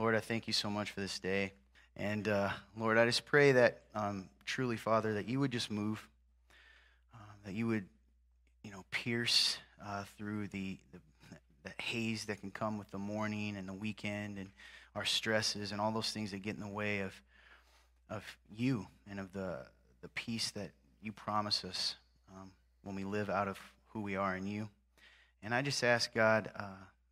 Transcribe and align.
Lord, 0.00 0.14
I 0.14 0.20
thank 0.20 0.46
you 0.46 0.52
so 0.52 0.70
much 0.70 0.92
for 0.92 1.00
this 1.00 1.18
day. 1.18 1.52
And 1.96 2.28
uh, 2.28 2.50
Lord, 2.76 2.98
I 2.98 3.04
just 3.04 3.24
pray 3.24 3.50
that 3.50 3.80
um, 3.96 4.28
truly, 4.44 4.76
Father, 4.76 5.14
that 5.14 5.28
you 5.28 5.40
would 5.40 5.50
just 5.50 5.72
move, 5.72 6.06
uh, 7.12 7.18
that 7.44 7.52
you 7.52 7.66
would, 7.66 7.84
you 8.62 8.70
know, 8.70 8.84
pierce 8.92 9.58
uh, 9.84 10.04
through 10.16 10.46
the, 10.48 10.78
the, 10.92 11.00
the 11.64 11.82
haze 11.82 12.26
that 12.26 12.40
can 12.40 12.52
come 12.52 12.78
with 12.78 12.88
the 12.92 12.98
morning 12.98 13.56
and 13.56 13.68
the 13.68 13.72
weekend 13.72 14.38
and 14.38 14.50
our 14.94 15.04
stresses 15.04 15.72
and 15.72 15.80
all 15.80 15.90
those 15.90 16.12
things 16.12 16.30
that 16.30 16.42
get 16.42 16.54
in 16.54 16.60
the 16.60 16.68
way 16.68 17.00
of, 17.00 17.12
of 18.08 18.22
you 18.56 18.86
and 19.10 19.18
of 19.18 19.32
the, 19.32 19.56
the 20.00 20.08
peace 20.10 20.52
that 20.52 20.70
you 21.02 21.10
promise 21.10 21.64
us 21.64 21.96
um, 22.36 22.52
when 22.84 22.94
we 22.94 23.02
live 23.02 23.28
out 23.28 23.48
of 23.48 23.58
who 23.88 24.02
we 24.02 24.14
are 24.14 24.36
in 24.36 24.46
you. 24.46 24.68
And 25.42 25.52
I 25.52 25.60
just 25.60 25.82
ask 25.82 26.14
God, 26.14 26.52
uh, 26.54 26.66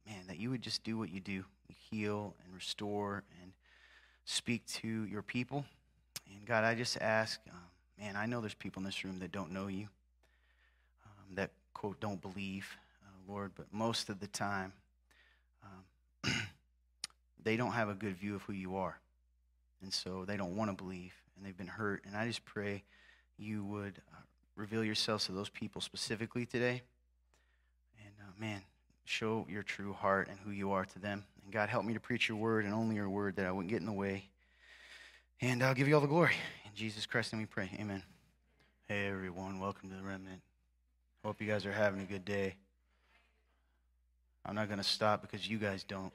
man, 0.07 0.29
that 0.29 0.39
you 0.39 0.51
would 0.51 0.63
just 0.63 0.85
do 0.85 0.97
what 0.97 1.11
you 1.11 1.19
do 1.19 1.45
heal 1.73 2.35
and 2.45 2.55
restore 2.55 3.23
and 3.43 3.53
speak 4.25 4.67
to 4.67 5.05
your 5.05 5.23
people. 5.23 5.65
And 6.35 6.45
God, 6.47 6.65
I 6.65 6.75
just 6.75 6.99
ask, 7.01 7.41
um, 7.51 7.59
man, 7.99 8.17
I 8.17 8.27
know 8.27 8.41
there's 8.41 8.55
people 8.55 8.81
in 8.81 8.85
this 8.85 9.05
room 9.05 9.19
that 9.21 9.33
don't 9.33 9.53
know 9.53 9.69
you, 9.69 9.89
um, 11.05 11.35
that, 11.35 11.51
quote, 11.75 12.01
don't 12.01 12.21
believe, 12.21 12.69
uh, 13.05 13.33
Lord, 13.33 13.53
but 13.57 13.67
most 13.73 14.09
of 14.09 14.21
the 14.21 14.27
time, 14.27 14.73
um, 15.63 16.33
they 17.43 17.57
don't 17.57 17.73
have 17.73 17.89
a 17.89 17.95
good 17.95 18.17
view 18.17 18.35
of 18.35 18.43
who 18.43 18.53
you 18.53 18.77
are. 18.77 18.99
And 19.83 19.93
so 19.93 20.25
they 20.25 20.37
don't 20.37 20.57
want 20.57 20.71
to 20.71 20.83
believe, 20.83 21.15
and 21.37 21.45
they've 21.45 21.57
been 21.57 21.67
hurt. 21.67 22.03
And 22.07 22.17
I 22.17 22.27
just 22.27 22.45
pray 22.45 22.83
you 23.39 23.65
would 23.65 24.01
uh, 24.13 24.23
reveal 24.57 24.83
yourselves 24.83 25.27
to 25.27 25.33
those 25.33 25.51
people 25.51 25.81
specifically 25.81 26.47
today. 26.47 26.83
And 28.05 28.15
uh, 28.21 28.33
man, 28.41 28.63
show 29.05 29.47
your 29.49 29.63
true 29.63 29.93
heart 29.93 30.29
and 30.29 30.39
who 30.41 30.51
you 30.51 30.73
are 30.73 30.85
to 30.85 30.99
them. 30.99 31.25
And 31.47 31.53
God, 31.53 31.69
help 31.69 31.85
me 31.85 31.95
to 31.95 32.01
preach 32.01 32.29
your 32.29 32.39
word 32.39 32.65
and 32.65 32.75
only 32.75 32.97
your 32.97 33.09
word 33.09 33.37
that 33.37 33.47
I 33.47 33.53
wouldn't 33.53 33.71
get 33.71 33.79
in 33.79 33.87
the 33.87 33.93
way. 33.93 34.25
And 35.41 35.63
I'll 35.63 35.75
give 35.75 35.87
you 35.87 35.95
all 35.95 36.01
the 36.01 36.09
glory. 36.09 36.35
In 36.65 36.73
Jesus 36.75 37.07
Christ, 37.07 37.33
and 37.33 37.41
we 37.41 37.47
pray. 37.47 37.71
Amen. 37.79 38.03
Hey, 38.89 39.07
everyone. 39.07 39.61
Welcome 39.61 39.89
to 39.91 39.95
the 39.95 40.03
remnant. 40.03 40.41
Hope 41.25 41.41
you 41.41 41.47
guys 41.47 41.65
are 41.65 41.71
having 41.71 42.01
a 42.01 42.05
good 42.05 42.25
day. 42.25 42.57
I'm 44.45 44.57
not 44.57 44.67
going 44.67 44.81
to 44.81 44.85
stop 44.85 45.23
because 45.23 45.49
you 45.49 45.57
guys 45.59 45.85
don't. 45.85 46.13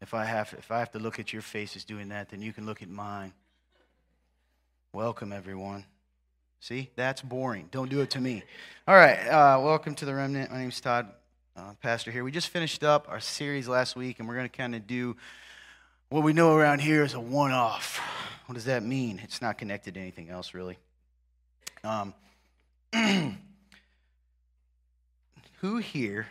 If 0.00 0.14
I, 0.14 0.24
have, 0.24 0.52
if 0.58 0.72
I 0.72 0.80
have 0.80 0.90
to 0.92 0.98
look 0.98 1.20
at 1.20 1.32
your 1.32 1.42
faces 1.42 1.84
doing 1.84 2.08
that, 2.08 2.30
then 2.30 2.42
you 2.42 2.52
can 2.52 2.66
look 2.66 2.82
at 2.82 2.88
mine. 2.88 3.34
Welcome, 4.92 5.32
everyone. 5.32 5.84
See, 6.58 6.90
that's 6.96 7.22
boring. 7.22 7.68
Don't 7.70 7.88
do 7.88 8.00
it 8.00 8.10
to 8.10 8.20
me. 8.20 8.42
All 8.88 8.96
right, 8.96 9.28
uh, 9.28 9.60
welcome 9.62 9.94
to 9.94 10.04
the 10.04 10.14
remnant. 10.14 10.50
My 10.50 10.58
name's 10.58 10.80
Todd, 10.80 11.06
uh, 11.56 11.72
pastor 11.80 12.10
here. 12.10 12.22
We 12.22 12.30
just 12.30 12.48
finished 12.48 12.84
up 12.84 13.06
our 13.08 13.20
series 13.20 13.66
last 13.66 13.96
week, 13.96 14.18
and 14.18 14.28
we're 14.28 14.34
going 14.34 14.48
to 14.48 14.56
kind 14.56 14.74
of 14.74 14.86
do 14.86 15.16
what 16.08 16.22
we 16.22 16.32
know 16.32 16.54
around 16.54 16.80
here 16.80 17.02
is 17.02 17.14
a 17.14 17.20
one 17.20 17.52
off. 17.52 17.98
What 18.46 18.54
does 18.54 18.66
that 18.66 18.82
mean? 18.82 19.20
It's 19.24 19.40
not 19.42 19.58
connected 19.58 19.94
to 19.94 20.00
anything 20.00 20.28
else, 20.28 20.54
really. 20.54 20.76
Um, 21.82 22.14
who 25.60 25.78
here 25.78 26.26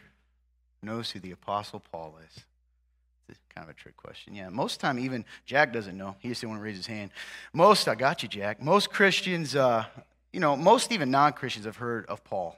knows 0.82 1.10
who 1.12 1.20
the 1.20 1.32
Apostle 1.32 1.82
Paul 1.92 2.16
is? 2.26 2.44
It's 3.28 3.40
kind 3.54 3.68
of 3.68 3.76
a 3.76 3.78
trick 3.78 3.98
question. 3.98 4.36
Yeah, 4.36 4.50
most 4.50 4.80
time 4.80 5.00
even 5.00 5.26
Jack 5.46 5.74
doesn't 5.74 5.98
know. 5.98 6.16
He 6.20 6.30
just 6.30 6.42
didn't 6.42 6.52
want 6.52 6.62
to 6.62 6.64
raise 6.66 6.78
his 6.78 6.88
hand. 6.88 7.10
Most, 7.52 7.88
I 7.88 7.96
got 7.96 8.22
you, 8.22 8.30
Jack. 8.30 8.62
Most 8.62 8.92
Christians, 8.92 9.56
uh, 9.56 9.86
you 10.32 10.40
know, 10.40 10.56
most 10.56 10.92
even 10.92 11.10
non 11.10 11.34
Christians 11.34 11.66
have 11.66 11.78
heard 11.78 12.06
of 12.06 12.24
Paul. 12.24 12.58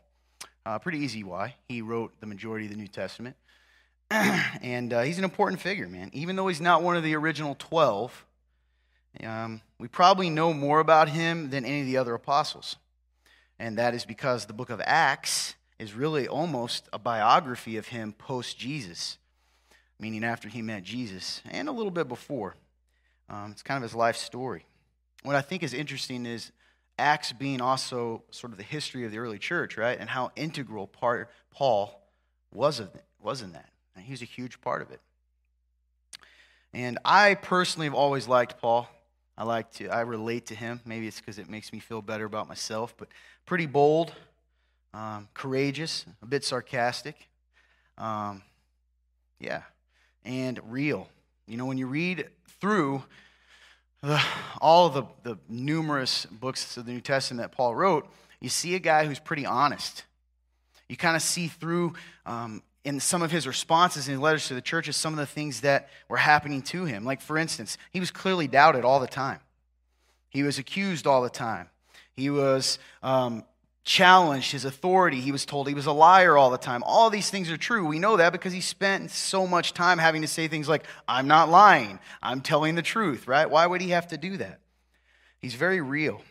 Uh, 0.68 0.78
pretty 0.78 0.98
easy 0.98 1.24
why. 1.24 1.56
He 1.70 1.82
wrote 1.82 2.12
the 2.20 2.26
majority 2.26 2.66
of 2.66 2.72
the 2.72 2.78
New 2.78 2.90
Testament. 2.90 3.38
and 4.12 4.92
uh, 4.92 5.02
he's 5.04 5.18
an 5.18 5.24
important 5.24 5.62
figure, 5.62 5.88
man. 5.88 6.10
Even 6.12 6.36
though 6.36 6.50
he's 6.50 6.60
not 6.60 6.84
one 6.84 6.98
of 6.98 7.04
the 7.04 7.16
original 7.16 7.56
12, 7.58 8.26
um, 9.24 9.62
we 9.80 9.88
probably 9.88 10.30
know 10.30 10.52
more 10.52 10.82
about 10.82 11.08
him 11.08 11.52
than 11.52 11.64
any 11.64 11.80
of 11.80 11.86
the 11.86 11.96
other 11.96 12.14
apostles. 12.14 12.76
And 13.58 13.78
that 13.78 13.94
is 13.94 14.04
because 14.04 14.46
the 14.46 14.52
book 14.52 14.70
of 14.70 14.82
Acts 14.84 15.56
is 15.80 15.94
really 15.94 16.28
almost 16.28 16.90
a 16.92 17.00
biography 17.00 17.78
of 17.78 17.88
him 17.88 18.12
post 18.12 18.60
Jesus, 18.60 19.18
meaning 20.02 20.26
after 20.26 20.50
he 20.50 20.62
met 20.62 20.84
Jesus, 20.84 21.42
and 21.50 21.70
a 21.70 21.72
little 21.72 21.92
bit 21.92 22.10
before. 22.10 22.58
Um, 23.30 23.52
it's 23.52 23.64
kind 23.64 23.78
of 23.78 23.84
his 23.84 23.96
life 23.96 24.18
story. 24.18 24.66
What 25.24 25.38
I 25.38 25.42
think 25.42 25.64
is 25.64 25.74
interesting 25.74 26.26
is 26.26 26.52
Acts 27.00 27.32
being 27.32 27.62
also 27.62 28.24
sort 28.32 28.52
of 28.52 28.58
the 28.58 28.64
history 28.64 29.06
of 29.06 29.12
the 29.12 29.20
early 29.20 29.40
church, 29.40 29.78
right? 29.78 29.98
And 30.00 30.10
how 30.10 30.32
integral 30.36 30.88
part 30.88 31.30
Paul 31.52 32.02
was, 32.54 32.80
of, 32.80 32.90
was 33.22 33.42
in 33.42 33.52
that. 33.54 33.70
And 33.96 34.04
he 34.06 34.12
was 34.12 34.22
a 34.22 34.26
huge 34.26 34.62
part 34.62 34.82
of 34.82 34.92
it. 34.92 35.00
And 36.74 36.98
I 37.06 37.36
personally 37.36 37.88
have 37.88 37.94
always 37.94 38.28
liked 38.28 38.60
Paul. 38.60 38.90
I 39.38 39.44
like 39.44 39.72
to, 39.74 39.90
I 39.90 40.02
relate 40.02 40.48
to 40.48 40.56
him. 40.56 40.82
Maybe 40.86 41.08
it's 41.08 41.20
because 41.20 41.38
it 41.38 41.50
makes 41.50 41.72
me 41.72 41.80
feel 41.80 42.02
better 42.02 42.26
about 42.26 42.48
myself, 42.48 42.96
but 42.98 43.08
pretty 43.46 43.68
bold, 43.68 44.14
um, 44.94 45.28
courageous, 45.34 46.06
a 46.22 46.26
bit 46.26 46.44
sarcastic. 46.44 47.28
Um, 47.98 48.42
yeah, 49.40 49.62
and 50.26 50.60
real. 50.68 51.08
You 51.46 51.58
know, 51.58 51.66
when 51.66 51.78
you 51.78 51.88
read 51.88 52.28
through 52.60 53.04
the, 54.02 54.22
all 54.62 54.90
the, 54.90 55.04
the 55.24 55.38
numerous 55.50 56.26
books 56.26 56.78
of 56.78 56.86
the 56.86 56.92
New 56.92 57.02
Testament 57.02 57.42
that 57.42 57.56
Paul 57.56 57.76
wrote, 57.76 58.08
you 58.40 58.50
see 58.50 58.76
a 58.76 58.80
guy 58.80 59.06
who's 59.06 59.20
pretty 59.20 59.46
honest. 59.46 60.04
You 60.88 60.98
kind 60.98 61.16
of 61.16 61.22
see 61.22 61.48
through 61.48 61.94
um, 62.26 62.62
in 62.84 63.00
some 63.00 63.22
of 63.22 63.32
his 63.32 63.48
responses 63.48 64.08
in 64.08 64.14
his 64.14 64.22
letters 64.22 64.48
to 64.48 64.54
the 64.54 64.62
churches 64.62 64.96
some 64.96 65.14
of 65.14 65.20
the 65.20 65.26
things 65.26 65.62
that 65.62 65.90
were 66.08 66.18
happening 66.18 66.62
to 66.64 66.86
him. 66.86 67.04
Like, 67.04 67.22
for 67.22 67.38
instance, 67.38 67.78
he 67.92 68.00
was 68.00 68.12
clearly 68.12 68.48
doubted 68.48 68.86
all 68.86 69.00
the 69.00 69.08
time, 69.08 69.40
he 70.30 70.44
was 70.44 70.58
accused 70.58 71.08
all 71.08 71.22
the 71.22 71.30
time. 71.30 71.70
He 72.14 72.32
was 72.32 72.80
um, 73.04 73.44
challenged 73.88 74.52
his 74.52 74.66
authority. 74.66 75.22
He 75.22 75.32
was 75.32 75.46
told 75.46 75.66
he 75.70 75.74
was 75.74 75.86
a 75.86 75.94
liar 75.94 76.36
all 76.36 76.50
the 76.50 76.58
time. 76.58 76.84
All 76.84 77.10
these 77.10 77.30
things 77.30 77.50
are 77.50 77.56
true. 77.56 77.88
We 77.88 78.00
know 78.00 78.18
that 78.18 78.34
because 78.34 78.52
he 78.52 78.60
spent 78.60 79.12
so 79.12 79.48
much 79.48 79.74
time 79.74 79.98
having 79.98 80.22
to 80.24 80.28
say 80.28 80.50
things 80.50 80.68
like, 80.68 80.84
I'm 81.08 81.28
not 81.28 81.50
lying, 81.50 82.00
I'm 82.22 82.42
telling 82.42 82.76
the 82.76 82.82
truth, 82.82 83.30
right? 83.30 83.50
Why 83.50 83.66
would 83.66 83.80
he 83.80 83.92
have 83.92 84.10
to 84.10 84.18
do 84.18 84.36
that? 84.38 84.60
He's 85.40 85.56
very 85.56 85.80
real. 85.80 86.22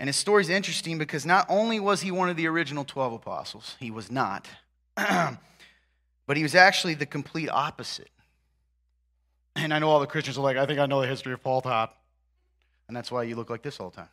And 0.00 0.08
his 0.08 0.16
story 0.16 0.42
is 0.42 0.48
interesting 0.48 0.98
because 0.98 1.24
not 1.24 1.46
only 1.48 1.78
was 1.78 2.00
he 2.00 2.10
one 2.10 2.28
of 2.28 2.36
the 2.36 2.48
original 2.48 2.84
12 2.84 3.12
apostles, 3.12 3.76
he 3.78 3.92
was 3.92 4.10
not, 4.10 4.48
but 4.96 6.36
he 6.36 6.42
was 6.42 6.56
actually 6.56 6.94
the 6.94 7.06
complete 7.06 7.48
opposite. 7.48 8.10
And 9.54 9.72
I 9.72 9.78
know 9.78 9.88
all 9.88 10.00
the 10.00 10.08
Christians 10.08 10.38
are 10.38 10.40
like, 10.40 10.56
I 10.56 10.66
think 10.66 10.80
I 10.80 10.86
know 10.86 11.02
the 11.02 11.06
history 11.06 11.32
of 11.32 11.40
Paul 11.40 11.60
Todd. 11.60 11.90
And 12.88 12.96
that's 12.96 13.12
why 13.12 13.22
you 13.22 13.36
look 13.36 13.48
like 13.48 13.62
this 13.62 13.78
all 13.78 13.90
the 13.90 13.96
time. 13.96 14.08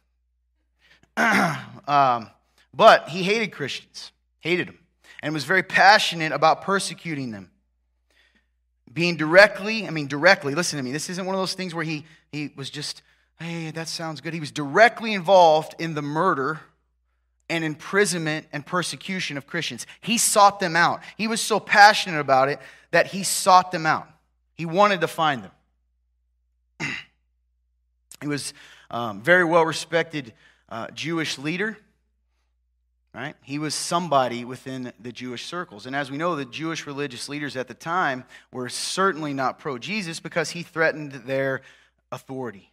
um, 1.87 2.29
but 2.73 3.09
he 3.09 3.23
hated 3.23 3.51
Christians, 3.51 4.11
hated 4.39 4.67
them, 4.67 4.79
and 5.23 5.33
was 5.33 5.45
very 5.45 5.63
passionate 5.63 6.31
about 6.31 6.61
persecuting 6.61 7.31
them. 7.31 7.49
Being 8.93 9.17
directly, 9.17 9.87
I 9.87 9.89
mean, 9.89 10.07
directly, 10.07 10.55
listen 10.55 10.77
to 10.77 10.83
me, 10.83 10.91
this 10.91 11.09
isn't 11.09 11.25
one 11.25 11.35
of 11.35 11.41
those 11.41 11.53
things 11.53 11.73
where 11.73 11.83
he, 11.83 12.05
he 12.31 12.51
was 12.55 12.69
just, 12.69 13.01
hey, 13.39 13.71
that 13.71 13.87
sounds 13.87 14.21
good. 14.21 14.33
He 14.33 14.39
was 14.39 14.51
directly 14.51 15.13
involved 15.13 15.75
in 15.79 15.95
the 15.95 16.01
murder 16.01 16.59
and 17.49 17.63
imprisonment 17.63 18.45
and 18.51 18.65
persecution 18.65 19.37
of 19.37 19.47
Christians. 19.47 19.87
He 20.01 20.17
sought 20.17 20.59
them 20.59 20.75
out. 20.75 21.01
He 21.17 21.27
was 21.27 21.41
so 21.41 21.59
passionate 21.59 22.19
about 22.19 22.49
it 22.49 22.59
that 22.91 23.07
he 23.07 23.23
sought 23.23 23.71
them 23.71 23.85
out. 23.85 24.07
He 24.53 24.65
wanted 24.65 25.01
to 25.01 25.07
find 25.07 25.43
them. 25.43 25.51
he 28.21 28.27
was 28.27 28.53
um, 28.91 29.21
very 29.21 29.43
well 29.43 29.65
respected 29.65 30.33
uh, 30.69 30.87
Jewish 30.91 31.37
leader, 31.37 31.77
right? 33.13 33.35
He 33.41 33.59
was 33.59 33.73
somebody 33.73 34.45
within 34.45 34.93
the 34.99 35.11
Jewish 35.11 35.45
circles. 35.45 35.85
And 35.85 35.95
as 35.95 36.11
we 36.11 36.17
know, 36.17 36.35
the 36.35 36.45
Jewish 36.45 36.85
religious 36.85 37.29
leaders 37.29 37.55
at 37.55 37.67
the 37.67 37.73
time 37.73 38.25
were 38.51 38.69
certainly 38.69 39.33
not 39.33 39.59
pro 39.59 39.77
Jesus 39.77 40.19
because 40.19 40.51
he 40.51 40.63
threatened 40.63 41.11
their 41.11 41.61
authority. 42.11 42.71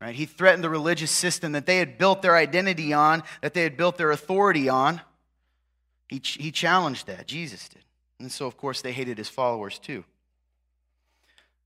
Right? 0.00 0.14
He 0.14 0.26
threatened 0.26 0.62
the 0.62 0.70
religious 0.70 1.10
system 1.10 1.52
that 1.52 1.66
they 1.66 1.78
had 1.78 1.98
built 1.98 2.22
their 2.22 2.36
identity 2.36 2.92
on, 2.92 3.22
that 3.40 3.52
they 3.52 3.62
had 3.62 3.76
built 3.76 3.98
their 3.98 4.12
authority 4.12 4.68
on. 4.68 5.00
He, 6.08 6.20
he 6.24 6.52
challenged 6.52 7.06
that. 7.08 7.26
Jesus 7.26 7.68
did. 7.68 7.82
And 8.20 8.30
so, 8.30 8.46
of 8.46 8.56
course, 8.56 8.80
they 8.80 8.92
hated 8.92 9.18
his 9.18 9.28
followers 9.28 9.78
too. 9.78 10.04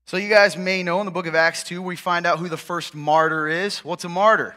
So, 0.05 0.17
you 0.17 0.29
guys 0.29 0.57
may 0.57 0.83
know 0.83 0.99
in 0.99 1.05
the 1.05 1.11
book 1.11 1.27
of 1.27 1.35
Acts 1.35 1.63
2, 1.63 1.81
we 1.81 1.95
find 1.95 2.25
out 2.25 2.39
who 2.39 2.49
the 2.49 2.57
first 2.57 2.93
martyr 2.93 3.47
is. 3.47 3.85
What's 3.85 4.03
a 4.03 4.09
martyr? 4.09 4.55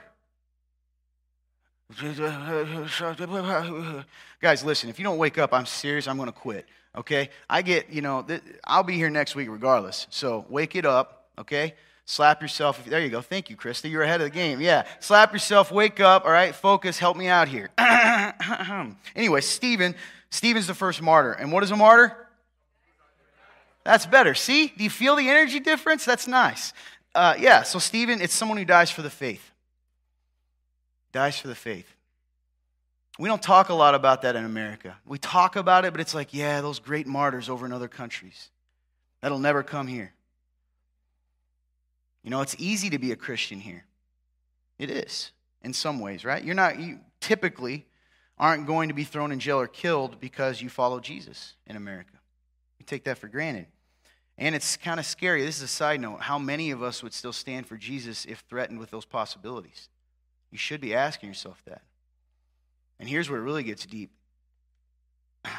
Guys, 4.41 4.65
listen, 4.65 4.91
if 4.91 4.99
you 4.99 5.05
don't 5.05 5.19
wake 5.19 5.39
up, 5.39 5.55
I'm 5.55 5.67
serious, 5.67 6.09
I'm 6.09 6.17
going 6.17 6.27
to 6.27 6.33
quit, 6.33 6.67
okay? 6.97 7.31
I 7.49 7.63
get, 7.63 7.91
you 7.91 8.03
know, 8.03 8.23
th- 8.23 8.43
I'll 8.65 8.83
be 8.83 8.95
here 8.95 9.09
next 9.09 9.37
week 9.37 9.49
regardless. 9.49 10.09
So 10.11 10.45
wake 10.49 10.75
it 10.75 10.85
up, 10.85 11.29
okay? 11.39 11.75
Slap 12.05 12.43
yourself. 12.43 12.85
There 12.85 13.01
you 13.01 13.09
go. 13.09 13.21
Thank 13.21 13.51
you, 13.51 13.57
Krista. 13.57 13.89
You're 13.89 14.03
ahead 14.03 14.21
of 14.21 14.27
the 14.27 14.31
game. 14.31 14.61
Yeah. 14.61 14.85
Slap 14.99 15.33
yourself, 15.33 15.71
wake 15.71 16.01
up, 16.01 16.25
all 16.25 16.33
right? 16.33 16.55
Focus, 16.55 16.99
help 16.99 17.17
me 17.17 17.29
out 17.29 17.47
here. 17.47 17.71
anyway, 19.17 19.41
Stephen, 19.41 19.95
Stephen's 20.31 20.67
the 20.67 20.75
first 20.75 21.01
martyr. 21.01 21.33
And 21.33 21.53
what 21.53 21.63
is 21.63 21.71
a 21.71 21.77
martyr? 21.77 22.17
That's 23.85 24.07
better. 24.07 24.35
See? 24.35 24.73
Do 24.77 24.83
you 24.83 24.91
feel 24.91 25.15
the 25.15 25.29
energy 25.29 25.61
difference? 25.61 26.05
That's 26.05 26.27
nice. 26.27 26.73
Uh, 27.15 27.35
yeah, 27.39 27.63
so 27.63 27.79
Stephen, 27.79 28.21
it's 28.21 28.35
someone 28.35 28.59
who 28.59 28.65
dies 28.65 28.91
for 28.91 29.03
the 29.03 29.11
faith. 29.11 29.53
Dies 31.17 31.39
for 31.39 31.49
the 31.49 31.55
faith. 31.55 31.91
We 33.19 33.27
don't 33.27 33.41
talk 33.41 33.71
a 33.71 33.75
lot 33.75 33.95
about 33.95 34.21
that 34.21 34.37
in 34.37 34.45
America. 34.45 34.99
We 35.07 35.17
talk 35.17 35.57
about 35.57 35.87
it, 35.87 35.95
but 35.95 36.03
it's 36.03 36.15
like, 36.15 36.35
yeah, 36.35 36.61
those 36.61 36.79
great 36.79 37.07
martyrs 37.07 37.49
over 37.49 37.65
in 37.65 37.73
other 37.73 37.89
countries. 37.89 38.51
That'll 39.23 39.39
never 39.39 39.63
come 39.63 39.87
here. 39.87 40.13
You 42.23 42.29
know, 42.29 42.43
it's 42.43 42.55
easy 42.59 42.91
to 42.91 42.99
be 42.99 43.13
a 43.13 43.17
Christian 43.17 43.61
here. 43.61 43.87
It 44.79 44.91
is, 44.91 45.31
in 45.63 45.73
some 45.73 46.01
ways, 46.01 46.23
right? 46.23 46.45
You're 46.45 46.55
not, 46.55 46.79
you 46.79 46.99
typically 47.19 47.87
aren't 48.37 48.67
going 48.67 48.89
to 48.89 48.95
be 48.95 49.05
thrown 49.05 49.33
in 49.33 49.39
jail 49.39 49.59
or 49.59 49.69
killed 49.69 50.21
because 50.21 50.61
you 50.61 50.69
follow 50.69 51.01
Jesus 51.01 51.55
in 51.67 51.77
America. 51.77 52.13
We 52.79 52.85
take 52.85 53.05
that 53.05 53.17
for 53.17 53.29
granted. 53.29 53.69
And 54.37 54.55
it's 54.55 54.77
kind 54.77 55.01
of 55.01 55.07
scary. 55.07 55.47
This 55.47 55.57
is 55.57 55.63
a 55.63 55.69
side 55.69 55.99
note. 55.99 56.21
How 56.21 56.39
many 56.39 56.73
of 56.73 56.83
us 56.83 57.03
would 57.03 57.15
still 57.15 57.33
stand 57.33 57.67
for 57.67 57.79
Jesus 57.79 58.27
if 58.27 58.45
threatened 58.51 58.79
with 58.79 58.91
those 58.91 59.07
possibilities? 59.07 59.89
You 60.51 60.59
should 60.59 60.81
be 60.81 60.95
asking 60.95 61.29
yourself 61.29 61.63
that. 61.67 61.83
And 62.99 63.09
here's 63.09 63.29
where 63.29 63.41
it 63.41 63.45
really 63.45 63.63
gets 63.63 63.87
deep. 63.87 64.11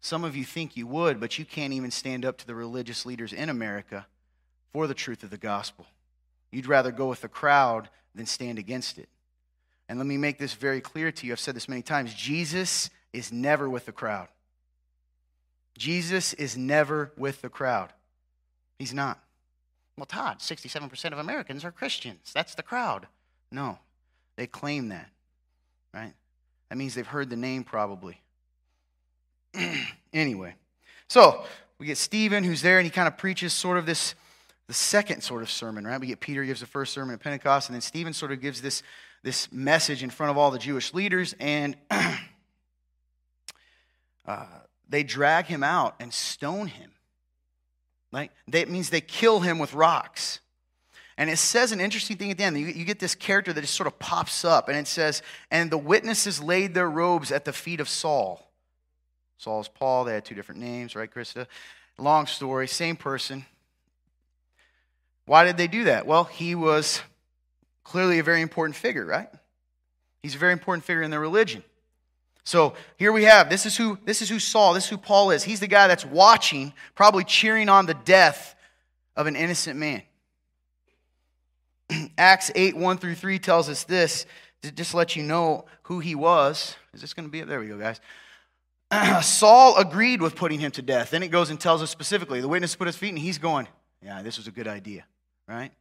Some 0.00 0.24
of 0.24 0.36
you 0.36 0.44
think 0.44 0.76
you 0.76 0.86
would, 0.86 1.20
but 1.20 1.38
you 1.38 1.44
can't 1.44 1.72
even 1.72 1.90
stand 1.90 2.24
up 2.24 2.38
to 2.38 2.46
the 2.46 2.54
religious 2.54 3.06
leaders 3.06 3.32
in 3.32 3.48
America 3.48 4.06
for 4.72 4.86
the 4.86 4.94
truth 4.94 5.22
of 5.22 5.30
the 5.30 5.36
gospel. 5.36 5.86
You'd 6.50 6.66
rather 6.66 6.90
go 6.90 7.08
with 7.08 7.20
the 7.20 7.28
crowd 7.28 7.88
than 8.14 8.26
stand 8.26 8.58
against 8.58 8.98
it. 8.98 9.08
And 9.88 9.98
let 9.98 10.06
me 10.06 10.16
make 10.16 10.38
this 10.38 10.54
very 10.54 10.80
clear 10.80 11.12
to 11.12 11.26
you. 11.26 11.32
I've 11.32 11.40
said 11.40 11.54
this 11.54 11.68
many 11.68 11.82
times 11.82 12.14
Jesus 12.14 12.90
is 13.12 13.32
never 13.32 13.68
with 13.68 13.86
the 13.86 13.92
crowd. 13.92 14.28
Jesus 15.76 16.32
is 16.34 16.56
never 16.56 17.12
with 17.16 17.42
the 17.42 17.48
crowd. 17.48 17.92
He's 18.78 18.94
not. 18.94 19.18
Well, 19.96 20.06
Todd, 20.06 20.38
67% 20.38 21.12
of 21.12 21.18
Americans 21.18 21.64
are 21.64 21.72
Christians. 21.72 22.32
That's 22.34 22.54
the 22.54 22.62
crowd. 22.62 23.06
No, 23.50 23.78
they 24.42 24.48
claim 24.48 24.88
that, 24.88 25.08
right? 25.94 26.12
That 26.68 26.74
means 26.74 26.96
they've 26.96 27.06
heard 27.06 27.30
the 27.30 27.36
name 27.36 27.62
probably. 27.62 28.20
anyway, 30.12 30.56
so 31.06 31.44
we 31.78 31.86
get 31.86 31.96
Stephen 31.96 32.42
who's 32.42 32.60
there 32.60 32.78
and 32.78 32.84
he 32.84 32.90
kind 32.90 33.06
of 33.06 33.16
preaches 33.16 33.52
sort 33.52 33.78
of 33.78 33.86
this, 33.86 34.16
the 34.66 34.74
second 34.74 35.20
sort 35.20 35.42
of 35.42 35.50
sermon, 35.50 35.86
right? 35.86 36.00
We 36.00 36.08
get 36.08 36.18
Peter 36.18 36.44
gives 36.44 36.58
the 36.58 36.66
first 36.66 36.92
sermon 36.92 37.14
at 37.14 37.20
Pentecost, 37.20 37.68
and 37.68 37.74
then 37.74 37.82
Stephen 37.82 38.12
sort 38.12 38.32
of 38.32 38.40
gives 38.40 38.60
this, 38.60 38.82
this 39.22 39.52
message 39.52 40.02
in 40.02 40.10
front 40.10 40.32
of 40.32 40.36
all 40.36 40.50
the 40.50 40.58
Jewish 40.58 40.92
leaders, 40.92 41.36
and 41.38 41.76
uh, 44.26 44.46
they 44.88 45.04
drag 45.04 45.46
him 45.46 45.62
out 45.62 45.94
and 46.00 46.12
stone 46.12 46.66
him. 46.66 46.90
Right? 48.12 48.32
That 48.48 48.68
means 48.68 48.90
they 48.90 49.00
kill 49.00 49.38
him 49.38 49.60
with 49.60 49.72
rocks. 49.72 50.40
And 51.18 51.28
it 51.28 51.36
says 51.36 51.72
an 51.72 51.80
interesting 51.80 52.16
thing 52.16 52.30
at 52.30 52.38
the 52.38 52.44
end. 52.44 52.58
You, 52.58 52.66
you, 52.66 52.84
get 52.84 52.98
this 52.98 53.14
character 53.14 53.52
that 53.52 53.60
just 53.60 53.74
sort 53.74 53.86
of 53.86 53.98
pops 53.98 54.44
up, 54.44 54.68
and 54.68 54.78
it 54.78 54.86
says, 54.86 55.22
And 55.50 55.70
the 55.70 55.78
witnesses 55.78 56.42
laid 56.42 56.74
their 56.74 56.88
robes 56.88 57.30
at 57.30 57.44
the 57.44 57.52
feet 57.52 57.80
of 57.80 57.88
Saul. 57.88 58.48
Saul's 59.36 59.68
Paul. 59.68 60.04
They 60.04 60.14
had 60.14 60.24
two 60.24 60.34
different 60.34 60.60
names, 60.60 60.96
right, 60.96 61.12
Krista? 61.12 61.46
Long 61.98 62.26
story, 62.26 62.66
same 62.66 62.96
person. 62.96 63.44
Why 65.26 65.44
did 65.44 65.56
they 65.56 65.66
do 65.66 65.84
that? 65.84 66.06
Well, 66.06 66.24
he 66.24 66.54
was 66.54 67.00
clearly 67.84 68.18
a 68.18 68.22
very 68.22 68.40
important 68.40 68.76
figure, 68.76 69.04
right? 69.04 69.28
He's 70.22 70.34
a 70.34 70.38
very 70.38 70.52
important 70.52 70.84
figure 70.84 71.02
in 71.02 71.10
their 71.10 71.20
religion. 71.20 71.62
So 72.44 72.74
here 72.96 73.12
we 73.12 73.24
have 73.24 73.50
this 73.50 73.66
is 73.66 73.76
who 73.76 73.98
this 74.04 74.20
is 74.20 74.28
who 74.28 74.38
Saul, 74.38 74.74
this 74.74 74.84
is 74.84 74.90
who 74.90 74.98
Paul 74.98 75.30
is. 75.30 75.44
He's 75.44 75.60
the 75.60 75.68
guy 75.68 75.86
that's 75.86 76.04
watching, 76.04 76.72
probably 76.94 77.24
cheering 77.24 77.68
on 77.68 77.86
the 77.86 77.94
death 77.94 78.56
of 79.16 79.26
an 79.26 79.36
innocent 79.36 79.78
man. 79.78 80.02
Acts 82.18 82.50
8, 82.54 82.76
1 82.76 82.98
through 82.98 83.14
3 83.14 83.38
tells 83.38 83.68
us 83.68 83.84
this, 83.84 84.26
to 84.62 84.70
just 84.70 84.94
let 84.94 85.16
you 85.16 85.22
know 85.22 85.64
who 85.84 86.00
he 86.00 86.14
was. 86.14 86.76
Is 86.94 87.00
this 87.00 87.14
going 87.14 87.26
to 87.26 87.30
be 87.30 87.40
it? 87.40 87.48
There 87.48 87.60
we 87.60 87.66
go, 87.66 87.78
guys. 87.78 88.00
Saul 89.26 89.76
agreed 89.78 90.20
with 90.20 90.36
putting 90.36 90.60
him 90.60 90.70
to 90.72 90.82
death. 90.82 91.10
Then 91.10 91.22
it 91.22 91.28
goes 91.28 91.50
and 91.50 91.58
tells 91.58 91.82
us 91.82 91.90
specifically 91.90 92.40
the 92.40 92.48
witness 92.48 92.76
put 92.76 92.86
his 92.86 92.96
feet, 92.96 93.08
and 93.08 93.18
he's 93.18 93.38
going, 93.38 93.66
Yeah, 94.02 94.22
this 94.22 94.36
was 94.36 94.46
a 94.46 94.50
good 94.50 94.68
idea, 94.68 95.04
right? 95.48 95.72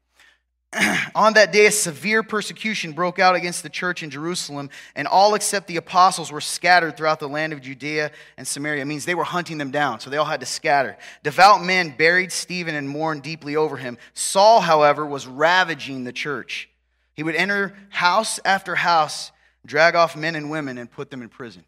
on 1.16 1.34
that 1.34 1.52
day, 1.52 1.66
a 1.66 1.72
severe 1.72 2.24
persecution 2.24 2.94
broke 2.94 3.20
out 3.20 3.36
against 3.36 3.62
the 3.62 3.70
church 3.70 4.04
in 4.04 4.10
Jerusalem, 4.10 4.70
and 4.96 5.06
all 5.06 5.36
except 5.36 5.68
the 5.68 5.76
apostles 5.76 6.32
were 6.32 6.40
scattered 6.40 6.96
throughout 6.96 7.20
the 7.20 7.28
land 7.28 7.52
of 7.52 7.62
Judea 7.62 8.12
and 8.38 8.48
Samaria. 8.48 8.82
It 8.82 8.86
means 8.86 9.04
they 9.04 9.16
were 9.16 9.26
hunting 9.26 9.58
them 9.58 9.72
down, 9.72 10.00
so 10.00 10.10
they 10.10 10.16
all 10.16 10.26
had 10.26 10.40
to 10.40 10.46
scatter. 10.46 10.98
Devout 11.24 11.62
men 11.62 11.94
buried 11.98 12.32
Stephen 12.32 12.74
and 12.74 12.88
mourned 12.88 13.22
deeply 13.22 13.58
over 13.58 13.76
him. 13.76 13.98
Saul, 14.14 14.62
however, 14.62 15.06
was 15.06 15.28
ravaging 15.28 16.06
the 16.06 16.14
church. 16.14 16.70
He 17.16 17.24
would 17.24 17.36
enter 17.36 17.76
house 17.90 18.40
after 18.46 18.76
house, 18.76 19.34
drag 19.66 19.96
off 19.96 20.16
men 20.16 20.36
and 20.36 20.50
women, 20.50 20.78
and 20.78 20.90
put 20.90 21.12
them 21.12 21.22
in 21.22 21.28
prison. 21.28 21.66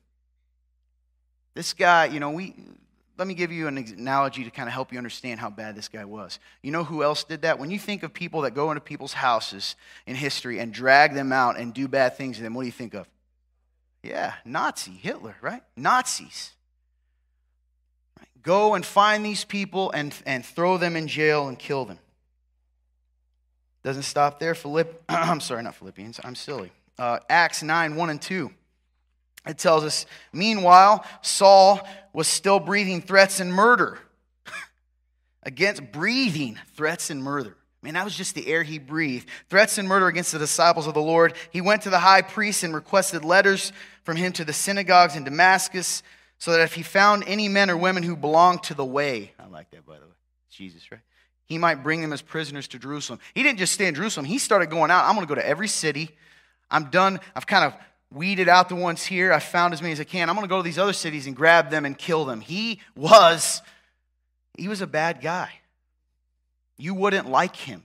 This 1.56 1.74
guy, 1.74 2.06
you 2.06 2.22
know, 2.22 2.32
we 2.32 2.56
let 3.18 3.28
me 3.28 3.34
give 3.34 3.52
you 3.52 3.68
an 3.68 3.78
analogy 3.78 4.44
to 4.44 4.50
kind 4.50 4.68
of 4.68 4.74
help 4.74 4.92
you 4.92 4.98
understand 4.98 5.40
how 5.40 5.50
bad 5.50 5.76
this 5.76 5.88
guy 5.88 6.04
was. 6.04 6.40
You 6.62 6.72
know 6.72 6.84
who 6.84 7.04
else 7.04 7.24
did 7.24 7.44
that? 7.44 7.60
When 7.60 7.70
you 7.70 7.78
think 7.78 8.04
of 8.04 8.14
people 8.14 8.42
that 8.42 8.56
go 8.56 8.72
into 8.72 8.82
people's 8.82 9.14
houses 9.14 9.76
in 10.08 10.16
history 10.16 10.60
and 10.60 10.74
drag 10.74 11.14
them 11.14 11.32
out 11.32 11.58
and 11.58 11.74
do 11.74 11.88
bad 11.88 12.18
things 12.18 12.38
to 12.38 12.44
them, 12.44 12.54
what 12.54 12.64
do 12.64 12.68
you 12.68 12.72
think 12.72 12.94
of? 12.96 13.08
Yeah, 14.02 14.34
Nazi, 14.44 14.92
Hitler, 14.92 15.36
right? 15.42 15.62
Nazis. 15.78 16.52
Right? 18.20 18.28
Go 18.42 18.74
and 18.74 18.86
find 18.86 19.24
these 19.24 19.46
people 19.46 19.92
and, 19.92 20.14
and 20.26 20.44
throw 20.44 20.78
them 20.78 20.96
in 20.96 21.08
jail 21.08 21.48
and 21.48 21.58
kill 21.58 21.86
them. 21.86 22.00
Doesn't 23.84 24.04
stop 24.04 24.40
there. 24.40 24.56
Philipp, 24.56 25.04
I'm 25.10 25.40
sorry, 25.40 25.62
not 25.62 25.76
Philippians. 25.76 26.20
I'm 26.24 26.36
silly. 26.36 26.72
Uh, 26.98 27.20
Acts 27.30 27.62
9, 27.62 27.96
1 27.96 28.10
and 28.10 28.22
2. 28.22 28.52
It 29.46 29.58
tells 29.58 29.84
us, 29.84 30.06
meanwhile, 30.32 31.06
Saul 31.22 31.86
was 32.14 32.28
still 32.28 32.60
breathing 32.60 33.02
threats 33.02 33.40
and 33.40 33.54
murder. 33.54 34.00
against 35.44 35.92
breathing 35.92 36.60
threats 36.76 37.10
and 37.10 37.24
murder. 37.24 37.58
Man, 37.82 37.96
that 37.96 38.06
was 38.06 38.16
just 38.16 38.34
the 38.34 38.48
air 38.48 38.64
he 38.64 38.80
breathed. 38.80 39.28
Threats 39.50 39.78
and 39.78 39.88
murder 39.88 40.08
against 40.08 40.32
the 40.32 40.40
disciples 40.40 40.88
of 40.88 40.94
the 40.94 41.02
Lord. 41.02 41.34
He 41.52 41.60
went 41.60 41.82
to 41.82 41.90
the 41.90 42.00
high 42.00 42.22
priest 42.22 42.64
and 42.64 42.74
requested 42.74 43.26
letters 43.26 43.74
from 44.04 44.16
him 44.16 44.32
to 44.34 44.46
the 44.46 44.54
synagogues 44.54 45.18
in 45.18 45.26
Damascus, 45.26 46.02
so 46.38 46.52
that 46.52 46.62
if 46.62 46.74
he 46.74 46.84
found 46.84 47.26
any 47.28 47.50
men 47.50 47.70
or 47.70 47.76
women 47.76 48.04
who 48.04 48.16
belonged 48.16 48.64
to 48.64 48.74
the 48.74 48.86
way, 48.86 49.34
I 49.38 49.48
like 49.48 49.70
that 49.72 49.86
by 49.86 50.00
the 50.00 50.06
way, 50.06 50.14
Jesus, 50.50 50.92
right? 50.92 51.02
He 51.46 51.58
might 51.58 51.84
bring 51.84 52.02
them 52.02 52.14
as 52.14 52.22
prisoners 52.22 52.70
to 52.70 52.80
Jerusalem. 52.80 53.20
He 53.34 53.44
didn't 53.44 53.60
just 53.60 53.74
stay 53.74 53.88
in 53.88 53.96
Jerusalem, 53.96 54.26
he 54.26 54.38
started 54.38 54.70
going 54.70 54.92
out. 54.92 55.06
I'm 55.06 55.16
going 55.16 55.28
to 55.28 55.30
go 55.30 55.36
to 55.36 55.46
every 55.46 55.68
city. 55.68 56.16
I'm 56.72 56.90
done. 56.90 57.20
I've 57.36 57.46
kind 57.46 57.66
of 57.66 57.76
weeded 58.14 58.48
out 58.48 58.70
the 58.70 58.76
ones 58.76 59.04
here. 59.04 59.34
I 59.34 59.40
found 59.40 59.74
as 59.74 59.82
many 59.82 59.94
as 59.94 60.00
I 60.00 60.04
can. 60.04 60.30
I'm 60.30 60.36
going 60.36 60.48
to 60.48 60.50
go 60.50 60.58
to 60.58 60.64
these 60.64 60.80
other 60.80 60.94
cities 60.94 61.28
and 61.28 61.36
grab 61.36 61.70
them 61.70 61.86
and 61.86 61.98
kill 61.98 62.26
them. 62.26 62.42
He 62.42 62.80
was, 62.96 63.62
he 64.58 64.68
was 64.68 64.82
a 64.82 64.88
bad 64.88 65.22
guy. 65.22 65.50
You 66.78 66.94
wouldn't 66.94 67.30
like 67.30 67.56
him. 67.56 67.84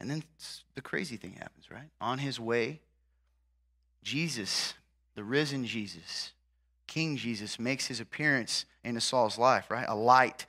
And 0.00 0.10
then 0.10 0.22
the 0.74 0.82
crazy 0.82 1.16
thing 1.16 1.32
happens, 1.32 1.70
right? 1.70 1.88
On 2.00 2.18
his 2.18 2.38
way, 2.38 2.80
Jesus, 4.02 4.74
the 5.14 5.24
risen 5.24 5.64
Jesus, 5.64 6.32
King 6.86 7.16
Jesus, 7.16 7.58
makes 7.58 7.86
his 7.86 8.00
appearance 8.00 8.66
into 8.84 9.00
Saul's 9.00 9.38
life, 9.38 9.70
right? 9.70 9.86
A 9.88 9.94
light 9.94 10.44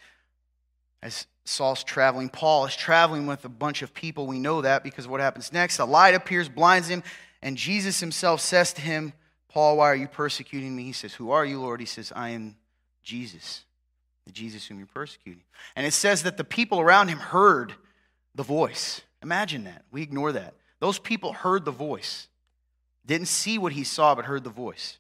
as 1.02 1.28
Saul's 1.46 1.84
traveling. 1.84 2.28
Paul 2.30 2.66
is 2.66 2.76
traveling 2.76 3.28
with 3.28 3.46
a 3.46 3.50
bunch 3.50 3.84
of 3.84 3.94
people. 3.94 4.26
We 4.26 4.40
know 4.40 4.62
that 4.62 4.84
because 4.84 5.08
what 5.08 5.22
happens 5.22 5.54
next. 5.54 5.80
A 5.80 5.86
light 5.86 6.16
appears, 6.16 6.50
blinds 6.50 6.90
him, 6.90 7.04
and 7.42 7.56
Jesus 7.56 8.00
himself 8.00 8.42
says 8.42 8.74
to 8.74 8.82
him, 8.82 9.14
Paul, 9.48 9.78
why 9.78 9.86
are 9.86 9.96
you 9.96 10.08
persecuting 10.08 10.76
me? 10.76 10.84
He 10.84 10.92
says, 10.92 11.14
Who 11.14 11.32
are 11.32 11.46
you, 11.46 11.62
Lord? 11.62 11.80
He 11.80 11.86
says, 11.86 12.12
I 12.16 12.30
am 12.30 12.56
Jesus, 13.04 13.64
the 14.26 14.34
Jesus 14.34 14.66
whom 14.66 14.80
you're 14.80 14.88
persecuting. 14.88 15.44
And 15.76 15.86
it 15.86 15.94
says 15.94 16.24
that 16.24 16.38
the 16.38 16.44
people 16.44 16.82
around 16.82 17.08
him 17.08 17.20
heard 17.20 17.74
the 18.34 18.44
voice. 18.44 19.02
Imagine 19.22 19.64
that. 19.66 19.86
We 19.92 20.02
ignore 20.02 20.32
that. 20.34 20.56
Those 20.80 21.00
people 21.00 21.32
heard 21.32 21.64
the 21.64 21.72
voice. 21.72 22.28
Didn't 23.06 23.28
see 23.28 23.58
what 23.58 23.72
he 23.72 23.84
saw, 23.84 24.16
but 24.16 24.26
heard 24.26 24.44
the 24.44 24.50
voice. 24.50 24.98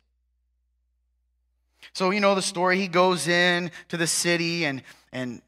So, 1.93 2.11
you 2.11 2.19
know 2.19 2.35
the 2.35 2.41
story. 2.41 2.77
He 2.79 2.87
goes 2.87 3.27
in 3.27 3.71
to 3.89 3.97
the 3.97 4.07
city 4.07 4.65
and, 4.65 4.83
and 5.11 5.41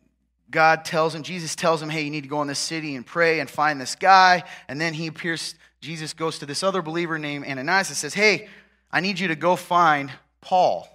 God 0.50 0.86
tells 0.86 1.13
him, 1.13 1.24
Jesus 1.24 1.56
tells 1.56 1.82
him, 1.82 1.89
hey, 1.89 2.04
you 2.04 2.10
need 2.10 2.24
to 2.24 2.30
go 2.30 2.42
in 2.42 2.48
this 2.48 2.60
city 2.60 2.96
and 2.96 3.06
pray 3.06 3.39
and 3.39 3.50
find 3.50 3.82
this 3.82 3.96
guy. 3.96 4.44
And 4.68 4.80
then 4.80 4.94
he 4.94 5.08
appears, 5.08 5.56
Jesus 5.82 6.13
goes 6.13 6.39
to 6.39 6.46
this 6.46 6.63
other 6.63 6.82
believer 6.82 7.20
named 7.20 7.46
Ananias 7.46 7.89
and 7.89 7.98
says, 7.98 8.13
hey, 8.13 8.48
I 8.92 9.01
need 9.01 9.20
you 9.20 9.27
to 9.27 9.36
go 9.36 9.56
find 9.56 10.12
Paul. 10.39 10.88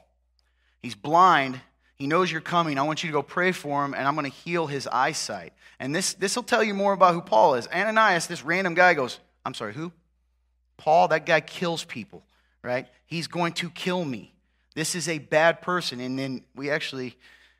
He's 0.80 0.94
blind. 0.94 1.60
He 1.96 2.06
knows 2.06 2.32
you're 2.32 2.40
coming. 2.40 2.78
I 2.78 2.82
want 2.82 3.04
you 3.04 3.08
to 3.10 3.12
go 3.12 3.22
pray 3.22 3.52
for 3.52 3.84
him, 3.84 3.94
and 3.94 4.08
I'm 4.08 4.14
going 4.14 4.28
to 4.28 4.36
heal 4.36 4.66
his 4.66 4.88
eyesight. 4.88 5.52
And 5.78 5.94
this 5.94 6.14
this 6.14 6.34
will 6.34 6.42
tell 6.42 6.62
you 6.64 6.74
more 6.74 6.92
about 6.92 7.14
who 7.14 7.20
Paul 7.20 7.54
is. 7.54 7.68
Ananias, 7.68 8.26
this 8.26 8.42
random 8.42 8.74
guy, 8.74 8.94
goes, 8.94 9.20
I'm 9.44 9.54
sorry, 9.54 9.74
who? 9.74 9.92
Paul, 10.78 11.08
that 11.08 11.26
guy 11.26 11.40
kills 11.40 11.84
people, 11.84 12.24
right? 12.62 12.88
He's 13.06 13.28
going 13.28 13.52
to 13.54 13.70
kill 13.70 14.04
me. 14.04 14.32
This 14.74 14.94
is 14.94 15.08
a 15.08 15.18
bad 15.18 15.60
person. 15.60 16.00
And 16.00 16.18
then 16.18 16.42
we 16.56 16.70
actually, 16.70 17.16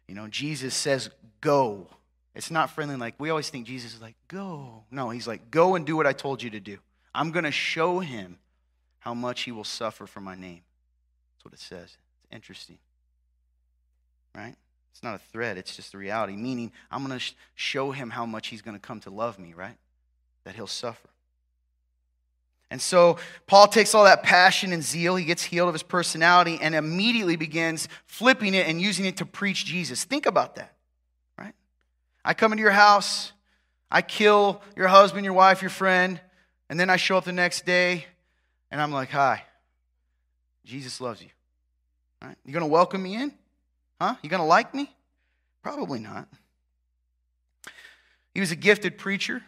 you 0.09 0.15
know, 0.15 0.29
Jesus 0.29 0.75
says, 0.75 1.11
go. 1.41 1.87
It's 2.35 2.51
not 2.51 2.71
friendly 2.71 2.97
like 2.97 3.15
we 3.19 3.31
always 3.31 3.51
think 3.51 3.67
Jesus 3.67 3.95
is 3.95 4.01
like, 4.01 4.15
go. 4.29 4.85
No, 4.91 5.11
he's 5.11 5.27
like, 5.27 5.51
go 5.51 5.75
and 5.75 5.87
do 5.87 5.97
what 5.97 6.07
I 6.07 6.13
told 6.13 6.43
you 6.43 6.51
to 6.51 6.61
do. 6.61 6.79
I'm 7.15 7.31
going 7.31 7.45
to 7.45 7.53
show 7.53 8.01
him 8.01 8.39
how 9.01 9.15
much 9.15 9.43
he 9.43 9.53
will 9.53 9.65
suffer 9.65 10.07
for 10.07 10.21
my 10.21 10.35
name. 10.35 10.63
That's 11.35 11.45
what 11.45 11.55
it 11.55 11.61
says. 11.61 11.97
It's 12.23 12.27
interesting. 12.33 12.79
Right? 14.35 14.55
It's 14.93 15.03
not 15.03 15.15
a 15.15 15.19
threat, 15.19 15.57
it's 15.57 15.75
just 15.75 15.93
the 15.93 15.99
reality. 15.99 16.37
Meaning, 16.37 16.73
I'm 16.91 17.05
going 17.07 17.19
to 17.19 17.25
show 17.55 17.91
him 17.91 18.11
how 18.11 18.27
much 18.27 18.49
he's 18.49 18.63
going 18.63 18.77
to 18.77 18.81
come 18.81 19.01
to 19.01 19.11
love 19.11 19.39
me, 19.39 19.55
right? 19.55 19.77
That 20.45 20.55
he'll 20.55 20.67
suffer. 20.67 21.09
And 22.73 22.81
so 22.81 23.19
Paul 23.47 23.67
takes 23.67 23.95
all 23.95 24.05
that 24.05 24.23
passion 24.23 24.73
and 24.73 24.83
zeal, 24.83 25.15
he 25.15 25.27
gets 25.27 25.43
healed 25.43 25.69
of 25.69 25.75
his 25.75 25.83
personality, 25.83 26.59
and 26.59 26.75
immediately 26.75 27.37
begins 27.37 27.87
flipping 28.07 28.55
it 28.55 28.67
and 28.67 28.81
using 28.81 29.05
it 29.05 29.19
to 29.19 29.27
preach 29.27 29.67
Jesus. 29.67 30.05
Think 30.05 30.25
about 30.25 30.55
that, 30.55 30.75
right? 31.37 31.53
I 32.25 32.33
come 32.33 32.51
into 32.51 32.63
your 32.63 32.71
house, 32.71 33.33
I 33.91 34.01
kill 34.01 34.63
your 34.75 34.89
husband, 34.89 35.23
your 35.23 35.35
wife, 35.35 35.61
your 35.61 35.69
friend, 35.69 36.19
and 36.71 36.81
then 36.81 36.89
I 36.89 36.97
show 36.97 37.19
up 37.19 37.25
the 37.25 37.33
next 37.33 37.67
day 37.67 38.07
and 38.71 38.81
I'm 38.81 38.91
like, 38.91 39.11
hi, 39.11 39.45
Jesus 40.65 40.99
loves 40.99 41.21
you. 41.21 41.29
Right? 42.23 42.39
You 42.47 42.55
to 42.59 42.65
welcome 42.65 43.03
me 43.03 43.17
in? 43.17 43.35
Huh? 44.01 44.15
You 44.23 44.31
to 44.31 44.47
like 44.47 44.75
me? 44.75 44.91
Probably 45.63 46.01
not. 46.01 46.27
He 48.33 48.41
was 48.41 48.51
a 48.51 48.57
gifted 48.57 48.97
preacher. 48.97 49.43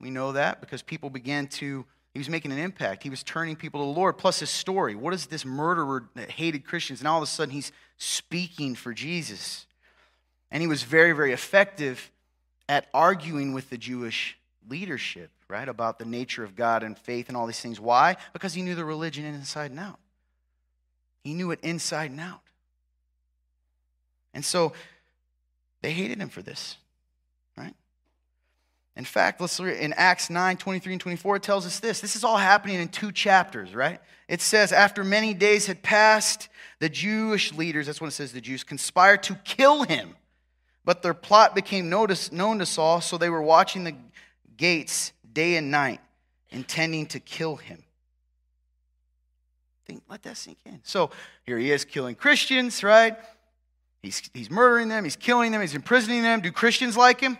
We 0.00 0.10
know 0.10 0.30
that 0.30 0.60
because 0.60 0.82
people 0.82 1.10
began 1.10 1.48
to 1.48 1.84
he 2.14 2.20
was 2.20 2.28
making 2.28 2.52
an 2.52 2.58
impact. 2.58 3.02
He 3.02 3.10
was 3.10 3.24
turning 3.24 3.56
people 3.56 3.80
to 3.80 3.86
the 3.86 3.98
Lord. 3.98 4.16
Plus, 4.16 4.38
his 4.38 4.48
story. 4.48 4.94
What 4.94 5.12
is 5.12 5.26
this 5.26 5.44
murderer 5.44 6.08
that 6.14 6.30
hated 6.30 6.64
Christians? 6.64 7.00
And 7.00 7.08
all 7.08 7.18
of 7.18 7.24
a 7.24 7.26
sudden, 7.26 7.52
he's 7.52 7.72
speaking 7.98 8.76
for 8.76 8.94
Jesus. 8.94 9.66
And 10.52 10.62
he 10.62 10.68
was 10.68 10.84
very, 10.84 11.10
very 11.10 11.32
effective 11.32 12.12
at 12.68 12.86
arguing 12.94 13.52
with 13.52 13.68
the 13.68 13.76
Jewish 13.76 14.38
leadership, 14.68 15.30
right? 15.48 15.68
About 15.68 15.98
the 15.98 16.04
nature 16.04 16.44
of 16.44 16.54
God 16.54 16.84
and 16.84 16.96
faith 16.96 17.26
and 17.26 17.36
all 17.36 17.46
these 17.46 17.60
things. 17.60 17.80
Why? 17.80 18.16
Because 18.32 18.54
he 18.54 18.62
knew 18.62 18.76
the 18.76 18.84
religion 18.84 19.24
inside 19.24 19.72
and 19.72 19.80
out. 19.80 19.98
He 21.24 21.34
knew 21.34 21.50
it 21.50 21.58
inside 21.64 22.12
and 22.12 22.20
out. 22.20 22.42
And 24.32 24.44
so 24.44 24.72
they 25.82 25.90
hated 25.90 26.20
him 26.20 26.28
for 26.28 26.42
this. 26.42 26.76
In 28.96 29.04
fact, 29.04 29.40
let's 29.40 29.58
look 29.58 29.76
in 29.76 29.92
Acts 29.94 30.30
9 30.30 30.56
23 30.56 30.92
and 30.92 31.00
24, 31.00 31.36
it 31.36 31.42
tells 31.42 31.66
us 31.66 31.80
this. 31.80 32.00
This 32.00 32.14
is 32.14 32.22
all 32.22 32.36
happening 32.36 32.76
in 32.76 32.88
two 32.88 33.10
chapters, 33.10 33.74
right? 33.74 34.00
It 34.28 34.40
says, 34.40 34.72
After 34.72 35.02
many 35.02 35.34
days 35.34 35.66
had 35.66 35.82
passed, 35.82 36.48
the 36.78 36.88
Jewish 36.88 37.52
leaders, 37.52 37.86
that's 37.86 38.00
what 38.00 38.08
it 38.08 38.12
says, 38.12 38.32
the 38.32 38.40
Jews, 38.40 38.62
conspired 38.62 39.22
to 39.24 39.34
kill 39.44 39.82
him. 39.82 40.14
But 40.84 41.02
their 41.02 41.14
plot 41.14 41.54
became 41.54 41.88
notice, 41.88 42.30
known 42.30 42.58
to 42.58 42.66
Saul, 42.66 43.00
so 43.00 43.18
they 43.18 43.30
were 43.30 43.42
watching 43.42 43.84
the 43.84 43.96
gates 44.56 45.12
day 45.32 45.56
and 45.56 45.70
night, 45.70 46.00
intending 46.50 47.06
to 47.06 47.20
kill 47.20 47.56
him. 47.56 47.82
Think, 49.86 50.02
let 50.08 50.22
that 50.22 50.36
sink 50.36 50.58
in. 50.64 50.80
So 50.84 51.10
here 51.44 51.58
he 51.58 51.72
is 51.72 51.84
killing 51.84 52.14
Christians, 52.14 52.82
right? 52.82 53.16
He's, 54.02 54.30
he's 54.32 54.50
murdering 54.50 54.88
them, 54.88 55.04
he's 55.04 55.16
killing 55.16 55.50
them, 55.52 55.60
he's 55.60 55.74
imprisoning 55.74 56.22
them. 56.22 56.40
Do 56.40 56.52
Christians 56.52 56.96
like 56.96 57.20
him? 57.20 57.38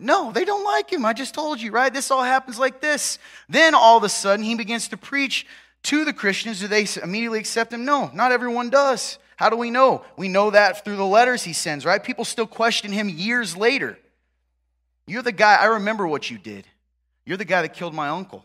No, 0.00 0.32
they 0.32 0.44
don't 0.44 0.64
like 0.64 0.92
him. 0.92 1.04
I 1.04 1.12
just 1.12 1.34
told 1.34 1.60
you, 1.60 1.70
right? 1.70 1.92
This 1.92 2.10
all 2.10 2.22
happens 2.22 2.58
like 2.58 2.80
this. 2.80 3.18
Then 3.48 3.74
all 3.74 3.96
of 3.96 4.04
a 4.04 4.08
sudden, 4.08 4.44
he 4.44 4.54
begins 4.54 4.88
to 4.88 4.96
preach 4.96 5.46
to 5.84 6.04
the 6.04 6.12
Christians. 6.12 6.60
Do 6.60 6.68
they 6.68 6.86
immediately 7.02 7.38
accept 7.38 7.72
him? 7.72 7.84
No, 7.84 8.10
not 8.14 8.32
everyone 8.32 8.70
does. 8.70 9.18
How 9.36 9.50
do 9.50 9.56
we 9.56 9.70
know? 9.70 10.04
We 10.16 10.28
know 10.28 10.50
that 10.50 10.84
through 10.84 10.96
the 10.96 11.06
letters 11.06 11.42
he 11.42 11.52
sends, 11.52 11.84
right? 11.84 12.02
People 12.02 12.24
still 12.24 12.46
question 12.46 12.92
him 12.92 13.08
years 13.08 13.56
later. 13.56 13.98
You're 15.06 15.22
the 15.22 15.32
guy, 15.32 15.56
I 15.56 15.66
remember 15.66 16.06
what 16.06 16.30
you 16.30 16.38
did. 16.38 16.66
You're 17.26 17.36
the 17.36 17.44
guy 17.44 17.62
that 17.62 17.74
killed 17.74 17.94
my 17.94 18.08
uncle, 18.08 18.44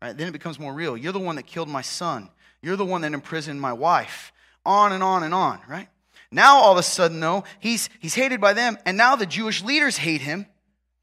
right? 0.00 0.16
Then 0.16 0.28
it 0.28 0.32
becomes 0.32 0.58
more 0.58 0.72
real. 0.72 0.96
You're 0.96 1.12
the 1.12 1.18
one 1.18 1.36
that 1.36 1.46
killed 1.46 1.68
my 1.68 1.82
son. 1.82 2.30
You're 2.62 2.76
the 2.76 2.84
one 2.84 3.00
that 3.02 3.12
imprisoned 3.12 3.60
my 3.60 3.72
wife. 3.72 4.32
On 4.64 4.92
and 4.92 5.02
on 5.02 5.22
and 5.22 5.34
on, 5.34 5.60
right? 5.68 5.88
Now 6.30 6.56
all 6.56 6.72
of 6.72 6.78
a 6.78 6.82
sudden, 6.82 7.20
though, 7.20 7.44
he's, 7.58 7.88
he's 8.00 8.14
hated 8.14 8.40
by 8.40 8.52
them, 8.52 8.78
and 8.84 8.96
now 8.96 9.16
the 9.16 9.26
Jewish 9.26 9.62
leaders 9.62 9.96
hate 9.96 10.20
him 10.20 10.46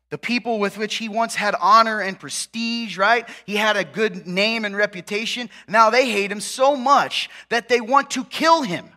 the 0.10 0.18
people 0.18 0.60
with 0.60 0.78
which 0.78 0.96
he 0.96 1.10
once 1.10 1.36
had 1.36 1.56
honor 1.60 2.00
and 2.00 2.20
prestige, 2.20 2.98
right? 2.98 3.28
He 3.46 3.56
had 3.56 3.76
a 3.76 3.84
good 3.84 4.28
name 4.28 4.64
and 4.66 4.76
reputation. 4.76 5.50
Now 5.68 5.90
they 5.90 6.10
hate 6.10 6.32
him 6.32 6.42
so 6.42 6.76
much 6.76 7.30
that 7.50 7.70
they 7.70 7.82
want 7.82 8.12
to 8.12 8.24
kill 8.24 8.62
him. 8.62 8.90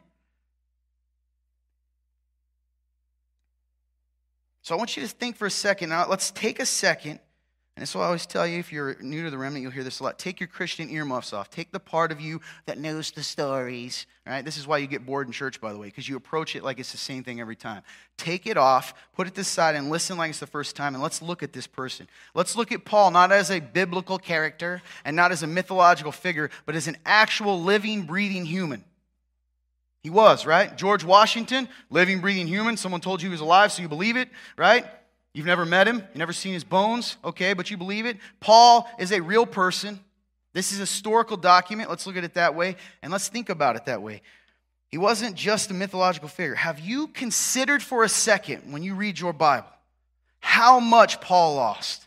So 4.63 4.75
I 4.75 4.79
want 4.79 4.99
you 4.99 5.03
to 5.03 5.09
think 5.09 5.37
for 5.37 5.47
a 5.47 5.51
second. 5.51 5.89
Now, 5.89 6.07
let's 6.07 6.31
take 6.31 6.61
a 6.61 6.67
second 6.67 7.21
and 7.79 7.89
why 7.91 8.03
I 8.03 8.07
always 8.07 8.27
tell 8.27 8.45
you 8.45 8.59
if 8.59 8.73
you're 8.73 8.97
new 9.01 9.23
to 9.23 9.31
the 9.31 9.39
remnant, 9.39 9.63
you'll 9.63 9.71
hear 9.71 9.85
this 9.85 10.01
a 10.01 10.03
lot. 10.03 10.19
Take 10.19 10.41
your 10.41 10.49
Christian 10.49 10.91
earmuffs 10.91 11.33
off. 11.33 11.49
Take 11.49 11.71
the 11.71 11.79
part 11.79 12.11
of 12.11 12.21
you 12.21 12.41
that 12.67 12.77
knows 12.77 13.13
the 13.13 13.23
stories. 13.23 14.07
Right? 14.27 14.45
This 14.45 14.57
is 14.57 14.67
why 14.67 14.79
you 14.79 14.89
get 14.89 15.07
bored 15.07 15.29
in 15.29 15.33
church, 15.33 15.61
by 15.61 15.73
the 15.73 15.79
way, 15.79 15.87
because 15.87 16.09
you 16.09 16.17
approach 16.17 16.57
it 16.57 16.65
like 16.65 16.81
it's 16.81 16.91
the 16.91 16.99
same 16.99 17.23
thing 17.23 17.41
every 17.41 17.55
time. 17.55 17.83
Take 18.17 18.49
it 18.49 18.57
off, 18.57 18.95
put 19.15 19.29
it 19.29 19.31
to 19.31 19.37
the 19.37 19.45
side, 19.45 19.77
and 19.77 19.91
listen 19.91 20.19
like 20.19 20.31
it's 20.31 20.41
the 20.41 20.47
first 20.49 20.75
time, 20.75 20.95
and 20.95 21.03
let's 21.03 21.23
look 21.23 21.45
at 21.45 21.53
this 21.53 21.69
person. 21.69 22.09
Let's 22.35 22.57
look 22.57 22.73
at 22.73 22.85
Paul 22.85 23.13
not 23.13 23.31
as 23.31 23.49
a 23.49 23.61
biblical 23.61 24.19
character 24.19 24.83
and 25.05 25.15
not 25.15 25.31
as 25.31 25.45
a 25.45 25.47
mythological 25.47 26.11
figure, 26.11 26.51
but 26.67 26.75
as 26.75 26.89
an 26.89 26.97
actual 27.07 27.63
living, 27.63 28.03
breathing 28.03 28.45
human. 28.45 28.85
He 30.03 30.11
was, 30.11 30.45
right? 30.45 30.77
George 30.77 31.05
Washington, 31.05 31.69
living, 31.91 32.21
breathing 32.21 32.49
human. 32.49 32.77
Someone 32.77 33.01
told 33.01 33.23
you 33.23 33.29
he 33.29 33.33
was 33.33 33.41
alive, 33.41 33.71
so 33.71 33.83
you 33.83 33.89
believe 33.89 34.17
it, 34.17 34.29
right? 34.57 34.85
You've 35.35 35.47
never 35.47 35.67
met 35.67 35.87
him, 35.87 35.97
you've 35.97 36.17
never 36.17 36.33
seen 36.33 36.55
his 36.55 36.65
bones, 36.65 37.17
okay, 37.25 37.53
but 37.53 37.71
you 37.71 37.77
believe 37.77 38.07
it. 38.07 38.17
Paul 38.41 38.89
is 38.99 39.13
a 39.13 39.21
real 39.21 39.47
person. 39.47 40.01
This 40.55 40.73
is 40.73 40.79
a 40.79 40.83
historical 40.83 41.37
document. 41.37 41.91
Let's 41.91 42.07
look 42.07 42.17
at 42.17 42.25
it 42.25 42.35
that 42.35 42.55
way, 42.55 42.77
and 43.03 43.13
let's 43.13 43.29
think 43.29 43.49
about 43.49 43.77
it 43.77 43.85
that 43.85 44.03
way. 44.03 44.23
He 44.89 44.99
wasn't 44.99 45.37
just 45.37 45.71
a 45.71 45.75
mythological 45.75 46.29
figure. 46.29 46.55
Have 46.55 46.81
you 46.81 47.09
considered 47.09 47.83
for 47.83 48.05
a 48.05 48.09
second, 48.09 48.73
when 48.73 48.83
you 48.83 48.95
read 48.95 49.21
your 49.21 49.33
Bible, 49.35 49.69
how 50.41 50.81
much 50.81 51.21
Paul 51.21 51.57
lost? 51.57 52.07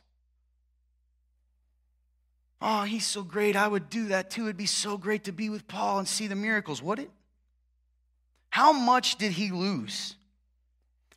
Oh, 2.60 2.84
he's 2.84 3.06
so 3.06 3.24
great. 3.24 3.56
I 3.56 3.68
would 3.68 3.90
do 3.90 4.08
that 4.08 4.30
too. 4.30 4.44
It'd 4.44 4.58
be 4.58 4.66
so 4.66 4.98
great 4.98 5.24
to 5.26 5.32
be 5.32 5.50
with 5.50 5.68
Paul 5.68 6.00
and 6.00 6.08
see 6.08 6.28
the 6.28 6.36
miracles, 6.36 6.82
would 6.82 7.00
it? 7.00 7.10
How 8.50 8.72
much 8.72 9.16
did 9.16 9.32
he 9.32 9.52
lose? 9.52 10.16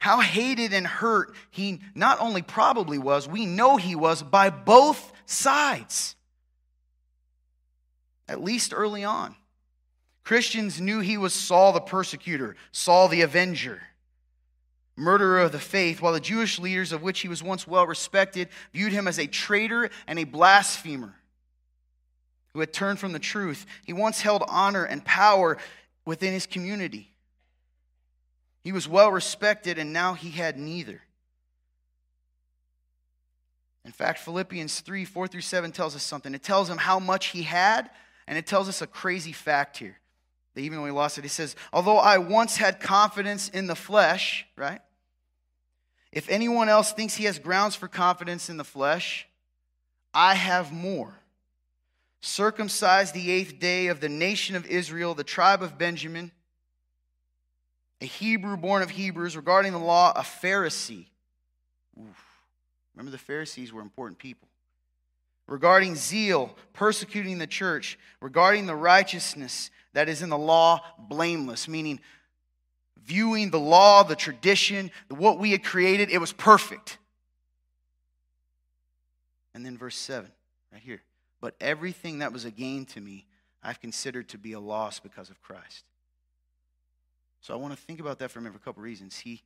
How 0.05 0.21
hated 0.21 0.75
and 0.75 0.87
hurt 0.87 1.35
he 1.51 1.81
not 1.95 2.21
only 2.21 2.43
probably 2.43 2.99
was, 2.99 3.27
we 3.27 3.47
know 3.47 3.79
he 3.79 3.97
was 3.97 4.23
by 4.23 4.51
both 4.51 5.15
sides, 5.25 6.15
at 8.29 8.45
least 8.45 8.75
early 8.77 9.03
on. 9.03 9.35
Christians 10.23 10.79
knew 10.79 11.01
he 11.01 11.17
was 11.17 11.33
Saul 11.33 11.73
the 11.73 11.81
persecutor, 11.81 12.55
Saul 12.71 13.09
the 13.09 13.23
avenger, 13.23 13.81
murderer 14.95 15.41
of 15.41 15.53
the 15.53 15.59
faith, 15.59 16.03
while 16.03 16.13
the 16.13 16.21
Jewish 16.21 16.59
leaders, 16.59 16.93
of 16.93 17.03
which 17.03 17.21
he 17.21 17.29
was 17.29 17.43
once 17.43 17.67
well 17.67 17.87
respected, 17.87 18.51
viewed 18.75 18.93
him 18.93 19.09
as 19.09 19.19
a 19.19 19.27
traitor 19.27 19.89
and 20.07 20.19
a 20.19 20.25
blasphemer 20.25 21.15
who 22.53 22.61
had 22.61 22.75
turned 22.75 22.99
from 22.99 23.15
the 23.15 23.19
truth. 23.19 23.65
He 23.87 23.95
once 23.95 24.21
held 24.21 24.45
honor 24.49 24.85
and 24.85 25.03
power 25.03 25.57
within 26.05 26.35
his 26.35 26.45
community. 26.45 27.14
He 28.65 28.73
was 28.73 28.89
well 28.89 29.13
respected, 29.13 29.79
and 29.79 29.93
now 29.93 30.15
he 30.15 30.31
had 30.31 30.59
neither. 30.59 31.03
In 33.85 33.93
fact, 33.93 34.21
Philippians 34.21 34.81
3 34.81 35.05
4 35.05 35.29
through 35.29 35.43
7 35.43 35.71
tells 35.71 35.95
us 35.95 36.03
something. 36.03 36.35
It 36.35 36.43
tells 36.43 36.71
him 36.71 36.79
how 36.79 36.99
much 36.99 37.27
he 37.27 37.43
had, 37.43 37.91
and 38.27 38.39
it 38.39 38.47
tells 38.47 38.69
us 38.69 38.81
a 38.81 38.87
crazy 38.87 39.33
fact 39.33 39.77
here. 39.77 39.99
That 40.55 40.63
even 40.63 40.79
though 40.79 40.87
he 40.87 40.93
lost 40.93 41.19
it, 41.19 41.25
he 41.25 41.29
says, 41.29 41.55
Although 41.75 41.99
I 41.99 42.17
once 42.17 42.57
had 42.57 42.81
confidence 42.81 43.51
in 43.51 43.67
the 43.67 43.75
flesh, 43.75 44.47
right? 44.57 44.81
If 46.11 46.31
anyone 46.31 46.71
else 46.71 46.93
thinks 46.93 47.17
he 47.17 47.25
has 47.25 47.39
grounds 47.39 47.77
for 47.77 47.89
confidence 47.89 48.49
in 48.49 48.57
the 48.57 48.65
flesh, 48.65 49.29
I 50.15 50.35
have 50.35 50.73
more. 50.73 51.19
Circumcised 52.23 53.13
the 53.13 53.31
eighth 53.31 53.59
day 53.59 53.89
of 53.89 54.01
the 54.01 54.09
nation 54.09 54.57
of 54.57 54.65
Israel, 54.65 55.15
the 55.15 55.25
tribe 55.25 55.63
of 55.63 55.77
Benjamin 55.77 56.33
a 58.05 58.07
Hebrew 58.07 58.59
born 58.59 58.83
of 58.83 58.91
Hebrews, 58.91 59.35
regarding 59.35 59.73
the 59.73 59.79
law, 59.79 60.13
a 60.15 60.21
Pharisee. 60.21 61.07
Oof. 61.99 62.23
Remember, 62.95 63.11
the 63.11 63.17
Pharisees 63.17 63.73
were 63.73 63.81
important 63.81 64.19
people. 64.19 64.47
Regarding 65.47 65.95
zeal, 65.95 66.55
persecuting 66.75 67.39
the 67.39 67.47
church, 67.47 67.99
regarding 68.21 68.67
the 68.67 68.77
righteousness 68.77 69.71
that 69.95 70.11
is 70.11 70.21
in 70.21 70.29
the 70.29 70.37
law, 70.37 70.83
blameless, 70.99 71.67
meaning 71.67 71.99
viewing 73.03 73.51
the 73.51 73.59
law, 73.59 74.03
the 74.03 74.17
tradition, 74.17 74.91
what 75.09 75.39
we 75.39 75.53
had 75.53 75.65
created, 75.65 76.11
it 76.11 76.19
was 76.19 76.33
perfect. 76.33 76.99
And 79.55 79.65
then 79.65 79.79
verse 79.79 79.97
7, 79.97 80.31
right 80.71 80.83
here. 80.83 81.01
But 81.41 81.55
everything 81.59 82.19
that 82.19 82.35
was 82.35 82.45
a 82.45 82.51
gain 82.51 82.85
to 82.87 83.01
me, 83.01 83.25
I've 83.63 83.81
considered 83.81 84.29
to 84.29 84.39
be 84.39 84.53
a 84.53 84.61
loss 84.61 85.01
because 85.01 85.31
of 85.31 85.41
Christ. 85.41 85.85
So 87.45 87.53
I 87.53 87.59
want 87.59 87.75
to 87.75 87.79
think 87.79 88.01
about 88.01 88.21
that 88.21 88.31
for 88.31 88.39
a 88.39 88.51
couple 88.53 88.83
reasons. 88.83 89.19
He, 89.19 89.43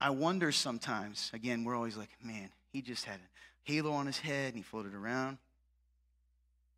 I 0.00 0.08
wonder 0.08 0.50
sometimes, 0.50 1.30
again, 1.34 1.62
we're 1.62 1.76
always 1.76 1.94
like, 1.94 2.08
man, 2.24 2.48
he 2.72 2.80
just 2.80 3.04
had 3.04 3.16
a 3.16 3.70
halo 3.70 3.92
on 3.92 4.06
his 4.06 4.18
head 4.18 4.54
and 4.54 4.56
he 4.56 4.62
floated 4.62 4.94
around. 4.94 5.36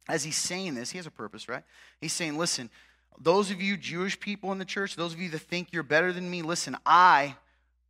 As 0.08 0.24
he's 0.24 0.34
saying 0.34 0.74
this, 0.74 0.90
he 0.90 0.98
has 0.98 1.06
a 1.06 1.10
purpose, 1.12 1.48
right? 1.48 1.62
He's 2.00 2.12
saying, 2.12 2.36
listen, 2.36 2.68
those 3.16 3.52
of 3.52 3.62
you 3.62 3.76
Jewish 3.76 4.18
people 4.18 4.50
in 4.50 4.58
the 4.58 4.64
church, 4.64 4.96
those 4.96 5.14
of 5.14 5.20
you 5.20 5.28
that 5.28 5.38
think 5.38 5.68
you're 5.70 5.84
better 5.84 6.12
than 6.12 6.28
me, 6.28 6.42
listen, 6.42 6.76
I 6.84 7.36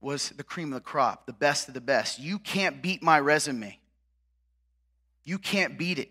was 0.03 0.29
the 0.29 0.45
cream 0.45 0.69
of 0.69 0.75
the 0.75 0.87
crop, 0.87 1.25
the 1.25 1.33
best 1.33 1.67
of 1.67 1.73
the 1.73 1.81
best. 1.81 2.19
You 2.19 2.39
can't 2.39 2.83
beat 2.83 3.03
my 3.03 3.19
resume. 3.21 3.79
You 5.25 5.39
can't 5.39 5.79
beat 5.79 5.99
it. 5.99 6.11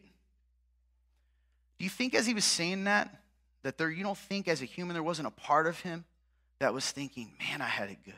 Do 1.78 1.84
you 1.84 1.92
think 1.92 2.16
as 2.16 2.26
he 2.26 2.34
was 2.34 2.44
saying 2.44 2.86
that, 2.86 3.22
that 3.62 3.78
there, 3.78 3.92
you 3.92 4.02
don't 4.02 4.18
think 4.18 4.48
as 4.48 4.64
a 4.64 4.66
human 4.66 4.96
there 4.96 5.04
wasn't 5.04 5.28
a 5.28 5.32
part 5.32 5.68
of 5.68 5.82
him 5.82 6.06
that 6.60 6.74
was 6.74 6.90
thinking, 6.90 7.32
man, 7.40 7.62
I 7.62 7.68
had 7.68 7.90
it 7.90 7.98
good? 8.04 8.14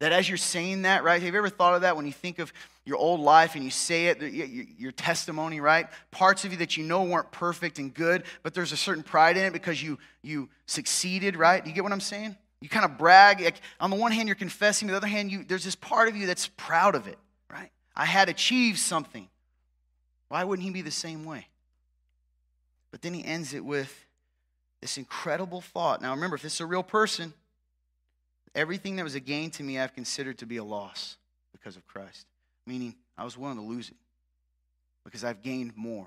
That 0.00 0.12
as 0.12 0.28
you're 0.28 0.36
saying 0.36 0.82
that, 0.82 1.02
right? 1.04 1.22
Have 1.22 1.32
you 1.32 1.38
ever 1.38 1.48
thought 1.48 1.74
of 1.74 1.82
that 1.82 1.96
when 1.96 2.04
you 2.04 2.12
think 2.12 2.38
of 2.38 2.52
your 2.84 2.98
old 2.98 3.20
life 3.20 3.54
and 3.54 3.64
you 3.64 3.70
say 3.70 4.08
it, 4.08 4.20
your 4.78 4.92
testimony, 4.92 5.60
right? 5.60 5.86
Parts 6.10 6.44
of 6.44 6.52
you 6.52 6.58
that 6.58 6.76
you 6.76 6.84
know 6.84 7.04
weren't 7.04 7.30
perfect 7.30 7.78
and 7.78 7.94
good, 7.94 8.24
but 8.42 8.52
there's 8.52 8.72
a 8.72 8.76
certain 8.76 9.02
pride 9.02 9.36
in 9.36 9.44
it 9.44 9.52
because 9.52 9.82
you, 9.82 9.98
you 10.22 10.50
succeeded, 10.66 11.36
right? 11.36 11.62
Do 11.62 11.70
you 11.70 11.74
get 11.74 11.84
what 11.84 11.92
I'm 11.92 12.00
saying? 12.00 12.36
You 12.60 12.68
kind 12.68 12.84
of 12.84 12.98
brag. 12.98 13.40
Like, 13.40 13.60
on 13.80 13.90
the 13.90 13.96
one 13.96 14.12
hand, 14.12 14.28
you're 14.28 14.34
confessing. 14.34 14.88
On 14.88 14.92
the 14.92 14.96
other 14.96 15.06
hand, 15.06 15.30
you, 15.30 15.44
there's 15.44 15.64
this 15.64 15.76
part 15.76 16.08
of 16.08 16.16
you 16.16 16.26
that's 16.26 16.48
proud 16.48 16.94
of 16.94 17.06
it, 17.06 17.18
right? 17.50 17.70
I 17.96 18.04
had 18.04 18.28
achieved 18.28 18.78
something. 18.78 19.28
Why 20.28 20.44
wouldn't 20.44 20.66
he 20.66 20.72
be 20.72 20.82
the 20.82 20.90
same 20.90 21.24
way? 21.24 21.46
But 22.90 23.00
then 23.00 23.14
he 23.14 23.24
ends 23.24 23.54
it 23.54 23.64
with 23.64 24.03
this 24.84 24.98
incredible 24.98 25.62
thought. 25.62 26.02
Now, 26.02 26.12
remember, 26.12 26.36
if 26.36 26.42
this 26.42 26.52
is 26.52 26.60
a 26.60 26.66
real 26.66 26.82
person, 26.82 27.32
everything 28.54 28.96
that 28.96 29.02
was 29.02 29.14
a 29.14 29.20
gain 29.20 29.50
to 29.52 29.62
me, 29.62 29.78
I've 29.78 29.94
considered 29.94 30.36
to 30.40 30.46
be 30.46 30.58
a 30.58 30.62
loss 30.62 31.16
because 31.52 31.76
of 31.76 31.86
Christ. 31.86 32.26
Meaning, 32.66 32.94
I 33.16 33.24
was 33.24 33.38
willing 33.38 33.56
to 33.56 33.62
lose 33.62 33.88
it 33.88 33.96
because 35.02 35.24
I've 35.24 35.40
gained 35.40 35.74
more. 35.74 36.06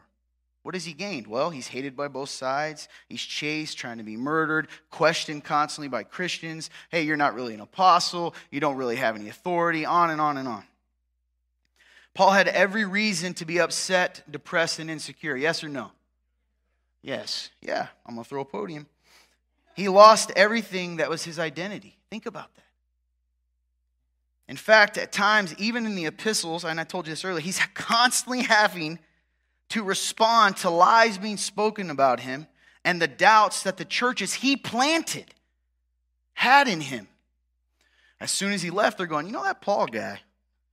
What 0.62 0.76
has 0.76 0.86
he 0.86 0.94
gained? 0.94 1.26
Well, 1.26 1.50
he's 1.50 1.70
hated 1.70 1.98
by 1.98 2.08
both 2.08 2.30
sides. 2.30 2.88
He's 3.10 3.24
chased, 3.24 3.80
trying 3.80 3.98
to 3.98 4.04
be 4.04 4.16
murdered, 4.16 4.68
questioned 4.92 5.44
constantly 5.44 5.88
by 5.88 6.04
Christians. 6.04 6.70
Hey, 6.92 7.02
you're 7.02 7.18
not 7.18 7.34
really 7.34 7.56
an 7.56 7.62
apostle. 7.62 8.36
You 8.52 8.60
don't 8.60 8.78
really 8.78 8.98
have 8.98 9.16
any 9.16 9.28
authority, 9.28 9.88
on 9.88 10.12
and 10.12 10.22
on 10.22 10.38
and 10.38 10.48
on. 10.48 10.64
Paul 12.14 12.30
had 12.30 12.48
every 12.48 12.86
reason 12.86 13.34
to 13.36 13.46
be 13.46 13.60
upset, 13.60 14.22
depressed, 14.30 14.78
and 14.78 14.92
insecure. 14.92 15.36
Yes 15.36 15.64
or 15.64 15.68
no? 15.68 15.94
Yes. 17.01 17.50
Yeah, 17.62 17.88
I'm 18.06 18.16
going 18.16 18.24
to 18.24 18.30
throw 18.30 18.42
a 18.42 18.46
podium. 18.46 18.88
He 19.75 19.89
lost 19.89 20.32
everything 20.36 20.98
that 20.98 21.10
was 21.10 21.24
his 21.24 21.39
identity. 21.39 21.98
Think 22.10 22.25
about 22.25 22.54
that. 22.56 22.63
In 24.48 24.58
fact, 24.58 24.98
at 24.98 25.12
times, 25.12 25.54
even 25.58 25.86
in 25.86 25.96
the 25.96 26.06
epistles, 26.06 26.63
and 26.63 26.80
I 26.80 26.84
told 26.84 27.06
you 27.06 27.12
this 27.12 27.25
earlier, 27.25 27.42
he's 27.42 27.60
constantly 27.74 28.44
having 28.44 29.00
to 29.70 29.84
respond 29.84 30.58
to 30.58 30.70
lies 30.70 31.18
being 31.18 31.38
spoken 31.38 31.89
about 31.89 32.22
him 32.22 32.48
and 32.86 33.01
the 33.01 33.08
doubts 33.08 33.63
that 33.63 33.77
the 33.77 33.86
churches 33.86 34.34
he 34.34 34.56
planted 34.56 35.34
had 36.34 36.68
in 36.68 36.80
him. 36.80 37.08
As 38.20 38.32
soon 38.32 38.54
as 38.54 38.62
he 38.62 38.70
left, 38.70 38.98
they're 38.98 39.08
going, 39.08 39.27
you 39.27 39.34
know 39.34 39.44
that 39.44 39.62
Paul 39.62 39.88
guy, 39.88 40.22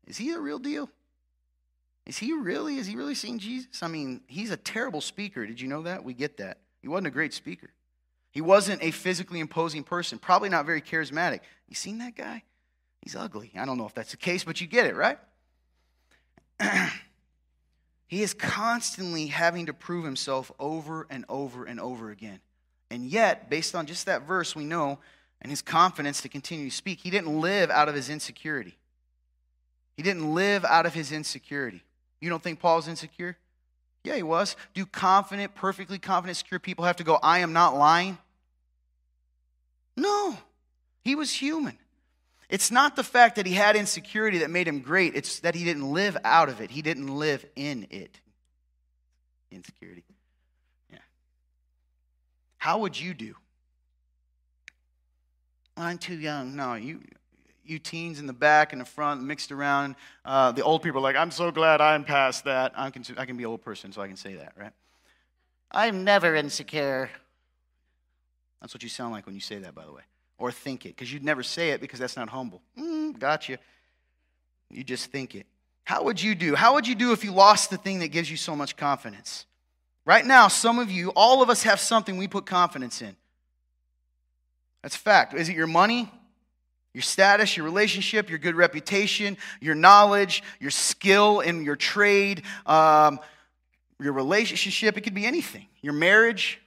is 0.06 0.16
he 0.16 0.32
the 0.32 0.40
real 0.40 0.58
deal? 0.58 0.88
Is 2.06 2.18
he 2.18 2.32
really, 2.32 2.76
is 2.76 2.86
he 2.86 2.96
really 2.96 3.14
seeing 3.14 3.38
Jesus? 3.38 3.82
I 3.82 3.88
mean, 3.88 4.20
he's 4.26 4.50
a 4.50 4.56
terrible 4.56 5.00
speaker. 5.00 5.46
Did 5.46 5.60
you 5.60 5.68
know 5.68 5.82
that? 5.82 6.04
We 6.04 6.12
get 6.12 6.36
that. 6.36 6.58
He 6.82 6.88
wasn't 6.88 7.06
a 7.06 7.10
great 7.10 7.32
speaker. 7.32 7.70
He 8.30 8.40
wasn't 8.40 8.82
a 8.82 8.90
physically 8.90 9.40
imposing 9.40 9.84
person, 9.84 10.18
probably 10.18 10.48
not 10.48 10.66
very 10.66 10.82
charismatic. 10.82 11.40
You 11.68 11.76
seen 11.76 11.98
that 11.98 12.16
guy? 12.16 12.42
He's 13.00 13.14
ugly. 13.14 13.52
I 13.56 13.64
don't 13.64 13.78
know 13.78 13.86
if 13.86 13.94
that's 13.94 14.10
the 14.10 14.16
case, 14.16 14.44
but 14.44 14.60
you 14.60 14.66
get 14.66 14.86
it, 14.86 14.96
right? 14.96 15.18
he 18.08 18.22
is 18.22 18.34
constantly 18.34 19.28
having 19.28 19.66
to 19.66 19.72
prove 19.72 20.04
himself 20.04 20.50
over 20.58 21.06
and 21.08 21.24
over 21.28 21.64
and 21.64 21.78
over 21.78 22.10
again. 22.10 22.40
And 22.90 23.06
yet, 23.06 23.48
based 23.48 23.74
on 23.74 23.86
just 23.86 24.06
that 24.06 24.26
verse, 24.26 24.56
we 24.56 24.64
know, 24.64 24.98
and 25.40 25.48
his 25.50 25.62
confidence 25.62 26.20
to 26.22 26.28
continue 26.28 26.70
to 26.70 26.74
speak, 26.74 27.00
he 27.00 27.10
didn't 27.10 27.40
live 27.40 27.70
out 27.70 27.88
of 27.88 27.94
his 27.94 28.10
insecurity. 28.10 28.76
He 29.96 30.02
didn't 30.02 30.34
live 30.34 30.64
out 30.64 30.86
of 30.86 30.94
his 30.94 31.12
insecurity. 31.12 31.83
You 32.24 32.30
don't 32.30 32.42
think 32.42 32.58
Paul's 32.58 32.88
insecure? 32.88 33.36
Yeah, 34.02 34.16
he 34.16 34.22
was. 34.22 34.56
Do 34.72 34.86
confident, 34.86 35.54
perfectly 35.54 35.98
confident, 35.98 36.38
secure 36.38 36.58
people 36.58 36.86
have 36.86 36.96
to 36.96 37.04
go, 37.04 37.18
I 37.22 37.40
am 37.40 37.52
not 37.52 37.76
lying? 37.76 38.16
No, 39.94 40.34
he 41.02 41.16
was 41.16 41.30
human. 41.30 41.76
It's 42.48 42.70
not 42.70 42.96
the 42.96 43.04
fact 43.04 43.36
that 43.36 43.44
he 43.44 43.52
had 43.52 43.76
insecurity 43.76 44.38
that 44.38 44.48
made 44.50 44.66
him 44.66 44.80
great, 44.80 45.14
it's 45.14 45.40
that 45.40 45.54
he 45.54 45.64
didn't 45.66 45.92
live 45.92 46.16
out 46.24 46.48
of 46.48 46.62
it, 46.62 46.70
he 46.70 46.80
didn't 46.80 47.14
live 47.14 47.44
in 47.56 47.88
it. 47.90 48.18
Insecurity. 49.50 50.04
Yeah. 50.90 51.00
How 52.56 52.78
would 52.78 52.98
you 52.98 53.12
do? 53.12 53.34
I'm 55.76 55.98
too 55.98 56.18
young. 56.18 56.56
No, 56.56 56.72
you 56.72 57.02
you 57.64 57.78
teens 57.78 58.18
in 58.18 58.26
the 58.26 58.32
back 58.32 58.72
and 58.72 58.80
the 58.80 58.86
front 58.86 59.22
mixed 59.22 59.52
around. 59.52 59.96
Uh, 60.24 60.52
the 60.52 60.62
old 60.62 60.82
people 60.82 61.00
are 61.00 61.02
like, 61.02 61.16
I'm 61.16 61.30
so 61.30 61.50
glad 61.50 61.80
I'm 61.80 62.04
past 62.04 62.44
that. 62.44 62.72
I'm 62.76 62.92
can, 62.92 63.04
I 63.16 63.26
can 63.26 63.36
be 63.36 63.44
an 63.44 63.50
old 63.50 63.62
person, 63.62 63.92
so 63.92 64.00
I 64.02 64.06
can 64.06 64.16
say 64.16 64.34
that, 64.34 64.52
right? 64.58 64.72
I'm 65.70 66.04
never 66.04 66.34
insecure. 66.34 67.10
That's 68.60 68.74
what 68.74 68.82
you 68.82 68.88
sound 68.88 69.12
like 69.12 69.26
when 69.26 69.34
you 69.34 69.40
say 69.40 69.58
that, 69.58 69.74
by 69.74 69.84
the 69.84 69.92
way. 69.92 70.02
Or 70.38 70.50
think 70.50 70.86
it, 70.86 70.90
because 70.90 71.12
you'd 71.12 71.24
never 71.24 71.42
say 71.42 71.70
it 71.70 71.80
because 71.80 71.98
that's 71.98 72.16
not 72.16 72.28
humble. 72.28 72.62
Mm, 72.78 73.18
gotcha. 73.18 73.58
You 74.70 74.84
just 74.84 75.10
think 75.10 75.34
it. 75.34 75.46
How 75.84 76.04
would 76.04 76.20
you 76.20 76.34
do? 76.34 76.54
How 76.54 76.74
would 76.74 76.88
you 76.88 76.94
do 76.94 77.12
if 77.12 77.24
you 77.24 77.32
lost 77.32 77.70
the 77.70 77.76
thing 77.76 78.00
that 78.00 78.08
gives 78.08 78.30
you 78.30 78.36
so 78.36 78.56
much 78.56 78.76
confidence? 78.76 79.46
Right 80.06 80.24
now, 80.24 80.48
some 80.48 80.78
of 80.78 80.90
you, 80.90 81.10
all 81.14 81.42
of 81.42 81.50
us 81.50 81.62
have 81.62 81.80
something 81.80 82.16
we 82.16 82.28
put 82.28 82.46
confidence 82.46 83.00
in. 83.00 83.16
That's 84.82 84.96
fact. 84.96 85.34
Is 85.34 85.48
it 85.48 85.56
your 85.56 85.66
money? 85.66 86.10
Your 86.94 87.02
status, 87.02 87.56
your 87.56 87.64
relationship, 87.64 88.30
your 88.30 88.38
good 88.38 88.54
reputation, 88.54 89.36
your 89.60 89.74
knowledge, 89.74 90.44
your 90.60 90.70
skill 90.70 91.40
in 91.40 91.64
your 91.64 91.76
trade, 91.76 92.44
um, 92.66 93.18
your 94.00 94.12
relationship, 94.12 94.96
it 94.96 95.00
could 95.00 95.14
be 95.14 95.26
anything. 95.26 95.66
Your 95.82 95.92
marriage. 95.92 96.60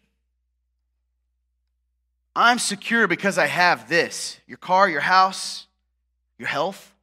I'm 2.36 2.60
secure 2.60 3.08
because 3.08 3.38
I 3.38 3.48
have 3.48 3.90
this 3.90 4.40
your 4.46 4.58
car, 4.58 4.88
your 4.90 5.02
house, 5.02 5.66
your 6.38 6.48
health. 6.48 6.94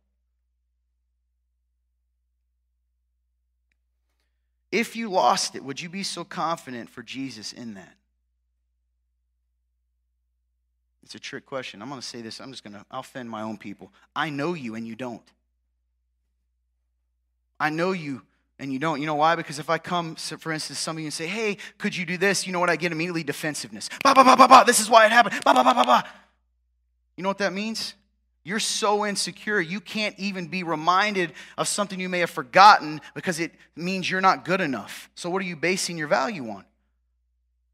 If 4.71 4.97
you 4.97 5.09
lost 5.09 5.55
it, 5.55 5.65
would 5.65 5.81
you 5.81 5.89
be 5.89 6.03
so 6.03 6.25
confident 6.25 6.91
for 6.91 7.03
Jesus 7.03 7.53
in 7.53 7.75
that? 7.75 7.97
It's 11.05 11.15
a 11.15 11.19
trick 11.19 11.45
question. 11.45 11.83
I'm 11.83 11.89
going 11.91 12.01
to 12.01 12.07
say 12.07 12.23
this. 12.23 12.41
I'm 12.41 12.51
just 12.51 12.65
going 12.65 12.73
to 12.73 12.85
offend 12.91 13.29
my 13.29 13.43
own 13.43 13.59
people. 13.59 13.93
I 14.17 14.31
know 14.31 14.55
you 14.55 14.75
and 14.75 14.87
you 14.87 14.97
don't. 14.97 15.23
I 17.61 17.69
know 17.69 17.93
you 17.93 18.23
and 18.59 18.73
you 18.73 18.79
don't. 18.79 19.01
You 19.01 19.07
know 19.07 19.15
why? 19.15 19.37
Because 19.37 19.59
if 19.59 19.69
I 19.69 19.77
come, 19.77 20.17
for 20.17 20.51
instance, 20.51 20.79
some 20.79 20.97
of 20.97 21.01
you 21.01 21.07
and 21.07 21.13
say, 21.13 21.27
hey, 21.27 21.59
could 21.77 21.95
you 21.95 22.07
do 22.07 22.17
this? 22.17 22.47
You 22.47 22.55
know 22.55 22.61
what? 22.61 22.71
I 22.71 22.77
get 22.77 22.91
immediately 22.91 23.23
defensiveness. 23.23 23.91
Ba, 24.03 24.15
ba, 24.15 24.25
ba, 24.25 24.35
ba, 24.35 24.49
ba. 24.49 24.65
This 24.67 24.81
is 24.81 24.89
why 24.89 25.05
it 25.05 25.13
happened. 25.13 25.35
Ba, 25.45 25.53
ba, 25.53 25.63
ba, 25.63 25.75
ba, 25.75 25.85
ba. 25.85 26.05
You 27.19 27.23
know 27.23 27.29
what 27.29 27.39
that 27.39 27.53
means? 27.53 27.95
You're 28.43 28.59
so 28.59 29.07
insecure, 29.07 29.61
you 29.61 29.81
can't 29.81 30.19
even 30.19 30.49
be 30.49 30.63
reminded 30.63 31.33
of 31.57 31.67
something 31.69 31.99
you 31.99 32.11
may 32.11 32.19
have 32.21 32.31
forgotten 32.31 33.01
because 33.15 33.41
it 33.41 33.53
means 33.75 34.11
you're 34.11 34.21
not 34.21 34.45
good 34.45 34.61
enough. 34.61 35.09
So, 35.15 35.31
what 35.31 35.41
are 35.41 35.47
you 35.47 35.57
basing 35.57 35.97
your 35.97 36.09
value 36.09 36.51
on? 36.51 36.65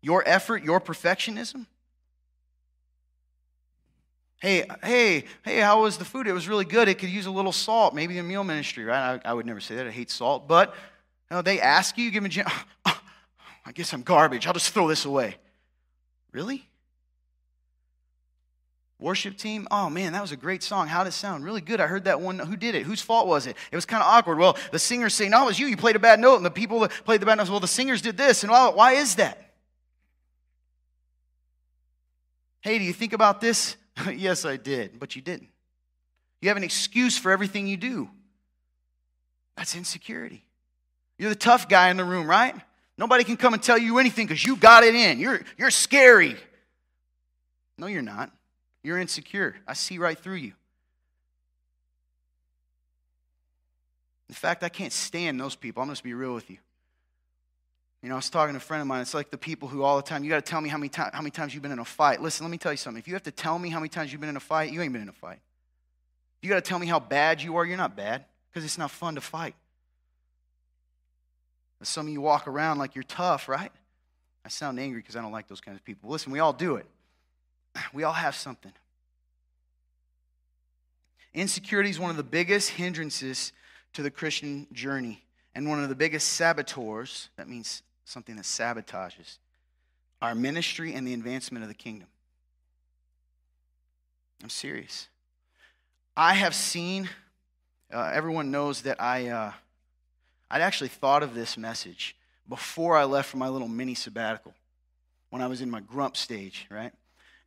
Your 0.01 0.23
effort, 0.27 0.63
your 0.63 0.81
perfectionism? 0.81 1.67
Hey, 4.41 4.67
hey, 4.83 5.25
hey, 5.43 5.61
how 5.61 5.83
was 5.83 5.99
the 5.99 6.05
food? 6.05 6.27
It 6.27 6.33
was 6.33 6.49
really 6.49 6.65
good. 6.65 6.89
It 6.89 6.99
could 6.99 7.11
use 7.11 7.27
a 7.27 7.31
little 7.31 7.53
salt. 7.53 7.95
Maybe 7.95 8.15
the 8.15 8.23
meal 8.23 8.43
ministry, 8.43 8.85
right? 8.85 9.21
I, 9.25 9.31
I 9.31 9.35
would 9.35 9.45
never 9.45 9.61
say 9.61 9.77
that. 9.77 9.87
I 9.87 9.91
hate 9.91 10.11
salt. 10.11 10.49
But 10.49 10.75
you 11.31 11.37
know, 11.37 11.43
they 11.43 11.61
ask 11.61 11.99
you, 11.99 12.11
give 12.11 12.23
them, 12.23 12.47
oh, 12.87 13.01
I 13.67 13.73
guess 13.73 13.93
I'm 13.93 14.03
garbage. 14.03 14.47
I'll 14.47 14.55
just 14.55 14.71
throw 14.71 14.89
this 14.89 15.05
away. 15.05 15.37
Really? 16.33 16.67
Worship 18.99 19.37
team, 19.37 19.67
oh 19.71 19.89
man, 19.89 20.13
that 20.13 20.21
was 20.21 20.33
a 20.33 20.37
great 20.37 20.63
song. 20.63 20.87
How 20.87 21.05
did 21.05 21.09
it 21.09 21.13
sound? 21.13 21.45
Really 21.45 21.63
good. 21.63 21.81
I 21.81 21.87
heard 21.87 22.05
that 22.05 22.21
one. 22.21 22.39
Who 22.39 22.57
did 22.57 22.75
it? 22.75 22.83
Whose 22.85 23.01
fault 23.01 23.27
was 23.27 23.47
it? 23.47 23.57
It 23.73 23.77
was 23.77 23.87
kind 23.87 24.03
of 24.03 24.09
awkward. 24.09 24.39
Well, 24.39 24.59
the 24.73 24.79
singers 24.79 25.15
say, 25.15 25.29
no, 25.29 25.45
it 25.45 25.47
was 25.47 25.59
you. 25.59 25.67
You 25.67 25.77
played 25.77 25.97
a 25.97 26.01
bad 26.01 26.21
note. 26.21 26.37
And 26.37 26.45
the 26.45 26.51
people 26.51 26.81
that 26.81 26.91
played 27.05 27.21
the 27.21 27.27
bad 27.27 27.37
notes, 27.37 27.49
well, 27.49 27.61
the 27.61 27.67
singers 27.67 28.03
did 28.03 28.17
this. 28.19 28.43
And 28.43 28.53
why 28.53 28.93
is 28.93 29.17
that? 29.17 29.53
Hey, 32.61 32.79
do 32.79 32.85
you 32.85 32.93
think 32.93 33.15
about 33.15 33.41
this? 33.41 33.77
yes, 34.15 34.45
I 34.45 34.57
did, 34.57 34.99
but 34.99 35.17
you 35.17 35.23
didn't. 35.23 35.49
You 36.41 36.49
have 36.49 36.57
an 36.57 36.65
excuse 36.65 37.19
for 37.19 37.31
everything 37.31 37.67
you 37.67 37.77
do. 37.77 38.09
That's 39.57 39.77
insecurity. 39.77 40.45
You're 41.19 41.29
the 41.29 41.35
tough 41.35 41.69
guy 41.69 41.91
in 41.91 41.97
the 41.97 42.05
room, 42.05 42.27
right? 42.27 42.55
Nobody 42.97 43.25
can 43.25 43.37
come 43.37 43.55
and 43.55 43.63
tell 43.63 43.79
you 43.79 43.99
anything 43.99 44.27
because 44.27 44.45
you 44.45 44.57
got 44.57 44.85
it 44.85 44.95
in. 44.95 45.19
You're, 45.19 45.41
you're 45.59 45.71
scary. 45.71 46.37
No, 47.77 47.87
you're 47.87 48.03
not. 48.03 48.31
You're 48.83 48.99
insecure. 48.99 49.57
I 49.67 49.75
see 49.75 49.99
right 49.99 50.19
through 50.19 50.37
you. 50.37 50.53
In 54.29 54.35
fact, 54.35 54.63
I 54.63 54.69
can't 54.69 54.93
stand 54.93 55.41
those 55.41 55.57
people. 55.57 55.83
I'm 55.83 55.89
going 55.89 55.97
to 55.97 56.03
be 56.03 56.15
real 56.15 56.35
with 56.35 56.49
you. 56.51 56.59
You 58.03 58.09
know, 58.09 58.15
I 58.15 58.19
was 58.19 58.31
talking 58.31 58.55
to 58.55 58.57
a 58.57 58.61
friend 58.61 58.81
of 58.81 58.87
mine. 58.87 59.03
It's 59.03 59.13
like 59.13 59.31
the 59.31 59.37
people 59.37 59.69
who 59.69 59.83
all 59.83 59.97
the 59.97 60.03
time, 60.03 60.25
you 60.25 60.31
got 60.31 60.45
to 60.45 60.51
tell 60.51 60.61
me 60.61 60.71
how 60.71 60.79
many, 60.79 60.91
how 60.95 61.11
many 61.17 61.31
times 61.31 61.53
you've 61.53 61.63
been 61.63 61.73
in 61.73 61.79
a 61.79 61.85
fight. 61.85 62.23
Listen, 62.23 62.47
let 62.47 62.51
me 62.51 62.57
tell 62.57 62.73
you 62.73 62.79
something. 62.79 62.99
If 62.99 63.07
you 63.07 63.15
have 63.15 63.25
to 63.25 63.31
tell 63.31 63.59
me 63.59 63.69
how 63.69 63.79
many 63.79 63.91
times 63.91 64.11
you've 64.11 64.21
been 64.21 64.31
in 64.31 64.37
a 64.37 64.41
fight, 64.41 64.73
you 64.73 64.81
ain't 64.81 64.93
been 64.93 65.03
in 65.03 65.09
a 65.09 65.13
fight. 65.13 65.41
You 66.41 66.49
got 66.49 66.65
to 66.65 66.69
tell 66.69 66.79
me 66.79 66.87
how 66.87 66.99
bad 66.99 67.43
you 67.43 67.57
are, 67.57 67.67
you're 67.67 67.77
not 67.77 67.97
bad 67.97 68.25
because 68.51 68.65
it's 68.65 68.79
not 68.79 68.91
fun 68.91 69.17
to 69.17 69.21
fight. 69.21 69.55
Some 71.83 72.07
of 72.07 72.13
you 72.13 72.21
walk 72.21 72.47
around 72.47 72.79
like 72.79 72.95
you're 72.95 73.05
tough, 73.05 73.49
right? 73.49 73.73
I 74.45 74.49
sound 74.49 74.79
angry 74.79 75.01
because 75.01 75.17
I 75.17 75.23
don't 75.23 75.33
like 75.33 75.49
those 75.49 75.61
kinds 75.61 75.77
of 75.77 75.85
people. 75.85 76.11
Listen, 76.11 76.33
we 76.33 76.39
all 76.39 76.53
do 76.53 76.77
it. 76.77 76.87
We 77.93 78.03
all 78.03 78.13
have 78.13 78.35
something. 78.35 78.73
Insecurity 81.33 81.91
is 81.91 81.99
one 81.99 82.11
of 82.11 82.17
the 82.17 82.23
biggest 82.23 82.71
hindrances 82.71 83.53
to 83.93 84.03
the 84.03 84.11
Christian 84.11 84.67
journey 84.73 85.25
and 85.55 85.69
one 85.69 85.83
of 85.83 85.89
the 85.89 85.95
biggest 85.95 86.29
saboteurs. 86.29 87.29
That 87.37 87.49
means 87.49 87.83
something 88.11 88.37
that 88.37 88.45
sabotages 88.45 89.39
our 90.21 90.35
ministry 90.35 90.93
and 90.95 91.07
the 91.07 91.15
advancement 91.15 91.63
of 91.63 91.69
the 91.69 91.75
kingdom. 91.75 92.09
I'm 94.43 94.51
serious. 94.51 95.09
I 96.17 96.35
have 96.35 96.55
seen, 96.55 97.09
uh, 97.93 98.11
everyone 98.13 98.51
knows 98.51 98.83
that 98.83 99.01
I, 99.01 99.29
uh, 99.29 99.53
I'd 100.51 100.61
actually 100.61 100.89
thought 100.89 101.23
of 101.23 101.35
this 101.35 101.57
message 101.57 102.17
before 102.49 102.97
I 102.97 103.05
left 103.05 103.29
for 103.31 103.37
my 103.37 103.49
little 103.49 103.69
mini 103.69 103.95
sabbatical 103.95 104.55
when 105.31 105.41
I 105.41 105.47
was 105.47 105.61
in 105.61 105.71
my 105.71 105.81
grump 105.81 106.17
stage, 106.17 106.67
right? 106.71 106.93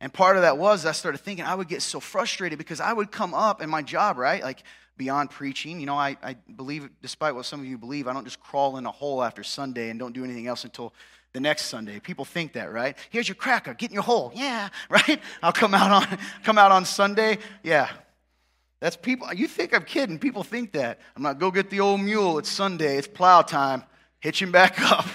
And 0.04 0.12
part 0.12 0.36
of 0.36 0.42
that 0.42 0.58
was 0.58 0.84
I 0.84 0.92
started 0.92 1.16
thinking 1.16 1.46
I 1.46 1.54
would 1.54 1.66
get 1.66 1.80
so 1.80 1.98
frustrated 1.98 2.58
because 2.58 2.78
I 2.78 2.92
would 2.92 3.10
come 3.10 3.32
up 3.32 3.62
in 3.62 3.70
my 3.70 3.80
job, 3.80 4.18
right? 4.18 4.42
Like 4.42 4.62
beyond 4.98 5.30
preaching, 5.30 5.80
you 5.80 5.86
know, 5.86 5.96
I, 5.96 6.18
I 6.22 6.34
believe, 6.34 6.90
despite 7.00 7.34
what 7.34 7.46
some 7.46 7.60
of 7.60 7.64
you 7.64 7.78
believe, 7.78 8.06
I 8.06 8.12
don't 8.12 8.24
just 8.26 8.38
crawl 8.38 8.76
in 8.76 8.84
a 8.84 8.90
hole 8.90 9.22
after 9.22 9.42
Sunday 9.42 9.88
and 9.88 9.98
don't 9.98 10.12
do 10.12 10.22
anything 10.22 10.46
else 10.46 10.64
until 10.64 10.92
the 11.32 11.40
next 11.40 11.68
Sunday. 11.68 12.00
People 12.00 12.26
think 12.26 12.52
that, 12.52 12.70
right? 12.70 12.98
Here's 13.08 13.26
your 13.26 13.34
cracker, 13.34 13.72
get 13.72 13.88
in 13.88 13.94
your 13.94 14.02
hole. 14.02 14.30
Yeah, 14.34 14.68
right? 14.90 15.22
I'll 15.42 15.54
come 15.54 15.72
out 15.72 15.90
on 15.90 16.18
come 16.44 16.58
out 16.58 16.70
on 16.70 16.84
Sunday. 16.84 17.38
Yeah. 17.62 17.88
That's 18.80 18.96
people 18.96 19.32
you 19.32 19.48
think 19.48 19.74
I'm 19.74 19.84
kidding. 19.84 20.18
People 20.18 20.42
think 20.42 20.72
that. 20.72 21.00
I'm 21.16 21.22
not 21.22 21.38
go 21.38 21.50
get 21.50 21.70
the 21.70 21.80
old 21.80 22.02
mule. 22.02 22.36
It's 22.36 22.50
Sunday, 22.50 22.98
it's 22.98 23.08
plow 23.08 23.40
time. 23.40 23.84
Hitch 24.20 24.42
him 24.42 24.52
back 24.52 24.78
up. 24.92 25.06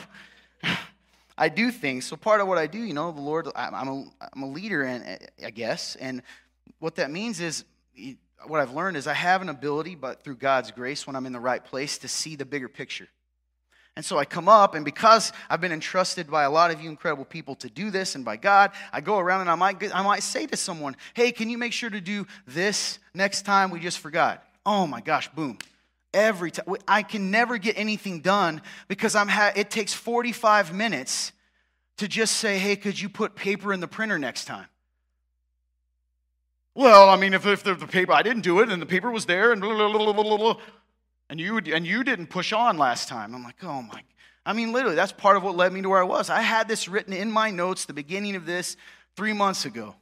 I 1.39 1.47
do 1.47 1.71
things. 1.71 2.05
So 2.05 2.17
part 2.17 2.41
of 2.41 2.47
what 2.49 2.57
I 2.57 2.67
do, 2.67 2.79
you 2.79 2.93
know, 2.93 3.13
the 3.13 3.21
Lord, 3.21 3.47
I'm 3.55 3.87
a, 3.87 4.05
I'm 4.33 4.43
a 4.43 4.47
leader, 4.47 4.83
and 4.83 5.17
I 5.43 5.49
guess, 5.51 5.95
and 5.95 6.21
what 6.79 6.95
that 6.95 7.09
means 7.09 7.39
is, 7.39 7.63
what 8.45 8.59
I've 8.59 8.73
learned 8.73 8.97
is 8.97 9.07
I 9.07 9.13
have 9.13 9.41
an 9.41 9.49
ability, 9.49 9.95
but 9.95 10.23
through 10.23 10.35
God's 10.35 10.71
grace, 10.71 11.07
when 11.07 11.15
I'm 11.15 11.25
in 11.25 11.33
the 11.33 11.39
right 11.39 11.63
place, 11.63 11.97
to 11.99 12.09
see 12.09 12.35
the 12.35 12.45
bigger 12.45 12.67
picture. 12.67 13.07
And 13.95 14.05
so 14.05 14.17
I 14.17 14.25
come 14.25 14.49
up, 14.49 14.75
and 14.75 14.83
because 14.83 15.31
I've 15.49 15.61
been 15.61 15.71
entrusted 15.71 16.29
by 16.29 16.43
a 16.43 16.51
lot 16.51 16.71
of 16.71 16.81
you 16.81 16.89
incredible 16.89 17.25
people 17.25 17.55
to 17.55 17.69
do 17.69 17.89
this, 17.89 18.15
and 18.15 18.23
by 18.23 18.35
God, 18.35 18.71
I 18.91 18.99
go 18.99 19.17
around 19.17 19.41
and 19.41 19.49
I 19.49 19.55
might, 19.55 19.95
I 19.95 20.01
might 20.01 20.23
say 20.23 20.45
to 20.45 20.57
someone, 20.57 20.97
Hey, 21.13 21.31
can 21.31 21.49
you 21.49 21.57
make 21.57 21.73
sure 21.73 21.89
to 21.89 22.01
do 22.01 22.27
this 22.47 22.99
next 23.13 23.43
time? 23.43 23.71
We 23.71 23.79
just 23.79 23.99
forgot. 23.99 24.43
Oh 24.65 24.85
my 24.87 25.01
gosh, 25.01 25.29
boom. 25.29 25.57
Every 26.13 26.51
time. 26.51 26.75
I 26.87 27.03
can 27.03 27.29
never 27.29 27.57
get 27.57 27.77
anything 27.77 28.21
done 28.21 28.61
because 28.87 29.15
I'm 29.15 29.27
ha- 29.27 29.53
it 29.55 29.69
takes 29.69 29.93
45 29.93 30.73
minutes 30.73 31.31
to 31.97 32.07
just 32.07 32.37
say, 32.37 32.57
hey, 32.57 32.75
could 32.75 32.99
you 32.99 33.09
put 33.09 33.35
paper 33.35 33.71
in 33.73 33.79
the 33.79 33.87
printer 33.87 34.17
next 34.17 34.45
time? 34.45 34.67
Well, 36.73 37.09
I 37.09 37.17
mean, 37.17 37.33
if, 37.33 37.45
if 37.45 37.63
the, 37.63 37.75
the 37.75 37.87
paper, 37.87 38.13
I 38.13 38.21
didn't 38.21 38.41
do 38.41 38.61
it 38.61 38.69
and 38.69 38.81
the 38.81 38.85
paper 38.85 39.11
was 39.11 39.25
there 39.25 39.51
and 39.51 39.61
blah, 39.61 39.75
blah, 39.75 40.13
blah, 40.13 40.55
and 41.29 41.39
you, 41.39 41.57
and 41.57 41.85
you 41.85 42.03
didn't 42.03 42.27
push 42.27 42.53
on 42.53 42.77
last 42.77 43.07
time. 43.07 43.35
I'm 43.35 43.43
like, 43.43 43.63
oh 43.63 43.81
my. 43.81 44.01
I 44.45 44.53
mean, 44.53 44.71
literally, 44.71 44.95
that's 44.95 45.11
part 45.11 45.37
of 45.37 45.43
what 45.43 45.55
led 45.55 45.73
me 45.73 45.81
to 45.81 45.89
where 45.89 45.99
I 45.99 46.05
was. 46.05 46.29
I 46.29 46.41
had 46.41 46.67
this 46.67 46.87
written 46.87 47.13
in 47.13 47.31
my 47.31 47.51
notes, 47.51 47.85
the 47.85 47.93
beginning 47.93 48.35
of 48.35 48.45
this, 48.45 48.77
three 49.15 49.33
months 49.33 49.65
ago, 49.65 49.95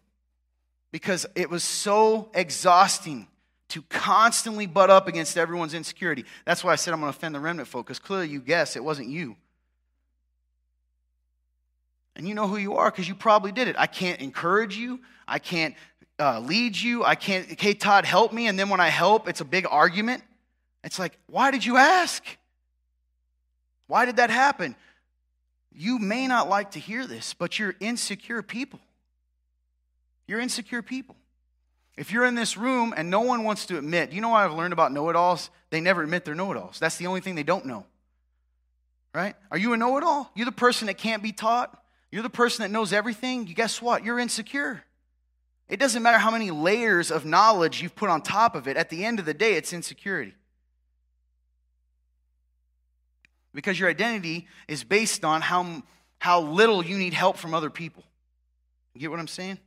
because 0.91 1.25
it 1.35 1.49
was 1.49 1.63
so 1.63 2.29
exhausting 2.33 3.27
to 3.69 3.81
constantly 3.83 4.65
butt 4.65 4.89
up 4.89 5.07
against 5.07 5.37
everyone's 5.37 5.73
insecurity. 5.73 6.25
That's 6.45 6.63
why 6.63 6.71
I 6.71 6.75
said 6.75 6.93
I'm 6.93 7.01
going 7.01 7.11
to 7.11 7.17
offend 7.17 7.35
the 7.35 7.39
remnant 7.39 7.67
folk, 7.67 7.85
because 7.85 7.99
clearly 7.99 8.29
you 8.29 8.39
guess 8.39 8.75
it 8.75 8.83
wasn't 8.83 9.09
you. 9.09 9.35
And 12.15 12.27
you 12.27 12.33
know 12.33 12.47
who 12.47 12.57
you 12.57 12.75
are 12.75 12.89
because 12.89 13.07
you 13.07 13.13
probably 13.13 13.51
did 13.51 13.67
it. 13.67 13.75
I 13.77 13.85
can't 13.85 14.19
encourage 14.21 14.75
you. 14.75 15.01
I 15.27 15.37
can't 15.39 15.75
uh, 16.19 16.39
lead 16.39 16.75
you. 16.75 17.03
I 17.03 17.15
can't, 17.15 17.59
hey, 17.59 17.73
Todd, 17.73 18.05
help 18.05 18.33
me. 18.33 18.47
And 18.47 18.57
then 18.57 18.69
when 18.69 18.79
I 18.79 18.87
help, 18.87 19.27
it's 19.27 19.41
a 19.41 19.45
big 19.45 19.67
argument. 19.69 20.23
It's 20.83 20.97
like, 20.97 21.17
why 21.27 21.51
did 21.51 21.63
you 21.63 21.77
ask? 21.77 22.23
Why 23.87 24.05
did 24.05 24.15
that 24.15 24.29
happen? 24.29 24.75
You 25.71 25.99
may 25.99 26.25
not 26.27 26.49
like 26.49 26.71
to 26.71 26.79
hear 26.79 27.05
this, 27.05 27.35
but 27.35 27.59
you're 27.59 27.75
insecure 27.79 28.41
people. 28.41 28.79
You're 30.27 30.39
insecure 30.39 30.81
people. 30.81 31.15
If 31.97 32.11
you're 32.11 32.25
in 32.25 32.35
this 32.35 32.55
room 32.55 32.93
and 32.95 33.09
no 33.09 33.21
one 33.21 33.43
wants 33.43 33.65
to 33.65 33.77
admit, 33.77 34.11
you 34.11 34.21
know 34.21 34.29
what 34.29 34.41
I've 34.41 34.53
learned 34.53 34.71
about 34.71 34.91
know 34.91 35.09
it 35.09 35.15
alls? 35.15 35.49
They 35.71 35.81
never 35.81 36.03
admit 36.03 36.25
they're 36.25 36.35
know 36.35 36.51
it 36.51 36.57
alls. 36.57 36.79
That's 36.79 36.97
the 36.97 37.07
only 37.07 37.21
thing 37.21 37.33
they 37.33 37.43
don't 37.43 37.65
know. 37.65 37.85
Right? 39.15 39.35
Are 39.49 39.57
you 39.57 39.73
a 39.73 39.77
know 39.77 39.97
it 39.97 40.03
all? 40.03 40.31
You're 40.35 40.45
the 40.45 40.51
person 40.51 40.85
that 40.87 40.99
can't 40.99 41.23
be 41.23 41.31
taught? 41.31 41.75
You're 42.11 42.21
the 42.21 42.29
person 42.29 42.61
that 42.61 42.69
knows 42.69 42.93
everything? 42.93 43.47
You 43.47 43.55
guess 43.55 43.81
what? 43.81 44.05
You're 44.05 44.19
insecure. 44.19 44.83
It 45.67 45.79
doesn't 45.79 46.03
matter 46.03 46.19
how 46.19 46.29
many 46.29 46.51
layers 46.51 47.09
of 47.09 47.25
knowledge 47.25 47.81
you've 47.81 47.95
put 47.95 48.09
on 48.09 48.21
top 48.21 48.55
of 48.55 48.67
it. 48.67 48.77
At 48.77 48.89
the 48.89 49.03
end 49.03 49.19
of 49.19 49.25
the 49.25 49.33
day, 49.33 49.53
it's 49.53 49.73
insecurity. 49.73 50.35
Because 53.55 53.79
your 53.79 53.89
identity 53.89 54.47
is 54.67 54.83
based 54.83 55.25
on 55.25 55.41
how, 55.41 55.81
how 56.19 56.41
little 56.41 56.85
you 56.85 56.97
need 56.97 57.13
help 57.13 57.37
from 57.37 57.55
other 57.55 57.71
people. 57.71 58.03
You 58.93 59.01
get 59.01 59.09
what 59.09 59.19
I'm 59.19 59.27
saying? 59.27 59.57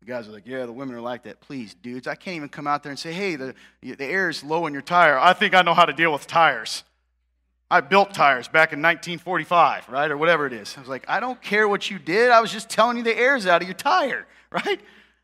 The 0.00 0.06
guys 0.06 0.28
are 0.28 0.32
like, 0.32 0.46
yeah, 0.46 0.64
the 0.64 0.72
women 0.72 0.94
are 0.94 1.00
like 1.00 1.24
that. 1.24 1.40
Please, 1.40 1.74
dudes, 1.74 2.06
I 2.06 2.14
can't 2.14 2.36
even 2.36 2.48
come 2.48 2.66
out 2.66 2.82
there 2.82 2.90
and 2.90 2.98
say, 2.98 3.12
hey, 3.12 3.36
the, 3.36 3.54
the 3.82 4.04
air 4.04 4.30
is 4.30 4.42
low 4.42 4.66
in 4.66 4.72
your 4.72 4.82
tire. 4.82 5.18
I 5.18 5.34
think 5.34 5.54
I 5.54 5.60
know 5.60 5.74
how 5.74 5.84
to 5.84 5.92
deal 5.92 6.12
with 6.12 6.26
tires. 6.26 6.84
I 7.70 7.80
built 7.80 8.14
tires 8.14 8.48
back 8.48 8.72
in 8.72 8.80
1945, 8.80 9.90
right? 9.90 10.10
Or 10.10 10.16
whatever 10.16 10.46
it 10.46 10.52
is. 10.52 10.74
I 10.76 10.80
was 10.80 10.88
like, 10.88 11.04
I 11.06 11.20
don't 11.20 11.40
care 11.40 11.68
what 11.68 11.90
you 11.90 11.98
did. 11.98 12.30
I 12.30 12.40
was 12.40 12.50
just 12.50 12.68
telling 12.68 12.96
you 12.96 13.02
the 13.02 13.16
air's 13.16 13.46
out 13.46 13.62
of 13.62 13.68
your 13.68 13.76
tire, 13.76 14.26
right? 14.50 14.80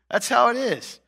That's 0.09 0.29
how 0.29 0.49
it 0.49 0.57
is. 0.57 0.99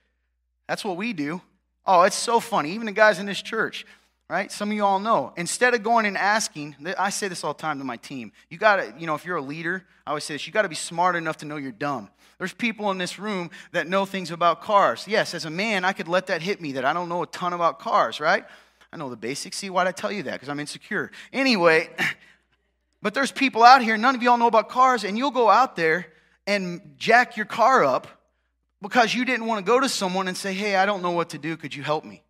That's 0.67 0.83
what 0.83 0.97
we 0.97 1.13
do. 1.13 1.41
Oh, 1.85 2.01
it's 2.03 2.15
so 2.15 2.39
funny. 2.39 2.71
Even 2.71 2.87
the 2.87 2.91
guys 2.91 3.19
in 3.19 3.25
this 3.25 3.41
church, 3.41 3.85
right? 4.29 4.51
Some 4.51 4.69
of 4.69 4.75
you 4.75 4.83
all 4.83 4.99
know. 4.99 5.31
Instead 5.37 5.73
of 5.73 5.81
going 5.81 6.05
and 6.05 6.17
asking, 6.17 6.75
I 6.97 7.09
say 7.09 7.27
this 7.27 7.43
all 7.43 7.53
the 7.53 7.61
time 7.61 7.79
to 7.79 7.85
my 7.85 7.97
team. 7.97 8.31
You 8.49 8.57
got 8.57 8.75
to, 8.77 8.93
you 8.97 9.07
know, 9.07 9.15
if 9.15 9.25
you're 9.25 9.37
a 9.37 9.41
leader, 9.41 9.85
I 10.05 10.11
always 10.11 10.25
say 10.25 10.33
this, 10.33 10.45
you 10.45 10.51
got 10.51 10.63
to 10.63 10.69
be 10.69 10.75
smart 10.75 11.15
enough 11.15 11.37
to 11.37 11.45
know 11.45 11.55
you're 11.55 11.71
dumb. 11.71 12.09
There's 12.39 12.53
people 12.53 12.89
in 12.89 12.97
this 12.97 13.19
room 13.19 13.51
that 13.73 13.87
know 13.87 14.05
things 14.05 14.31
about 14.31 14.61
cars. 14.61 15.05
Yes, 15.07 15.33
as 15.33 15.43
a 15.43 15.49
man, 15.49 15.85
I 15.85 15.91
could 15.91 16.07
let 16.07 16.27
that 16.27 16.41
hit 16.41 16.61
me 16.61 16.71
that 16.71 16.85
I 16.85 16.93
don't 16.93 17.09
know 17.09 17.21
a 17.21 17.27
ton 17.27 17.51
about 17.51 17.79
cars, 17.79 18.19
right? 18.21 18.45
I 18.91 18.97
know 18.97 19.09
the 19.09 19.17
basics. 19.17 19.57
See, 19.57 19.69
why'd 19.69 19.87
I 19.87 19.91
tell 19.91 20.11
you 20.11 20.23
that? 20.23 20.33
Because 20.33 20.47
I'm 20.47 20.59
insecure. 20.59 21.11
Anyway, 21.33 21.89
but 23.01 23.13
there's 23.13 23.31
people 23.31 23.61
out 23.61 23.83
here, 23.83 23.97
none 23.97 24.15
of 24.15 24.23
y'all 24.23 24.37
know 24.37 24.47
about 24.47 24.69
cars, 24.69 25.03
and 25.03 25.17
you'll 25.17 25.31
go 25.31 25.49
out 25.49 25.75
there 25.75 26.07
and 26.47 26.95
jack 26.97 27.35
your 27.35 27.45
car 27.45 27.83
up 27.83 28.07
because 28.81 29.13
you 29.13 29.25
didn't 29.25 29.45
want 29.45 29.63
to 29.63 29.69
go 29.69 29.79
to 29.81 29.89
someone 29.89 30.29
and 30.29 30.37
say, 30.37 30.53
hey, 30.53 30.77
I 30.77 30.85
don't 30.85 31.01
know 31.01 31.11
what 31.11 31.31
to 31.31 31.37
do. 31.37 31.57
Could 31.57 31.75
you 31.75 31.83
help 31.83 32.05
me? 32.05 32.23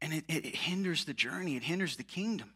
And 0.00 0.14
it, 0.14 0.24
it, 0.28 0.46
hinders 0.56 1.04
the 1.04 1.14
journey, 1.14 1.56
it 1.56 1.62
hinders 1.62 1.96
the 1.96 2.04
kingdom. 2.04 2.52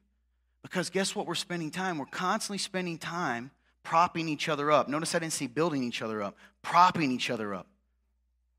Because 0.62 0.90
guess 0.90 1.14
what? 1.14 1.26
We're 1.26 1.34
spending 1.34 1.70
time. 1.70 1.98
We're 1.98 2.06
constantly 2.06 2.58
spending 2.58 2.98
time 2.98 3.50
propping 3.82 4.28
each 4.28 4.48
other 4.48 4.70
up. 4.70 4.88
Notice 4.88 5.14
I 5.14 5.18
didn't 5.18 5.32
say 5.32 5.46
building 5.46 5.82
each 5.82 6.02
other 6.02 6.22
up, 6.22 6.36
propping 6.62 7.10
each 7.12 7.30
other 7.30 7.54
up. 7.54 7.66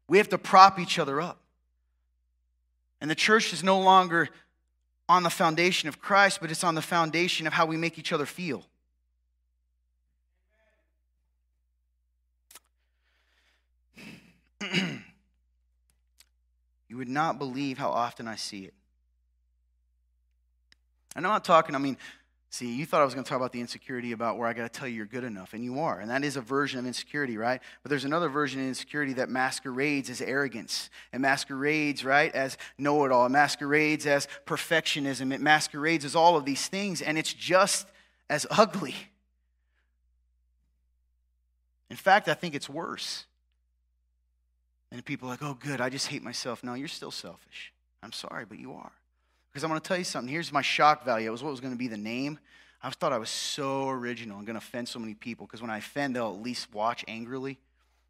We 0.07 0.17
have 0.17 0.29
to 0.29 0.37
prop 0.37 0.79
each 0.79 0.99
other 0.99 1.21
up. 1.21 1.39
And 2.99 3.09
the 3.09 3.15
church 3.15 3.53
is 3.53 3.63
no 3.63 3.79
longer 3.79 4.29
on 5.07 5.23
the 5.23 5.29
foundation 5.29 5.89
of 5.89 5.99
Christ, 5.99 6.39
but 6.41 6.51
it's 6.51 6.63
on 6.63 6.75
the 6.75 6.81
foundation 6.81 7.47
of 7.47 7.53
how 7.53 7.65
we 7.65 7.77
make 7.77 7.97
each 7.99 8.13
other 8.13 8.25
feel. 8.25 8.63
you 16.87 16.97
would 16.97 17.09
not 17.09 17.39
believe 17.39 17.77
how 17.77 17.89
often 17.89 18.27
I 18.27 18.35
see 18.35 18.65
it. 18.65 18.73
I'm 21.15 21.23
not 21.23 21.43
talking, 21.43 21.75
I 21.75 21.77
mean, 21.77 21.97
See, 22.53 22.75
you 22.75 22.85
thought 22.85 22.99
I 22.99 23.05
was 23.05 23.13
going 23.13 23.23
to 23.23 23.29
talk 23.29 23.37
about 23.37 23.53
the 23.53 23.61
insecurity 23.61 24.11
about 24.11 24.37
where 24.37 24.45
I 24.45 24.51
got 24.51 24.63
to 24.63 24.79
tell 24.79 24.85
you 24.85 24.97
you're 24.97 25.05
good 25.05 25.23
enough, 25.23 25.53
and 25.53 25.63
you 25.63 25.79
are. 25.79 26.01
And 26.01 26.11
that 26.11 26.25
is 26.25 26.35
a 26.35 26.41
version 26.41 26.79
of 26.79 26.85
insecurity, 26.85 27.37
right? 27.37 27.61
But 27.81 27.89
there's 27.89 28.03
another 28.03 28.27
version 28.27 28.59
of 28.59 28.67
insecurity 28.67 29.13
that 29.13 29.29
masquerades 29.29 30.09
as 30.09 30.21
arrogance. 30.21 30.89
It 31.13 31.21
masquerades, 31.21 32.03
right, 32.03 32.29
as 32.35 32.57
know 32.77 33.05
it 33.05 33.11
all. 33.13 33.25
It 33.25 33.29
masquerades 33.29 34.05
as 34.05 34.27
perfectionism. 34.45 35.33
It 35.33 35.39
masquerades 35.39 36.03
as 36.03 36.13
all 36.13 36.35
of 36.35 36.43
these 36.43 36.67
things, 36.67 37.01
and 37.01 37.17
it's 37.17 37.33
just 37.33 37.87
as 38.29 38.45
ugly. 38.51 38.95
In 41.89 41.95
fact, 41.95 42.27
I 42.27 42.33
think 42.33 42.53
it's 42.53 42.67
worse. 42.67 43.27
And 44.91 45.05
people 45.05 45.29
are 45.29 45.31
like, 45.31 45.43
oh, 45.43 45.57
good, 45.57 45.79
I 45.79 45.89
just 45.89 46.07
hate 46.07 46.21
myself. 46.21 46.65
No, 46.65 46.73
you're 46.73 46.89
still 46.89 47.11
selfish. 47.11 47.71
I'm 48.03 48.11
sorry, 48.11 48.43
but 48.43 48.59
you 48.59 48.73
are. 48.73 48.91
Because 49.51 49.63
I'm 49.63 49.69
going 49.69 49.81
to 49.81 49.87
tell 49.87 49.97
you 49.97 50.03
something. 50.03 50.31
Here's 50.31 50.51
my 50.51 50.61
shock 50.61 51.03
value. 51.03 51.27
It 51.27 51.31
was 51.31 51.43
what 51.43 51.51
was 51.51 51.59
going 51.59 51.73
to 51.73 51.77
be 51.77 51.87
the 51.87 51.97
name. 51.97 52.39
I 52.83 52.89
thought 52.89 53.13
I 53.13 53.17
was 53.17 53.29
so 53.29 53.89
original 53.89 54.37
and 54.37 54.47
going 54.47 54.55
to 54.55 54.65
offend 54.65 54.87
so 54.87 54.97
many 54.97 55.13
people 55.13 55.45
because 55.45 55.61
when 55.61 55.69
I 55.69 55.77
offend, 55.77 56.15
they'll 56.15 56.33
at 56.33 56.41
least 56.41 56.73
watch 56.73 57.05
angrily. 57.07 57.59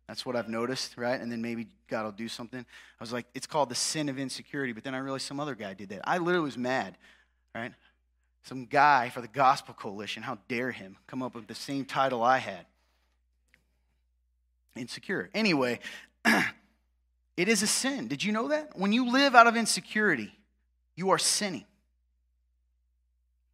That's 0.07 0.25
what 0.25 0.35
I've 0.35 0.49
noticed, 0.49 0.97
right? 0.97 1.19
And 1.19 1.31
then 1.31 1.41
maybe 1.41 1.67
God 1.87 2.05
will 2.05 2.11
do 2.11 2.27
something. 2.27 2.59
I 2.59 3.03
was 3.03 3.11
like, 3.11 3.25
it's 3.33 3.47
called 3.47 3.69
the 3.69 3.75
sin 3.75 4.07
of 4.07 4.19
insecurity. 4.19 4.71
But 4.73 4.83
then 4.83 4.95
I 4.95 4.99
realized 4.99 5.25
some 5.25 5.39
other 5.39 5.55
guy 5.55 5.73
did 5.73 5.89
that. 5.89 6.01
I 6.03 6.19
literally 6.19 6.45
was 6.45 6.57
mad, 6.57 6.97
right? 7.55 7.73
Some 8.43 8.65
guy 8.65 9.09
for 9.09 9.21
the 9.21 9.27
Gospel 9.27 9.73
Coalition, 9.73 10.23
how 10.23 10.37
dare 10.47 10.71
him 10.71 10.97
come 11.07 11.21
up 11.21 11.35
with 11.35 11.47
the 11.47 11.55
same 11.55 11.85
title 11.85 12.23
I 12.23 12.39
had? 12.39 12.65
Insecure. 14.75 15.29
Anyway, 15.33 15.79
it 17.37 17.47
is 17.47 17.61
a 17.61 17.67
sin. 17.67 18.07
Did 18.07 18.23
you 18.23 18.31
know 18.31 18.49
that? 18.49 18.77
When 18.77 18.93
you 18.93 19.11
live 19.11 19.35
out 19.35 19.47
of 19.47 19.55
insecurity, 19.55 20.31
you 20.95 21.09
are 21.11 21.17
sinning. 21.17 21.65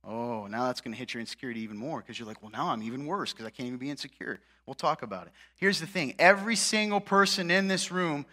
Oh, 0.04 0.47
now 0.47 0.67
that's 0.67 0.80
going 0.80 0.93
to 0.93 0.97
hit 0.97 1.13
your 1.13 1.19
insecurity 1.19 1.60
even 1.62 1.76
more 1.76 2.00
because 2.00 2.17
you're 2.17 2.28
like, 2.28 2.41
well, 2.41 2.52
now 2.52 2.69
I'm 2.69 2.82
even 2.82 3.06
worse 3.06 3.34
because 3.34 3.45
I 3.45 3.50
can't 3.50 3.67
even 3.67 3.80
be 3.80 3.89
insecure. 3.89 4.39
We'll 4.65 4.73
talk 4.73 5.02
about 5.02 5.28
it. 5.28 5.34
Here's 5.58 5.80
the 5.80 5.88
thing 5.88 6.15
every 6.17 6.56
single 6.56 7.02
person 7.02 7.52
in 7.52 7.67
this 7.67 7.91
room 7.91 8.26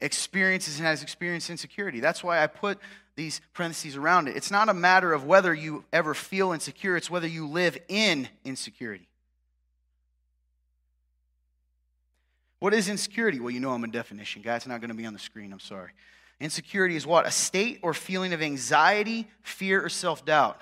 experiences 0.00 0.78
and 0.78 0.86
has 0.86 1.02
experienced 1.02 1.50
insecurity. 1.50 2.00
That's 2.00 2.24
why 2.24 2.42
I 2.42 2.46
put 2.46 2.78
these 3.16 3.42
parentheses 3.52 3.96
around 3.96 4.28
it. 4.28 4.36
It's 4.36 4.50
not 4.50 4.70
a 4.70 4.74
matter 4.74 5.12
of 5.12 5.26
whether 5.26 5.52
you 5.52 5.84
ever 5.92 6.14
feel 6.14 6.52
insecure, 6.52 6.96
it's 6.96 7.10
whether 7.10 7.26
you 7.26 7.46
live 7.46 7.76
in 7.88 8.28
insecurity. 8.44 9.08
What 12.60 12.74
is 12.74 12.88
insecurity? 12.88 13.40
Well, 13.40 13.50
you 13.50 13.60
know 13.60 13.72
I'm 13.72 13.84
a 13.84 13.88
definition, 13.88 14.42
guys. 14.42 14.58
It's 14.58 14.66
not 14.66 14.80
going 14.80 14.90
to 14.90 14.96
be 14.96 15.06
on 15.06 15.14
the 15.14 15.18
screen. 15.18 15.52
I'm 15.52 15.60
sorry. 15.60 15.90
Insecurity 16.40 16.96
is 16.96 17.06
what? 17.06 17.26
A 17.26 17.30
state 17.30 17.80
or 17.82 17.92
feeling 17.92 18.32
of 18.32 18.40
anxiety, 18.40 19.28
fear, 19.42 19.84
or 19.84 19.90
self 19.90 20.24
doubt. 20.24 20.60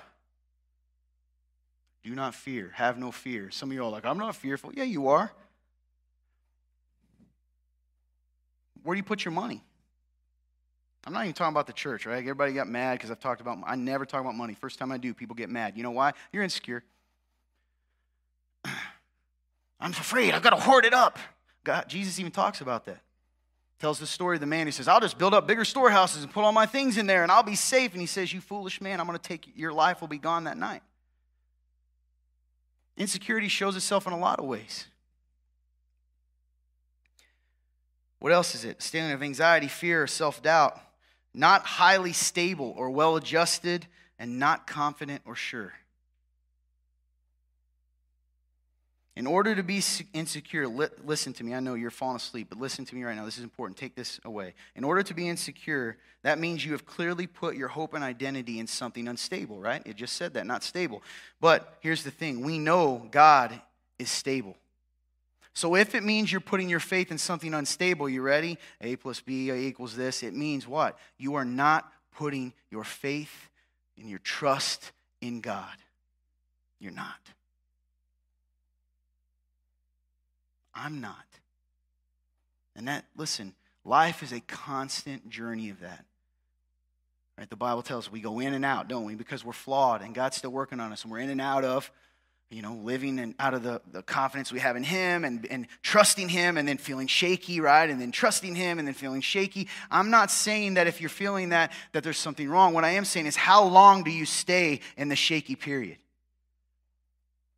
Do 2.03 2.13
not 2.13 2.35
fear. 2.35 2.71
Have 2.75 2.97
no 2.97 3.11
fear. 3.11 3.49
Some 3.49 3.69
of 3.69 3.75
you 3.75 3.83
are 3.83 3.89
like, 3.89 4.05
I'm 4.05 4.17
not 4.17 4.35
fearful. 4.35 4.71
Yeah, 4.73 4.83
you 4.83 5.07
are. 5.07 5.31
Where 8.83 8.95
do 8.95 8.97
you 8.97 9.03
put 9.03 9.23
your 9.23 9.31
money? 9.31 9.63
I'm 11.05 11.13
not 11.13 11.23
even 11.23 11.33
talking 11.33 11.53
about 11.53 11.67
the 11.67 11.73
church, 11.73 12.05
right? 12.05 12.17
Everybody 12.17 12.53
got 12.53 12.67
mad 12.67 12.97
because 12.97 13.09
I've 13.09 13.19
talked 13.19 13.41
about, 13.41 13.59
I 13.65 13.75
never 13.75 14.05
talk 14.05 14.21
about 14.21 14.35
money. 14.35 14.53
First 14.53 14.79
time 14.79 14.91
I 14.91 14.97
do, 14.97 15.13
people 15.13 15.35
get 15.35 15.49
mad. 15.49 15.77
You 15.77 15.83
know 15.83 15.91
why? 15.91 16.13
You're 16.33 16.43
insecure. 16.43 16.83
I'm 18.65 19.91
afraid. 19.91 20.33
I've 20.33 20.41
got 20.41 20.51
to 20.51 20.57
hoard 20.57 20.83
it 20.83 20.93
up. 20.93 21.19
God, 21.63 21.85
Jesus 21.87 22.19
even 22.19 22.31
talks 22.31 22.59
about 22.59 22.85
that 22.85 23.01
tells 23.79 23.99
the 23.99 24.07
story 24.07 24.35
of 24.35 24.41
the 24.41 24.47
man 24.47 24.67
He 24.67 24.71
says, 24.71 24.87
I'll 24.87 24.99
just 24.99 25.17
build 25.17 25.33
up 25.33 25.47
bigger 25.47 25.65
storehouses 25.65 26.23
and 26.23 26.31
put 26.31 26.43
all 26.43 26.51
my 26.51 26.65
things 26.65 26.97
in 26.97 27.07
there 27.07 27.23
and 27.23 27.31
I'll 27.31 27.43
be 27.43 27.55
safe. 27.55 27.93
And 27.93 28.01
he 28.01 28.07
says, 28.07 28.33
You 28.33 28.41
foolish 28.41 28.81
man, 28.81 28.99
I'm 28.99 29.07
going 29.07 29.17
to 29.17 29.27
take 29.27 29.51
your 29.55 29.73
life 29.73 30.01
will 30.01 30.07
be 30.07 30.17
gone 30.17 30.43
that 30.45 30.57
night. 30.57 30.81
Insecurity 32.97 33.47
shows 33.47 33.75
itself 33.75 34.05
in 34.07 34.13
a 34.13 34.19
lot 34.19 34.39
of 34.39 34.45
ways. 34.45 34.85
What 38.19 38.33
else 38.33 38.53
is 38.53 38.65
it? 38.65 38.81
Standing 38.81 39.13
of 39.13 39.23
anxiety, 39.23 39.67
fear, 39.67 40.03
or 40.03 40.07
self 40.07 40.43
doubt. 40.43 40.79
Not 41.33 41.65
highly 41.65 42.11
stable 42.11 42.73
or 42.75 42.89
well 42.89 43.15
adjusted, 43.15 43.87
and 44.17 44.39
not 44.39 44.67
confident 44.67 45.21
or 45.25 45.35
sure. 45.35 45.73
In 49.15 49.27
order 49.27 49.53
to 49.55 49.63
be 49.63 49.81
insecure, 50.13 50.67
li- 50.67 50.87
listen 51.03 51.33
to 51.33 51.43
me. 51.43 51.53
I 51.53 51.59
know 51.59 51.73
you're 51.73 51.91
falling 51.91 52.15
asleep, 52.15 52.47
but 52.49 52.59
listen 52.59 52.85
to 52.85 52.95
me 52.95 53.03
right 53.03 53.15
now. 53.15 53.25
This 53.25 53.37
is 53.37 53.43
important. 53.43 53.77
Take 53.77 53.95
this 53.95 54.19
away. 54.23 54.53
In 54.75 54.83
order 54.83 55.03
to 55.03 55.13
be 55.13 55.27
insecure, 55.27 55.97
that 56.23 56.39
means 56.39 56.65
you 56.65 56.71
have 56.71 56.85
clearly 56.85 57.27
put 57.27 57.55
your 57.55 57.67
hope 57.67 57.93
and 57.93 58.03
identity 58.03 58.59
in 58.59 58.67
something 58.67 59.07
unstable, 59.07 59.59
right? 59.59 59.81
It 59.85 59.95
just 59.95 60.15
said 60.15 60.35
that, 60.35 60.45
not 60.45 60.63
stable. 60.63 61.03
But 61.41 61.77
here's 61.81 62.03
the 62.03 62.11
thing 62.11 62.43
we 62.43 62.59
know 62.59 63.07
God 63.11 63.59
is 63.97 64.09
stable. 64.09 64.55
So 65.53 65.75
if 65.75 65.95
it 65.95 66.03
means 66.03 66.31
you're 66.31 66.39
putting 66.39 66.69
your 66.69 66.79
faith 66.79 67.11
in 67.11 67.17
something 67.17 67.53
unstable, 67.53 68.07
you 68.07 68.21
ready? 68.21 68.57
A 68.79 68.95
plus 68.95 69.19
B 69.19 69.51
equals 69.51 69.95
this. 69.95 70.23
It 70.23 70.33
means 70.33 70.67
what? 70.67 70.97
You 71.17 71.35
are 71.35 71.43
not 71.43 71.91
putting 72.15 72.53
your 72.71 72.85
faith 72.85 73.49
and 73.97 74.09
your 74.09 74.19
trust 74.19 74.93
in 75.19 75.41
God. 75.41 75.75
You're 76.79 76.93
not. 76.93 77.19
I'm 80.79 81.01
not. 81.01 81.15
And 82.75 82.87
that, 82.87 83.05
listen, 83.17 83.53
life 83.83 84.23
is 84.23 84.31
a 84.31 84.39
constant 84.39 85.29
journey 85.29 85.69
of 85.69 85.81
that. 85.81 86.05
Right? 87.37 87.49
The 87.49 87.55
Bible 87.55 87.81
tells 87.81 88.07
us 88.07 88.11
we 88.11 88.21
go 88.21 88.39
in 88.39 88.53
and 88.53 88.65
out, 88.65 88.87
don't 88.87 89.05
we? 89.05 89.15
Because 89.15 89.43
we're 89.43 89.53
flawed 89.53 90.01
and 90.01 90.15
God's 90.15 90.37
still 90.37 90.51
working 90.51 90.79
on 90.79 90.91
us 90.91 91.03
and 91.03 91.11
we're 91.11 91.19
in 91.19 91.29
and 91.29 91.41
out 91.41 91.63
of, 91.63 91.91
you 92.49 92.61
know, 92.61 92.73
living 92.73 93.19
and 93.19 93.35
out 93.39 93.53
of 93.53 93.63
the, 93.63 93.81
the 93.91 94.01
confidence 94.01 94.51
we 94.51 94.59
have 94.59 94.75
in 94.75 94.83
Him 94.83 95.23
and, 95.23 95.45
and 95.51 95.67
trusting 95.81 96.29
Him 96.29 96.57
and 96.57 96.67
then 96.67 96.77
feeling 96.77 97.07
shaky, 97.07 97.59
right? 97.59 97.89
And 97.89 98.01
then 98.01 98.11
trusting 98.11 98.55
Him 98.55 98.79
and 98.79 98.87
then 98.87 98.95
feeling 98.95 99.21
shaky. 99.21 99.67
I'm 99.91 100.09
not 100.09 100.31
saying 100.31 100.75
that 100.75 100.87
if 100.87 100.99
you're 100.99 101.09
feeling 101.09 101.49
that, 101.49 101.71
that 101.91 102.03
there's 102.03 102.17
something 102.17 102.49
wrong. 102.49 102.73
What 102.73 102.85
I 102.85 102.91
am 102.91 103.05
saying 103.05 103.25
is 103.25 103.35
how 103.35 103.65
long 103.65 104.03
do 104.03 104.11
you 104.11 104.25
stay 104.25 104.79
in 104.97 105.09
the 105.09 105.15
shaky 105.15 105.55
period? 105.55 105.97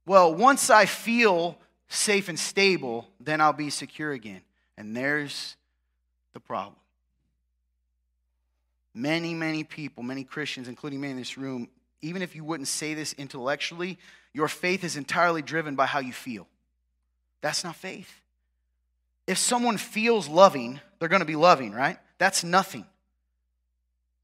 Well, 0.05 0.33
once 0.33 0.69
I 0.69 0.87
feel 0.87 1.57
safe 1.91 2.29
and 2.29 2.39
stable, 2.39 3.07
then 3.19 3.41
I'll 3.41 3.53
be 3.53 3.69
secure 3.69 4.11
again. 4.11 4.41
And 4.77 4.95
there's 4.95 5.57
the 6.33 6.39
problem. 6.39 6.75
Many, 8.93 9.33
many 9.33 9.63
people, 9.63 10.03
many 10.03 10.23
Christians, 10.23 10.67
including 10.67 11.01
me 11.01 11.09
in 11.09 11.17
this 11.17 11.37
room, 11.37 11.69
even 12.01 12.21
if 12.21 12.35
you 12.35 12.43
wouldn't 12.43 12.67
say 12.67 12.93
this 12.93 13.13
intellectually, 13.13 13.99
your 14.33 14.47
faith 14.47 14.83
is 14.83 14.95
entirely 14.95 15.41
driven 15.41 15.75
by 15.75 15.85
how 15.85 15.99
you 15.99 16.13
feel. 16.13 16.47
That's 17.41 17.63
not 17.63 17.75
faith. 17.75 18.21
If 19.27 19.37
someone 19.37 19.77
feels 19.77 20.27
loving, 20.27 20.79
they're 20.99 21.09
going 21.09 21.21
to 21.21 21.25
be 21.25 21.35
loving, 21.35 21.73
right? 21.73 21.97
That's 22.17 22.43
nothing. 22.43 22.85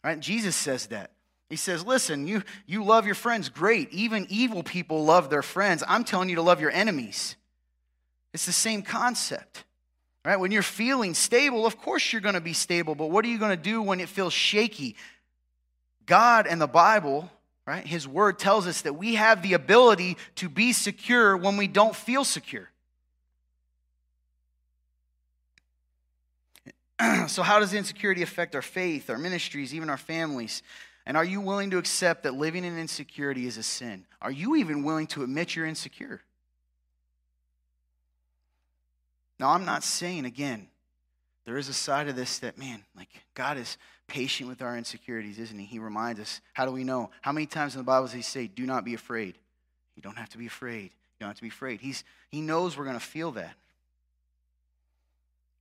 Right? 0.04 0.20
Jesus 0.20 0.56
says 0.56 0.88
that. 0.88 1.12
He 1.50 1.56
says, 1.56 1.86
Listen, 1.86 2.28
you, 2.28 2.44
you 2.66 2.84
love 2.84 3.06
your 3.06 3.16
friends, 3.16 3.50
great. 3.50 3.92
Even 3.92 4.28
evil 4.30 4.64
people 4.64 5.06
love 5.06 5.30
their 5.30 5.42
friends. 5.42 5.84
I'm 5.88 6.04
telling 6.04 6.30
you 6.30 6.36
to 6.36 6.42
love 6.42 6.60
your 6.60 6.72
enemies. 6.72 7.36
It's 8.38 8.46
the 8.46 8.52
same 8.52 8.84
concept. 8.84 9.64
Right? 10.24 10.40
When 10.40 10.52
you're 10.52 10.62
feeling 10.62 11.16
stable, 11.16 11.66
of 11.66 11.76
course 11.80 12.14
you're 12.14 12.22
going 12.22 12.36
to 12.36 12.40
be 12.40 12.54
stable, 12.54 12.94
but 12.94 13.08
what 13.08 13.26
are 13.26 13.30
you 13.30 13.40
going 13.40 13.50
to 13.50 13.58
do 13.58 13.82
when 13.82 14.00
it 14.00 14.10
feels 14.10 14.32
shaky? 14.32 14.96
God 16.06 16.46
and 16.46 16.62
the 16.62 16.68
Bible, 16.68 17.32
right? 17.66 17.84
His 17.84 18.08
word 18.08 18.38
tells 18.38 18.68
us 18.68 18.84
that 18.84 18.94
we 18.94 19.16
have 19.16 19.42
the 19.42 19.54
ability 19.54 20.18
to 20.36 20.50
be 20.50 20.72
secure 20.72 21.36
when 21.36 21.58
we 21.58 21.68
don't 21.68 21.96
feel 21.96 22.24
secure. 22.24 22.70
so, 27.28 27.42
how 27.42 27.58
does 27.58 27.74
insecurity 27.74 28.22
affect 28.22 28.54
our 28.54 28.62
faith, 28.62 29.10
our 29.10 29.18
ministries, 29.18 29.74
even 29.74 29.90
our 29.90 29.98
families? 29.98 30.62
And 31.08 31.18
are 31.18 31.26
you 31.26 31.42
willing 31.42 31.72
to 31.72 31.80
accept 31.80 32.22
that 32.22 32.36
living 32.36 32.66
in 32.66 32.78
insecurity 32.78 33.48
is 33.48 33.58
a 33.58 33.64
sin? 33.64 34.06
Are 34.22 34.30
you 34.30 34.58
even 34.58 34.84
willing 34.84 35.08
to 35.08 35.24
admit 35.24 35.56
you're 35.56 35.66
insecure? 35.66 36.22
Now, 39.40 39.52
I'm 39.52 39.66
not 39.66 39.84
saying, 39.84 40.26
again, 40.26 40.68
there 41.46 41.58
is 41.58 41.70
a 41.70 41.74
side 41.74 42.08
of 42.08 42.16
this 42.16 42.40
that, 42.40 42.58
man, 42.58 42.84
like 42.96 43.10
God 43.34 43.58
is 43.58 43.78
patient 44.08 44.50
with 44.50 44.62
our 44.62 44.78
insecurities, 44.78 45.40
isn't 45.40 45.58
He? 45.58 45.66
He 45.66 45.80
reminds 45.80 46.20
us. 46.20 46.42
How 46.54 46.66
do 46.66 46.72
we 46.72 46.84
know? 46.84 47.12
How 47.22 47.32
many 47.32 47.46
times 47.46 47.76
in 47.76 47.80
the 47.80 47.86
Bible 47.86 48.06
does 48.06 48.14
He 48.14 48.22
say, 48.22 48.48
do 48.48 48.66
not 48.66 48.84
be 48.84 48.94
afraid? 48.94 49.38
You 49.96 50.02
don't 50.02 50.18
have 50.18 50.30
to 50.30 50.38
be 50.38 50.48
afraid. 50.48 50.84
You 50.84 51.22
don't 51.22 51.30
have 51.30 51.38
to 51.38 51.42
be 51.42 51.48
afraid. 51.50 51.82
He's, 51.82 52.04
he 52.30 52.42
knows 52.42 52.78
we're 52.78 52.84
going 52.86 53.00
to 53.00 53.06
feel 53.06 53.32
that. 53.32 53.56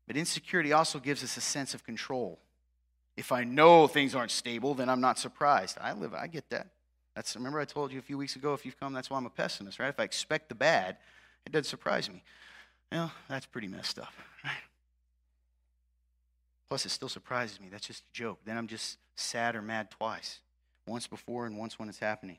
But 0.07 0.17
insecurity 0.17 0.73
also 0.73 0.99
gives 0.99 1.25
us 1.25 1.37
a 1.37 1.41
sense 1.41 1.75
of 1.75 1.85
control. 1.85 2.39
If 3.17 3.33
I 3.33 3.45
know 3.45 3.87
things 3.87 4.15
aren't 4.15 4.31
stable, 4.31 4.75
then 4.75 4.89
I'm 4.89 5.01
not 5.01 5.19
surprised. 5.19 5.79
I 5.81 5.93
live, 5.93 6.15
I 6.15 6.27
get 6.27 6.49
that. 6.51 6.69
That's 7.15 7.35
remember 7.35 7.59
I 7.59 7.65
told 7.65 7.93
you 7.93 7.99
a 7.99 8.03
few 8.03 8.19
weeks 8.19 8.37
ago, 8.37 8.53
if 8.53 8.67
you've 8.67 8.79
come, 8.79 8.93
that's 8.93 9.09
why 9.09 9.17
I'm 9.17 9.25
a 9.25 9.31
pessimist, 9.31 9.79
right? 9.79 9.89
If 9.89 9.99
I 9.99 10.05
expect 10.05 10.51
the 10.51 10.55
bad, 10.55 10.99
it 11.47 11.53
doesn't 11.53 11.65
surprise 11.65 12.11
me. 12.11 12.23
Well, 12.97 13.13
that's 13.29 13.45
pretty 13.45 13.69
messed 13.69 13.99
up? 13.99 14.15
Plus, 16.71 16.87
it 16.87 16.89
still 16.89 17.11
surprises 17.11 17.61
me. 17.61 17.69
That's 17.71 17.87
just 17.87 18.03
a 18.03 18.13
joke. 18.15 18.39
Then 18.47 18.57
I'm 18.57 18.69
just 18.69 18.97
sad 19.17 19.55
or 19.55 19.61
mad 19.61 19.91
twice 19.91 20.41
once 20.87 21.07
before 21.07 21.45
and 21.45 21.59
once 21.59 21.79
when 21.79 21.91
it's 21.91 21.99
happening. 21.99 22.39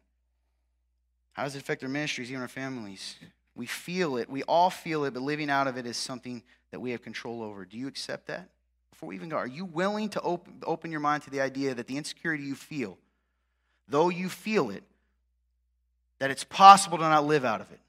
How 1.33 1.43
does 1.43 1.55
it 1.55 1.59
affect 1.59 1.83
our 1.83 1.89
ministries, 1.89 2.31
even 2.31 2.41
our 2.41 2.47
families? 2.47 3.17
We 3.55 3.67
feel 3.67 4.17
it. 4.17 4.31
We 4.31 4.41
all 4.43 4.71
feel 4.71 5.03
it, 5.05 5.13
but 5.13 5.21
living 5.21 5.51
out 5.51 5.67
of 5.67 5.77
it 5.77 5.85
is 5.85 5.95
something 5.95 6.41
that 6.71 6.79
we 6.79 6.89
have 6.89 7.03
control 7.03 7.43
over. 7.43 7.63
Do 7.63 7.77
you 7.77 7.87
accept 7.87 8.25
that? 8.25 8.49
Before 8.89 9.09
we 9.09 9.15
even 9.15 9.29
go, 9.29 9.37
are 9.37 9.45
you 9.45 9.63
willing 9.63 10.09
to 10.09 10.21
open, 10.21 10.55
open 10.63 10.89
your 10.89 11.01
mind 11.01 11.21
to 11.23 11.29
the 11.29 11.41
idea 11.41 11.75
that 11.75 11.85
the 11.85 11.97
insecurity 11.97 12.45
you 12.45 12.55
feel, 12.55 12.97
though 13.87 14.09
you 14.09 14.27
feel 14.27 14.71
it, 14.71 14.83
that 16.17 16.31
it's 16.31 16.43
possible 16.43 16.97
to 16.97 17.03
not 17.03 17.27
live 17.27 17.45
out 17.45 17.61
of 17.61 17.71
it? 17.71 17.79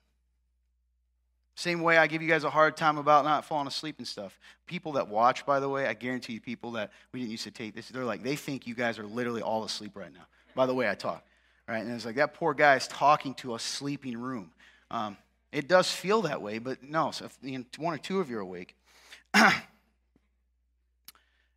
Same 1.59 1.81
way 1.81 1.99
I 1.99 2.07
give 2.07 2.23
you 2.23 2.29
guys 2.29 2.44
a 2.44 2.51
hard 2.51 2.77
time 2.77 2.99
about 2.99 3.25
not 3.25 3.44
falling 3.44 3.66
asleep 3.66 3.97
and 3.99 4.07
stuff. 4.07 4.38
People 4.68 4.92
that 4.92 5.09
watch, 5.09 5.44
by 5.44 5.59
the 5.59 5.68
way, 5.68 5.88
I 5.88 5.94
guarantee 5.94 6.35
you, 6.35 6.40
people 6.40 6.71
that 6.73 6.92
we 7.11 7.18
didn't 7.18 7.33
used 7.33 7.42
to 7.42 7.51
take 7.51 7.75
this, 7.75 7.88
they're 7.88 8.05
like, 8.05 8.23
they 8.23 8.37
think 8.37 8.68
you 8.68 8.77
guys 8.77 8.97
are 8.97 9.05
literally 9.05 9.42
all 9.42 9.64
asleep 9.64 9.97
right 9.97 10.12
now, 10.14 10.29
by 10.55 10.66
the 10.66 10.75
way 10.75 10.88
I 10.88 10.94
talk. 10.94 11.27
Right? 11.66 11.79
And 11.79 11.90
it's 11.90 12.07
like, 12.07 12.14
that 12.14 12.35
poor 12.35 12.55
guy 12.55 12.77
is 12.77 12.87
talking 12.87 13.35
to 13.35 13.57
a 13.57 13.59
sleeping 13.59 14.16
room. 14.16 14.53
Um, 14.92 15.16
it 15.51 15.66
does 15.66 15.90
feel 15.90 16.23
that 16.23 16.40
way, 16.40 16.59
but 16.61 16.81
no, 16.85 17.11
so 17.11 17.25
if 17.25 17.37
one 17.77 17.92
or 17.92 17.99
two 17.99 18.21
of 18.21 18.31
you 18.31 18.37
are 18.37 18.42
awake. 18.42 18.77
and 19.35 19.53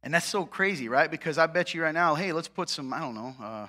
that's 0.10 0.26
so 0.26 0.46
crazy, 0.46 0.90
right? 0.90 1.12
Because 1.12 1.38
I 1.38 1.46
bet 1.46 1.76
you 1.76 1.84
right 1.84 1.94
now, 1.94 2.16
hey, 2.16 2.34
let's 2.34 2.48
put 2.48 2.70
some, 2.70 2.92
I 2.92 3.02
don't 3.02 3.14
know, 3.14 3.36
uh, 3.40 3.68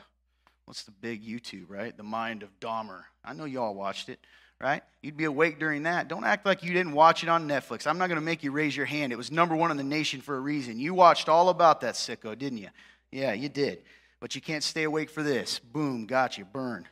what's 0.65 0.85
the 0.85 0.93
big 0.93 1.23
YouTube, 1.23 1.67
right? 1.69 1.95
The 1.95 2.03
Mind 2.03 2.43
of 2.43 2.59
Dahmer. 2.59 3.03
I 3.23 3.35
know 3.35 3.45
y'all 3.45 3.75
watched 3.75 4.09
it, 4.09 4.19
right? 4.63 4.83
You'd 5.03 5.17
be 5.17 5.25
awake 5.25 5.59
during 5.59 5.83
that. 5.83 6.07
Don't 6.09 6.25
act 6.25 6.47
like 6.47 6.63
you 6.63 6.73
didn't 6.73 6.93
watch 6.93 7.25
it 7.25 7.29
on 7.29 7.49
Netflix. 7.49 7.87
I'm 7.87 7.99
not 7.99 8.07
going 8.07 8.21
to 8.21 8.25
make 8.25 8.45
you 8.45 8.53
raise 8.53 8.77
your 8.77 8.87
hand. 8.87 9.13
It 9.13 9.17
was 9.17 9.33
number 9.33 9.57
one 9.57 9.73
in 9.73 9.77
the 9.77 9.83
nation 9.83 10.21
for 10.21 10.37
a 10.37 10.41
reason. 10.41 10.79
You 10.79 10.95
watched 10.95 11.29
all 11.29 11.49
about 11.49 11.81
that 11.81 11.95
sicko, 11.95 12.39
didn't 12.39 12.59
you? 12.59 12.69
Yeah, 13.11 13.33
you 13.33 13.49
did. 13.49 13.83
But 14.21 14.37
you 14.37 14.41
can't 14.41 14.63
stay 14.63 14.85
awake 14.85 15.11
for 15.11 15.25
this. 15.25 15.59
Boom, 15.59 16.07
got 16.07 16.39
you, 16.39 16.45
burn, 16.45 16.87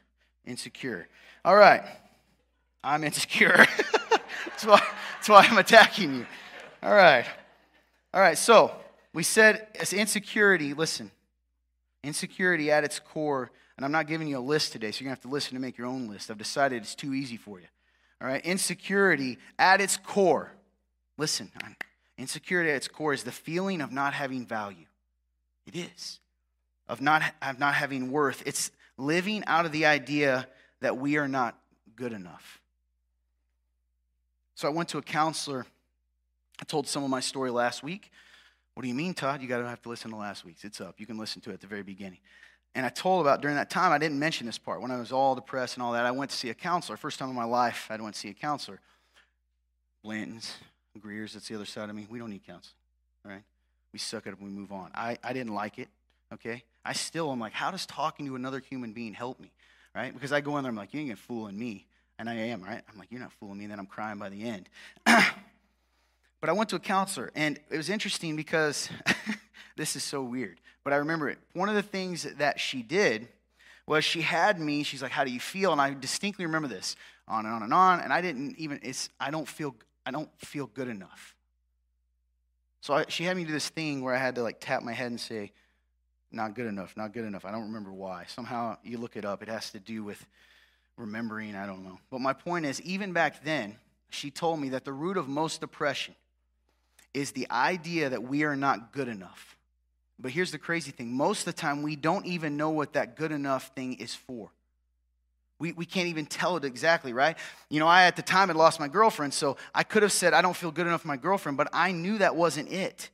insecure. 0.45 1.07
All 1.45 1.55
right. 1.55 1.85
I'm 2.83 3.05
insecure. 3.05 3.57
that's, 4.47 4.67
why, 4.67 4.83
that's 5.15 5.29
why 5.29 5.47
I'm 5.49 5.59
attacking 5.59 6.15
you. 6.17 6.27
All 6.83 6.95
right. 6.95 7.25
All 8.13 8.21
right, 8.21 8.37
so 8.37 8.75
we 9.15 9.23
said 9.23 9.69
as 9.79 9.93
insecurity, 9.93 10.75
listen, 10.75 11.13
insecurity 12.03 12.73
at 12.73 12.83
its 12.83 12.99
core, 12.99 13.53
and 13.81 13.87
I'm 13.87 13.93
not 13.93 14.09
giving 14.09 14.29
you 14.29 14.37
a 14.37 14.41
list 14.41 14.73
today, 14.73 14.91
so 14.91 15.01
you're 15.01 15.07
going 15.07 15.17
to 15.17 15.23
have 15.23 15.31
to 15.31 15.35
listen 15.35 15.55
to 15.55 15.59
make 15.59 15.79
your 15.79 15.87
own 15.87 16.07
list. 16.07 16.31
I've 16.31 16.37
decided 16.37 16.83
it's 16.83 16.95
too 16.95 17.15
easy 17.15 17.39
for 17.39 17.61
you. 17.61 17.67
All 18.21 18.29
right, 18.29 18.45
insecurity 18.45 19.39
at 19.59 19.81
its 19.81 19.97
core, 19.97 20.53
listen, 21.17 21.51
insecurity 22.19 22.69
at 22.69 22.77
its 22.77 22.89
core 22.89 23.15
is 23.15 23.25
the 23.25 23.33
feeling 23.33 23.81
of 23.81 23.91
not 23.91 24.13
having 24.13 24.45
value. 24.45 24.85
It 25.67 25.77
is. 25.77 26.21
Of 26.89 27.01
not, 27.01 27.23
of 27.41 27.59
not 27.59 27.73
having 27.73 28.13
worth. 28.13 28.43
It's 28.45 28.71
living 28.99 29.45
out 29.47 29.65
of 29.65 29.73
the 29.73 29.87
idea 29.87 30.47
that 30.83 30.99
we 30.99 31.17
are 31.17 31.27
not 31.27 31.59
good 31.97 32.13
enough. 32.13 32.61
So 34.57 34.69
I 34.69 34.73
went 34.73 34.91
to 34.91 34.99
a 34.99 35.03
counselor. 35.03 35.65
I 36.61 36.65
told 36.67 36.87
some 36.87 37.03
of 37.03 37.09
my 37.09 37.21
story 37.21 37.51
last 37.51 37.83
week. 37.83 38.11
What 38.75 38.83
do 38.83 38.89
you 38.89 38.95
mean, 38.95 39.15
Todd? 39.15 39.41
You 39.41 39.49
got 39.49 39.61
to 39.61 39.69
have 39.69 39.81
to 39.83 39.89
listen 39.89 40.11
to 40.11 40.19
last 40.19 40.45
week's. 40.45 40.65
It's 40.65 40.83
up. 40.83 40.97
You 41.01 41.07
can 41.07 41.17
listen 41.17 41.41
to 41.41 41.51
it 41.51 41.55
at 41.55 41.61
the 41.63 41.67
very 41.67 41.83
beginning. 41.83 42.19
And 42.75 42.87
I 42.87 42.89
told 42.89 43.21
about 43.21 43.41
during 43.41 43.57
that 43.57 43.69
time, 43.69 43.93
I 43.93 43.99
didn't 43.99 44.19
mention 44.19 44.47
this 44.47 44.59
part. 44.59 44.81
When 44.81 44.91
I 44.91 44.99
was 44.99 45.11
all 45.11 45.35
depressed 45.35 45.75
and 45.75 45.83
all 45.83 45.93
that, 45.93 46.07
I 46.07 46.13
went 46.13 46.31
to 46.31 46.37
see 46.37 46.51
a 46.51 46.55
counselor. 46.55 46.97
First 46.97 47.19
time 47.19 47.29
in 47.29 47.35
my 47.35 47.45
life, 47.45 47.89
I 47.91 47.97
went 47.97 48.15
to 48.15 48.21
see 48.21 48.29
a 48.29 48.35
counselor. 48.35 48.79
Blanton's, 50.05 50.57
Greer's, 51.01 51.35
that's 51.35 51.49
the 51.49 51.55
other 51.57 51.65
side 51.65 51.91
of 51.91 51.97
me. 51.97 52.07
We 52.09 52.19
don't 52.19 52.31
need 52.31 52.47
counseling, 52.47 52.77
right? 53.25 53.43
We 53.93 53.99
suck 53.99 54.27
it 54.27 54.33
up 54.33 54.41
and 54.41 54.49
we 54.49 54.55
move 54.55 54.73
on. 54.73 54.91
I, 54.95 55.19
I 55.23 55.33
didn't 55.33 55.55
like 55.55 55.79
it, 55.79 55.89
okay? 56.33 56.63
I 56.85 56.93
still 56.93 57.31
am 57.33 57.41
like, 57.41 57.53
how 57.53 57.71
does 57.71 57.87
talking 57.87 58.27
to 58.27 58.37
another 58.37 58.61
human 58.61 58.93
being 58.93 59.15
help 59.15 59.41
me, 59.41 59.51
right? 59.95 60.15
Because 60.15 60.33
I 60.33 60.41
go 60.41 60.57
in 60.57 60.63
there, 60.63 60.71
I'm 60.71 60.77
like, 60.77 60.95
you 60.95 61.01
ain't 61.01 61.19
fooling 61.19 61.59
me. 61.59 61.87
And 62.19 62.29
I 62.29 62.35
am, 62.35 62.63
right? 62.63 62.83
I'm 62.91 62.99
like, 62.99 63.11
you're 63.11 63.21
not 63.21 63.33
fooling 63.33 63.59
me. 63.59 63.65
And 63.65 63.73
then 63.73 63.79
I'm 63.79 63.87
crying 63.87 64.19
by 64.19 64.29
the 64.29 64.43
end. 64.43 64.69
but 65.07 66.49
I 66.49 66.53
went 66.53 66.69
to 66.71 66.77
a 66.77 66.81
counselor, 66.81 67.31
and 67.35 67.59
it 67.71 67.77
was 67.79 67.89
interesting 67.89 68.37
because 68.37 68.91
this 69.77 69.97
is 69.97 70.03
so 70.03 70.23
weird. 70.23 70.61
But 70.85 70.93
I 70.93 70.97
remember 70.97 71.29
it. 71.29 71.39
One 71.53 71.69
of 71.69 71.75
the 71.75 71.83
things 71.83 72.23
that 72.23 72.59
she 72.59 72.83
did 72.83 73.29
was 73.87 74.05
she 74.05 74.23
had 74.23 74.61
me, 74.61 74.83
she's 74.83 75.03
like, 75.03 75.13
How 75.13 75.25
do 75.25 75.31
you 75.31 75.41
feel? 75.41 75.73
And 75.73 75.81
I 75.81 75.95
distinctly 75.95 76.47
remember 76.47 76.69
this 76.69 76.97
on 77.29 77.45
and 77.45 77.55
on 77.55 77.63
and 77.63 77.75
on. 77.75 78.01
And 78.01 78.13
I 78.13 78.21
didn't 78.21 78.57
even, 78.59 78.81
it's, 78.83 79.09
I 79.19 79.31
don't 79.31 79.49
feel, 79.49 79.75
I 80.07 80.11
don't 80.11 80.31
feel 80.39 80.67
good 80.67 80.89
enough. 80.89 81.35
So 82.81 82.95
I, 82.95 83.05
she 83.09 83.25
had 83.25 83.37
me 83.37 83.45
do 83.45 83.53
this 83.53 83.69
thing 83.69 84.03
where 84.03 84.15
I 84.15 84.19
had 84.19 84.37
to 84.37 84.43
like 84.43 84.59
tap 84.61 84.83
my 84.83 84.93
head 84.93 85.11
and 85.11 85.21
say, 85.21 85.53
Not 86.33 86.55
good 86.55 86.67
enough, 86.67 86.97
not 86.97 87.13
good 87.13 87.25
enough. 87.25 87.45
I 87.45 87.51
don't 87.51 87.65
remember 87.65 87.93
why. 87.93 88.25
Somehow 88.29 88.77
you 88.83 88.99
look 88.99 89.17
it 89.17 89.25
up, 89.25 89.43
it 89.43 89.49
has 89.49 89.71
to 89.73 89.81
do 89.81 90.03
with 90.05 90.25
remembering, 90.97 91.55
I 91.55 91.67
don't 91.67 91.85
know. 91.85 91.99
But 92.11 92.21
my 92.21 92.33
point 92.33 92.67
is, 92.67 92.81
even 92.83 93.13
back 93.13 93.43
then, 93.43 93.77
she 94.11 94.31
told 94.31 94.61
me 94.61 94.71
that 94.71 94.85
the 94.85 94.93
root 94.93 95.17
of 95.17 95.29
most 95.29 95.61
depression 95.61 96.15
is 97.13 97.33
the 97.33 97.51
idea 97.51 98.11
that 98.11 98.23
we 98.23 98.45
are 98.45 98.57
not 98.57 98.93
good 98.93 99.09
enough. 99.09 99.57
But 100.21 100.33
here's 100.33 100.53
the 100.53 100.59
crazy 100.59 100.91
thing 100.91 101.13
most 101.13 101.41
of 101.41 101.45
the 101.47 101.53
time, 101.53 101.83
we 101.83 101.97
don't 101.97 102.27
even 102.27 102.57
know 102.57 102.71
what 102.71 102.93
that 102.93 103.17
good 103.17 103.33
enough 103.33 103.73
thing 103.75 103.95
is 103.95 104.15
for. 104.15 104.51
We, 105.59 105.73
we 105.73 105.85
can't 105.85 106.09
even 106.09 106.27
tell 106.27 106.57
it 106.57 106.65
exactly, 106.65 107.13
right? 107.13 107.37
You 107.69 107.81
know, 107.81 107.87
I 107.87 108.05
at 108.05 108.17
the 108.17 108.23
time 108.23 108.49
had 108.49 108.57
lost 108.57 108.81
my 108.81 108.89
girlfriend, 108.89 109.35
so 109.35 109.57
I 109.75 109.83
could 109.83 110.03
have 110.03 110.13
said, 110.13 110.33
I 110.33 110.41
don't 110.41 110.57
feel 110.57 110.71
good 110.71 110.87
enough 110.87 111.03
for 111.03 111.09
my 111.09 111.19
girlfriend, 111.19 111.59
but 111.59 111.69
I 111.73 111.93
knew 111.93 112.19
that 112.19 112.35
wasn't 112.35 112.71
it. 112.71 113.11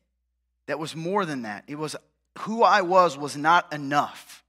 That 0.67 0.79
was 0.79 0.95
more 0.95 1.25
than 1.25 1.43
that. 1.43 1.65
It 1.67 1.77
was 1.77 1.97
who 2.41 2.63
I 2.63 2.83
was 2.83 3.19
was 3.19 3.37
not 3.37 3.73
enough. 3.73 4.45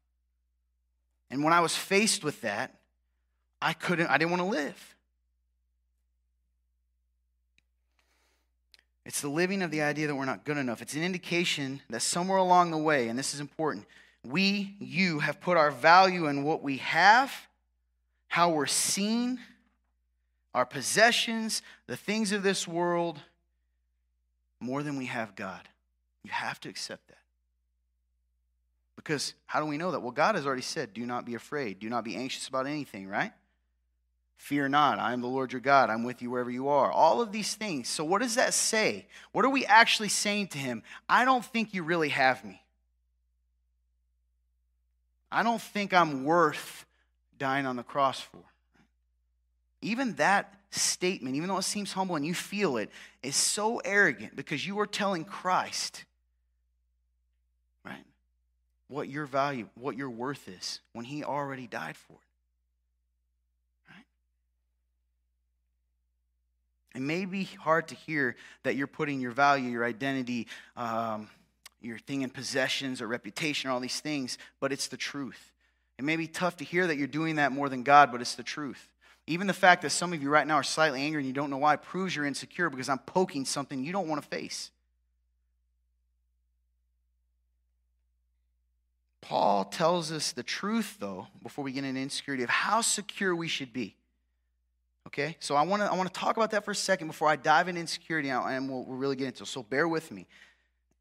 And 1.30 1.43
when 1.43 1.54
I 1.54 1.60
was 1.60 1.76
faced 1.76 2.24
with 2.24 2.41
that, 2.41 2.74
I 3.62 3.74
couldn't, 3.74 4.08
I 4.08 4.17
didn't 4.17 4.32
want 4.32 4.41
to 4.43 4.50
live. 4.50 4.96
It's 9.08 9.22
the 9.22 9.30
living 9.30 9.62
of 9.62 9.72
the 9.72 9.82
idea 9.84 10.08
that 10.08 10.15
we're 10.15 10.26
not 10.26 10.43
good 10.43 10.58
enough. 10.58 10.82
It's 10.82 10.93
an 10.93 11.02
indication 11.02 11.82
that 11.89 12.02
somewhere 12.02 12.39
along 12.39 12.72
the 12.72 12.78
way, 12.78 13.08
and 13.08 13.17
this 13.17 13.34
is 13.34 13.39
important, 13.39 13.86
we, 14.22 14.76
you, 14.80 15.20
have 15.20 15.39
put 15.39 15.56
our 15.56 15.72
value 15.72 16.28
in 16.28 16.43
what 16.43 16.62
we 16.62 16.78
have, 16.80 17.32
how 18.28 18.50
we're 18.50 18.65
seen, 18.65 19.39
our 20.54 20.65
possessions, 20.65 21.62
the 21.88 21.96
things 21.96 22.34
of 22.34 22.43
this 22.43 22.67
world, 22.67 23.17
more 24.60 24.84
than 24.84 24.98
we 24.98 25.06
have 25.06 25.38
God. 25.38 25.62
You 26.26 26.32
have 26.32 26.60
to 26.60 26.70
accept 26.70 27.08
that. 27.08 27.17
Because 28.98 29.36
how 29.46 29.62
do 29.62 29.67
we 29.67 29.78
know 29.78 29.91
that? 29.91 30.02
Well, 30.02 30.12
God 30.12 30.36
has 30.36 30.46
already 30.46 30.62
said, 30.62 30.93
do 30.93 31.06
not 31.06 31.24
be 31.24 31.36
afraid, 31.36 31.80
do 31.80 31.89
not 31.89 32.04
be 32.04 32.17
anxious 32.17 32.50
about 32.50 32.67
anything, 32.67 33.08
right? 33.08 33.32
Fear 34.38 34.69
not, 34.69 35.00
I 35.00 35.13
am 35.13 35.21
the 35.21 35.28
Lord 35.28 35.52
your 35.52 35.62
God. 35.62 35.89
I'm 35.89 36.04
with 36.04 36.21
you 36.21 36.30
wherever 36.30 36.52
you 36.52 36.69
are. 36.69 36.91
All 36.91 37.21
of 37.21 37.32
these 37.32 37.56
things. 37.56 37.89
So, 37.89 38.06
what 38.06 38.21
does 38.21 38.36
that 38.36 38.54
say? 38.54 39.08
What 39.32 39.43
are 39.43 39.50
we 39.50 39.65
actually 39.65 40.10
saying 40.10 40.50
to 40.50 40.58
him? 40.58 40.84
I 41.10 41.26
don't 41.26 41.43
think 41.43 41.73
you 41.73 41.84
really 41.84 42.10
have 42.10 42.45
me. 42.45 42.62
I 45.32 45.43
don't 45.43 45.62
think 45.62 45.93
I'm 45.93 46.23
worth 46.23 46.86
dying 47.38 47.65
on 47.65 47.76
the 47.76 47.84
cross 47.84 48.21
for. 48.21 48.39
Even 49.82 50.13
that 50.13 50.54
statement, 50.69 51.36
even 51.36 51.50
though 51.50 51.58
it 51.58 51.63
seems 51.63 51.91
humble 51.91 52.15
and 52.15 52.26
you 52.26 52.34
feel 52.34 52.78
it, 52.78 52.89
is 53.23 53.36
so 53.36 53.80
arrogant 53.80 54.36
because 54.36 54.65
you 54.65 54.80
are 54.80 54.88
telling 54.88 55.26
Christ, 55.26 56.06
right, 57.84 58.06
what 58.88 59.10
your 59.10 59.26
value, 59.26 59.67
what 59.76 59.97
your 59.97 60.10
worth 60.10 60.47
is 60.47 60.80
when 60.93 61.06
he 61.06 61.23
already 61.23 61.67
died 61.67 61.97
for 61.97 62.13
it. 62.13 62.27
It 66.97 67.03
may 67.03 67.25
be 67.25 67.43
hard 67.43 67.89
to 67.89 67.95
hear 67.95 68.36
that 68.63 68.75
you're 68.75 68.88
putting 68.88 69.19
your 69.19 69.29
value, 69.29 69.69
your 69.69 69.86
identity, 69.86 70.47
um, 70.75 71.29
your 71.79 71.99
thing 71.99 72.23
in 72.23 72.31
possessions 72.31 73.03
or 73.03 73.07
reputation 73.07 73.69
or 73.69 73.73
all 73.73 73.79
these 73.79 73.99
things, 73.99 74.39
but 74.60 74.71
it's 74.71 74.88
the 74.88 74.97
truth. 74.97 75.53
It 75.99 76.05
may 76.05 76.15
be 76.15 76.25
tough 76.25 76.57
to 76.57 76.63
hear 76.63 76.88
that 76.88 76.97
you're 76.97 77.05
doing 77.05 77.36
that 77.36 77.51
more 77.51 77.69
than 77.69 77.83
God, 77.83 78.12
but 78.12 78.19
it's 78.19 78.33
the 78.33 78.41
truth. 78.41 78.91
Even 79.27 79.45
the 79.45 79.53
fact 79.53 79.83
that 79.83 79.91
some 79.91 80.12
of 80.12 80.23
you 80.23 80.31
right 80.31 80.47
now 80.47 80.55
are 80.55 80.63
slightly 80.63 81.03
angry 81.03 81.19
and 81.19 81.27
you 81.27 81.33
don't 81.33 81.51
know 81.51 81.60
why 81.60 81.75
proves 81.75 82.15
you're 82.15 82.25
insecure 82.25 82.67
because 82.67 82.89
I'm 82.89 82.97
poking 82.97 83.45
something 83.45 83.83
you 83.83 83.91
don't 83.91 84.07
want 84.07 84.23
to 84.23 84.27
face. 84.27 84.71
Paul 89.21 89.65
tells 89.65 90.12
us 90.12 90.31
the 90.31 90.41
truth, 90.41 90.98
though, 91.00 91.27
before 91.43 91.63
we 91.63 91.73
get 91.73 91.83
into 91.83 92.02
insecurity, 92.02 92.43
of 92.43 92.50
how 92.50 92.81
secure 92.81 93.35
we 93.35 93.48
should 93.48 93.71
be. 93.71 93.93
Okay, 95.08 95.37
so 95.39 95.55
I 95.55 95.62
want 95.62 95.81
to 95.81 95.89
I 95.89 95.95
want 95.95 96.13
to 96.13 96.19
talk 96.19 96.35
about 96.35 96.51
that 96.51 96.65
for 96.65 96.71
a 96.71 96.75
second 96.75 97.08
before 97.08 97.29
I 97.29 97.37
dive 97.37 97.69
into 97.69 97.79
insecurity 97.79 98.29
and 98.29 98.69
we'll, 98.69 98.83
we'll 98.83 98.97
really 98.97 99.15
get 99.15 99.27
into 99.27 99.43
it. 99.43 99.47
So 99.47 99.63
bear 99.63 99.87
with 99.87 100.12
me. 100.12 100.27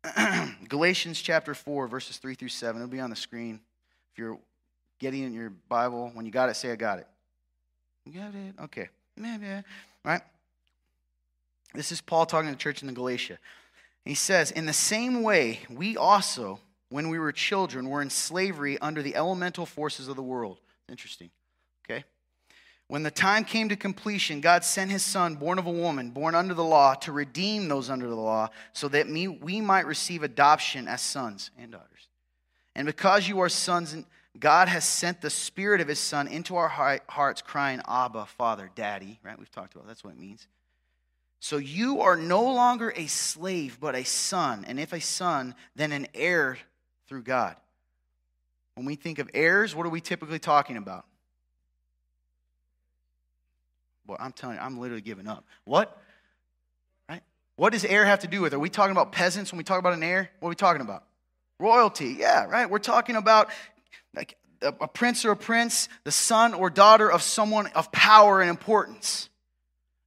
Galatians 0.68 1.20
chapter 1.20 1.54
4, 1.54 1.88
verses 1.88 2.18
3 2.18 2.36
through 2.36 2.50
7. 2.50 2.80
It'll 2.80 2.88
be 2.88 3.00
on 3.00 3.10
the 3.10 3.16
screen. 3.16 3.58
If 4.12 4.18
you're 4.18 4.38
getting 5.00 5.24
in 5.24 5.34
your 5.34 5.50
Bible, 5.68 6.12
when 6.14 6.24
you 6.24 6.30
got 6.30 6.48
it, 6.48 6.54
say, 6.54 6.70
I 6.70 6.76
got 6.76 7.00
it. 7.00 7.08
You 8.04 8.12
got 8.12 8.32
it? 8.32 8.54
Okay. 8.64 8.88
All 9.20 10.12
right? 10.12 10.22
This 11.74 11.90
is 11.90 12.00
Paul 12.00 12.26
talking 12.26 12.46
to 12.46 12.52
the 12.52 12.62
church 12.62 12.82
in 12.82 12.86
the 12.86 12.94
Galatia. 12.94 13.38
He 14.04 14.14
says, 14.14 14.52
In 14.52 14.66
the 14.66 14.72
same 14.72 15.24
way, 15.24 15.60
we 15.68 15.96
also, 15.96 16.60
when 16.90 17.08
we 17.08 17.18
were 17.18 17.32
children, 17.32 17.88
were 17.88 18.02
in 18.02 18.10
slavery 18.10 18.78
under 18.78 19.02
the 19.02 19.16
elemental 19.16 19.66
forces 19.66 20.06
of 20.06 20.14
the 20.14 20.22
world. 20.22 20.60
Interesting. 20.88 21.30
Okay? 21.84 22.04
When 22.88 23.02
the 23.02 23.10
time 23.10 23.44
came 23.44 23.68
to 23.70 23.76
completion, 23.76 24.40
God 24.40 24.64
sent 24.64 24.92
his 24.92 25.02
son, 25.02 25.34
born 25.34 25.58
of 25.58 25.66
a 25.66 25.72
woman, 25.72 26.10
born 26.10 26.36
under 26.36 26.54
the 26.54 26.64
law, 26.64 26.94
to 26.94 27.10
redeem 27.10 27.68
those 27.68 27.90
under 27.90 28.08
the 28.08 28.14
law, 28.14 28.50
so 28.72 28.86
that 28.88 29.08
we 29.08 29.60
might 29.60 29.86
receive 29.86 30.22
adoption 30.22 30.86
as 30.86 31.00
sons 31.00 31.50
and 31.58 31.72
daughters. 31.72 32.08
And 32.76 32.86
because 32.86 33.26
you 33.26 33.40
are 33.40 33.48
sons, 33.48 33.96
God 34.38 34.68
has 34.68 34.84
sent 34.84 35.20
the 35.20 35.30
Spirit 35.30 35.80
of 35.80 35.88
his 35.88 35.98
Son 35.98 36.28
into 36.28 36.56
our 36.56 36.68
hearts, 36.68 37.42
crying, 37.42 37.80
Abba, 37.88 38.26
Father, 38.26 38.70
Daddy, 38.76 39.18
right? 39.24 39.38
We've 39.38 39.50
talked 39.50 39.74
about 39.74 39.88
that's 39.88 40.04
what 40.04 40.12
it 40.12 40.20
means. 40.20 40.46
So 41.40 41.56
you 41.56 42.02
are 42.02 42.16
no 42.16 42.42
longer 42.42 42.92
a 42.94 43.06
slave, 43.06 43.78
but 43.80 43.94
a 43.94 44.04
son. 44.04 44.64
And 44.66 44.78
if 44.78 44.92
a 44.92 45.00
son, 45.00 45.54
then 45.74 45.90
an 45.92 46.06
heir 46.14 46.58
through 47.08 47.22
God. 47.22 47.56
When 48.74 48.86
we 48.86 48.94
think 48.94 49.18
of 49.18 49.30
heirs, 49.34 49.74
what 49.74 49.86
are 49.86 49.90
we 49.90 50.00
typically 50.00 50.38
talking 50.38 50.76
about? 50.76 51.04
Well, 54.06 54.18
I'm 54.20 54.32
telling 54.32 54.56
you, 54.56 54.62
I'm 54.62 54.78
literally 54.78 55.02
giving 55.02 55.26
up. 55.26 55.44
What? 55.64 56.00
Right? 57.08 57.22
What 57.56 57.72
does 57.72 57.84
heir 57.84 58.04
have 58.04 58.20
to 58.20 58.28
do 58.28 58.40
with 58.40 58.52
it? 58.52 58.56
Are 58.56 58.60
we 58.60 58.70
talking 58.70 58.92
about 58.92 59.12
peasants 59.12 59.52
when 59.52 59.58
we 59.58 59.64
talk 59.64 59.78
about 59.78 59.94
an 59.94 60.02
heir? 60.02 60.30
What 60.40 60.48
are 60.48 60.50
we 60.50 60.56
talking 60.56 60.82
about? 60.82 61.04
Royalty. 61.58 62.16
Yeah, 62.18 62.44
right. 62.44 62.68
We're 62.68 62.78
talking 62.78 63.16
about 63.16 63.48
like 64.14 64.36
a 64.62 64.88
prince 64.88 65.24
or 65.24 65.32
a 65.32 65.36
prince, 65.36 65.88
the 66.04 66.12
son 66.12 66.54
or 66.54 66.70
daughter 66.70 67.10
of 67.10 67.22
someone 67.22 67.66
of 67.68 67.90
power 67.92 68.40
and 68.40 68.50
importance. 68.50 69.28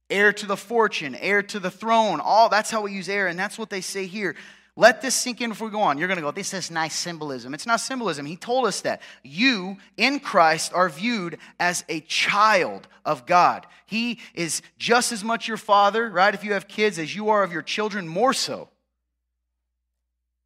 Heir 0.08 0.32
to 0.32 0.46
the 0.46 0.56
fortune, 0.56 1.14
heir 1.14 1.42
to 1.44 1.60
the 1.60 1.70
throne. 1.70 2.20
All 2.20 2.48
that's 2.48 2.70
how 2.70 2.80
we 2.80 2.92
use 2.92 3.08
heir, 3.08 3.28
and 3.28 3.38
that's 3.38 3.58
what 3.58 3.70
they 3.70 3.80
say 3.80 4.06
here. 4.06 4.34
Let 4.80 5.02
this 5.02 5.14
sink 5.14 5.42
in 5.42 5.50
before 5.50 5.68
we 5.68 5.72
go 5.72 5.82
on. 5.82 5.98
You're 5.98 6.08
going 6.08 6.16
to 6.16 6.22
go, 6.22 6.30
this 6.30 6.54
is 6.54 6.70
nice 6.70 6.96
symbolism. 6.96 7.52
It's 7.52 7.66
not 7.66 7.80
symbolism. 7.80 8.24
He 8.24 8.36
told 8.36 8.64
us 8.64 8.80
that. 8.80 9.02
You 9.22 9.76
in 9.98 10.20
Christ 10.20 10.72
are 10.72 10.88
viewed 10.88 11.36
as 11.58 11.84
a 11.90 12.00
child 12.00 12.88
of 13.04 13.26
God. 13.26 13.66
He 13.84 14.20
is 14.32 14.62
just 14.78 15.12
as 15.12 15.22
much 15.22 15.46
your 15.46 15.58
father, 15.58 16.08
right? 16.08 16.32
If 16.32 16.44
you 16.44 16.54
have 16.54 16.66
kids, 16.66 16.98
as 16.98 17.14
you 17.14 17.28
are 17.28 17.42
of 17.42 17.52
your 17.52 17.60
children, 17.60 18.08
more 18.08 18.32
so. 18.32 18.70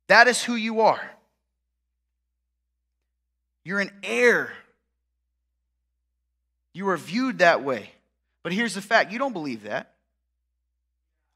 That 0.09 0.27
is 0.27 0.43
who 0.43 0.57
you 0.57 0.81
are. 0.81 1.13
You're 3.65 3.79
an 3.79 3.93
heir. 4.03 4.53
You 6.73 6.89
are 6.89 6.97
viewed 6.97 7.39
that 7.39 7.63
way. 7.63 7.93
But 8.43 8.53
here's 8.53 8.75
the 8.75 8.83
fact 8.83 9.13
you 9.13 9.21
don't 9.21 9.33
believe 9.33 9.63
that. 9.63 9.95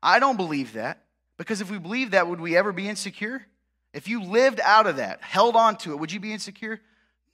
I 0.02 0.18
don't 0.18 0.36
believe 0.36 0.72
that. 0.72 1.04
Because 1.38 1.60
if 1.60 1.70
we 1.70 1.78
believe 1.78 2.10
that, 2.10 2.28
would 2.28 2.40
we 2.40 2.56
ever 2.56 2.72
be 2.72 2.88
insecure? 2.88 3.46
If 3.94 4.08
you 4.08 4.22
lived 4.22 4.60
out 4.60 4.86
of 4.86 4.96
that, 4.96 5.22
held 5.22 5.56
on 5.56 5.76
to 5.78 5.92
it, 5.92 5.96
would 5.96 6.12
you 6.12 6.20
be 6.20 6.32
insecure? 6.32 6.80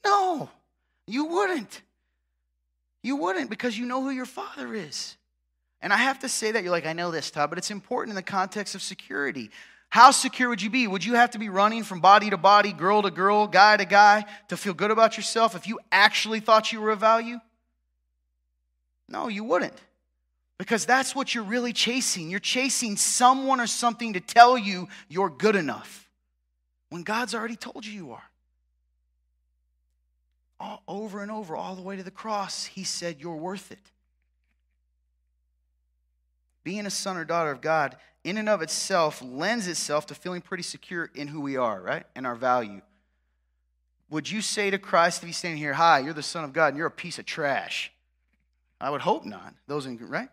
No, 0.04 0.50
you 1.06 1.24
wouldn't. 1.24 1.82
You 3.02 3.16
wouldn't 3.16 3.50
because 3.50 3.76
you 3.76 3.86
know 3.86 4.02
who 4.02 4.10
your 4.10 4.26
father 4.26 4.72
is. 4.74 5.16
And 5.80 5.92
I 5.92 5.96
have 5.96 6.20
to 6.20 6.28
say 6.28 6.52
that 6.52 6.62
you're 6.62 6.72
like, 6.72 6.86
I 6.86 6.92
know 6.92 7.10
this, 7.10 7.30
Todd, 7.30 7.50
but 7.50 7.58
it's 7.58 7.70
important 7.70 8.12
in 8.12 8.16
the 8.16 8.22
context 8.22 8.74
of 8.74 8.82
security. 8.82 9.50
How 9.90 10.10
secure 10.10 10.48
would 10.48 10.62
you 10.62 10.70
be? 10.70 10.86
Would 10.86 11.04
you 11.04 11.14
have 11.14 11.32
to 11.32 11.38
be 11.38 11.48
running 11.48 11.84
from 11.84 12.00
body 12.00 12.30
to 12.30 12.36
body, 12.36 12.72
girl 12.72 13.02
to 13.02 13.10
girl, 13.10 13.46
guy 13.46 13.76
to 13.76 13.84
guy 13.84 14.24
to 14.48 14.56
feel 14.56 14.74
good 14.74 14.90
about 14.90 15.16
yourself 15.16 15.54
if 15.54 15.66
you 15.68 15.78
actually 15.92 16.40
thought 16.40 16.72
you 16.72 16.80
were 16.80 16.90
of 16.90 17.00
value? 17.00 17.38
No, 19.08 19.28
you 19.28 19.44
wouldn't. 19.44 19.78
Because 20.58 20.86
that's 20.86 21.14
what 21.14 21.34
you're 21.34 21.44
really 21.44 21.72
chasing. 21.72 22.30
You're 22.30 22.40
chasing 22.40 22.96
someone 22.96 23.60
or 23.60 23.66
something 23.66 24.12
to 24.12 24.20
tell 24.20 24.56
you 24.56 24.88
you're 25.08 25.30
good 25.30 25.56
enough 25.56 26.08
when 26.90 27.02
God's 27.02 27.34
already 27.34 27.56
told 27.56 27.84
you 27.84 27.92
you 27.92 28.12
are. 28.12 28.30
All, 30.60 30.82
over 30.86 31.22
and 31.22 31.30
over, 31.30 31.56
all 31.56 31.74
the 31.74 31.82
way 31.82 31.96
to 31.96 32.04
the 32.04 32.10
cross, 32.12 32.66
He 32.66 32.84
said, 32.84 33.16
You're 33.18 33.36
worth 33.36 33.72
it. 33.72 33.90
Being 36.62 36.86
a 36.86 36.90
son 36.90 37.16
or 37.16 37.24
daughter 37.24 37.50
of 37.50 37.60
God, 37.60 37.96
in 38.22 38.38
and 38.38 38.48
of 38.48 38.62
itself, 38.62 39.20
lends 39.22 39.66
itself 39.66 40.06
to 40.06 40.14
feeling 40.14 40.40
pretty 40.40 40.62
secure 40.62 41.10
in 41.14 41.28
who 41.28 41.40
we 41.40 41.56
are, 41.56 41.80
right? 41.82 42.04
And 42.14 42.26
our 42.26 42.36
value. 42.36 42.80
Would 44.08 44.30
you 44.30 44.40
say 44.40 44.70
to 44.70 44.78
Christ 44.78 45.22
if 45.22 45.26
he's 45.26 45.36
standing 45.36 45.58
here, 45.58 45.74
Hi, 45.74 45.98
you're 45.98 46.14
the 46.14 46.22
Son 46.22 46.44
of 46.44 46.52
God 46.52 46.68
and 46.68 46.76
you're 46.76 46.86
a 46.86 46.92
piece 46.92 47.18
of 47.18 47.26
trash? 47.26 47.92
I 48.80 48.90
would 48.90 49.00
hope 49.00 49.24
not. 49.24 49.52
Those, 49.66 49.86
in, 49.86 49.98
right? 49.98 50.28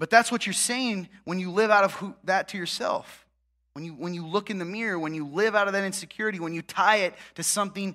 But 0.00 0.08
that's 0.08 0.32
what 0.32 0.46
you're 0.46 0.54
saying 0.54 1.10
when 1.24 1.38
you 1.38 1.50
live 1.50 1.70
out 1.70 1.84
of 1.84 1.92
who, 1.92 2.14
that 2.24 2.48
to 2.48 2.56
yourself. 2.56 3.26
When 3.74 3.84
you, 3.84 3.92
when 3.92 4.14
you 4.14 4.26
look 4.26 4.48
in 4.48 4.58
the 4.58 4.64
mirror, 4.64 4.98
when 4.98 5.12
you 5.12 5.26
live 5.26 5.54
out 5.54 5.66
of 5.66 5.74
that 5.74 5.84
insecurity, 5.84 6.40
when 6.40 6.54
you 6.54 6.62
tie 6.62 6.96
it 7.00 7.14
to 7.34 7.42
something 7.42 7.94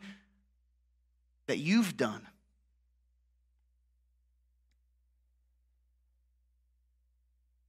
that 1.47 1.58
you've 1.58 1.97
done. 1.97 2.22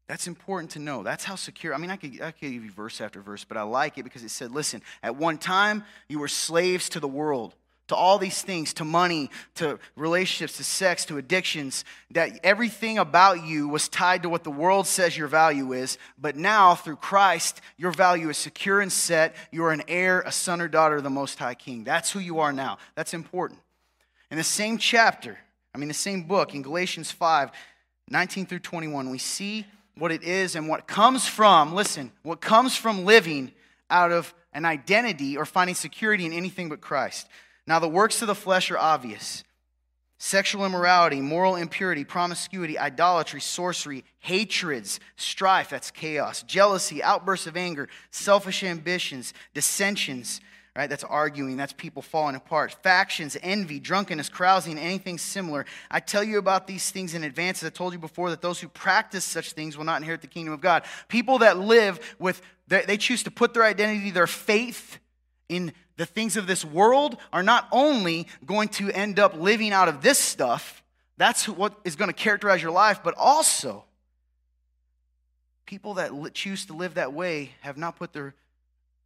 That's 0.07 0.27
important 0.27 0.73
to 0.73 0.81
know. 0.81 1.03
That's 1.03 1.25
how 1.25 1.37
secure. 1.37 1.75
I 1.75 1.79
mean, 1.79 1.91
I 1.91 1.97
could, 1.97 2.21
I 2.21 2.31
could 2.31 2.53
give 2.53 2.63
you 2.63 2.71
verse 2.71 3.01
after 3.01 3.23
verse, 3.23 3.43
but 3.43 3.57
I 3.57 3.63
like 3.63 3.97
it 3.97 4.03
because 4.03 4.23
it 4.23 4.31
said, 4.31 4.51
listen, 4.51 4.83
at 5.03 5.17
one 5.17 5.39
time 5.39 5.83
you 6.09 6.19
were 6.19 6.29
slaves 6.29 6.91
to 6.91 7.01
the 7.01 7.09
world 7.09 7.55
to 7.89 7.95
all 7.95 8.19
these 8.19 8.43
things, 8.43 8.73
to 8.75 8.85
money, 8.85 9.31
to 9.55 9.79
relationships, 9.95 10.57
to 10.57 10.65
sex, 10.65 11.05
to 11.07 11.19
addictions, 11.19 11.85
that 12.11 12.41
everything 12.43 12.99
about 12.99 13.45
you 13.45 13.69
was 13.69 13.89
tied 13.89 14.23
to 14.23 14.29
what 14.29 14.45
the 14.45 14.51
world 14.51 14.87
says 14.87 15.17
your 15.17 15.29
value 15.29 15.73
is. 15.73 15.99
But 16.19 16.37
now, 16.37 16.75
through 16.75 16.97
Christ, 16.97 17.61
your 17.77 17.93
value 17.93 18.29
is 18.29 18.37
secure 18.37 18.81
and 18.81 18.93
set. 18.93 19.37
You 19.53 19.65
are 19.65 19.73
an 19.73 19.85
heir, 19.89 20.23
a 20.23 20.33
son 20.33 20.61
or 20.61 20.69
daughter 20.69 20.97
of 20.97 21.05
the 21.05 21.11
Most 21.11 21.39
High 21.39 21.55
King. 21.55 21.85
That's 21.85 22.11
who 22.11 22.19
you 22.19 22.41
are 22.41 22.53
now. 22.53 22.79
That's 22.95 23.15
important. 23.15 23.61
In 24.31 24.39
the 24.39 24.45
same 24.45 24.79
chapter, 24.79 25.39
I 25.75 25.79
mean, 25.79 25.89
the 25.89 25.95
same 25.95 26.23
book, 26.23 26.55
in 26.55 26.63
Galatians 26.63 27.11
5 27.11 27.51
19 28.09 28.47
through 28.47 28.61
21, 28.61 29.11
we 29.11 29.19
see 29.19 29.67
what 29.99 30.13
it 30.13 30.23
is 30.23 30.55
and 30.55 30.69
what 30.69 30.87
comes 30.87 31.27
from, 31.27 31.75
listen, 31.75 32.13
what 32.23 32.41
comes 32.41 32.77
from 32.77 33.05
living 33.05 33.51
out 33.91 34.13
of 34.13 34.33
an 34.53 34.65
identity 34.65 35.37
or 35.37 35.45
finding 35.45 35.75
security 35.75 36.25
in 36.25 36.33
anything 36.33 36.69
but 36.69 36.81
Christ. 36.81 37.29
Now, 37.67 37.79
the 37.79 37.89
works 37.89 38.23
of 38.23 38.29
the 38.29 38.35
flesh 38.35 38.71
are 38.71 38.79
obvious 38.79 39.43
sexual 40.19 40.65
immorality, 40.65 41.21
moral 41.21 41.57
impurity, 41.57 42.03
promiscuity, 42.05 42.79
idolatry, 42.79 43.41
sorcery, 43.41 44.03
hatreds, 44.21 44.99
strife, 45.17 45.69
that's 45.71 45.91
chaos, 45.91 46.43
jealousy, 46.43 47.03
outbursts 47.03 47.47
of 47.47 47.57
anger, 47.57 47.89
selfish 48.11 48.65
ambitions, 48.65 49.35
dissensions, 49.53 50.41
right? 50.75 50.89
That's 50.89 51.05
arguing, 51.05 51.59
that's 51.59 51.75
people 51.75 52.01
falling 52.01 52.35
apart, 52.35 52.73
factions, 52.83 53.37
envy, 53.43 53.79
drunkenness, 53.79 54.31
carousing, 54.31 54.79
anything 54.79 55.19
similar. 55.19 55.67
I 55.91 56.01
tell 56.01 56.25
you 56.25 56.39
about 56.39 56.67
these 56.67 56.91
things 56.91 57.15
in 57.15 57.23
advance, 57.25 57.63
as 57.63 57.67
I 57.67 57.71
told 57.71 57.93
you 57.93 57.99
before, 57.99 58.31
that 58.31 58.41
those 58.41 58.61
who 58.61 58.69
practice 58.69 59.25
such 59.25 59.53
things 59.53 59.77
will 59.77 59.85
not 59.85 60.01
inherit 60.01 60.23
the 60.23 60.29
kingdom 60.29 60.55
of 60.55 60.63
God. 60.63 60.85
People 61.09 61.39
that 61.39 61.59
live 61.59 62.17
with, 62.19 62.41
they 62.69 62.97
choose 62.97 63.23
to 63.25 63.31
put 63.31 63.53
their 63.53 63.65
identity, 63.65 64.11
their 64.11 64.27
faith 64.27 64.99
in 65.49 65.73
the 65.97 66.07
things 66.07 66.37
of 66.37 66.47
this 66.47 66.65
world 66.65 67.17
are 67.33 67.43
not 67.43 67.69
only 67.73 68.27
going 68.45 68.69
to 68.69 68.91
end 68.91 69.19
up 69.19 69.35
living 69.35 69.73
out 69.73 69.89
of 69.89 70.03
this 70.03 70.19
stuff, 70.19 70.83
that's 71.17 71.49
what 71.49 71.79
is 71.85 71.97
going 71.97 72.09
to 72.09 72.15
characterize 72.15 72.63
your 72.63 72.73
life, 72.73 73.01
but 73.03 73.15
also 73.17 73.85
people 75.65 75.95
that 75.95 76.13
choose 76.35 76.67
to 76.67 76.73
live 76.73 76.95
that 76.95 77.13
way 77.13 77.53
have 77.61 77.77
not 77.77 77.97
put 77.97 78.13
their, 78.13 78.35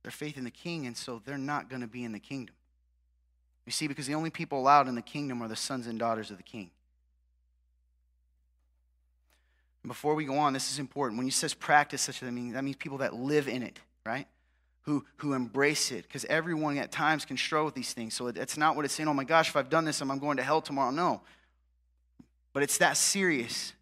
their 0.03 0.11
faith 0.11 0.37
in 0.37 0.45
the 0.45 0.51
king, 0.51 0.87
and 0.87 0.97
so 0.97 1.23
they're 1.25 1.39
not 1.39 1.69
going 1.69 1.81
to 1.81 1.89
be 1.89 2.05
in 2.05 2.13
the 2.13 2.19
kingdom. 2.19 2.55
You 3.67 3.73
see, 3.73 3.87
because 3.87 4.07
the 4.07 4.15
only 4.15 4.31
people 4.31 4.59
allowed 4.59 4.89
in 4.89 4.95
the 4.95 5.03
kingdom 5.03 5.43
are 5.43 5.49
the 5.49 5.57
sons 5.57 5.87
and 5.87 5.99
daughters 5.99 6.31
of 6.31 6.37
the 6.37 6.43
king. 6.43 6.71
before 9.87 10.15
we 10.15 10.25
go 10.27 10.37
on, 10.37 10.53
this 10.53 10.71
is 10.71 10.79
important. 10.79 11.17
When 11.17 11.27
he 11.27 11.31
says 11.31 11.55
practice 11.55 12.03
such 12.03 12.21
a 12.21 12.27
thing, 12.27 12.53
that 12.53 12.63
means 12.63 12.77
people 12.77 12.99
that 12.99 13.15
live 13.15 13.49
in 13.49 13.63
it, 13.63 13.79
right? 14.05 14.27
Who, 14.83 15.05
who 15.17 15.35
embrace 15.35 15.93
it 15.93 16.05
because 16.05 16.25
everyone 16.27 16.79
at 16.79 16.91
times 16.91 17.25
can 17.25 17.37
struggle 17.37 17.67
with 17.67 17.75
these 17.75 17.93
things. 17.93 18.15
So 18.15 18.29
it, 18.29 18.37
it's 18.37 18.57
not 18.57 18.77
what 18.77 18.85
it's 18.85 18.95
saying, 18.95 19.09
oh 19.09 19.15
my 19.15 19.25
gosh, 19.25 19.49
if 19.49 19.57
I've 19.57 19.71
done 19.71 19.85
this, 19.85 20.01
I'm 20.01 20.19
going 20.19 20.39
to 20.39 20.43
hell 20.43 20.61
tomorrow. 20.61 20.91
No. 20.91 21.21
But 22.53 22.63
it's 22.63 22.79
that 22.79 22.97
serious 22.97 23.73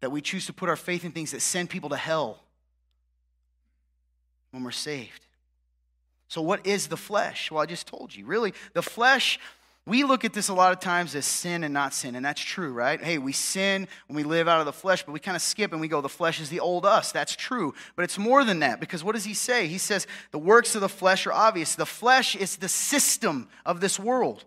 that 0.00 0.10
we 0.10 0.20
choose 0.20 0.46
to 0.46 0.52
put 0.52 0.68
our 0.68 0.76
faith 0.76 1.04
in 1.04 1.12
things 1.12 1.30
that 1.30 1.40
send 1.40 1.70
people 1.70 1.88
to 1.88 1.96
hell 1.96 2.38
when 4.50 4.62
we're 4.62 4.70
saved. 4.70 5.26
So, 6.28 6.42
what 6.42 6.66
is 6.66 6.88
the 6.88 6.96
flesh? 6.96 7.50
Well, 7.50 7.62
I 7.62 7.66
just 7.66 7.86
told 7.86 8.14
you. 8.14 8.26
Really, 8.26 8.54
the 8.72 8.82
flesh 8.82 9.38
we 9.86 10.02
look 10.02 10.24
at 10.24 10.32
this 10.32 10.48
a 10.48 10.54
lot 10.54 10.72
of 10.72 10.80
times 10.80 11.14
as 11.14 11.26
sin 11.26 11.62
and 11.62 11.74
not 11.74 11.92
sin, 11.92 12.14
and 12.14 12.24
that's 12.24 12.40
true, 12.40 12.72
right? 12.72 13.02
Hey, 13.02 13.18
we 13.18 13.32
sin 13.32 13.86
when 14.06 14.16
we 14.16 14.22
live 14.22 14.48
out 14.48 14.60
of 14.60 14.66
the 14.66 14.72
flesh, 14.72 15.02
but 15.04 15.12
we 15.12 15.20
kind 15.20 15.36
of 15.36 15.42
skip 15.42 15.72
and 15.72 15.80
we 15.80 15.88
go, 15.88 16.00
the 16.00 16.08
flesh 16.08 16.40
is 16.40 16.48
the 16.48 16.60
old 16.60 16.86
us. 16.86 17.12
That's 17.12 17.36
true. 17.36 17.74
But 17.94 18.04
it's 18.04 18.16
more 18.16 18.44
than 18.44 18.60
that, 18.60 18.80
because 18.80 19.04
what 19.04 19.14
does 19.14 19.24
he 19.24 19.34
say? 19.34 19.66
He 19.66 19.76
says, 19.76 20.06
the 20.30 20.38
works 20.38 20.74
of 20.74 20.80
the 20.80 20.88
flesh 20.88 21.26
are 21.26 21.34
obvious. 21.34 21.74
The 21.74 21.84
flesh 21.84 22.34
is 22.34 22.56
the 22.56 22.68
system 22.68 23.48
of 23.66 23.80
this 23.80 24.00
world. 24.00 24.46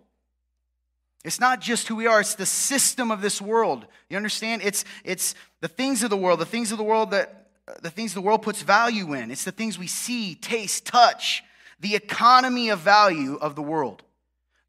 It's 1.24 1.38
not 1.38 1.60
just 1.60 1.86
who 1.86 1.94
we 1.94 2.08
are, 2.08 2.20
it's 2.20 2.34
the 2.34 2.46
system 2.46 3.12
of 3.12 3.22
this 3.22 3.40
world. 3.40 3.86
You 4.10 4.16
understand? 4.16 4.62
It's, 4.64 4.84
it's 5.04 5.36
the 5.60 5.68
things 5.68 6.02
of 6.02 6.10
the 6.10 6.16
world, 6.16 6.40
the 6.40 6.46
things 6.46 6.72
of 6.72 6.78
the 6.78 6.84
world 6.84 7.12
that 7.12 7.50
uh, 7.68 7.74
the 7.80 7.90
things 7.90 8.12
the 8.12 8.20
world 8.20 8.42
puts 8.42 8.62
value 8.62 9.12
in. 9.12 9.30
It's 9.30 9.44
the 9.44 9.52
things 9.52 9.78
we 9.78 9.88
see, 9.88 10.34
taste, 10.34 10.84
touch, 10.84 11.44
the 11.78 11.94
economy 11.94 12.70
of 12.70 12.80
value 12.80 13.36
of 13.36 13.54
the 13.54 13.62
world 13.62 14.02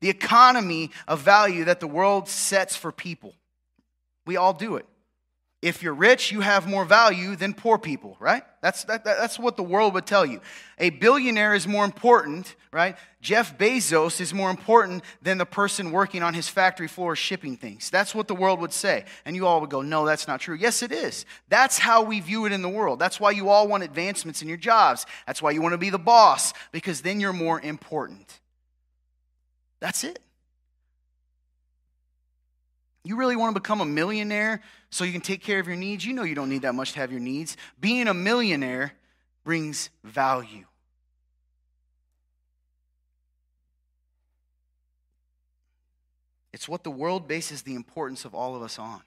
the 0.01 0.09
economy 0.09 0.91
of 1.07 1.21
value 1.21 1.65
that 1.65 1.79
the 1.79 1.87
world 1.87 2.29
sets 2.29 2.75
for 2.75 2.91
people. 2.91 3.35
We 4.25 4.37
all 4.37 4.53
do 4.53 4.75
it. 4.75 4.85
If 5.61 5.83
you're 5.83 5.93
rich, 5.93 6.31
you 6.31 6.39
have 6.39 6.67
more 6.67 6.85
value 6.85 7.35
than 7.35 7.53
poor 7.53 7.77
people, 7.77 8.15
right? 8.21 8.43
That's, 8.61 8.85
that, 8.85 9.03
that's 9.03 9.37
what 9.37 9.57
the 9.57 9.63
world 9.63 9.93
would 9.93 10.05
tell 10.05 10.25
you. 10.25 10.39
A 10.77 10.89
billionaire 10.89 11.53
is 11.53 11.67
more 11.67 11.83
important, 11.83 12.55
right? 12.71 12.95
Jeff 13.19 13.57
Bezos 13.57 14.21
is 14.21 14.33
more 14.33 14.49
important 14.51 15.03
than 15.21 15.37
the 15.37 15.45
person 15.45 15.91
working 15.91 16.23
on 16.23 16.33
his 16.33 16.47
factory 16.47 16.87
floor 16.87 17.13
shipping 17.13 17.57
things. 17.57 17.89
That's 17.89 18.15
what 18.15 18.29
the 18.29 18.35
world 18.35 18.61
would 18.61 18.71
say. 18.71 19.03
And 19.25 19.35
you 19.35 19.45
all 19.47 19.59
would 19.59 19.69
go, 19.69 19.81
no, 19.81 20.05
that's 20.05 20.29
not 20.29 20.39
true. 20.39 20.55
Yes, 20.55 20.81
it 20.81 20.93
is. 20.93 21.25
That's 21.49 21.77
how 21.77 22.03
we 22.03 22.21
view 22.21 22.45
it 22.45 22.53
in 22.53 22.61
the 22.61 22.69
world. 22.69 22.97
That's 22.97 23.19
why 23.19 23.31
you 23.31 23.49
all 23.49 23.67
want 23.67 23.83
advancements 23.83 24.41
in 24.41 24.47
your 24.47 24.55
jobs. 24.55 25.05
That's 25.27 25.41
why 25.41 25.51
you 25.51 25.61
want 25.61 25.73
to 25.73 25.77
be 25.77 25.89
the 25.89 25.99
boss, 25.99 26.53
because 26.71 27.01
then 27.01 27.19
you're 27.19 27.33
more 27.33 27.59
important. 27.59 28.38
That's 29.79 30.03
it. 30.03 30.19
You 33.03 33.15
really 33.15 33.35
want 33.35 33.55
to 33.55 33.59
become 33.59 33.81
a 33.81 33.85
millionaire 33.85 34.61
so 34.89 35.03
you 35.03 35.11
can 35.11 35.21
take 35.21 35.41
care 35.41 35.59
of 35.59 35.67
your 35.67 35.77
needs? 35.77 36.05
You 36.05 36.13
know 36.13 36.23
you 36.23 36.35
don't 36.35 36.49
need 36.49 36.63
that 36.63 36.75
much 36.75 36.93
to 36.93 36.99
have 36.99 37.11
your 37.11 37.21
needs. 37.21 37.55
Being 37.79 38.07
a 38.07 38.13
millionaire 38.13 38.93
brings 39.43 39.89
value. 40.03 40.65
It's 46.51 46.67
what 46.67 46.83
the 46.83 46.91
world 46.91 47.27
bases 47.27 47.61
the 47.61 47.75
importance 47.75 48.25
of 48.25 48.35
all 48.35 48.55
of 48.55 48.61
us 48.61 48.77
on. 48.77 49.01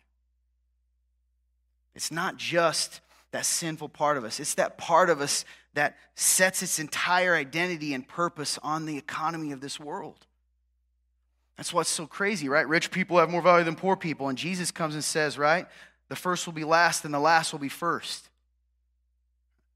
It's 1.94 2.10
not 2.10 2.38
just 2.38 3.00
that 3.32 3.44
sinful 3.44 3.90
part 3.90 4.16
of 4.16 4.24
us, 4.24 4.40
it's 4.40 4.54
that 4.54 4.78
part 4.78 5.10
of 5.10 5.20
us 5.20 5.44
that 5.74 5.96
sets 6.14 6.62
its 6.62 6.78
entire 6.78 7.34
identity 7.34 7.94
and 7.94 8.06
purpose 8.06 8.58
on 8.62 8.86
the 8.86 8.96
economy 8.96 9.52
of 9.52 9.60
this 9.60 9.78
world. 9.80 10.26
That's 11.56 11.72
what's 11.72 11.90
so 11.90 12.06
crazy, 12.06 12.48
right? 12.48 12.66
Rich 12.66 12.90
people 12.90 13.18
have 13.18 13.30
more 13.30 13.42
value 13.42 13.64
than 13.64 13.76
poor 13.76 13.96
people. 13.96 14.28
And 14.28 14.38
Jesus 14.38 14.70
comes 14.70 14.94
and 14.94 15.04
says, 15.04 15.38
right? 15.38 15.66
The 16.08 16.16
first 16.16 16.46
will 16.46 16.52
be 16.52 16.64
last 16.64 17.04
and 17.04 17.12
the 17.12 17.20
last 17.20 17.52
will 17.52 17.60
be 17.60 17.68
first. 17.68 18.28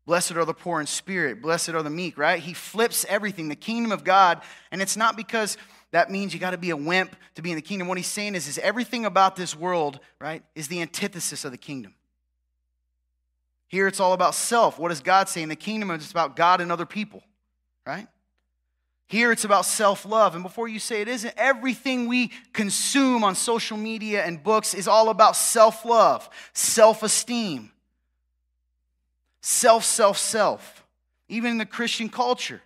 Blessed 0.06 0.32
are 0.32 0.44
the 0.44 0.54
poor 0.54 0.80
in 0.80 0.86
spirit. 0.86 1.42
Blessed 1.42 1.70
are 1.70 1.82
the 1.82 1.90
meek, 1.90 2.16
right? 2.16 2.40
He 2.40 2.54
flips 2.54 3.04
everything, 3.08 3.48
the 3.48 3.56
kingdom 3.56 3.90
of 3.90 4.04
God. 4.04 4.40
And 4.70 4.80
it's 4.80 4.96
not 4.96 5.16
because 5.16 5.58
that 5.90 6.10
means 6.10 6.32
you 6.32 6.38
got 6.40 6.52
to 6.52 6.58
be 6.58 6.70
a 6.70 6.76
wimp 6.76 7.16
to 7.34 7.42
be 7.42 7.50
in 7.50 7.56
the 7.56 7.62
kingdom. 7.62 7.88
What 7.88 7.98
he's 7.98 8.06
saying 8.06 8.36
is, 8.36 8.46
is 8.46 8.58
everything 8.58 9.04
about 9.04 9.34
this 9.34 9.56
world, 9.56 9.98
right, 10.20 10.42
is 10.54 10.68
the 10.68 10.80
antithesis 10.80 11.44
of 11.44 11.50
the 11.50 11.58
kingdom. 11.58 11.94
Here 13.68 13.88
it's 13.88 13.98
all 13.98 14.12
about 14.12 14.34
self. 14.34 14.78
What 14.78 14.92
is 14.92 15.00
God 15.00 15.28
saying? 15.28 15.48
The 15.48 15.56
kingdom 15.56 15.90
is 15.90 16.10
about 16.10 16.36
God 16.36 16.60
and 16.60 16.70
other 16.70 16.86
people, 16.86 17.22
right? 17.84 18.06
Here 19.08 19.30
it's 19.30 19.44
about 19.44 19.64
self 19.64 20.04
love. 20.04 20.34
And 20.34 20.42
before 20.42 20.66
you 20.66 20.78
say 20.78 21.00
it 21.00 21.08
isn't, 21.08 21.32
everything 21.36 22.08
we 22.08 22.32
consume 22.52 23.22
on 23.22 23.34
social 23.34 23.76
media 23.76 24.24
and 24.24 24.42
books 24.42 24.74
is 24.74 24.88
all 24.88 25.10
about 25.10 25.36
self 25.36 25.84
love, 25.84 26.28
self 26.52 27.02
esteem, 27.02 27.70
self, 29.40 29.84
self, 29.84 30.18
self, 30.18 30.84
even 31.28 31.52
in 31.52 31.58
the 31.58 31.66
Christian 31.66 32.08
culture. 32.08 32.60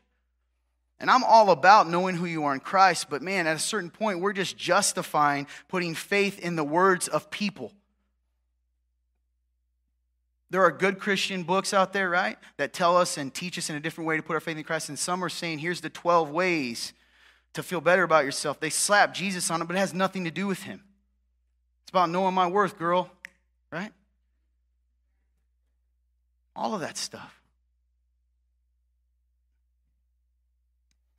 And 0.98 1.10
I'm 1.10 1.24
all 1.24 1.50
about 1.50 1.88
knowing 1.88 2.14
who 2.14 2.26
you 2.26 2.44
are 2.44 2.52
in 2.52 2.60
Christ, 2.60 3.08
but 3.08 3.22
man, 3.22 3.46
at 3.46 3.56
a 3.56 3.60
certain 3.60 3.90
point, 3.90 4.20
we're 4.20 4.34
just 4.34 4.56
justifying 4.56 5.46
putting 5.68 5.94
faith 5.94 6.38
in 6.38 6.56
the 6.56 6.64
words 6.64 7.08
of 7.08 7.30
people. 7.30 7.72
There 10.50 10.64
are 10.64 10.72
good 10.72 10.98
Christian 10.98 11.44
books 11.44 11.72
out 11.72 11.92
there, 11.92 12.10
right, 12.10 12.36
that 12.56 12.72
tell 12.72 12.96
us 12.96 13.16
and 13.16 13.32
teach 13.32 13.56
us 13.56 13.70
in 13.70 13.76
a 13.76 13.80
different 13.80 14.08
way 14.08 14.16
to 14.16 14.22
put 14.22 14.34
our 14.34 14.40
faith 14.40 14.56
in 14.56 14.64
Christ. 14.64 14.88
And 14.88 14.98
some 14.98 15.22
are 15.24 15.28
saying, 15.28 15.60
here's 15.60 15.80
the 15.80 15.90
12 15.90 16.30
ways 16.30 16.92
to 17.54 17.62
feel 17.62 17.80
better 17.80 18.02
about 18.02 18.24
yourself. 18.24 18.58
They 18.58 18.70
slap 18.70 19.14
Jesus 19.14 19.50
on 19.50 19.62
it, 19.62 19.66
but 19.66 19.76
it 19.76 19.78
has 19.78 19.94
nothing 19.94 20.24
to 20.24 20.30
do 20.30 20.48
with 20.48 20.64
him. 20.64 20.82
It's 21.84 21.90
about 21.90 22.10
knowing 22.10 22.34
my 22.34 22.48
worth, 22.48 22.78
girl, 22.78 23.10
right? 23.70 23.92
All 26.56 26.74
of 26.74 26.80
that 26.80 26.96
stuff. 26.96 27.40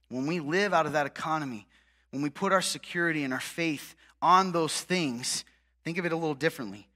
When 0.09 0.27
we 0.27 0.41
live 0.41 0.73
out 0.73 0.85
of 0.85 0.91
that 0.93 1.05
economy, 1.05 1.67
when 2.11 2.21
we 2.21 2.29
put 2.29 2.51
our 2.51 2.61
security 2.61 3.23
and 3.23 3.33
our 3.33 3.39
faith 3.39 3.95
on 4.21 4.51
those 4.51 4.81
things, 4.81 5.45
think 5.85 5.97
of 5.97 6.05
it 6.05 6.11
a 6.11 6.17
little 6.17 6.35
differently. 6.35 6.89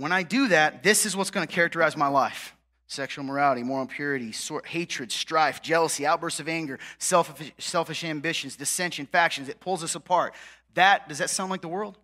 When 0.00 0.12
I 0.12 0.22
do 0.22 0.48
that, 0.48 0.82
this 0.82 1.04
is 1.04 1.14
what's 1.14 1.30
going 1.30 1.46
to 1.46 1.54
characterize 1.54 1.94
my 1.94 2.08
life 2.08 2.54
sexual 2.86 3.22
morality, 3.22 3.62
moral 3.62 3.82
impurity, 3.82 4.34
hatred, 4.64 5.12
strife, 5.12 5.60
jealousy, 5.60 6.06
outbursts 6.06 6.40
of 6.40 6.48
anger, 6.48 6.78
selfish, 6.98 7.52
selfish 7.58 8.02
ambitions, 8.02 8.56
dissension, 8.56 9.04
factions. 9.04 9.50
It 9.50 9.60
pulls 9.60 9.84
us 9.84 9.94
apart. 9.94 10.34
That, 10.74 11.06
does 11.08 11.18
that 11.18 11.28
sound 11.28 11.50
like 11.50 11.60
the 11.60 11.68
world? 11.68 11.98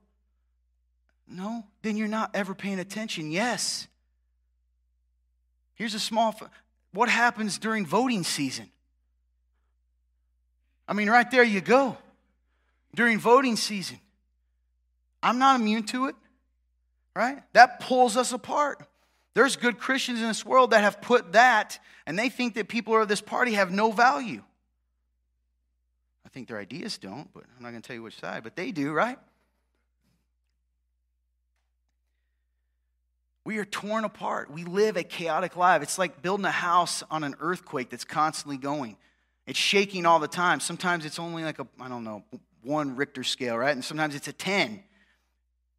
No? 1.27 1.65
Then 1.81 1.97
you're 1.97 2.07
not 2.07 2.31
ever 2.35 2.55
paying 2.55 2.79
attention. 2.79 3.33
Yes. 3.33 3.89
Here's 5.75 5.95
a 5.95 5.99
small, 5.99 6.39
what 6.93 7.09
happens 7.09 7.59
during 7.59 7.87
voting 7.87 8.25
season? 8.25 8.71
I 10.87 10.93
mean, 10.93 11.09
right 11.09 11.29
there 11.31 11.43
you 11.43 11.63
go. 11.63 11.97
During 12.95 13.19
voting 13.19 13.57
season. 13.57 13.99
I'm 15.23 15.39
not 15.39 15.59
immune 15.59 15.85
to 15.85 16.07
it 16.07 16.15
right? 17.17 17.43
That 17.55 17.81
pulls 17.81 18.17
us 18.17 18.33
apart. 18.33 18.87
There's 19.35 19.57
good 19.57 19.79
Christians 19.79 20.21
in 20.21 20.29
this 20.29 20.45
world 20.45 20.71
that 20.71 20.83
have 20.83 21.01
put 21.01 21.33
that, 21.33 21.79
and 22.07 22.19
they 22.19 22.29
think 22.29 22.55
that 22.55 22.69
people 22.69 23.01
of 23.01 23.09
this 23.09 23.21
party 23.21 23.53
have 23.53 23.73
no 23.73 23.91
value. 23.91 24.43
I 26.25 26.29
think 26.29 26.49
their 26.49 26.59
ideas 26.59 26.99
don't, 26.99 27.33
but 27.33 27.45
I'm 27.57 27.63
not 27.63 27.71
going 27.71 27.83
to 27.83 27.87
tell 27.87 27.97
you 27.97 28.03
which 28.03 28.19
side, 28.19 28.43
but 28.43 28.57
they 28.57 28.71
do, 28.71 28.93
right? 28.93 29.19
We 33.45 33.59
are 33.59 33.65
torn 33.65 34.05
apart. 34.05 34.51
We 34.51 34.65
live 34.65 34.97
a 34.97 35.05
chaotic 35.05 35.57
life. 35.57 35.83
It's 35.83 35.99
like 35.99 36.21
building 36.21 36.47
a 36.47 36.51
house 36.51 37.03
on 37.11 37.23
an 37.23 37.37
earthquake 37.39 37.91
that's 37.91 38.05
constantly 38.05 38.57
going. 38.57 38.97
It's 39.47 39.59
shaking 39.59 40.05
all 40.05 40.19
the 40.19 40.29
time. 40.29 40.61
Sometimes 40.61 41.05
it's 41.05 41.19
only 41.19 41.45
like 41.45 41.61
a, 41.61 41.67
I 41.81 41.89
don't 41.89 42.03
know, 42.03 42.25
one 42.63 42.97
Richter 42.97 43.23
scale, 43.23 43.57
right? 43.57 43.71
And 43.71 43.85
sometimes 43.85 44.15
it's 44.17 44.27
a 44.27 44.33
10. 44.33 44.83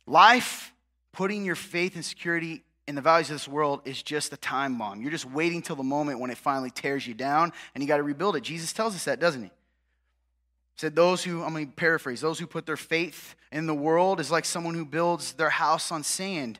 Life 0.05 0.71
putting 1.17 1.43
your 1.43 1.55
faith 1.55 1.95
and 1.95 2.05
security 2.05 2.61
in 2.87 2.93
the 2.93 3.01
values 3.01 3.31
of 3.31 3.33
this 3.33 3.47
world 3.47 3.81
is 3.85 4.03
just 4.03 4.31
a 4.33 4.37
time 4.37 4.77
bomb. 4.77 5.01
You're 5.01 5.09
just 5.09 5.25
waiting 5.25 5.63
till 5.63 5.75
the 5.75 5.81
moment 5.81 6.19
when 6.19 6.29
it 6.29 6.37
finally 6.37 6.69
tears 6.69 7.07
you 7.07 7.15
down 7.15 7.53
and 7.73 7.83
you 7.83 7.87
got 7.87 7.97
to 7.97 8.03
rebuild 8.03 8.35
it. 8.35 8.41
Jesus 8.41 8.71
tells 8.71 8.93
us 8.93 9.05
that, 9.05 9.19
doesn't 9.19 9.41
he? 9.41 9.49
Said, 10.75 10.95
Those 10.95 11.23
who, 11.23 11.41
I'm 11.41 11.53
going 11.53 11.65
to 11.65 11.73
paraphrase, 11.73 12.21
those 12.21 12.37
who 12.37 12.45
put 12.45 12.67
their 12.67 12.77
faith 12.77 13.33
in 13.51 13.65
the 13.65 13.73
world 13.73 14.19
is 14.19 14.29
like 14.29 14.45
someone 14.45 14.75
who 14.75 14.85
builds 14.85 15.33
their 15.33 15.49
house 15.49 15.91
on 15.91 16.03
sand. 16.03 16.59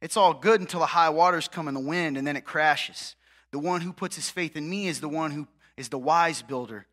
It's 0.00 0.16
all 0.16 0.32
good 0.32 0.62
until 0.62 0.80
the 0.80 0.86
high 0.86 1.10
waters 1.10 1.46
come 1.46 1.68
in 1.68 1.74
the 1.74 1.80
wind 1.80 2.16
and 2.16 2.26
then 2.26 2.36
it 2.36 2.46
crashes. 2.46 3.14
The 3.50 3.58
one 3.58 3.82
who 3.82 3.92
puts 3.92 4.16
his 4.16 4.30
faith 4.30 4.56
in 4.56 4.70
me 4.70 4.88
is 4.88 5.02
the 5.02 5.08
one 5.10 5.32
who 5.32 5.46
is 5.76 5.90
the 5.90 5.98
wise 5.98 6.40
builder 6.40 6.86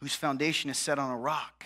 whose 0.00 0.16
foundation 0.16 0.70
is 0.70 0.78
set 0.78 0.98
on 0.98 1.12
a 1.12 1.16
rock. 1.16 1.64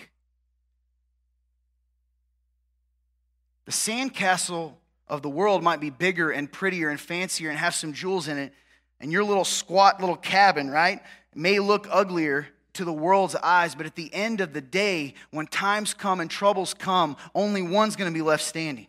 The 3.64 3.72
sandcastle 3.72 4.74
of 5.12 5.20
the 5.20 5.28
world 5.28 5.62
might 5.62 5.78
be 5.78 5.90
bigger 5.90 6.30
and 6.30 6.50
prettier 6.50 6.88
and 6.88 6.98
fancier 6.98 7.50
and 7.50 7.58
have 7.58 7.74
some 7.74 7.92
jewels 7.92 8.28
in 8.28 8.38
it. 8.38 8.54
And 8.98 9.12
your 9.12 9.22
little 9.22 9.44
squat 9.44 10.00
little 10.00 10.16
cabin, 10.16 10.70
right, 10.70 11.02
may 11.34 11.58
look 11.58 11.86
uglier 11.90 12.48
to 12.72 12.84
the 12.86 12.92
world's 12.94 13.36
eyes, 13.36 13.74
but 13.74 13.84
at 13.84 13.94
the 13.94 14.12
end 14.14 14.40
of 14.40 14.54
the 14.54 14.62
day, 14.62 15.12
when 15.30 15.46
times 15.46 15.92
come 15.92 16.18
and 16.18 16.30
troubles 16.30 16.72
come, 16.72 17.18
only 17.34 17.60
one's 17.60 17.94
going 17.94 18.10
to 18.10 18.14
be 18.14 18.22
left 18.22 18.42
standing. 18.42 18.86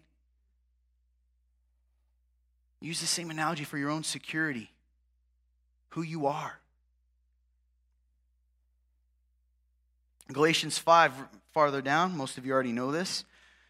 Use 2.79 3.01
the 3.01 3.05
same 3.05 3.29
analogy 3.29 3.65
for 3.65 3.77
your 3.77 3.89
own 3.89 4.03
security, 4.03 4.71
who 5.89 6.03
you 6.03 6.25
are. 6.27 6.57
Galatians 10.31 10.77
5, 10.77 11.11
farther 11.53 11.81
down, 11.81 12.15
most 12.15 12.37
of 12.37 12.45
you 12.45 12.53
already 12.53 12.71
know 12.71 12.93
this. 12.93 13.25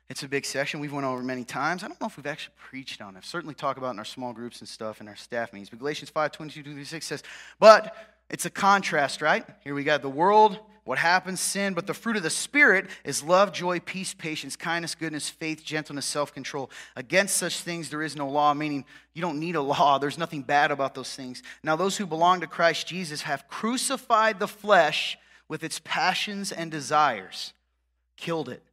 It's 0.10 0.24
a 0.24 0.28
big 0.28 0.46
section. 0.46 0.80
We've 0.80 0.94
went 0.94 1.06
over 1.06 1.24
many 1.24 1.44
times. 1.44 1.84
I 1.84 1.88
don't 1.88 2.00
know 2.00 2.08
if 2.08 2.18
we've 2.18 2.28
actually 2.28 2.56
preached 2.58 3.02
on 3.02 3.16
it. 3.16 3.20
I've 3.20 3.26
certainly 3.26 3.56
talked 3.56 3.78
about 3.78 3.92
in 3.92 4.00
our 4.00 4.06
small 4.06 4.34
groups 4.34 4.60
and 4.60 4.68
stuff 4.68 5.00
and 5.00 5.08
our 5.08 5.16
staff 5.16 5.54
meetings. 5.54 5.70
But 5.70 5.80
Galatians 5.80 6.10
5, 6.10 6.32
22, 6.32 6.64
26 6.64 7.06
says, 7.06 7.24
but 7.60 7.96
it's 8.30 8.46
a 8.46 8.50
contrast, 8.50 9.22
right? 9.22 9.46
Here 9.64 9.74
we 9.74 9.84
got 9.84 10.02
the 10.02 10.10
world, 10.10 10.60
what 10.86 10.98
happens, 10.98 11.40
sin, 11.40 11.74
but 11.74 11.88
the 11.88 11.94
fruit 11.94 12.18
of 12.18 12.24
the 12.24 12.30
Spirit 12.30 12.88
is 13.06 13.24
love, 13.24 13.54
joy, 13.54 13.80
peace, 13.80 14.14
patience, 14.14 14.56
kindness, 14.56 14.96
goodness, 14.96 15.30
faith, 15.30 15.64
gentleness, 15.64 16.06
self 16.06 16.34
control. 16.34 16.70
Against 16.96 17.38
such 17.38 17.60
things 17.60 17.90
there 17.90 18.02
is 18.02 18.16
no 18.16 18.28
law, 18.28 18.54
meaning 18.54 18.86
you 19.14 19.22
don't 19.22 19.40
need 19.40 19.56
a 19.56 19.62
law. 19.74 19.98
There's 19.98 20.18
nothing 20.18 20.42
bad 20.42 20.72
about 20.72 20.94
those 20.94 21.16
things. 21.16 21.42
Now, 21.64 21.76
those 21.76 21.96
who 21.96 22.06
belong 22.06 22.42
to 22.42 22.48
Christ 22.48 22.88
Jesus 22.88 23.22
have 23.22 23.48
crucified 23.48 24.40
the 24.40 24.48
flesh 24.48 25.18
with 25.48 25.64
its 25.64 25.80
passions 25.84 26.52
and 26.52 26.70
desires, 26.70 27.54
killed 28.18 28.50
it. 28.50 28.64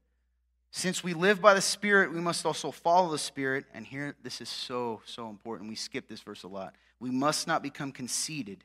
Since 0.72 1.02
we 1.02 1.14
live 1.14 1.40
by 1.40 1.54
the 1.54 1.60
Spirit, 1.60 2.12
we 2.12 2.20
must 2.20 2.46
also 2.46 2.70
follow 2.70 3.10
the 3.10 3.18
Spirit. 3.18 3.64
And 3.74 3.84
here, 3.84 4.14
this 4.22 4.40
is 4.40 4.48
so, 4.48 5.02
so 5.04 5.28
important. 5.28 5.68
We 5.68 5.74
skip 5.74 6.08
this 6.08 6.20
verse 6.20 6.44
a 6.44 6.48
lot. 6.48 6.74
We 7.00 7.10
must 7.10 7.48
not 7.48 7.62
become 7.62 7.90
conceited, 7.90 8.62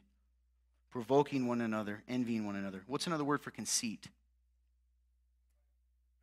provoking 0.91 1.47
one 1.47 1.62
another, 1.62 2.03
envying 2.08 2.45
one 2.45 2.56
another. 2.56 2.84
What's 2.86 3.08
another 3.08 3.24
word 3.24 3.41
for 3.41 3.49
conceit? 3.49 4.08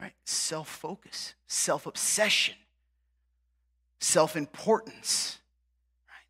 Right? 0.01 0.14
Self 0.24 0.68
focus, 0.68 1.35
self 1.47 1.87
obsession. 1.87 2.55
self 3.99 4.37
importance, 4.37 5.39
right? 6.09 6.26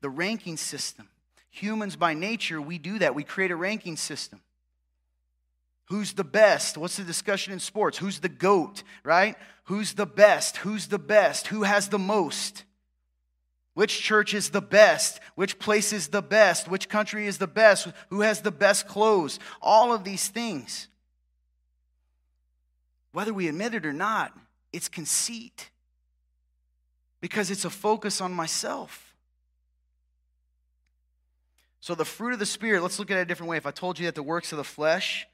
The 0.00 0.10
ranking 0.10 0.56
system. 0.56 1.08
Humans 1.50 1.96
by 1.96 2.14
nature, 2.14 2.60
we 2.60 2.78
do 2.78 2.98
that. 3.00 3.14
We 3.14 3.24
create 3.24 3.50
a 3.50 3.56
ranking 3.56 3.96
system. 3.96 4.40
Who's 5.88 6.12
the 6.12 6.24
best? 6.24 6.76
What's 6.76 6.96
the 6.96 7.04
discussion 7.04 7.52
in 7.52 7.60
sports? 7.60 7.96
Who's 7.98 8.20
the 8.20 8.28
GOAT, 8.28 8.82
right? 9.04 9.36
Who's 9.64 9.94
the 9.94 10.06
best? 10.06 10.58
Who's 10.58 10.88
the 10.88 10.98
best? 10.98 11.46
Who 11.46 11.62
has 11.62 11.88
the 11.88 11.98
most? 11.98 12.64
Which 13.72 14.02
church 14.02 14.34
is 14.34 14.50
the 14.50 14.60
best? 14.60 15.18
Which 15.34 15.58
place 15.58 15.92
is 15.92 16.08
the 16.08 16.20
best? 16.20 16.68
Which 16.68 16.88
country 16.88 17.26
is 17.26 17.38
the 17.38 17.46
best? 17.46 17.88
Who 18.10 18.20
has 18.20 18.42
the 18.42 18.50
best 18.50 18.86
clothes? 18.86 19.38
All 19.62 19.94
of 19.94 20.04
these 20.04 20.28
things. 20.28 20.88
Whether 23.12 23.32
we 23.32 23.48
admit 23.48 23.74
it 23.74 23.86
or 23.86 23.92
not, 23.92 24.36
it's 24.72 24.88
conceit 24.88 25.70
because 27.20 27.50
it's 27.50 27.64
a 27.64 27.70
focus 27.70 28.20
on 28.20 28.32
myself. 28.32 29.14
So, 31.80 31.94
the 31.94 32.04
fruit 32.04 32.34
of 32.34 32.38
the 32.38 32.46
Spirit, 32.46 32.82
let's 32.82 32.98
look 32.98 33.10
at 33.10 33.16
it 33.16 33.22
a 33.22 33.24
different 33.24 33.48
way. 33.48 33.56
If 33.56 33.64
I 33.64 33.70
told 33.70 33.98
you 33.98 34.06
that 34.06 34.14
the 34.14 34.22
works 34.22 34.52
of 34.52 34.58
the 34.58 34.64
flesh? 34.64 35.26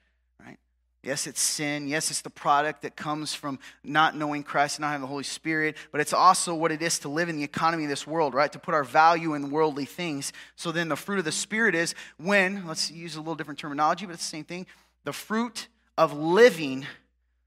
Yes, 1.04 1.26
it's 1.26 1.40
sin. 1.40 1.86
Yes, 1.86 2.10
it's 2.10 2.22
the 2.22 2.30
product 2.30 2.80
that 2.82 2.96
comes 2.96 3.34
from 3.34 3.58
not 3.82 4.16
knowing 4.16 4.42
Christ 4.42 4.78
and 4.78 4.82
not 4.82 4.88
having 4.88 5.02
the 5.02 5.06
Holy 5.06 5.22
Spirit, 5.22 5.76
but 5.92 6.00
it's 6.00 6.14
also 6.14 6.54
what 6.54 6.72
it 6.72 6.80
is 6.80 6.98
to 7.00 7.10
live 7.10 7.28
in 7.28 7.36
the 7.36 7.44
economy 7.44 7.84
of 7.84 7.90
this 7.90 8.06
world, 8.06 8.32
right? 8.32 8.50
To 8.52 8.58
put 8.58 8.72
our 8.72 8.84
value 8.84 9.34
in 9.34 9.50
worldly 9.50 9.84
things. 9.84 10.32
So 10.56 10.72
then 10.72 10.88
the 10.88 10.96
fruit 10.96 11.18
of 11.18 11.26
the 11.26 11.32
Spirit 11.32 11.74
is 11.74 11.94
when, 12.16 12.66
let's 12.66 12.90
use 12.90 13.16
a 13.16 13.20
little 13.20 13.34
different 13.34 13.58
terminology, 13.58 14.06
but 14.06 14.14
it's 14.14 14.24
the 14.24 14.30
same 14.30 14.44
thing. 14.44 14.66
The 15.04 15.12
fruit 15.12 15.68
of 15.98 16.16
living 16.16 16.86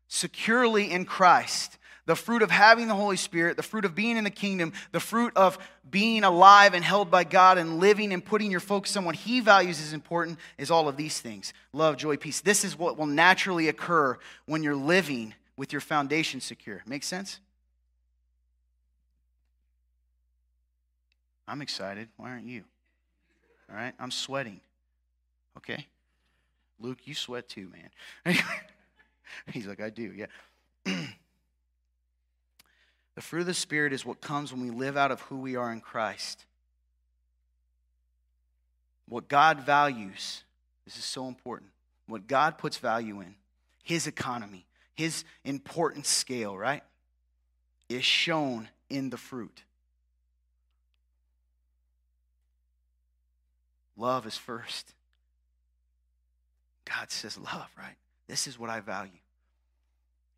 securely 0.07 0.91
in 0.91 1.05
Christ 1.05 1.79
the 2.07 2.15
fruit 2.15 2.41
of 2.41 2.49
having 2.49 2.87
the 2.87 2.95
Holy 2.95 3.17
Spirit, 3.17 3.57
the 3.57 3.63
fruit 3.63 3.83
of 3.85 3.93
being 3.93 4.17
in 4.17 4.23
the 4.23 4.29
kingdom, 4.31 4.71
the 4.93 4.99
fruit 4.99 5.33
of 5.35 5.59
being 5.91 6.23
alive 6.23 6.73
and 6.73 6.83
held 6.83 7.11
by 7.11 7.25
God 7.25 7.57
and 7.57 7.79
living 7.79 8.13
and 8.13 8.23
putting 8.23 8.49
your 8.49 8.61
focus 8.61 8.95
on 8.95 9.03
what 9.03 9.15
He 9.15 9.41
values 9.41 9.81
is 9.81 9.91
important 9.91 10.39
is 10.57 10.71
all 10.71 10.87
of 10.87 10.95
these 10.97 11.19
things 11.19 11.53
love, 11.73 11.97
joy, 11.97 12.15
peace. 12.15 12.39
This 12.39 12.63
is 12.63 12.79
what 12.79 12.97
will 12.97 13.05
naturally 13.05 13.67
occur 13.67 14.17
when 14.45 14.63
you're 14.63 14.73
living 14.73 15.35
with 15.57 15.73
your 15.73 15.81
foundation 15.81 16.39
secure. 16.39 16.81
Make 16.87 17.03
sense? 17.03 17.39
I'm 21.45 21.61
excited. 21.61 22.07
Why 22.15 22.31
aren't 22.31 22.45
you? 22.45 22.63
All 23.69 23.75
right, 23.75 23.93
I'm 23.99 24.11
sweating. 24.11 24.61
Okay? 25.57 25.85
Luke, 26.79 26.99
you 27.03 27.13
sweat 27.13 27.49
too, 27.49 27.69
man. 28.25 28.35
He's 29.51 29.67
like, 29.67 29.81
I 29.81 29.89
do, 29.89 30.13
yeah. 30.13 30.27
The 33.17 33.23
fruit 33.23 33.39
of 33.39 33.47
the 33.47 33.55
Spirit 33.55 33.93
is 33.93 34.05
what 34.05 34.21
comes 34.21 34.53
when 34.53 34.61
we 34.61 34.69
live 34.69 34.95
out 34.95 35.09
of 35.09 35.21
who 35.21 35.37
we 35.37 35.55
are 35.55 35.71
in 35.71 35.81
Christ. 35.81 36.45
What 39.09 39.27
God 39.27 39.61
values, 39.61 40.43
this 40.85 40.99
is 40.99 41.03
so 41.03 41.27
important. 41.27 41.71
What 42.05 42.27
God 42.27 42.59
puts 42.59 42.77
value 42.77 43.21
in, 43.21 43.33
His 43.83 44.05
economy, 44.05 44.67
His 44.93 45.23
important 45.43 46.05
scale, 46.05 46.55
right, 46.55 46.83
is 47.89 48.03
shown 48.03 48.69
in 48.87 49.09
the 49.09 49.17
fruit. 49.17 49.63
Love 53.97 54.27
is 54.27 54.37
first. 54.37 54.93
God 56.85 57.09
says, 57.09 57.35
Love, 57.35 57.71
right? 57.75 57.95
This 58.27 58.45
is 58.45 58.59
what 58.59 58.69
I 58.69 58.79
value. 58.79 59.09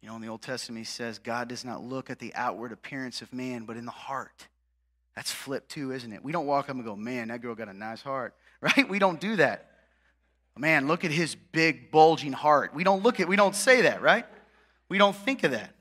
You 0.02 0.10
know, 0.10 0.16
in 0.16 0.22
the 0.22 0.30
Old 0.30 0.42
Testament, 0.42 0.80
he 0.80 0.86
says, 0.86 1.20
God 1.20 1.50
does 1.50 1.66
not 1.66 1.84
look 1.84 2.10
at 2.10 2.20
the 2.20 2.34
outward 2.34 2.72
appearance 2.72 3.22
of 3.22 3.34
man, 3.34 3.66
but 3.66 3.76
in 3.76 3.86
the 3.86 3.92
heart. 3.92 4.48
That's 5.16 5.32
flipped 5.32 5.70
too, 5.70 5.92
isn't 5.92 6.14
it? 6.14 6.24
We 6.24 6.32
don't 6.32 6.46
walk 6.46 6.70
up 6.70 6.76
and 6.76 6.86
go, 6.86 6.96
man, 6.96 7.28
that 7.28 7.42
girl 7.42 7.56
got 7.56 7.68
a 7.68 7.74
nice 7.74 8.02
heart, 8.02 8.34
right? 8.62 8.88
We 8.88 9.00
don't 9.00 9.20
do 9.20 9.36
that. 9.38 9.66
Man, 10.58 10.88
look 10.88 11.06
at 11.06 11.12
his 11.12 11.36
big, 11.36 11.90
bulging 11.90 12.34
heart. 12.34 12.74
We 12.74 12.84
don't 12.84 13.02
look 13.02 13.22
at, 13.22 13.30
we 13.30 13.38
don't 13.38 13.56
say 13.56 13.84
that, 13.84 14.02
right? 14.02 14.26
We 14.90 14.98
don't 14.98 15.16
think 15.16 15.44
of 15.44 15.52
that. 15.52 15.74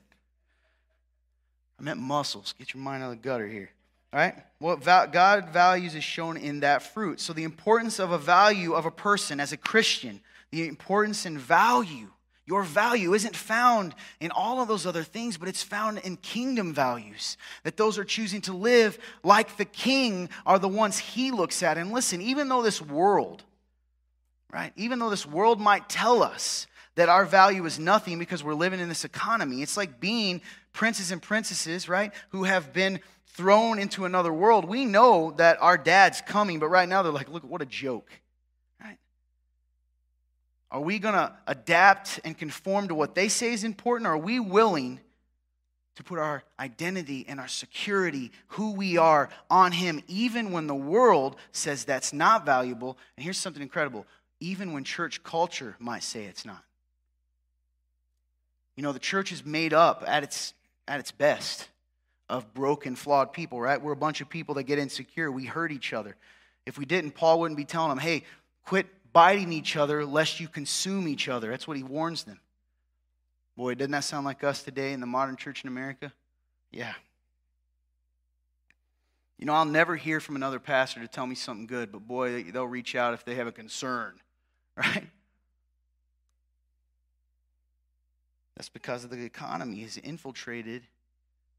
I 1.77 1.83
meant 1.83 1.99
muscles. 1.99 2.53
Get 2.57 2.73
your 2.73 2.81
mind 2.81 3.03
out 3.03 3.11
of 3.11 3.21
the 3.21 3.27
gutter 3.27 3.47
here. 3.47 3.71
All 4.13 4.19
right? 4.19 4.35
What 4.59 4.83
God 4.83 5.49
values 5.49 5.95
is 5.95 6.03
shown 6.03 6.37
in 6.37 6.61
that 6.61 6.81
fruit. 6.81 7.19
So, 7.19 7.33
the 7.33 7.43
importance 7.43 7.99
of 7.99 8.11
a 8.11 8.17
value 8.17 8.73
of 8.73 8.85
a 8.85 8.91
person 8.91 9.39
as 9.39 9.51
a 9.51 9.57
Christian, 9.57 10.21
the 10.51 10.67
importance 10.67 11.25
and 11.25 11.37
value 11.37 12.09
your 12.49 12.63
value 12.63 13.13
isn't 13.13 13.35
found 13.35 13.93
in 14.19 14.31
all 14.31 14.59
of 14.59 14.67
those 14.67 14.87
other 14.87 15.03
things, 15.03 15.37
but 15.37 15.47
it's 15.47 15.61
found 15.61 15.99
in 15.99 16.17
kingdom 16.17 16.73
values. 16.73 17.37
That 17.63 17.77
those 17.77 17.99
are 17.99 18.03
choosing 18.03 18.41
to 18.41 18.53
live 18.53 18.97
like 19.23 19.57
the 19.57 19.65
king 19.65 20.29
are 20.47 20.57
the 20.57 20.67
ones 20.67 20.97
he 20.97 21.29
looks 21.29 21.61
at. 21.61 21.77
And 21.77 21.91
listen, 21.91 22.21
even 22.21 22.49
though 22.49 22.63
this 22.63 22.81
world, 22.81 23.43
right, 24.51 24.73
even 24.75 24.97
though 24.97 25.11
this 25.11 25.27
world 25.27 25.61
might 25.61 25.89
tell 25.89 26.23
us 26.23 26.65
that 26.95 27.07
our 27.07 27.23
value 27.23 27.63
is 27.65 27.77
nothing 27.77 28.17
because 28.17 28.43
we're 28.43 28.55
living 28.55 28.79
in 28.79 28.89
this 28.89 29.05
economy, 29.05 29.61
it's 29.61 29.77
like 29.77 29.99
being 29.99 30.41
princes 30.73 31.11
and 31.11 31.21
princesses, 31.21 31.87
right, 31.87 32.11
who 32.29 32.45
have 32.45 32.73
been 32.73 32.99
thrown 33.27 33.77
into 33.77 34.05
another 34.05 34.33
world. 34.33 34.65
We 34.65 34.85
know 34.85 35.35
that 35.37 35.61
our 35.61 35.77
dad's 35.77 36.21
coming, 36.21 36.57
but 36.57 36.69
right 36.69 36.89
now 36.89 37.03
they're 37.03 37.11
like, 37.11 37.29
look, 37.29 37.43
what 37.43 37.61
a 37.61 37.67
joke. 37.67 38.09
Are 40.71 40.81
we 40.81 40.99
going 40.99 41.15
to 41.15 41.33
adapt 41.47 42.19
and 42.23 42.37
conform 42.37 42.89
to 42.89 42.95
what 42.95 43.15
they 43.15 43.27
say 43.27 43.53
is 43.53 43.63
important? 43.63 44.07
Or 44.07 44.11
are 44.11 44.17
we 44.17 44.39
willing 44.39 44.99
to 45.95 46.03
put 46.03 46.19
our 46.19 46.43
identity 46.59 47.25
and 47.27 47.39
our 47.39 47.47
security, 47.47 48.31
who 48.49 48.73
we 48.73 48.97
are, 48.97 49.29
on 49.49 49.71
Him, 49.71 50.01
even 50.07 50.51
when 50.51 50.67
the 50.67 50.75
world 50.75 51.35
says 51.51 51.85
that's 51.85 52.13
not 52.13 52.45
valuable? 52.45 52.97
And 53.17 53.23
here's 53.23 53.37
something 53.37 53.63
incredible 53.63 54.05
even 54.41 54.71
when 54.71 54.85
church 54.85 55.21
culture 55.21 55.75
might 55.79 56.03
say 56.03 56.23
it's 56.23 56.45
not. 56.45 56.63
You 58.77 58.83
know, 58.83 58.93
the 58.93 58.99
church 58.99 59.33
is 59.33 59.45
made 59.45 59.73
up 59.73 60.03
at 60.07 60.23
its, 60.23 60.53
at 60.87 61.01
its 61.01 61.11
best 61.11 61.67
of 62.29 62.53
broken, 62.53 62.95
flawed 62.95 63.33
people, 63.33 63.59
right? 63.59 63.81
We're 63.81 63.91
a 63.91 63.97
bunch 63.97 64.21
of 64.21 64.29
people 64.29 64.55
that 64.55 64.63
get 64.63 64.79
insecure. 64.79 65.29
We 65.29 65.45
hurt 65.45 65.73
each 65.73 65.91
other. 65.91 66.15
If 66.65 66.77
we 66.77 66.85
didn't, 66.85 67.11
Paul 67.11 67.41
wouldn't 67.41 67.57
be 67.57 67.65
telling 67.65 67.89
them, 67.89 67.97
hey, 67.97 68.23
quit 68.63 68.85
biting 69.13 69.51
each 69.51 69.75
other 69.75 70.05
lest 70.05 70.39
you 70.39 70.47
consume 70.47 71.07
each 71.07 71.27
other. 71.27 71.49
That's 71.49 71.67
what 71.67 71.77
he 71.77 71.83
warns 71.83 72.23
them. 72.23 72.39
Boy, 73.57 73.75
doesn't 73.75 73.91
that 73.91 74.03
sound 74.03 74.25
like 74.25 74.43
us 74.43 74.63
today 74.63 74.93
in 74.93 74.99
the 74.99 75.07
modern 75.07 75.35
church 75.35 75.63
in 75.63 75.67
America? 75.67 76.13
Yeah. 76.71 76.93
You 79.37 79.45
know, 79.45 79.53
I'll 79.53 79.65
never 79.65 79.95
hear 79.95 80.19
from 80.19 80.35
another 80.35 80.59
pastor 80.59 80.99
to 81.01 81.07
tell 81.07 81.25
me 81.25 81.35
something 81.35 81.67
good, 81.67 81.91
but 81.91 82.07
boy, 82.07 82.43
they'll 82.43 82.67
reach 82.67 82.95
out 82.95 83.13
if 83.13 83.25
they 83.25 83.35
have 83.35 83.47
a 83.47 83.51
concern, 83.51 84.13
right? 84.77 85.07
That's 88.55 88.69
because 88.69 89.05
of 89.05 89.09
the 89.09 89.23
economy 89.23 89.81
has 89.81 89.97
infiltrated 89.97 90.83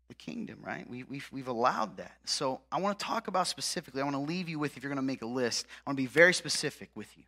the 0.09 0.15
kingdom, 0.15 0.59
right? 0.63 0.89
We, 0.89 1.05
we've, 1.05 1.27
we've 1.33 1.49
allowed 1.49 1.97
that. 1.97 2.17
So 2.27 2.61
I 2.71 2.81
want 2.81 2.99
to 2.99 3.05
talk 3.05 3.29
about 3.29 3.47
specifically, 3.47 4.03
I 4.03 4.05
want 4.05 4.17
to 4.17 4.21
leave 4.21 4.49
you 4.49 4.59
with, 4.59 4.77
if 4.77 4.83
you're 4.83 4.91
going 4.91 4.97
to 4.97 5.03
make 5.03 5.23
a 5.23 5.27
list, 5.27 5.67
I 5.87 5.91
want 5.91 5.97
to 5.97 6.03
be 6.03 6.09
very 6.09 6.35
specific 6.35 6.91
with 6.95 7.17
you. 7.17 7.25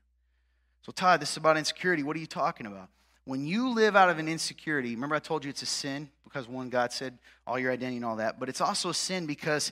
So, 0.82 0.92
Todd, 0.92 1.20
this 1.20 1.30
is 1.30 1.36
about 1.36 1.56
insecurity. 1.56 2.02
What 2.02 2.16
are 2.16 2.20
you 2.20 2.26
talking 2.26 2.66
about? 2.66 2.88
When 3.24 3.46
you 3.46 3.72
live 3.72 3.94
out 3.94 4.10
of 4.10 4.18
an 4.18 4.28
insecurity, 4.28 4.94
remember 4.94 5.14
I 5.14 5.20
told 5.20 5.44
you 5.44 5.50
it's 5.50 5.62
a 5.62 5.66
sin 5.66 6.10
because 6.24 6.48
one, 6.48 6.70
God 6.70 6.92
said 6.92 7.18
all 7.46 7.58
your 7.58 7.70
identity 7.70 7.96
and 7.96 8.04
all 8.04 8.16
that, 8.16 8.40
but 8.40 8.48
it's 8.48 8.60
also 8.60 8.88
a 8.88 8.94
sin 8.94 9.26
because 9.26 9.70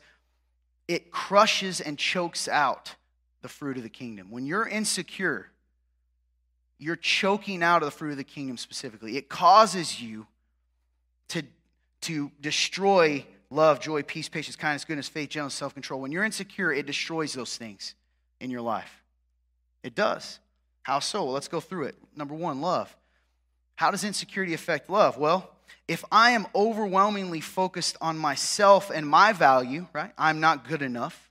it 0.87 1.11
crushes 1.11 1.81
and 1.81 1.99
chokes 1.99 2.47
out 2.47 2.95
the 3.43 3.49
fruit 3.49 3.77
of 3.77 3.83
the 3.83 3.89
kingdom. 3.89 4.31
When 4.31 4.47
you're 4.47 4.69
insecure, 4.69 5.51
you're 6.79 6.97
choking 6.97 7.63
out 7.63 7.83
of 7.83 7.87
the 7.87 7.91
fruit 7.91 8.13
of 8.13 8.17
the 8.17 8.25
kingdom 8.25 8.57
specifically. 8.57 9.17
It 9.17 9.29
causes 9.29 10.01
you 10.01 10.27
to, 11.29 11.43
to 12.03 12.31
destroy 12.41 13.27
love, 13.51 13.81
joy, 13.81 14.03
peace, 14.03 14.29
patience, 14.29 14.57
kindness, 14.57 14.85
goodness, 14.85 15.09
faith, 15.09 15.31
gentleness, 15.31 15.55
self 15.55 15.75
control. 15.75 16.01
When 16.01 16.13
you're 16.13 16.25
insecure, 16.25 16.73
it 16.73 16.87
destroys 16.87 17.33
those 17.33 17.57
things 17.57 17.95
in 18.41 18.51
your 18.51 18.63
life. 18.63 19.03
It 19.83 19.95
does. 19.95 20.39
How 20.83 20.99
so? 20.99 21.27
Let's 21.27 21.49
go 21.49 21.61
through 21.61 21.85
it. 21.85 21.97
Number 22.17 22.35
one, 22.35 22.61
love. 22.61 22.95
How 23.77 23.91
does 23.91 24.05
insecurity 24.05 24.55
affect 24.55 24.91
love? 24.91 25.17
Well, 25.17 25.51
if 25.89 26.05
I 26.13 26.31
am 26.31 26.47
overwhelmingly 26.55 27.41
focused 27.41 27.97
on 28.01 28.17
myself 28.17 28.91
and 28.95 29.07
my 29.07 29.33
value, 29.33 29.87
right? 29.93 30.13
I'm 30.17 30.41
not 30.41 30.69
good 30.69 30.83
enough. 30.83 31.31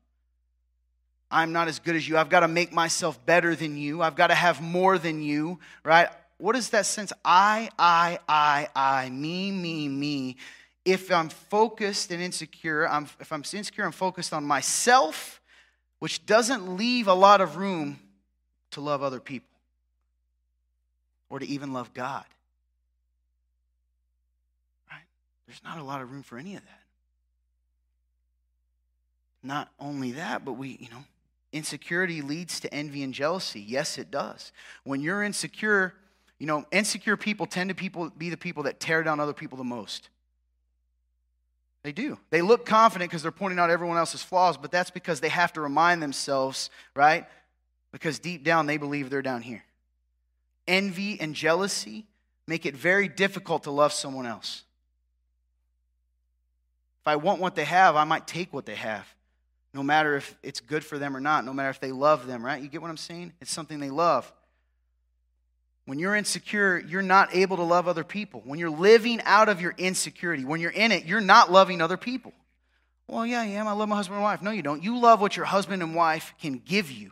I'm 1.31 1.51
not 1.51 1.67
as 1.67 1.79
good 1.79 1.95
as 1.95 2.07
you. 2.07 2.17
I've 2.17 2.29
got 2.29 2.39
to 2.41 2.47
make 2.47 2.73
myself 2.73 3.23
better 3.25 3.55
than 3.55 3.77
you. 3.77 4.01
I've 4.01 4.15
got 4.15 4.27
to 4.27 4.35
have 4.35 4.61
more 4.61 4.97
than 4.97 5.21
you, 5.21 5.59
right? 5.83 6.09
What 6.39 6.55
is 6.55 6.71
that 6.71 6.85
sense? 6.85 7.13
I, 7.23 7.69
I, 7.77 8.19
I, 8.27 8.67
I, 8.75 9.09
me, 9.09 9.51
me, 9.51 9.87
me. 9.87 10.37
If 10.85 11.11
I'm 11.11 11.29
focused 11.29 12.11
and 12.11 12.21
insecure, 12.21 12.87
I'm, 12.87 13.07
if 13.19 13.31
I'm 13.31 13.43
insecure, 13.53 13.85
I'm 13.85 13.91
focused 13.91 14.33
on 14.33 14.43
myself, 14.43 15.39
which 15.99 16.25
doesn't 16.25 16.77
leave 16.77 17.07
a 17.07 17.13
lot 17.13 17.41
of 17.41 17.57
room 17.57 17.99
to 18.71 18.81
love 18.81 19.03
other 19.03 19.19
people 19.19 19.49
or 21.29 21.39
to 21.39 21.47
even 21.47 21.73
love 21.73 21.93
God. 21.93 22.25
Right? 24.91 25.01
There's 25.47 25.63
not 25.63 25.77
a 25.77 25.83
lot 25.83 26.01
of 26.01 26.11
room 26.11 26.23
for 26.23 26.37
any 26.37 26.55
of 26.55 26.61
that. 26.61 26.81
not 29.41 29.69
only 29.79 30.13
that, 30.13 30.43
but 30.43 30.53
we, 30.53 30.77
you 30.79 30.89
know, 30.89 31.03
insecurity 31.51 32.21
leads 32.21 32.59
to 32.59 32.73
envy 32.73 33.03
and 33.03 33.13
jealousy. 33.13 33.61
Yes, 33.61 33.97
it 33.97 34.11
does. 34.11 34.51
When 34.83 35.01
you're 35.01 35.23
insecure, 35.23 35.93
you 36.39 36.45
know, 36.45 36.65
insecure 36.71 37.17
people 37.17 37.45
tend 37.45 37.69
to 37.69 37.75
people, 37.75 38.09
be 38.17 38.29
the 38.29 38.37
people 38.37 38.63
that 38.63 38.79
tear 38.79 39.03
down 39.03 39.19
other 39.19 39.33
people 39.33 39.57
the 39.57 39.63
most. 39.63 40.09
They 41.83 41.91
do. 41.93 42.17
They 42.29 42.41
look 42.41 42.65
confident 42.65 43.09
because 43.09 43.23
they're 43.23 43.31
pointing 43.31 43.57
out 43.57 43.69
everyone 43.69 43.97
else's 43.97 44.21
flaws, 44.21 44.57
but 44.57 44.71
that's 44.71 44.91
because 44.91 45.21
they 45.21 45.29
have 45.29 45.53
to 45.53 45.61
remind 45.61 46.03
themselves, 46.03 46.69
right? 46.93 47.25
Because 47.91 48.19
deep 48.19 48.43
down 48.43 48.65
they 48.65 48.77
believe 48.77 49.09
they're 49.09 49.21
down 49.21 49.41
here. 49.41 49.63
Envy 50.67 51.19
and 51.19 51.33
jealousy 51.33 52.05
make 52.47 52.65
it 52.65 52.75
very 52.75 53.07
difficult 53.07 53.63
to 53.63 53.71
love 53.71 53.93
someone 53.93 54.25
else. 54.25 54.63
If 57.01 57.07
I 57.07 57.15
want 57.15 57.39
what 57.39 57.55
they 57.55 57.65
have, 57.65 57.95
I 57.95 58.03
might 58.03 58.27
take 58.27 58.53
what 58.53 58.65
they 58.65 58.75
have, 58.75 59.07
no 59.73 59.83
matter 59.83 60.15
if 60.15 60.35
it's 60.43 60.59
good 60.59 60.83
for 60.83 60.97
them 60.97 61.15
or 61.15 61.19
not, 61.19 61.45
no 61.45 61.53
matter 61.53 61.69
if 61.69 61.79
they 61.79 61.91
love 61.91 62.27
them, 62.27 62.45
right? 62.45 62.61
You 62.61 62.67
get 62.67 62.81
what 62.81 62.89
I'm 62.89 62.97
saying? 62.97 63.33
It's 63.39 63.51
something 63.51 63.79
they 63.79 63.89
love. 63.89 64.31
When 65.85 65.97
you're 65.97 66.15
insecure, 66.15 66.77
you're 66.77 67.01
not 67.01 67.33
able 67.33 67.57
to 67.57 67.63
love 67.63 67.87
other 67.87 68.03
people. 68.03 68.43
When 68.45 68.59
you're 68.59 68.69
living 68.69 69.21
out 69.25 69.49
of 69.49 69.59
your 69.59 69.73
insecurity, 69.77 70.45
when 70.45 70.59
you're 70.59 70.69
in 70.69 70.91
it, 70.91 71.05
you're 71.05 71.21
not 71.21 71.51
loving 71.51 71.81
other 71.81 71.97
people. 71.97 72.33
Well, 73.07 73.25
yeah, 73.25 73.41
I 73.41 73.45
am. 73.45 73.67
I 73.67 73.71
love 73.71 73.89
my 73.89 73.95
husband 73.95 74.17
and 74.17 74.23
wife. 74.23 74.43
No, 74.43 74.51
you 74.51 74.61
don't. 74.61 74.83
You 74.83 74.99
love 74.99 75.19
what 75.19 75.35
your 75.35 75.47
husband 75.47 75.81
and 75.81 75.95
wife 75.95 76.35
can 76.39 76.61
give 76.63 76.91
you. 76.91 77.11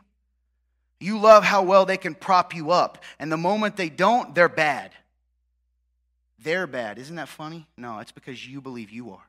You 0.99 1.19
love 1.19 1.43
how 1.43 1.63
well 1.63 1.85
they 1.85 1.97
can 1.97 2.15
prop 2.15 2.55
you 2.55 2.71
up. 2.71 3.03
And 3.19 3.31
the 3.31 3.37
moment 3.37 3.77
they 3.77 3.89
don't, 3.89 4.33
they're 4.33 4.49
bad. 4.49 4.91
They're 6.39 6.67
bad. 6.67 6.97
Isn't 6.97 7.15
that 7.17 7.27
funny? 7.27 7.67
No, 7.77 7.99
it's 7.99 8.11
because 8.11 8.47
you 8.47 8.61
believe 8.61 8.91
you 8.91 9.11
are. 9.11 9.27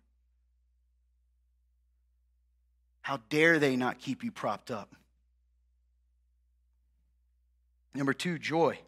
How 3.02 3.20
dare 3.30 3.58
they 3.58 3.76
not 3.76 3.98
keep 3.98 4.22
you 4.22 4.30
propped 4.30 4.70
up? 4.70 4.94
Number 7.94 8.12
two, 8.12 8.38
joy. 8.38 8.78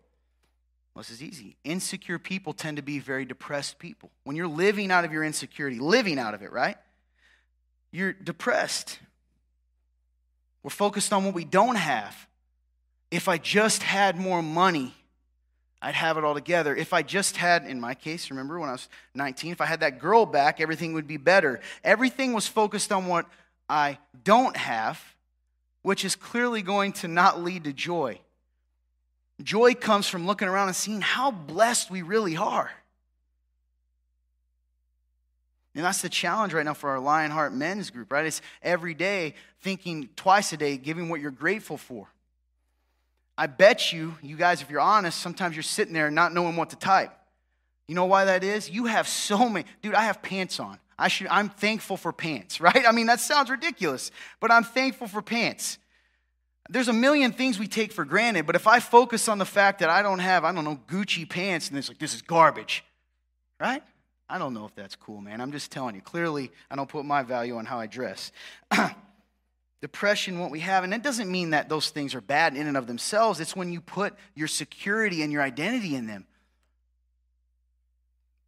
Well, 0.94 1.02
this 1.02 1.10
is 1.10 1.22
easy. 1.22 1.56
Insecure 1.64 2.18
people 2.18 2.52
tend 2.52 2.76
to 2.76 2.82
be 2.82 2.98
very 2.98 3.24
depressed 3.24 3.78
people. 3.78 4.10
When 4.24 4.36
you're 4.36 4.46
living 4.46 4.90
out 4.90 5.04
of 5.04 5.12
your 5.12 5.24
insecurity, 5.24 5.78
living 5.78 6.18
out 6.18 6.34
of 6.34 6.42
it, 6.42 6.52
right? 6.52 6.76
You're 7.92 8.12
depressed. 8.12 8.98
We're 10.62 10.70
focused 10.70 11.12
on 11.12 11.24
what 11.24 11.34
we 11.34 11.44
don't 11.44 11.76
have. 11.76 12.26
If 13.11 13.28
I 13.28 13.38
just 13.38 13.82
had 13.82 14.16
more 14.16 14.42
money, 14.42 14.94
I'd 15.82 15.94
have 15.94 16.18
it 16.18 16.24
all 16.24 16.34
together. 16.34 16.76
If 16.76 16.92
I 16.92 17.02
just 17.02 17.36
had, 17.36 17.64
in 17.64 17.80
my 17.80 17.94
case, 17.94 18.30
remember 18.30 18.58
when 18.58 18.68
I 18.68 18.72
was 18.72 18.88
19, 19.14 19.52
if 19.52 19.61
I 19.61 19.66
had 19.66 19.80
that 19.80 19.98
girl 19.98 20.26
back, 20.26 20.61
everything 20.61 20.92
would 20.92 21.06
be 21.06 21.16
better. 21.16 21.61
Everything 21.82 22.34
was 22.34 22.46
focused 22.46 22.92
on 22.92 23.06
what 23.06 23.26
I 23.68 23.98
don't 24.24 24.56
have, 24.56 25.02
which 25.82 26.04
is 26.04 26.16
clearly 26.16 26.61
going 26.61 26.92
to 26.94 27.08
not 27.08 27.42
lead 27.42 27.64
to 27.64 27.72
joy. 27.72 28.20
Joy 29.42 29.74
comes 29.74 30.06
from 30.06 30.26
looking 30.26 30.48
around 30.48 30.68
and 30.68 30.76
seeing 30.76 31.00
how 31.00 31.30
blessed 31.30 31.90
we 31.90 32.02
really 32.02 32.36
are. 32.36 32.70
And 35.74 35.84
that's 35.84 36.02
the 36.02 36.08
challenge 36.08 36.52
right 36.52 36.64
now 36.64 36.74
for 36.74 36.90
our 36.90 37.00
Lionheart 37.00 37.54
men's 37.54 37.90
group, 37.90 38.12
right? 38.12 38.26
It's 38.26 38.42
every 38.61 38.92
day 38.92 39.34
thinking 39.61 40.11
twice 40.16 40.52
a 40.52 40.56
day, 40.56 40.76
giving 40.76 41.08
what 41.08 41.20
you're 41.20 41.30
grateful 41.30 41.78
for. 41.78 42.08
I 43.41 43.47
bet 43.47 43.91
you, 43.91 44.14
you 44.20 44.36
guys, 44.36 44.61
if 44.61 44.68
you're 44.68 44.82
honest, 44.82 45.18
sometimes 45.18 45.57
you're 45.57 45.62
sitting 45.62 45.95
there 45.95 46.11
not 46.11 46.34
knowing 46.34 46.57
what 46.57 46.68
to 46.70 46.76
type. 46.76 47.11
You 47.88 47.95
know 47.95 48.05
why 48.05 48.26
that 48.26 48.45
is? 48.45 48.68
You 48.68 48.84
have 48.84 49.09
so 49.09 49.49
many. 49.49 49.64
Dude, 49.80 49.95
I 49.95 50.03
have 50.03 50.20
pants 50.20 50.61
on. 50.61 50.78
I 50.99 51.09
should, 51.09 51.26
I'm 51.28 51.49
thankful 51.49 51.97
for 51.97 52.12
pants, 52.12 52.61
right? 52.61 52.84
I 52.86 52.93
mean, 52.93 53.07
that 53.07 53.18
sounds 53.18 53.49
ridiculous, 53.49 54.11
but 54.41 54.53
I'm 54.53 54.62
thankful 54.62 55.09
for 55.09 55.22
pants. 55.22 55.78
There's 56.68 56.88
a 56.88 56.93
million 56.93 57.32
things 57.32 57.59
we 57.59 57.66
take 57.66 57.95
for 57.95 58.05
granted, 58.05 58.45
but 58.45 58.57
if 58.57 58.66
I 58.66 58.78
focus 58.78 59.26
on 59.26 59.38
the 59.38 59.47
fact 59.47 59.78
that 59.78 59.88
I 59.88 60.03
don't 60.03 60.18
have, 60.18 60.45
I 60.45 60.53
don't 60.53 60.64
know, 60.64 60.78
Gucci 60.86 61.26
pants 61.26 61.70
and 61.70 61.78
it's 61.78 61.88
like, 61.88 61.99
this 61.99 62.12
is 62.12 62.20
garbage, 62.20 62.84
right? 63.59 63.82
I 64.28 64.36
don't 64.36 64.53
know 64.53 64.66
if 64.66 64.74
that's 64.74 64.97
cool, 64.97 65.22
man. 65.22 65.41
I'm 65.41 65.51
just 65.51 65.72
telling 65.72 65.95
you. 65.95 66.03
Clearly, 66.03 66.53
I 66.70 66.76
don't 66.76 66.91
put 66.91 67.07
my 67.07 67.22
value 67.22 67.57
on 67.57 67.64
how 67.64 67.80
I 67.80 67.86
dress. 67.86 68.32
Depression, 69.80 70.38
what 70.38 70.50
we 70.50 70.60
have, 70.60 70.84
and 70.84 70.92
it 70.92 71.02
doesn't 71.02 71.30
mean 71.30 71.50
that 71.50 71.68
those 71.68 71.88
things 71.88 72.14
are 72.14 72.20
bad 72.20 72.54
in 72.54 72.66
and 72.66 72.76
of 72.76 72.86
themselves. 72.86 73.40
It's 73.40 73.56
when 73.56 73.72
you 73.72 73.80
put 73.80 74.14
your 74.34 74.48
security 74.48 75.22
and 75.22 75.32
your 75.32 75.42
identity 75.42 75.94
in 75.94 76.06
them. 76.06 76.26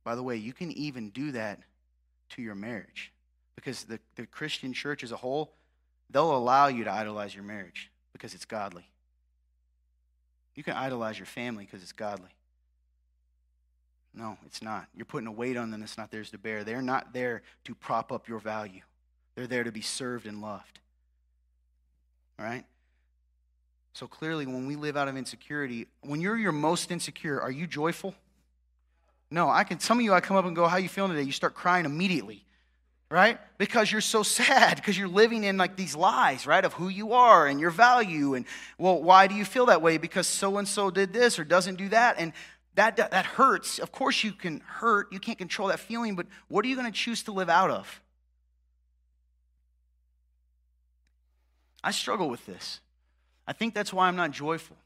By 0.05 0.15
the 0.15 0.23
way, 0.23 0.37
you 0.37 0.53
can 0.53 0.71
even 0.73 1.11
do 1.11 1.33
that 1.33 1.61
to 2.31 2.43
your 2.43 2.55
marriage 2.55 3.13
because 3.55 3.85
the, 3.85 3.99
the 4.17 4.27
Christian 4.27 4.73
church 4.73 5.05
as 5.05 5.13
a 5.13 5.17
whole, 5.17 5.53
they'll 6.11 6.37
allow 6.37 6.67
you 6.67 6.85
to 6.85 6.93
idolize 6.93 7.35
your 7.35 7.45
marriage 7.45 7.91
because 8.13 8.35
it's 8.35 8.45
godly. 8.45 8.87
You 10.55 10.63
can 10.63 10.75
idolize 10.75 11.19
your 11.19 11.27
family 11.27 11.65
because 11.65 11.83
it's 11.83 11.93
godly. 11.93 12.31
No, 14.15 14.37
it's 14.45 14.61
not. 14.61 14.87
You're 14.95 15.07
putting 15.07 15.27
a 15.27 15.33
weight 15.33 15.57
on 15.57 15.71
them 15.71 15.81
that's 15.81 15.97
not 15.97 16.11
theirs 16.11 16.31
to 16.33 16.39
bear. 16.39 16.65
They're 16.65 16.83
not 16.83 17.15
there 17.15 17.43
to 17.65 17.75
prop 17.75 18.13
up 18.13 18.29
your 18.29 18.39
value, 18.39 18.83
they're 19.35 19.47
there 19.47 19.65
to 19.65 19.73
be 19.73 19.81
served 19.81 20.27
and 20.27 20.43
loved. 20.43 20.81
All 22.43 22.49
right? 22.49 22.65
So 23.93 24.09
clearly, 24.09 24.47
when 24.47 24.67
we 24.67 24.75
live 24.75 24.97
out 24.97 25.07
of 25.07 25.17
insecurity, 25.17 25.87
when 26.01 26.21
you're 26.21 26.37
your 26.37 26.51
most 26.53 26.91
insecure, 26.91 27.41
are 27.41 27.51
you 27.51 27.67
joyful? 27.67 28.15
No, 29.31 29.49
I 29.49 29.65
can. 29.65 29.79
Some 29.79 29.99
of 29.99 30.05
you, 30.05 30.13
I 30.13 30.21
come 30.21 30.37
up 30.37 30.45
and 30.45 30.57
go, 30.57 30.67
"How 30.67 30.79
you 30.79 30.89
feeling 30.89 31.13
today?" 31.13 31.23
You 31.23 31.33
start 31.33 31.55
crying 31.55 31.85
immediately 31.85 32.45
right? 33.13 33.39
Because 33.59 33.93
you're 33.93 34.01
so 34.01 34.23
sad, 34.39 34.77
because 34.77 34.99
you're 34.99 35.07
living 35.07 35.45
in 35.45 35.59
like 35.59 35.77
these 35.77 35.95
lies, 35.95 36.47
right, 36.47 36.65
of 36.65 36.73
who 36.73 36.89
you 36.89 37.13
are 37.13 37.47
and 37.47 37.61
your 37.61 37.71
value. 37.71 38.35
And 38.35 38.47
well, 38.79 39.01
why 39.01 39.27
do 39.27 39.35
you 39.35 39.45
feel 39.45 39.67
that 39.67 39.83
way? 39.83 39.99
Because 39.99 40.27
so 40.27 40.57
and 40.57 40.67
so 40.67 40.91
did 40.91 41.13
this 41.13 41.39
or 41.39 41.45
doesn't 41.45 41.77
do 41.77 41.91
that. 41.91 42.17
And 42.19 42.33
that, 42.75 42.97
that 42.97 43.27
hurts. 43.27 43.79
Of 43.79 43.93
course, 43.93 44.25
you 44.25 44.33
can 44.33 44.61
hurt. 44.61 45.13
You 45.13 45.21
can't 45.21 45.37
control 45.37 45.69
that 45.69 45.79
feeling, 45.79 46.17
but 46.17 46.27
what 46.49 46.65
are 46.65 46.69
you 46.69 46.75
going 46.75 46.91
to 46.91 46.99
choose 46.99 47.23
to 47.25 47.33
live 47.33 47.51
out 47.51 47.71
of? 47.71 48.02
I 51.83 51.91
struggle 51.91 52.29
with 52.29 52.47
this. 52.47 52.81
I 53.47 53.53
think 53.53 53.75
that's 53.75 53.93
why 53.93 54.09
I'm 54.09 54.17
not 54.17 54.31
joyful. 54.31 54.77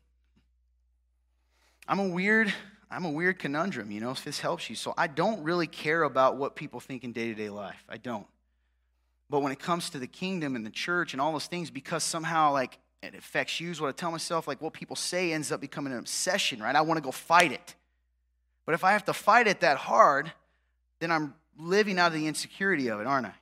I'm 1.88 1.98
a 1.98 2.08
weird 2.08 2.52
I'm 2.90 3.04
a 3.04 3.10
weird 3.10 3.38
conundrum, 3.38 3.90
you 3.90 4.00
know, 4.00 4.12
if 4.12 4.22
this 4.22 4.38
helps 4.38 4.70
you. 4.70 4.76
So 4.76 4.94
I 4.96 5.08
don't 5.08 5.42
really 5.42 5.66
care 5.66 6.04
about 6.04 6.36
what 6.36 6.54
people 6.54 6.78
think 6.78 7.02
in 7.02 7.12
day 7.12 7.26
to 7.28 7.34
day 7.34 7.50
life. 7.50 7.82
I 7.88 7.96
don't. 7.96 8.26
But 9.28 9.40
when 9.40 9.50
it 9.50 9.58
comes 9.58 9.90
to 9.90 9.98
the 9.98 10.06
kingdom 10.06 10.54
and 10.54 10.64
the 10.64 10.70
church 10.70 11.12
and 11.12 11.20
all 11.20 11.32
those 11.32 11.46
things, 11.46 11.68
because 11.68 12.04
somehow, 12.04 12.52
like, 12.52 12.78
it 13.02 13.14
affects 13.16 13.60
you, 13.60 13.70
is 13.70 13.80
what 13.80 13.88
I 13.88 13.92
tell 13.92 14.12
myself, 14.12 14.46
like, 14.46 14.62
what 14.62 14.72
people 14.72 14.94
say 14.94 15.32
ends 15.32 15.50
up 15.50 15.60
becoming 15.60 15.92
an 15.92 15.98
obsession, 15.98 16.62
right? 16.62 16.76
I 16.76 16.80
want 16.82 16.98
to 16.98 17.02
go 17.02 17.10
fight 17.10 17.50
it. 17.50 17.74
But 18.66 18.74
if 18.74 18.84
I 18.84 18.92
have 18.92 19.04
to 19.06 19.12
fight 19.12 19.48
it 19.48 19.60
that 19.60 19.78
hard, 19.78 20.30
then 21.00 21.10
I'm 21.10 21.34
living 21.58 21.98
out 21.98 22.08
of 22.08 22.12
the 22.12 22.28
insecurity 22.28 22.88
of 22.88 23.00
it, 23.00 23.06
aren't 23.06 23.26
I? 23.26 23.34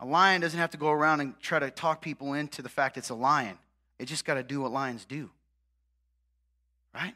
A 0.00 0.06
lion 0.06 0.40
doesn't 0.40 0.58
have 0.58 0.70
to 0.70 0.78
go 0.78 0.90
around 0.90 1.20
and 1.20 1.38
try 1.40 1.58
to 1.58 1.70
talk 1.70 2.00
people 2.00 2.34
into 2.34 2.62
the 2.62 2.68
fact 2.68 2.96
it's 2.96 3.10
a 3.10 3.14
lion. 3.14 3.58
It 3.98 4.06
just 4.06 4.24
got 4.24 4.34
to 4.34 4.42
do 4.42 4.60
what 4.60 4.72
lions 4.72 5.04
do. 5.04 5.30
Right? 6.94 7.14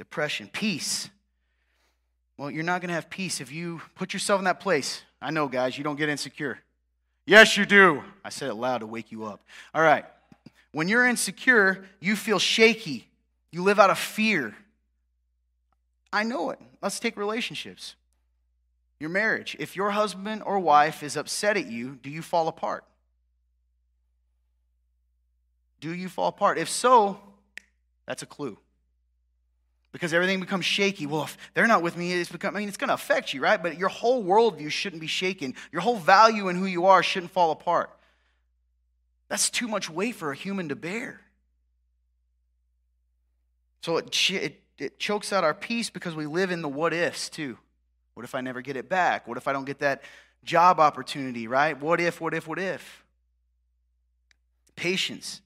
depression, 0.00 0.48
peace. 0.50 1.10
Well, 2.38 2.50
you're 2.50 2.64
not 2.64 2.80
going 2.80 2.88
to 2.88 2.94
have 2.94 3.10
peace 3.10 3.42
if 3.42 3.52
you 3.52 3.82
put 3.96 4.14
yourself 4.14 4.38
in 4.38 4.46
that 4.46 4.58
place. 4.58 5.02
I 5.20 5.30
know, 5.30 5.46
guys, 5.46 5.76
you 5.76 5.84
don't 5.84 5.96
get 5.96 6.08
insecure. 6.08 6.58
Yes, 7.26 7.58
you 7.58 7.66
do. 7.66 8.02
I 8.24 8.30
said 8.30 8.48
it 8.48 8.54
loud 8.54 8.78
to 8.78 8.86
wake 8.86 9.12
you 9.12 9.26
up. 9.26 9.42
All 9.74 9.82
right. 9.82 10.06
When 10.72 10.88
you're 10.88 11.06
insecure, 11.06 11.84
you 12.00 12.16
feel 12.16 12.38
shaky. 12.38 13.08
You 13.52 13.62
live 13.62 13.78
out 13.78 13.90
of 13.90 13.98
fear. 13.98 14.56
I 16.10 16.22
know 16.22 16.48
it. 16.48 16.58
Let's 16.80 16.98
take 16.98 17.18
relationships. 17.18 17.94
Your 19.00 19.10
marriage. 19.10 19.56
If 19.58 19.74
your 19.74 19.90
husband 19.90 20.42
or 20.44 20.58
wife 20.58 21.02
is 21.02 21.16
upset 21.16 21.56
at 21.56 21.66
you, 21.66 21.98
do 22.02 22.10
you 22.10 22.22
fall 22.22 22.48
apart? 22.48 22.84
Do 25.80 25.94
you 25.94 26.10
fall 26.10 26.28
apart? 26.28 26.58
If 26.58 26.68
so, 26.68 27.18
that's 28.06 28.22
a 28.22 28.26
clue 28.26 28.58
because 29.92 30.12
everything 30.12 30.40
becomes 30.40 30.64
shaky. 30.64 31.06
Well, 31.06 31.24
if 31.24 31.36
they're 31.54 31.66
not 31.66 31.82
with 31.82 31.96
me, 31.96 32.12
it's 32.12 32.30
become, 32.30 32.54
I 32.54 32.60
mean, 32.60 32.68
it's 32.68 32.76
going 32.76 32.88
to 32.88 32.94
affect 32.94 33.34
you, 33.34 33.40
right? 33.40 33.60
But 33.60 33.78
your 33.78 33.88
whole 33.88 34.22
worldview 34.22 34.70
shouldn't 34.70 35.00
be 35.00 35.06
shaken. 35.06 35.54
Your 35.72 35.82
whole 35.82 35.96
value 35.96 36.48
in 36.48 36.56
who 36.56 36.66
you 36.66 36.86
are 36.86 37.02
shouldn't 37.02 37.32
fall 37.32 37.50
apart. 37.50 37.90
That's 39.28 39.50
too 39.50 39.68
much 39.68 39.88
weight 39.88 40.14
for 40.14 40.32
a 40.32 40.36
human 40.36 40.68
to 40.68 40.76
bear. 40.76 41.20
So 43.82 43.96
it, 43.96 44.30
it, 44.30 44.60
it 44.78 44.98
chokes 44.98 45.32
out 45.32 45.44
our 45.44 45.54
peace 45.54 45.88
because 45.88 46.14
we 46.14 46.26
live 46.26 46.50
in 46.50 46.62
the 46.62 46.68
what 46.68 46.92
ifs 46.92 47.28
too. 47.28 47.56
What 48.14 48.24
if 48.24 48.34
I 48.34 48.40
never 48.40 48.60
get 48.60 48.76
it 48.76 48.88
back? 48.88 49.26
What 49.28 49.36
if 49.36 49.48
I 49.48 49.52
don't 49.52 49.64
get 49.64 49.80
that 49.80 50.02
job 50.44 50.80
opportunity, 50.80 51.46
right? 51.46 51.80
What 51.80 52.00
if, 52.00 52.20
what 52.20 52.34
if, 52.34 52.46
what 52.46 52.58
if? 52.58 53.04
Patience. 54.76 55.40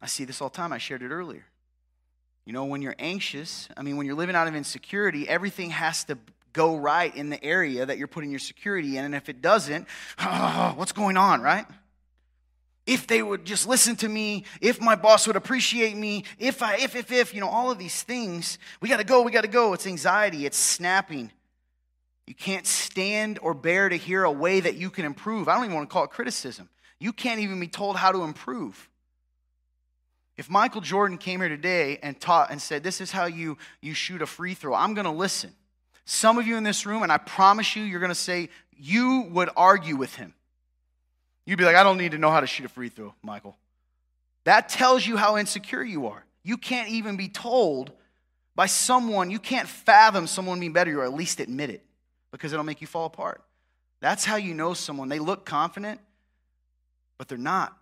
I 0.00 0.06
see 0.06 0.24
this 0.24 0.40
all 0.40 0.48
the 0.48 0.56
time. 0.56 0.72
I 0.72 0.78
shared 0.78 1.02
it 1.02 1.10
earlier. 1.10 1.44
You 2.44 2.52
know, 2.52 2.64
when 2.66 2.82
you're 2.82 2.96
anxious, 2.98 3.68
I 3.76 3.82
mean, 3.82 3.96
when 3.96 4.06
you're 4.06 4.16
living 4.16 4.36
out 4.36 4.48
of 4.48 4.54
insecurity, 4.54 5.28
everything 5.28 5.70
has 5.70 6.04
to 6.04 6.18
go 6.52 6.76
right 6.76 7.14
in 7.14 7.30
the 7.30 7.42
area 7.42 7.86
that 7.86 7.98
you're 7.98 8.08
putting 8.08 8.30
your 8.30 8.38
security 8.38 8.96
in. 8.96 9.04
And 9.04 9.14
if 9.14 9.28
it 9.28 9.40
doesn't, 9.40 9.86
oh, 10.18 10.72
what's 10.76 10.92
going 10.92 11.16
on, 11.16 11.40
right? 11.40 11.66
If 12.86 13.06
they 13.06 13.22
would 13.22 13.46
just 13.46 13.66
listen 13.66 13.96
to 13.96 14.08
me, 14.08 14.44
if 14.60 14.78
my 14.80 14.94
boss 14.94 15.26
would 15.26 15.36
appreciate 15.36 15.96
me, 15.96 16.24
if 16.38 16.62
I, 16.62 16.76
if, 16.76 16.94
if, 16.94 17.10
if, 17.10 17.32
you 17.32 17.40
know, 17.40 17.48
all 17.48 17.70
of 17.70 17.78
these 17.78 18.02
things, 18.02 18.58
we 18.82 18.90
got 18.90 18.98
to 18.98 19.04
go, 19.04 19.22
we 19.22 19.32
got 19.32 19.40
to 19.42 19.48
go. 19.48 19.72
It's 19.72 19.86
anxiety, 19.86 20.44
it's 20.44 20.58
snapping. 20.58 21.30
You 22.26 22.34
can't 22.34 22.66
stand 22.66 23.38
or 23.42 23.52
bear 23.52 23.88
to 23.88 23.96
hear 23.96 24.24
a 24.24 24.32
way 24.32 24.60
that 24.60 24.76
you 24.76 24.90
can 24.90 25.04
improve. 25.04 25.48
I 25.48 25.54
don't 25.54 25.64
even 25.64 25.76
want 25.76 25.88
to 25.88 25.92
call 25.92 26.04
it 26.04 26.10
criticism. 26.10 26.68
You 26.98 27.12
can't 27.12 27.40
even 27.40 27.60
be 27.60 27.68
told 27.68 27.96
how 27.96 28.12
to 28.12 28.22
improve. 28.22 28.88
If 30.36 30.50
Michael 30.50 30.80
Jordan 30.80 31.18
came 31.18 31.40
here 31.40 31.48
today 31.48 31.98
and 32.02 32.18
taught 32.18 32.50
and 32.50 32.60
said, 32.60 32.82
This 32.82 33.00
is 33.00 33.10
how 33.10 33.26
you, 33.26 33.58
you 33.80 33.94
shoot 33.94 34.22
a 34.22 34.26
free 34.26 34.54
throw, 34.54 34.74
I'm 34.74 34.94
going 34.94 35.04
to 35.04 35.10
listen. 35.10 35.52
Some 36.06 36.38
of 36.38 36.46
you 36.46 36.56
in 36.56 36.64
this 36.64 36.86
room, 36.86 37.02
and 37.02 37.12
I 37.12 37.18
promise 37.18 37.76
you, 37.76 37.82
you're 37.82 38.00
going 38.00 38.10
to 38.10 38.14
say, 38.14 38.50
you 38.76 39.26
would 39.30 39.48
argue 39.56 39.96
with 39.96 40.14
him. 40.16 40.34
You'd 41.46 41.58
be 41.58 41.64
like, 41.64 41.76
I 41.76 41.82
don't 41.82 41.98
need 41.98 42.12
to 42.12 42.18
know 42.18 42.30
how 42.30 42.40
to 42.40 42.46
shoot 42.46 42.66
a 42.66 42.68
free 42.68 42.88
throw, 42.88 43.14
Michael. 43.22 43.56
That 44.44 44.68
tells 44.68 45.06
you 45.06 45.16
how 45.16 45.36
insecure 45.36 45.82
you 45.82 46.08
are. 46.08 46.24
You 46.42 46.58
can't 46.58 46.90
even 46.90 47.16
be 47.16 47.28
told 47.28 47.92
by 48.54 48.66
someone, 48.66 49.30
you 49.30 49.38
can't 49.38 49.68
fathom 49.68 50.26
someone 50.26 50.60
being 50.60 50.72
better, 50.72 51.00
or 51.00 51.04
at 51.04 51.14
least 51.14 51.40
admit 51.40 51.70
it 51.70 51.82
because 52.34 52.52
it'll 52.52 52.64
make 52.64 52.80
you 52.80 52.86
fall 52.88 53.06
apart. 53.06 53.44
That's 54.00 54.24
how 54.24 54.34
you 54.34 54.54
know 54.54 54.74
someone. 54.74 55.08
They 55.08 55.20
look 55.20 55.44
confident, 55.44 56.00
but 57.16 57.28
they're 57.28 57.38
not 57.38 57.76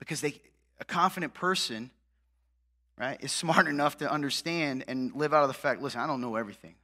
because 0.00 0.20
they 0.20 0.40
a 0.80 0.84
confident 0.84 1.34
person, 1.34 1.88
right, 2.98 3.16
is 3.22 3.30
smart 3.32 3.68
enough 3.68 3.98
to 3.98 4.10
understand 4.10 4.84
and 4.88 5.14
live 5.14 5.32
out 5.32 5.42
of 5.42 5.48
the 5.48 5.54
fact, 5.54 5.80
listen, 5.80 6.00
I 6.00 6.08
don't 6.08 6.20
know 6.20 6.34
everything. 6.34 6.74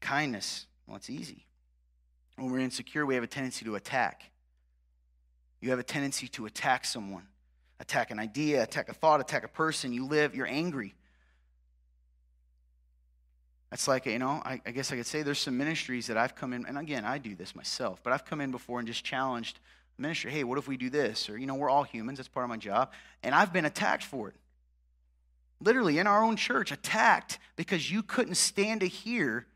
Kindness, 0.00 0.66
well, 0.86 0.96
it's 0.96 1.10
easy. 1.10 1.44
When 2.36 2.52
we're 2.52 2.60
insecure, 2.60 3.04
we 3.04 3.16
have 3.16 3.24
a 3.24 3.26
tendency 3.26 3.64
to 3.64 3.74
attack. 3.74 4.30
You 5.60 5.70
have 5.70 5.80
a 5.80 5.84
tendency 5.84 6.28
to 6.28 6.46
attack 6.46 6.84
someone, 6.84 7.26
attack 7.80 8.12
an 8.12 8.20
idea, 8.20 8.62
attack 8.62 8.88
a 8.88 8.94
thought, 8.94 9.20
attack 9.20 9.42
a 9.42 9.48
person. 9.48 9.92
You 9.92 10.06
live, 10.06 10.36
you're 10.36 10.46
angry. 10.46 10.94
That's 13.70 13.86
like, 13.86 14.06
you 14.06 14.18
know, 14.18 14.40
I, 14.44 14.60
I, 14.64 14.70
guess 14.70 14.92
I 14.92 14.96
could 14.96 15.06
say 15.06 15.22
there's 15.22 15.38
some 15.38 15.58
ministries 15.58 16.06
that 16.06 16.16
I've 16.16 16.34
come 16.34 16.52
in, 16.52 16.64
and 16.66 16.78
again, 16.78 17.04
I 17.04 17.18
do 17.18 17.34
this 17.34 17.54
myself, 17.54 18.00
but 18.02 18.12
I've 18.12 18.24
come 18.24 18.40
in 18.40 18.50
before 18.50 18.78
and 18.78 18.88
just 18.88 19.04
challenged 19.04 19.58
ministry, 19.98 20.30
hey, 20.30 20.44
what 20.44 20.58
if 20.58 20.68
we 20.68 20.76
do 20.76 20.88
this? 20.88 21.28
Or, 21.28 21.36
you 21.36 21.46
know, 21.46 21.54
we're 21.54 21.68
all 21.68 21.82
humans, 21.82 22.18
that's 22.18 22.28
part 22.28 22.44
of 22.44 22.48
my 22.48 22.56
job. 22.56 22.92
And 23.22 23.34
I've 23.34 23.52
been 23.52 23.64
attacked 23.64 24.04
for 24.04 24.28
it. 24.28 24.34
Literally 25.60 25.98
in 25.98 26.06
our 26.06 26.22
own 26.22 26.36
church, 26.36 26.70
attacked 26.70 27.38
because 27.56 27.90
you 27.90 28.02
couldn't 28.02 28.36
stand 28.36 28.80
to 28.80 28.86
hear 28.86 29.46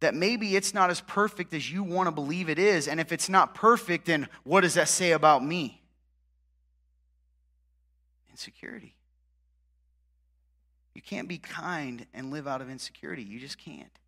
that 0.00 0.14
maybe 0.14 0.56
it's 0.56 0.72
not 0.72 0.88
as 0.88 1.02
perfect 1.02 1.52
as 1.52 1.70
you 1.70 1.82
want 1.82 2.06
to 2.06 2.10
believe 2.10 2.48
it 2.48 2.58
is. 2.58 2.88
And 2.88 2.98
if 2.98 3.12
it's 3.12 3.28
not 3.28 3.54
perfect, 3.54 4.06
then 4.06 4.28
what 4.44 4.62
does 4.62 4.74
that 4.74 4.88
say 4.88 5.12
about 5.12 5.44
me? 5.44 5.82
Insecurity. 8.30 8.94
You 11.00 11.16
can't 11.16 11.28
be 11.28 11.38
kind 11.38 12.04
and 12.12 12.30
live 12.30 12.46
out 12.46 12.60
of 12.60 12.68
insecurity. 12.68 13.22
You 13.22 13.40
just 13.40 13.56
can't. 13.56 13.98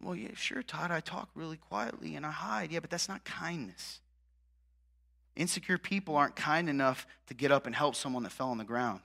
Well, 0.00 0.16
yeah, 0.16 0.30
sure, 0.34 0.62
Todd, 0.62 0.90
I 0.90 1.00
talk 1.00 1.28
really 1.34 1.58
quietly 1.58 2.16
and 2.16 2.24
I 2.24 2.30
hide. 2.30 2.72
Yeah, 2.72 2.80
but 2.80 2.88
that's 2.88 3.06
not 3.06 3.22
kindness. 3.24 4.00
Insecure 5.36 5.76
people 5.76 6.16
aren't 6.16 6.36
kind 6.36 6.70
enough 6.70 7.06
to 7.26 7.34
get 7.34 7.52
up 7.52 7.66
and 7.66 7.76
help 7.76 7.96
someone 7.96 8.22
that 8.22 8.32
fell 8.32 8.48
on 8.48 8.56
the 8.56 8.64
ground. 8.64 9.00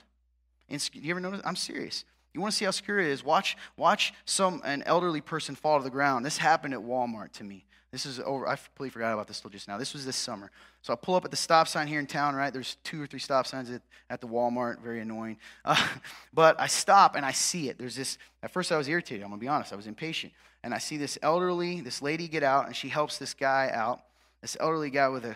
Insecure, 0.70 1.02
you 1.02 1.12
ever 1.12 1.20
notice? 1.20 1.42
I'm 1.44 1.58
serious. 1.58 2.06
You 2.34 2.40
want 2.40 2.54
to 2.54 2.58
see 2.58 2.64
how 2.64 2.72
secure 2.72 3.00
it 3.00 3.08
is? 3.08 3.26
Watch, 3.26 3.58
watch 3.76 4.14
some 4.24 4.62
an 4.64 4.84
elderly 4.86 5.20
person 5.20 5.54
fall 5.54 5.80
to 5.80 5.84
the 5.84 5.90
ground. 5.90 6.26
This 6.26 6.38
happened 6.38 6.74
at 6.74 6.80
Walmart 6.80 7.34
to 7.34 7.44
me. 7.44 7.66
This 7.98 8.06
is 8.06 8.20
over. 8.20 8.48
I 8.48 8.56
completely 8.56 8.92
forgot 8.92 9.12
about 9.12 9.26
this 9.26 9.40
till 9.40 9.50
just 9.50 9.68
now. 9.68 9.80
This 9.80 9.94
was 9.94 10.06
this 10.06 10.16
summer. 10.16 10.52
So 10.84 10.94
I 10.94 10.96
pull 10.96 11.16
up 11.16 11.26
at 11.26 11.32
the 11.32 11.38
stop 11.38 11.68
sign 11.68 11.88
here 11.88 12.00
in 12.00 12.06
town. 12.06 12.36
Right, 12.36 12.54
there's 12.54 12.78
two 12.84 13.02
or 13.02 13.08
three 13.08 13.18
stop 13.18 13.48
signs 13.48 13.72
at, 13.72 13.82
at 14.08 14.22
the 14.22 14.28
Walmart. 14.28 14.84
Very 14.84 15.02
annoying. 15.02 15.38
Uh, 15.66 15.84
but 16.32 16.62
I 16.62 16.68
stop 16.68 17.16
and 17.16 17.26
I 17.26 17.32
see 17.32 17.70
it. 17.70 17.80
There's 17.80 17.96
this. 17.96 18.20
At 18.44 18.52
first, 18.52 18.72
I 18.72 18.78
was 18.78 18.88
irritated. 18.88 19.24
I'm 19.24 19.32
gonna 19.32 19.40
be 19.40 19.48
honest. 19.48 19.74
I 19.74 19.76
was 19.76 19.88
impatient. 19.88 20.32
And 20.64 20.76
I 20.76 20.78
see 20.78 20.98
this 20.98 21.18
elderly, 21.24 21.82
this 21.82 22.00
lady 22.00 22.28
get 22.28 22.44
out, 22.44 22.68
and 22.68 22.76
she 22.76 22.88
helps 22.88 23.18
this 23.18 23.34
guy 23.34 23.72
out. 23.74 24.04
This 24.42 24.56
elderly 24.60 24.92
guy 24.92 25.08
with 25.08 25.26
a. 25.26 25.36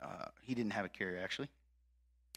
Uh, 0.00 0.26
he 0.42 0.54
didn't 0.54 0.74
have 0.74 0.84
a 0.84 0.88
carrier 0.88 1.20
actually. 1.20 1.48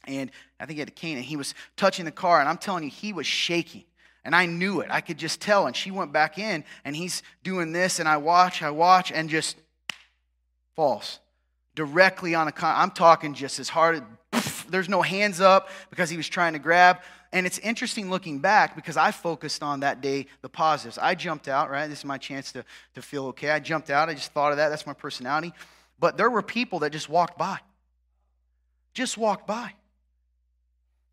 And 0.08 0.32
I 0.60 0.66
think 0.66 0.78
he 0.78 0.80
had 0.80 0.89
a 0.89 0.91
cane, 0.91 1.18
and 1.18 1.26
he 1.26 1.36
was 1.36 1.54
touching 1.78 2.06
the 2.06 2.12
car, 2.12 2.39
and 2.39 2.50
I'm 2.50 2.58
telling 2.58 2.84
you, 2.84 2.89
he 2.89 3.14
was 3.14 3.28
shaking. 3.28 3.84
And 4.26 4.36
I 4.36 4.47
knew 4.47 4.82
it. 4.82 4.89
I 4.91 4.99
could 4.99 5.17
just 5.17 5.39
tell. 5.39 5.67
And 5.67 5.76
she 5.76 5.91
went 5.91 6.11
back 6.11 6.38
in, 6.38 6.65
and 6.84 6.95
he's 6.95 7.23
doing 7.43 7.71
this, 7.71 7.99
and 7.99 8.09
I 8.09 8.17
watch, 8.17 8.61
I 8.61 8.71
watch, 8.71 9.11
and 9.11 9.30
just 9.30 9.55
falls 10.76 11.19
directly 11.76 12.36
on 12.36 12.47
a 12.47 12.51
con. 12.51 12.73
I'm 12.76 12.91
talking 12.91 13.34
just 13.34 13.59
as 13.59 13.69
hard. 13.69 14.03
There's 14.69 14.89
no 14.89 15.01
hands 15.01 15.39
up 15.39 15.69
because 15.89 16.09
he 16.09 16.17
was 16.17 16.28
trying 16.28 16.53
to 16.53 16.59
grab. 16.59 16.99
And 17.32 17.45
it's 17.45 17.59
interesting 17.59 18.09
looking 18.09 18.39
back 18.39 18.76
because 18.76 18.97
I 18.97 19.11
focused 19.11 19.61
on 19.61 19.82
that 19.82 20.01
day 20.01 20.28
the 20.41 20.49
positives. 20.49 20.97
I 20.97 21.15
jumped 21.15 21.47
out, 21.47 21.69
right? 21.69 21.88
This 21.88 21.99
is 21.99 22.05
my 22.05 22.17
chance 22.17 22.51
to, 22.53 22.63
to 22.95 23.01
feel 23.01 23.26
okay. 23.28 23.49
I 23.49 23.59
jumped 23.59 23.89
out. 23.89 24.09
I 24.09 24.13
just 24.13 24.32
thought 24.32 24.51
of 24.51 24.57
that. 24.57 24.69
That's 24.69 24.88
my 24.88 24.93
personality. 24.93 25.53
But 25.99 26.17
there 26.17 26.30
were 26.30 26.41
people 26.41 26.80
that 26.80 26.91
just 26.91 27.09
walked 27.09 27.38
by. 27.38 27.59
Just 28.93 29.17
walked 29.17 29.45
by. 29.47 29.73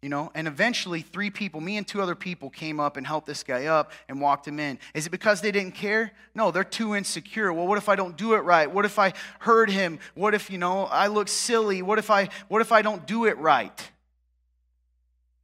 You 0.02 0.08
know, 0.08 0.32
and 0.34 0.48
eventually 0.48 1.00
three 1.00 1.30
people, 1.30 1.60
me 1.60 1.76
and 1.76 1.86
two 1.86 2.02
other 2.02 2.16
people, 2.16 2.50
came 2.50 2.80
up 2.80 2.96
and 2.96 3.06
helped 3.06 3.28
this 3.28 3.44
guy 3.44 3.66
up 3.66 3.92
and 4.08 4.20
walked 4.20 4.48
him 4.48 4.58
in. 4.58 4.80
Is 4.94 5.06
it 5.06 5.10
because 5.10 5.40
they 5.40 5.52
didn't 5.52 5.76
care? 5.76 6.10
No, 6.34 6.50
they're 6.50 6.64
too 6.64 6.96
insecure. 6.96 7.52
Well, 7.52 7.68
what 7.68 7.78
if 7.78 7.88
I 7.88 7.94
don't 7.94 8.16
do 8.16 8.34
it 8.34 8.38
right? 8.38 8.68
What 8.68 8.84
if 8.84 8.98
I 8.98 9.12
hurt 9.38 9.70
him? 9.70 10.00
What 10.16 10.34
if, 10.34 10.50
you 10.50 10.58
know, 10.58 10.86
I 10.86 11.06
look 11.06 11.28
silly? 11.28 11.82
What 11.82 12.00
if 12.00 12.10
I 12.10 12.30
what 12.48 12.60
if 12.60 12.72
I 12.72 12.82
don't 12.82 13.06
do 13.06 13.26
it 13.26 13.38
right? 13.38 13.90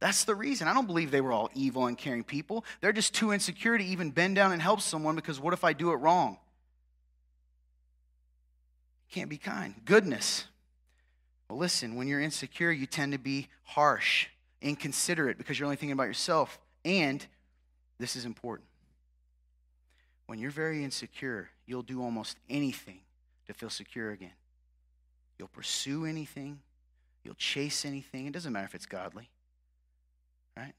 That's 0.01 0.25
the 0.25 0.35
reason. 0.35 0.67
I 0.67 0.73
don't 0.73 0.87
believe 0.87 1.09
they 1.09 1.21
were 1.21 1.31
all 1.31 1.49
evil 1.55 1.87
and 1.87 1.97
caring 1.97 2.25
people. 2.25 2.65
They're 2.81 2.91
just 2.91 3.13
too 3.13 3.31
insecure 3.31 3.77
to 3.77 3.83
even 3.83 4.11
bend 4.11 4.35
down 4.35 4.51
and 4.51 4.61
help 4.61 4.81
someone 4.81 5.15
because 5.15 5.39
what 5.39 5.53
if 5.53 5.63
I 5.63 5.71
do 5.71 5.91
it 5.91 5.95
wrong? 5.95 6.37
Can't 9.09 9.29
be 9.29 9.37
kind. 9.37 9.73
Goodness. 9.85 10.45
Well, 11.49 11.57
listen, 11.59 11.95
when 11.95 12.09
you're 12.09 12.19
insecure, 12.19 12.71
you 12.71 12.85
tend 12.85 13.13
to 13.13 13.17
be 13.17 13.47
harsh 13.63 14.27
inconsiderate 14.61 15.37
because 15.37 15.59
you're 15.59 15.65
only 15.65 15.75
thinking 15.75 15.93
about 15.93 16.07
yourself. 16.07 16.59
And 16.85 17.25
this 17.99 18.15
is 18.15 18.25
important. 18.25 18.67
When 20.27 20.39
you're 20.39 20.51
very 20.51 20.83
insecure, 20.83 21.49
you'll 21.65 21.81
do 21.81 22.01
almost 22.01 22.37
anything 22.49 22.99
to 23.47 23.53
feel 23.53 23.69
secure 23.69 24.11
again. 24.11 24.31
You'll 25.37 25.47
pursue 25.47 26.05
anything, 26.05 26.59
you'll 27.23 27.35
chase 27.35 27.85
anything. 27.85 28.27
It 28.27 28.33
doesn't 28.33 28.51
matter 28.51 28.65
if 28.65 28.75
it's 28.75 28.85
godly, 28.85 29.29
right? 30.55 30.73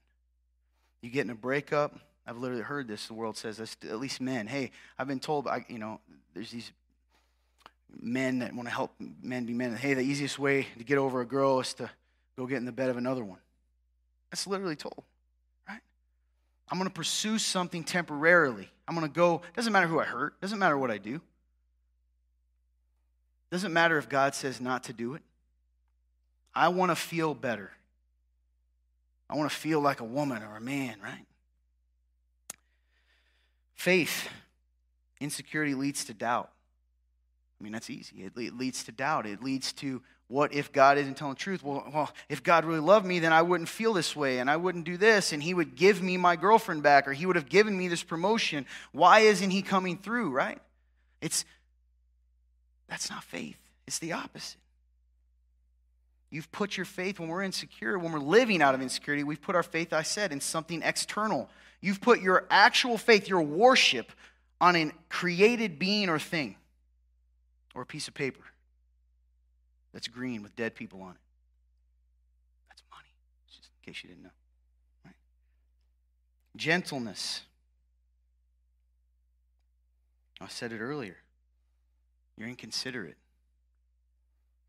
You 1.01 1.09
get 1.09 1.25
in 1.25 1.31
a 1.31 1.35
breakup. 1.35 1.99
I've 2.25 2.37
literally 2.37 2.63
heard 2.63 2.87
this. 2.87 3.07
The 3.07 3.13
world 3.13 3.35
says 3.35 3.57
this, 3.57 3.75
at 3.89 3.99
least 3.99 4.21
men. 4.21 4.47
Hey, 4.47 4.71
I've 4.97 5.07
been 5.07 5.19
told, 5.19 5.47
I, 5.47 5.65
you 5.67 5.79
know, 5.79 5.99
there's 6.33 6.51
these 6.51 6.71
men 7.99 8.39
that 8.39 8.53
want 8.53 8.69
to 8.69 8.73
help 8.73 8.93
men 8.99 9.45
be 9.45 9.53
men. 9.53 9.75
Hey, 9.75 9.95
the 9.95 10.01
easiest 10.01 10.39
way 10.39 10.67
to 10.77 10.83
get 10.83 10.97
over 10.97 11.21
a 11.21 11.25
girl 11.25 11.59
is 11.59 11.73
to 11.73 11.89
go 12.37 12.45
get 12.45 12.57
in 12.57 12.65
the 12.65 12.71
bed 12.71 12.89
of 12.89 12.97
another 12.97 13.23
one. 13.23 13.39
That's 14.31 14.47
literally 14.47 14.77
told, 14.77 15.03
right? 15.67 15.81
I'm 16.69 16.77
going 16.77 16.89
to 16.89 16.93
pursue 16.93 17.37
something 17.37 17.83
temporarily. 17.83 18.69
I'm 18.87 18.95
going 18.95 19.07
to 19.07 19.13
go, 19.13 19.41
doesn't 19.55 19.71
matter 19.71 19.87
who 19.87 19.99
I 19.99 20.05
hurt, 20.05 20.39
doesn't 20.41 20.57
matter 20.57 20.77
what 20.77 20.89
I 20.89 20.97
do. 20.97 21.21
Doesn't 23.51 23.73
matter 23.73 23.97
if 23.97 24.07
God 24.07 24.33
says 24.33 24.61
not 24.61 24.85
to 24.85 24.93
do 24.93 25.13
it. 25.13 25.21
I 26.55 26.69
want 26.69 26.91
to 26.91 26.95
feel 26.95 27.33
better. 27.33 27.71
I 29.29 29.35
want 29.35 29.49
to 29.51 29.55
feel 29.55 29.81
like 29.81 29.99
a 29.99 30.05
woman 30.05 30.41
or 30.43 30.55
a 30.57 30.61
man, 30.61 30.95
right? 31.03 31.25
Faith, 33.75 34.29
insecurity 35.19 35.73
leads 35.73 36.05
to 36.05 36.13
doubt. 36.13 36.51
I 37.59 37.63
mean, 37.63 37.73
that's 37.73 37.89
easy. 37.89 38.23
It, 38.23 38.57
leads 38.57 38.83
to 38.85 38.91
doubt. 38.91 39.25
It 39.25 39.43
leads 39.43 39.71
to 39.73 40.01
what 40.31 40.53
if 40.53 40.71
God 40.71 40.97
isn't 40.97 41.15
telling 41.15 41.33
the 41.33 41.39
truth? 41.39 41.61
Well, 41.61 41.85
well, 41.93 42.09
if 42.29 42.41
God 42.41 42.63
really 42.63 42.79
loved 42.79 43.05
me, 43.05 43.19
then 43.19 43.33
I 43.33 43.41
wouldn't 43.41 43.67
feel 43.67 43.91
this 43.91 44.15
way 44.15 44.39
and 44.39 44.49
I 44.49 44.55
wouldn't 44.55 44.85
do 44.85 44.95
this 44.95 45.33
and 45.33 45.43
he 45.43 45.53
would 45.53 45.75
give 45.75 46.01
me 46.01 46.15
my 46.15 46.37
girlfriend 46.37 46.83
back 46.83 47.05
or 47.05 47.11
he 47.11 47.25
would 47.25 47.35
have 47.35 47.49
given 47.49 47.77
me 47.77 47.89
this 47.89 48.01
promotion. 48.01 48.65
Why 48.93 49.19
isn't 49.19 49.49
he 49.49 49.61
coming 49.61 49.97
through, 49.97 50.31
right? 50.31 50.57
It's 51.19 51.43
that's 52.87 53.09
not 53.09 53.25
faith. 53.25 53.57
It's 53.85 53.99
the 53.99 54.13
opposite. 54.13 54.61
You've 56.29 56.49
put 56.53 56.77
your 56.77 56.85
faith 56.85 57.19
when 57.19 57.27
we're 57.27 57.43
insecure, 57.43 57.99
when 57.99 58.13
we're 58.13 58.19
living 58.19 58.61
out 58.61 58.73
of 58.73 58.81
insecurity, 58.81 59.25
we've 59.25 59.41
put 59.41 59.57
our 59.57 59.63
faith, 59.63 59.91
I 59.91 60.03
said, 60.03 60.31
in 60.31 60.39
something 60.39 60.81
external. 60.81 61.49
You've 61.81 61.99
put 61.99 62.21
your 62.21 62.45
actual 62.49 62.97
faith, 62.97 63.27
your 63.27 63.41
worship, 63.41 64.13
on 64.61 64.77
a 64.77 64.91
created 65.09 65.77
being 65.77 66.07
or 66.07 66.19
thing 66.19 66.55
or 67.75 67.81
a 67.81 67.85
piece 67.85 68.07
of 68.07 68.13
paper 68.13 68.50
that's 69.93 70.07
green 70.07 70.43
with 70.43 70.55
dead 70.55 70.75
people 70.75 71.01
on 71.01 71.11
it. 71.11 71.21
That's 72.69 72.83
money, 72.89 73.09
just 73.47 73.69
in 73.83 73.93
case 73.93 74.03
you 74.03 74.09
didn't 74.09 74.23
know. 74.23 74.29
Right? 75.05 75.15
Gentleness. 76.55 77.41
I 80.39 80.47
said 80.47 80.71
it 80.71 80.79
earlier. 80.79 81.17
You're 82.37 82.47
inconsiderate. 82.47 83.17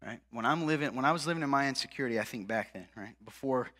Right? 0.05 0.21
When 0.31 0.45
I'm 0.45 0.67
living 0.67 0.95
when 0.95 1.05
I 1.05 1.13
was 1.13 1.27
living 1.27 1.43
in 1.43 1.49
my 1.49 1.69
insecurity, 1.69 2.19
I 2.19 2.25
think 2.25 2.49
back 2.49 2.73
then, 2.73 2.89
right? 2.97 3.15
Before 3.25 3.71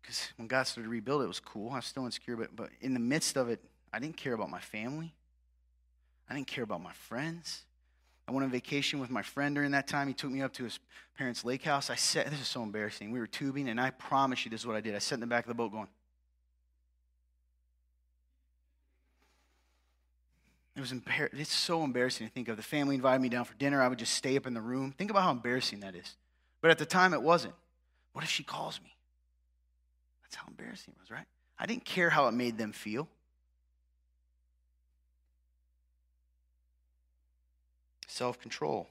because 0.00 0.32
when 0.36 0.48
God 0.48 0.62
started 0.62 0.86
to 0.86 0.90
rebuild 0.90 1.22
it, 1.22 1.26
was 1.26 1.40
cool. 1.40 1.70
I 1.72 1.76
was 1.76 1.84
still 1.84 2.06
insecure, 2.06 2.36
but, 2.36 2.54
but 2.56 2.70
in 2.80 2.94
the 2.94 3.00
midst 3.00 3.36
of 3.36 3.50
it, 3.50 3.60
I 3.92 3.98
didn't 3.98 4.16
care 4.16 4.32
about 4.32 4.48
my 4.48 4.60
family. 4.60 5.12
I 6.30 6.34
didn't 6.34 6.46
care 6.46 6.64
about 6.64 6.82
my 6.82 6.92
friends. 6.92 7.64
I 8.28 8.30
went 8.30 8.44
on 8.44 8.50
vacation 8.50 9.00
with 9.00 9.08
my 9.08 9.22
friend 9.22 9.54
during 9.54 9.70
that 9.70 9.88
time. 9.88 10.06
He 10.06 10.12
took 10.12 10.30
me 10.30 10.42
up 10.42 10.52
to 10.54 10.64
his 10.64 10.78
parents' 11.16 11.46
lake 11.46 11.64
house. 11.64 11.88
I 11.88 11.94
sat, 11.94 12.28
this 12.28 12.38
is 12.38 12.46
so 12.46 12.62
embarrassing. 12.62 13.10
We 13.10 13.18
were 13.18 13.26
tubing, 13.26 13.70
and 13.70 13.80
I 13.80 13.88
promise 13.88 14.44
you 14.44 14.50
this 14.50 14.60
is 14.60 14.66
what 14.66 14.76
I 14.76 14.82
did. 14.82 14.94
I 14.94 14.98
sat 14.98 15.14
in 15.14 15.20
the 15.20 15.26
back 15.26 15.44
of 15.44 15.48
the 15.48 15.54
boat 15.54 15.72
going, 15.72 15.88
It 20.76 20.80
was 20.80 20.92
embar- 20.92 21.30
it's 21.32 21.52
so 21.52 21.82
embarrassing 21.82 22.28
to 22.28 22.32
think 22.32 22.48
of. 22.48 22.56
The 22.56 22.62
family 22.62 22.94
invited 22.94 23.20
me 23.20 23.30
down 23.30 23.44
for 23.44 23.54
dinner. 23.54 23.82
I 23.82 23.88
would 23.88 23.98
just 23.98 24.12
stay 24.12 24.36
up 24.36 24.46
in 24.46 24.54
the 24.54 24.60
room. 24.60 24.92
Think 24.96 25.10
about 25.10 25.24
how 25.24 25.32
embarrassing 25.32 25.80
that 25.80 25.96
is. 25.96 26.14
But 26.60 26.70
at 26.70 26.78
the 26.78 26.86
time, 26.86 27.14
it 27.14 27.22
wasn't. 27.22 27.54
What 28.12 28.22
if 28.22 28.30
she 28.30 28.44
calls 28.44 28.78
me? 28.84 28.94
That's 30.22 30.36
how 30.36 30.44
embarrassing 30.46 30.94
it 30.96 31.00
was, 31.00 31.10
right? 31.10 31.26
I 31.58 31.66
didn't 31.66 31.84
care 31.84 32.10
how 32.10 32.28
it 32.28 32.32
made 32.32 32.58
them 32.58 32.70
feel. 32.70 33.08
Self 38.18 38.40
control. 38.40 38.88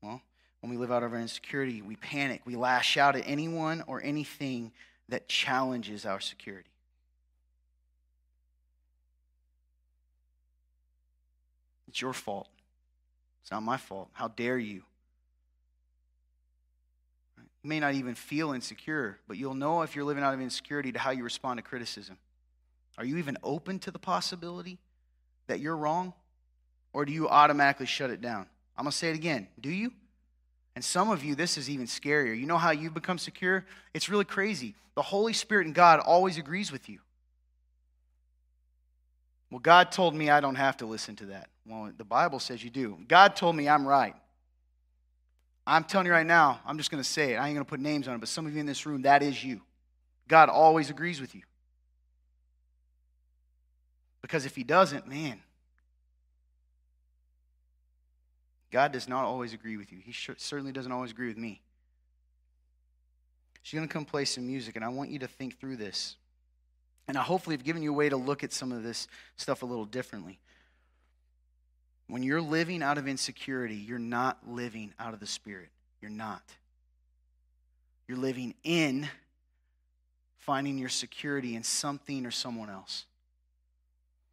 Well, 0.00 0.22
when 0.60 0.70
we 0.70 0.78
live 0.78 0.90
out 0.90 1.02
of 1.02 1.12
our 1.12 1.20
insecurity, 1.20 1.82
we 1.82 1.96
panic. 1.96 2.40
We 2.46 2.56
lash 2.56 2.96
out 2.96 3.14
at 3.14 3.24
anyone 3.26 3.84
or 3.86 4.02
anything 4.02 4.72
that 5.10 5.28
challenges 5.28 6.06
our 6.06 6.18
security. 6.18 6.70
It's 11.88 12.00
your 12.00 12.14
fault. 12.14 12.48
It's 13.42 13.50
not 13.50 13.62
my 13.62 13.76
fault. 13.76 14.08
How 14.14 14.28
dare 14.28 14.58
you? 14.58 14.82
You 17.36 17.68
may 17.68 17.80
not 17.80 17.92
even 17.92 18.14
feel 18.14 18.52
insecure, 18.52 19.18
but 19.28 19.36
you'll 19.36 19.52
know 19.52 19.82
if 19.82 19.94
you're 19.94 20.06
living 20.06 20.24
out 20.24 20.32
of 20.32 20.40
insecurity 20.40 20.90
to 20.92 20.98
how 20.98 21.10
you 21.10 21.22
respond 21.22 21.58
to 21.58 21.62
criticism. 21.62 22.16
Are 22.96 23.04
you 23.04 23.18
even 23.18 23.36
open 23.42 23.78
to 23.80 23.90
the 23.90 23.98
possibility 23.98 24.78
that 25.48 25.60
you're 25.60 25.76
wrong? 25.76 26.14
Or 26.94 27.04
do 27.04 27.12
you 27.12 27.28
automatically 27.28 27.84
shut 27.84 28.08
it 28.08 28.22
down? 28.22 28.46
I'm 28.80 28.84
going 28.84 28.92
to 28.92 28.96
say 28.96 29.10
it 29.10 29.14
again. 29.14 29.46
Do 29.60 29.68
you? 29.68 29.92
And 30.74 30.82
some 30.82 31.10
of 31.10 31.22
you, 31.22 31.34
this 31.34 31.58
is 31.58 31.68
even 31.68 31.84
scarier. 31.84 32.34
You 32.34 32.46
know 32.46 32.56
how 32.56 32.70
you've 32.70 32.94
become 32.94 33.18
secure? 33.18 33.66
It's 33.92 34.08
really 34.08 34.24
crazy. 34.24 34.74
The 34.94 35.02
Holy 35.02 35.34
Spirit 35.34 35.66
and 35.66 35.74
God 35.74 36.00
always 36.00 36.38
agrees 36.38 36.72
with 36.72 36.88
you. 36.88 37.00
Well, 39.50 39.58
God 39.58 39.92
told 39.92 40.14
me 40.14 40.30
I 40.30 40.40
don't 40.40 40.54
have 40.54 40.78
to 40.78 40.86
listen 40.86 41.14
to 41.16 41.26
that. 41.26 41.50
Well, 41.66 41.92
the 41.94 42.06
Bible 42.06 42.38
says 42.38 42.64
you 42.64 42.70
do. 42.70 42.96
God 43.06 43.36
told 43.36 43.54
me 43.54 43.68
I'm 43.68 43.86
right. 43.86 44.14
I'm 45.66 45.84
telling 45.84 46.06
you 46.06 46.12
right 46.12 46.26
now, 46.26 46.62
I'm 46.64 46.78
just 46.78 46.90
going 46.90 47.02
to 47.02 47.08
say 47.08 47.34
it. 47.34 47.36
I 47.36 47.48
ain't 47.48 47.54
going 47.56 47.66
to 47.66 47.68
put 47.68 47.80
names 47.80 48.08
on 48.08 48.14
it, 48.14 48.18
but 48.18 48.30
some 48.30 48.46
of 48.46 48.54
you 48.54 48.60
in 48.60 48.66
this 48.66 48.86
room, 48.86 49.02
that 49.02 49.22
is 49.22 49.44
you. 49.44 49.60
God 50.26 50.48
always 50.48 50.88
agrees 50.88 51.20
with 51.20 51.34
you. 51.34 51.42
Because 54.22 54.46
if 54.46 54.56
He 54.56 54.64
doesn't, 54.64 55.06
man, 55.06 55.42
God 58.70 58.92
does 58.92 59.08
not 59.08 59.24
always 59.24 59.52
agree 59.52 59.76
with 59.76 59.92
you. 59.92 59.98
He 60.04 60.12
certainly 60.12 60.72
doesn't 60.72 60.92
always 60.92 61.10
agree 61.10 61.28
with 61.28 61.38
me. 61.38 61.60
She's 63.62 63.76
going 63.76 63.88
to 63.88 63.92
come 63.92 64.04
play 64.04 64.24
some 64.24 64.46
music, 64.46 64.76
and 64.76 64.84
I 64.84 64.88
want 64.88 65.10
you 65.10 65.18
to 65.20 65.26
think 65.26 65.58
through 65.58 65.76
this. 65.76 66.16
And 67.08 67.18
I 67.18 67.22
hopefully 67.22 67.56
have 67.56 67.64
given 67.64 67.82
you 67.82 67.90
a 67.90 67.94
way 67.94 68.08
to 68.08 68.16
look 68.16 68.44
at 68.44 68.52
some 68.52 68.72
of 68.72 68.82
this 68.82 69.08
stuff 69.36 69.62
a 69.62 69.66
little 69.66 69.84
differently. 69.84 70.38
When 72.06 72.22
you're 72.22 72.40
living 72.40 72.82
out 72.82 72.98
of 72.98 73.06
insecurity, 73.06 73.74
you're 73.74 73.98
not 73.98 74.38
living 74.48 74.92
out 74.98 75.14
of 75.14 75.20
the 75.20 75.26
Spirit. 75.26 75.68
You're 76.00 76.10
not. 76.10 76.42
You're 78.08 78.18
living 78.18 78.54
in 78.64 79.08
finding 80.38 80.78
your 80.78 80.88
security 80.88 81.54
in 81.54 81.62
something 81.62 82.26
or 82.26 82.30
someone 82.30 82.70
else. 82.70 83.06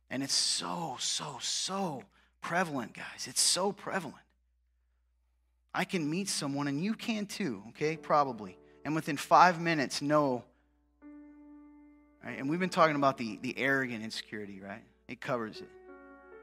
And 0.10 0.24
it's 0.24 0.34
so, 0.34 0.96
so, 1.00 1.38
so 1.42 2.04
prevalent, 2.42 2.94
guys. 2.94 3.28
It's 3.28 3.42
so 3.42 3.72
prevalent. 3.72 4.16
I 5.78 5.86
can 5.86 6.10
meet 6.10 6.28
someone, 6.28 6.68
and 6.68 6.84
you 6.84 6.94
can 6.94 7.28
too, 7.28 7.62
okay? 7.70 7.98
Probably. 7.98 8.58
And 8.84 8.96
within 8.96 9.16
five 9.16 9.62
minutes, 9.62 10.02
know 10.02 10.44
Right? 12.28 12.40
And 12.40 12.50
we've 12.50 12.60
been 12.60 12.70
talking 12.70 12.98
about 12.98 13.18
the, 13.18 13.40
the 13.42 13.58
arrogant 13.58 14.04
insecurity, 14.04 14.60
right? 14.60 14.84
It 15.08 15.22
covers 15.22 15.62
it. 15.62 15.70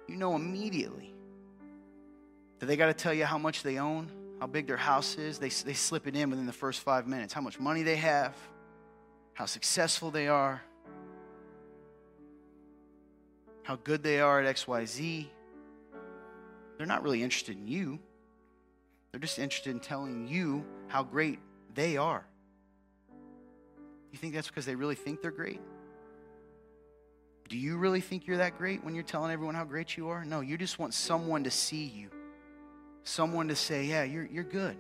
You 0.09 0.17
know 0.17 0.35
immediately 0.35 1.13
that 2.59 2.67
they 2.67 2.77
got 2.77 2.87
to 2.87 2.95
tell 2.95 3.13
you 3.13 3.27
how 3.27 3.37
much 3.37 3.63
they 3.63 3.77
own, 3.79 4.11
how 4.41 4.47
big 4.47 4.67
their 4.67 4.79
house 4.79 5.19
is. 5.19 5.39
They, 5.39 5.51
they 5.51 5.75
slip 5.75 6.07
it 6.07 6.17
in 6.17 6.31
within 6.31 6.47
the 6.47 6.55
first 6.55 6.81
five 6.81 7.07
minutes, 7.07 7.35
how 7.35 7.43
much 7.43 7.61
money 7.61 7.83
they 7.83 7.97
have, 7.97 8.35
how 9.35 9.45
successful 9.45 10.11
they 10.11 10.27
are, 10.27 10.63
how 13.63 13.77
good 13.77 14.03
they 14.03 14.21
are 14.21 14.41
at 14.41 14.57
XYZ. 14.57 15.27
They're 16.79 16.87
not 16.87 17.03
really 17.03 17.23
interested 17.23 17.59
in 17.59 17.69
you. 17.69 17.99
They're 19.15 19.21
just 19.21 19.39
interested 19.39 19.71
in 19.71 19.79
telling 19.79 20.27
you 20.27 20.65
how 20.89 21.05
great 21.05 21.39
they 21.73 21.97
are. 21.97 22.27
You 24.11 24.19
think 24.19 24.35
that's 24.35 24.49
because 24.49 24.67
they 24.67 24.75
really 24.75 24.97
think 24.97 25.23
they're 25.23 25.31
great? 25.31 25.61
Do 27.49 27.57
you 27.57 27.77
really 27.77 28.01
think 28.01 28.27
you're 28.27 28.39
that 28.39 28.59
great 28.59 28.83
when 28.83 28.93
you're 28.93 29.05
telling 29.05 29.31
everyone 29.31 29.55
how 29.55 29.63
great 29.63 29.97
you 29.97 30.09
are? 30.09 30.25
No, 30.25 30.41
you 30.41 30.59
just 30.59 30.81
want 30.81 30.95
someone 30.95 31.45
to 31.45 31.53
see 31.53 31.85
you, 31.85 32.11
someone 33.05 33.47
to 33.47 33.55
say, 33.55 33.85
Yeah, 33.85 34.03
you're, 34.03 34.27
you're 34.27 34.43
good. 34.43 34.77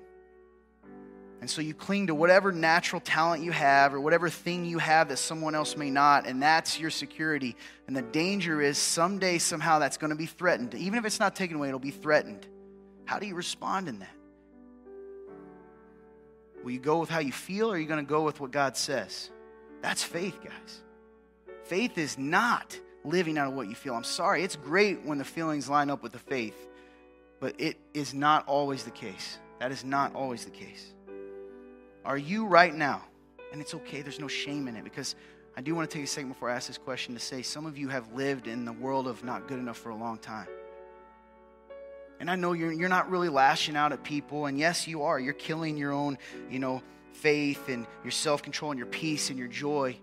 And 1.40 1.48
so 1.48 1.62
you 1.62 1.72
cling 1.72 2.08
to 2.08 2.14
whatever 2.16 2.50
natural 2.50 3.00
talent 3.00 3.44
you 3.44 3.52
have 3.52 3.94
or 3.94 4.00
whatever 4.00 4.28
thing 4.28 4.64
you 4.64 4.78
have 4.78 5.10
that 5.10 5.18
someone 5.18 5.54
else 5.54 5.76
may 5.76 5.90
not, 5.90 6.26
and 6.26 6.42
that's 6.42 6.80
your 6.80 6.90
security. 6.90 7.54
And 7.86 7.94
the 7.94 8.02
danger 8.02 8.60
is 8.60 8.78
someday, 8.78 9.38
somehow, 9.38 9.78
that's 9.78 9.96
going 9.96 10.10
to 10.10 10.16
be 10.16 10.26
threatened. 10.26 10.74
Even 10.74 10.98
if 10.98 11.04
it's 11.04 11.20
not 11.20 11.36
taken 11.36 11.56
away, 11.56 11.68
it'll 11.68 11.78
be 11.78 11.92
threatened. 11.92 12.48
How 13.04 13.20
do 13.20 13.28
you 13.28 13.36
respond 13.36 13.88
in 13.88 14.00
that? 14.00 14.10
Will 16.64 16.70
you 16.70 16.80
go 16.80 16.98
with 16.98 17.10
how 17.10 17.18
you 17.18 17.30
feel 17.30 17.70
or 17.70 17.74
are 17.74 17.78
you 17.78 17.86
going 17.86 18.04
to 18.04 18.08
go 18.08 18.22
with 18.22 18.40
what 18.40 18.50
God 18.50 18.74
says? 18.74 19.30
That's 19.82 20.02
faith, 20.02 20.38
guys. 20.42 20.80
Faith 21.64 21.98
is 21.98 22.16
not 22.16 22.80
living 23.04 23.36
out 23.36 23.48
of 23.48 23.54
what 23.54 23.68
you 23.68 23.74
feel. 23.74 23.94
I'm 23.94 24.02
sorry. 24.02 24.42
It's 24.42 24.56
great 24.56 25.04
when 25.04 25.18
the 25.18 25.24
feelings 25.24 25.68
line 25.68 25.90
up 25.90 26.02
with 26.02 26.12
the 26.12 26.18
faith, 26.18 26.56
but 27.38 27.54
it 27.60 27.76
is 27.92 28.14
not 28.14 28.48
always 28.48 28.82
the 28.82 28.90
case. 28.90 29.38
That 29.60 29.72
is 29.72 29.84
not 29.84 30.14
always 30.14 30.46
the 30.46 30.50
case. 30.50 30.94
Are 32.02 32.16
you 32.16 32.46
right 32.46 32.74
now? 32.74 33.02
And 33.52 33.60
it's 33.60 33.74
okay, 33.74 34.00
there's 34.00 34.18
no 34.18 34.28
shame 34.28 34.66
in 34.66 34.74
it 34.74 34.84
because 34.84 35.16
I 35.56 35.60
do 35.60 35.74
want 35.74 35.88
to 35.90 35.94
take 35.96 36.04
a 36.04 36.08
second 36.08 36.30
before 36.30 36.50
I 36.50 36.56
ask 36.56 36.66
this 36.66 36.78
question 36.78 37.12
to 37.12 37.20
say 37.20 37.42
some 37.42 37.66
of 37.66 37.76
you 37.76 37.88
have 37.88 38.10
lived 38.14 38.46
in 38.46 38.64
the 38.64 38.72
world 38.72 39.06
of 39.06 39.22
not 39.22 39.48
good 39.48 39.58
enough 39.58 39.76
for 39.76 39.90
a 39.90 39.96
long 39.96 40.16
time. 40.16 40.48
And 42.20 42.30
I 42.30 42.36
know 42.36 42.52
you're, 42.52 42.72
you're 42.72 42.88
not 42.88 43.10
really 43.10 43.28
lashing 43.28 43.76
out 43.76 43.92
at 43.92 44.02
people. 44.02 44.46
And 44.46 44.58
yes, 44.58 44.86
you 44.86 45.02
are. 45.02 45.18
You're 45.18 45.34
killing 45.34 45.76
your 45.76 45.92
own, 45.92 46.18
you 46.50 46.58
know, 46.58 46.82
faith 47.12 47.68
and 47.68 47.86
your 48.02 48.10
self 48.10 48.42
control 48.42 48.70
and 48.70 48.78
your 48.78 48.86
peace 48.86 49.30
and 49.30 49.38
your 49.38 49.48
joy. 49.48 49.96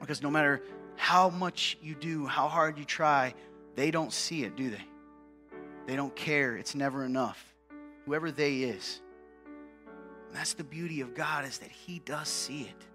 Because 0.00 0.22
no 0.22 0.30
matter 0.30 0.62
how 0.96 1.30
much 1.30 1.78
you 1.82 1.94
do, 1.94 2.26
how 2.26 2.48
hard 2.48 2.78
you 2.78 2.84
try, 2.84 3.34
they 3.74 3.90
don't 3.90 4.12
see 4.12 4.44
it, 4.44 4.56
do 4.56 4.70
they? 4.70 4.84
They 5.86 5.96
don't 5.96 6.14
care. 6.14 6.56
It's 6.56 6.74
never 6.74 7.04
enough. 7.04 7.54
Whoever 8.06 8.30
they 8.30 8.58
is. 8.58 9.00
And 10.28 10.36
that's 10.36 10.54
the 10.54 10.64
beauty 10.64 11.00
of 11.00 11.14
God 11.14 11.44
is 11.44 11.58
that 11.58 11.70
he 11.70 12.00
does 12.00 12.28
see 12.28 12.62
it. 12.62 12.86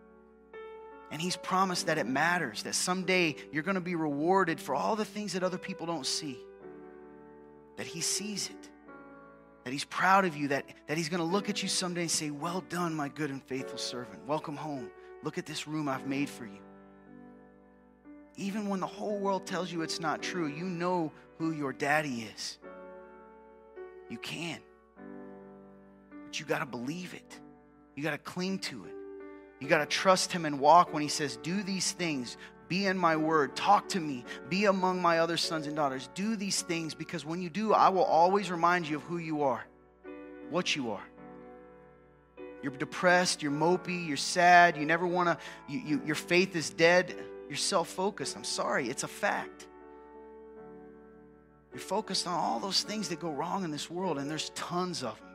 And 1.11 1.21
he's 1.21 1.35
promised 1.37 1.87
that 1.87 1.97
it 1.97 2.05
matters, 2.05 2.63
that 2.63 2.75
someday 2.75 3.35
you're 3.51 3.63
going 3.63 3.75
to 3.75 3.81
be 3.81 3.95
rewarded 3.95 4.59
for 4.59 4.75
all 4.75 4.95
the 4.95 5.05
things 5.05 5.33
that 5.33 5.43
other 5.43 5.57
people 5.57 5.87
don't 5.87 6.05
see. 6.05 6.37
That 7.77 7.87
he 7.87 8.01
sees 8.01 8.49
it. 8.49 8.69
That 9.63 9.71
he's 9.71 9.85
proud 9.85 10.25
of 10.25 10.35
you, 10.35 10.49
that, 10.49 10.65
that 10.87 10.97
he's 10.97 11.09
going 11.09 11.19
to 11.19 11.25
look 11.25 11.49
at 11.49 11.63
you 11.63 11.69
someday 11.69 12.01
and 12.01 12.11
say, 12.11 12.29
Well 12.29 12.61
done, 12.69 12.93
my 12.93 13.09
good 13.09 13.29
and 13.29 13.43
faithful 13.43 13.77
servant. 13.77 14.25
Welcome 14.27 14.55
home. 14.55 14.89
Look 15.23 15.37
at 15.37 15.45
this 15.45 15.67
room 15.67 15.89
I've 15.89 16.07
made 16.07 16.29
for 16.29 16.45
you. 16.45 16.59
Even 18.35 18.69
when 18.69 18.79
the 18.79 18.87
whole 18.87 19.19
world 19.19 19.45
tells 19.45 19.71
you 19.71 19.81
it's 19.81 19.99
not 19.99 20.21
true, 20.21 20.47
you 20.47 20.63
know 20.63 21.11
who 21.37 21.51
your 21.51 21.73
daddy 21.73 22.27
is. 22.33 22.57
You 24.09 24.17
can. 24.17 24.59
But 26.25 26.39
you 26.39 26.45
got 26.45 26.59
to 26.59 26.65
believe 26.65 27.13
it, 27.13 27.39
you 27.95 28.03
got 28.03 28.11
to 28.11 28.17
cling 28.17 28.59
to 28.59 28.85
it. 28.85 28.93
You 29.59 29.67
got 29.67 29.79
to 29.79 29.85
trust 29.85 30.31
him 30.31 30.45
and 30.45 30.59
walk 30.59 30.93
when 30.93 31.01
he 31.01 31.09
says, 31.09 31.37
Do 31.37 31.63
these 31.63 31.91
things. 31.91 32.37
Be 32.69 32.85
in 32.85 32.97
my 32.97 33.17
word. 33.17 33.55
Talk 33.55 33.89
to 33.89 33.99
me. 33.99 34.23
Be 34.47 34.65
among 34.65 35.01
my 35.01 35.19
other 35.19 35.37
sons 35.37 35.65
and 35.65 35.75
daughters. 35.75 36.09
Do 36.13 36.35
these 36.35 36.61
things 36.61 36.93
because 36.93 37.25
when 37.25 37.41
you 37.41 37.49
do, 37.49 37.73
I 37.73 37.89
will 37.89 38.03
always 38.03 38.51
remind 38.51 38.87
you 38.87 38.97
of 38.97 39.03
who 39.03 39.17
you 39.17 39.41
are, 39.43 39.65
what 40.49 40.75
you 40.75 40.91
are. 40.91 41.03
you're 42.61 42.71
depressed, 42.73 43.41
you're 43.41 43.51
mopey, 43.51 44.07
you're 44.07 44.17
sad, 44.17 44.77
you 44.77 44.85
never 44.85 45.07
want 45.07 45.29
to, 45.29 45.37
you, 45.67 45.79
you, 45.79 46.01
your 46.05 46.15
faith 46.15 46.55
is 46.55 46.69
dead, 46.69 47.15
you're 47.47 47.57
self 47.57 47.87
focused. 47.87 48.35
I'm 48.37 48.43
sorry, 48.43 48.87
it's 48.87 49.03
a 49.03 49.07
fact. 49.07 49.65
You're 51.71 51.79
focused 51.79 52.27
on 52.27 52.33
all 52.33 52.59
those 52.59 52.83
things 52.83 53.09
that 53.09 53.19
go 53.19 53.31
wrong 53.31 53.63
in 53.63 53.71
this 53.71 53.89
world, 53.89 54.17
and 54.17 54.29
there's 54.29 54.49
tons 54.51 55.03
of 55.03 55.19
them. 55.19 55.28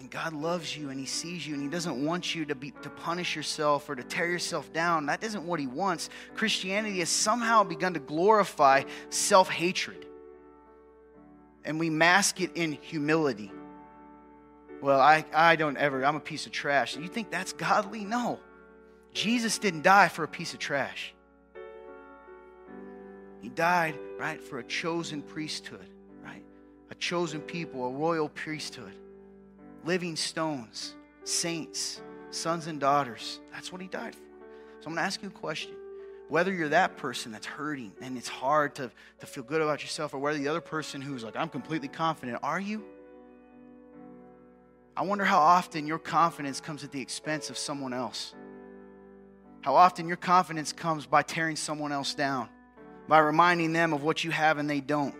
And 0.00 0.10
God 0.10 0.32
loves 0.32 0.74
you 0.74 0.88
and 0.88 0.98
He 0.98 1.04
sees 1.04 1.46
you 1.46 1.54
and 1.54 1.62
He 1.62 1.68
doesn't 1.68 2.02
want 2.04 2.34
you 2.34 2.46
to, 2.46 2.54
be, 2.54 2.72
to 2.82 2.88
punish 2.88 3.36
yourself 3.36 3.88
or 3.88 3.94
to 3.94 4.02
tear 4.02 4.26
yourself 4.26 4.72
down. 4.72 5.06
That 5.06 5.22
isn't 5.22 5.44
what 5.44 5.60
He 5.60 5.66
wants. 5.66 6.08
Christianity 6.34 7.00
has 7.00 7.10
somehow 7.10 7.64
begun 7.64 7.94
to 7.94 8.00
glorify 8.00 8.84
self 9.10 9.50
hatred. 9.50 10.06
And 11.66 11.78
we 11.78 11.90
mask 11.90 12.40
it 12.40 12.52
in 12.54 12.72
humility. 12.72 13.52
Well, 14.80 14.98
I, 14.98 15.26
I 15.34 15.56
don't 15.56 15.76
ever, 15.76 16.02
I'm 16.06 16.16
a 16.16 16.20
piece 16.20 16.46
of 16.46 16.52
trash. 16.52 16.96
You 16.96 17.06
think 17.06 17.30
that's 17.30 17.52
godly? 17.52 18.06
No. 18.06 18.40
Jesus 19.12 19.58
didn't 19.58 19.82
die 19.82 20.08
for 20.08 20.24
a 20.24 20.28
piece 20.28 20.54
of 20.54 20.58
trash. 20.58 21.12
He 23.42 23.50
died, 23.50 23.98
right, 24.18 24.42
for 24.42 24.58
a 24.58 24.64
chosen 24.64 25.20
priesthood, 25.20 25.86
right? 26.24 26.44
A 26.90 26.94
chosen 26.94 27.42
people, 27.42 27.84
a 27.84 27.90
royal 27.90 28.30
priesthood 28.30 28.94
living 29.84 30.16
stones, 30.16 30.94
saints, 31.24 32.00
sons 32.30 32.66
and 32.66 32.80
daughters. 32.80 33.40
That's 33.52 33.72
what 33.72 33.80
he 33.80 33.88
died 33.88 34.14
for. 34.14 34.22
So 34.80 34.86
I'm 34.86 34.94
going 34.94 34.96
to 34.96 35.02
ask 35.02 35.22
you 35.22 35.28
a 35.28 35.32
question. 35.32 35.72
Whether 36.28 36.52
you're 36.52 36.68
that 36.68 36.96
person 36.96 37.32
that's 37.32 37.46
hurting 37.46 37.92
and 38.00 38.16
it's 38.16 38.28
hard 38.28 38.76
to, 38.76 38.90
to 39.18 39.26
feel 39.26 39.42
good 39.42 39.60
about 39.60 39.82
yourself, 39.82 40.14
or 40.14 40.18
whether 40.18 40.38
the 40.38 40.48
other 40.48 40.60
person 40.60 41.00
who's 41.00 41.24
like, 41.24 41.36
I'm 41.36 41.48
completely 41.48 41.88
confident, 41.88 42.38
are 42.42 42.60
you? 42.60 42.84
I 44.96 45.02
wonder 45.02 45.24
how 45.24 45.38
often 45.38 45.86
your 45.86 45.98
confidence 45.98 46.60
comes 46.60 46.84
at 46.84 46.92
the 46.92 47.00
expense 47.00 47.50
of 47.50 47.58
someone 47.58 47.92
else. 47.92 48.34
How 49.62 49.74
often 49.74 50.06
your 50.06 50.16
confidence 50.16 50.72
comes 50.72 51.04
by 51.04 51.22
tearing 51.22 51.56
someone 51.56 51.90
else 51.90 52.14
down, 52.14 52.48
by 53.08 53.18
reminding 53.18 53.72
them 53.72 53.92
of 53.92 54.02
what 54.02 54.24
you 54.24 54.30
have 54.30 54.58
and 54.58 54.70
they 54.70 54.80
don't. 54.80 55.14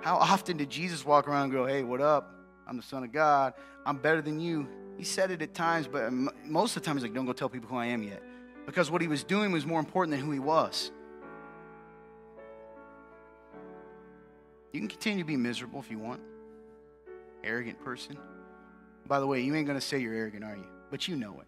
How 0.00 0.16
often 0.16 0.56
did 0.56 0.70
Jesus 0.70 1.04
walk 1.04 1.28
around 1.28 1.44
and 1.44 1.52
go, 1.52 1.66
Hey, 1.66 1.82
what 1.82 2.00
up? 2.00 2.34
I'm 2.66 2.76
the 2.76 2.82
Son 2.82 3.04
of 3.04 3.12
God. 3.12 3.54
I'm 3.86 3.96
better 3.96 4.22
than 4.22 4.40
you. 4.40 4.68
He 4.96 5.04
said 5.04 5.30
it 5.30 5.42
at 5.42 5.54
times, 5.54 5.86
but 5.86 6.12
most 6.44 6.76
of 6.76 6.82
the 6.82 6.86
time 6.86 6.96
he's 6.96 7.02
like, 7.02 7.14
Don't 7.14 7.26
go 7.26 7.32
tell 7.32 7.48
people 7.48 7.68
who 7.68 7.76
I 7.76 7.86
am 7.86 8.02
yet. 8.02 8.22
Because 8.66 8.90
what 8.90 9.00
he 9.00 9.08
was 9.08 9.24
doing 9.24 9.50
was 9.50 9.64
more 9.64 9.80
important 9.80 10.16
than 10.16 10.24
who 10.24 10.32
he 10.32 10.38
was. 10.38 10.90
You 14.72 14.80
can 14.80 14.88
continue 14.88 15.24
to 15.24 15.26
be 15.26 15.36
miserable 15.36 15.80
if 15.80 15.90
you 15.90 15.98
want. 15.98 16.20
Arrogant 17.42 17.82
person. 17.82 18.18
By 19.06 19.20
the 19.20 19.26
way, 19.26 19.40
you 19.40 19.54
ain't 19.54 19.66
going 19.66 19.78
to 19.78 19.84
say 19.84 19.98
you're 19.98 20.14
arrogant, 20.14 20.44
are 20.44 20.54
you? 20.54 20.66
But 20.90 21.08
you 21.08 21.16
know 21.16 21.40
it. 21.40 21.46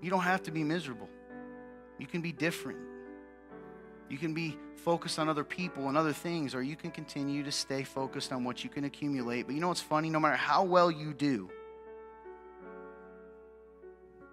You 0.00 0.10
don't 0.10 0.20
have 0.20 0.42
to 0.44 0.52
be 0.52 0.62
miserable. 0.62 1.08
You 1.98 2.06
can 2.06 2.20
be 2.20 2.30
different. 2.30 2.78
You 4.14 4.20
can 4.20 4.32
be 4.32 4.56
focused 4.76 5.18
on 5.18 5.28
other 5.28 5.42
people 5.42 5.88
and 5.88 5.96
other 5.96 6.12
things, 6.12 6.54
or 6.54 6.62
you 6.62 6.76
can 6.76 6.92
continue 6.92 7.42
to 7.42 7.50
stay 7.50 7.82
focused 7.82 8.32
on 8.32 8.44
what 8.44 8.62
you 8.62 8.70
can 8.70 8.84
accumulate. 8.84 9.42
But 9.42 9.56
you 9.56 9.60
know 9.60 9.66
what's 9.66 9.80
funny? 9.80 10.08
No 10.08 10.20
matter 10.20 10.36
how 10.36 10.62
well 10.62 10.88
you 10.88 11.12
do, 11.12 11.50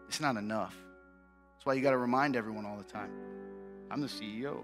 it's 0.08 0.20
not 0.20 0.38
enough. 0.38 0.76
That's 1.56 1.66
why 1.66 1.74
you 1.74 1.82
got 1.82 1.92
to 1.92 1.98
remind 1.98 2.36
everyone 2.36 2.68
all 2.68 2.78
the 2.78 2.84
time 2.84 3.10
I'm 3.90 4.02
the 4.02 4.08
CEO. 4.08 4.60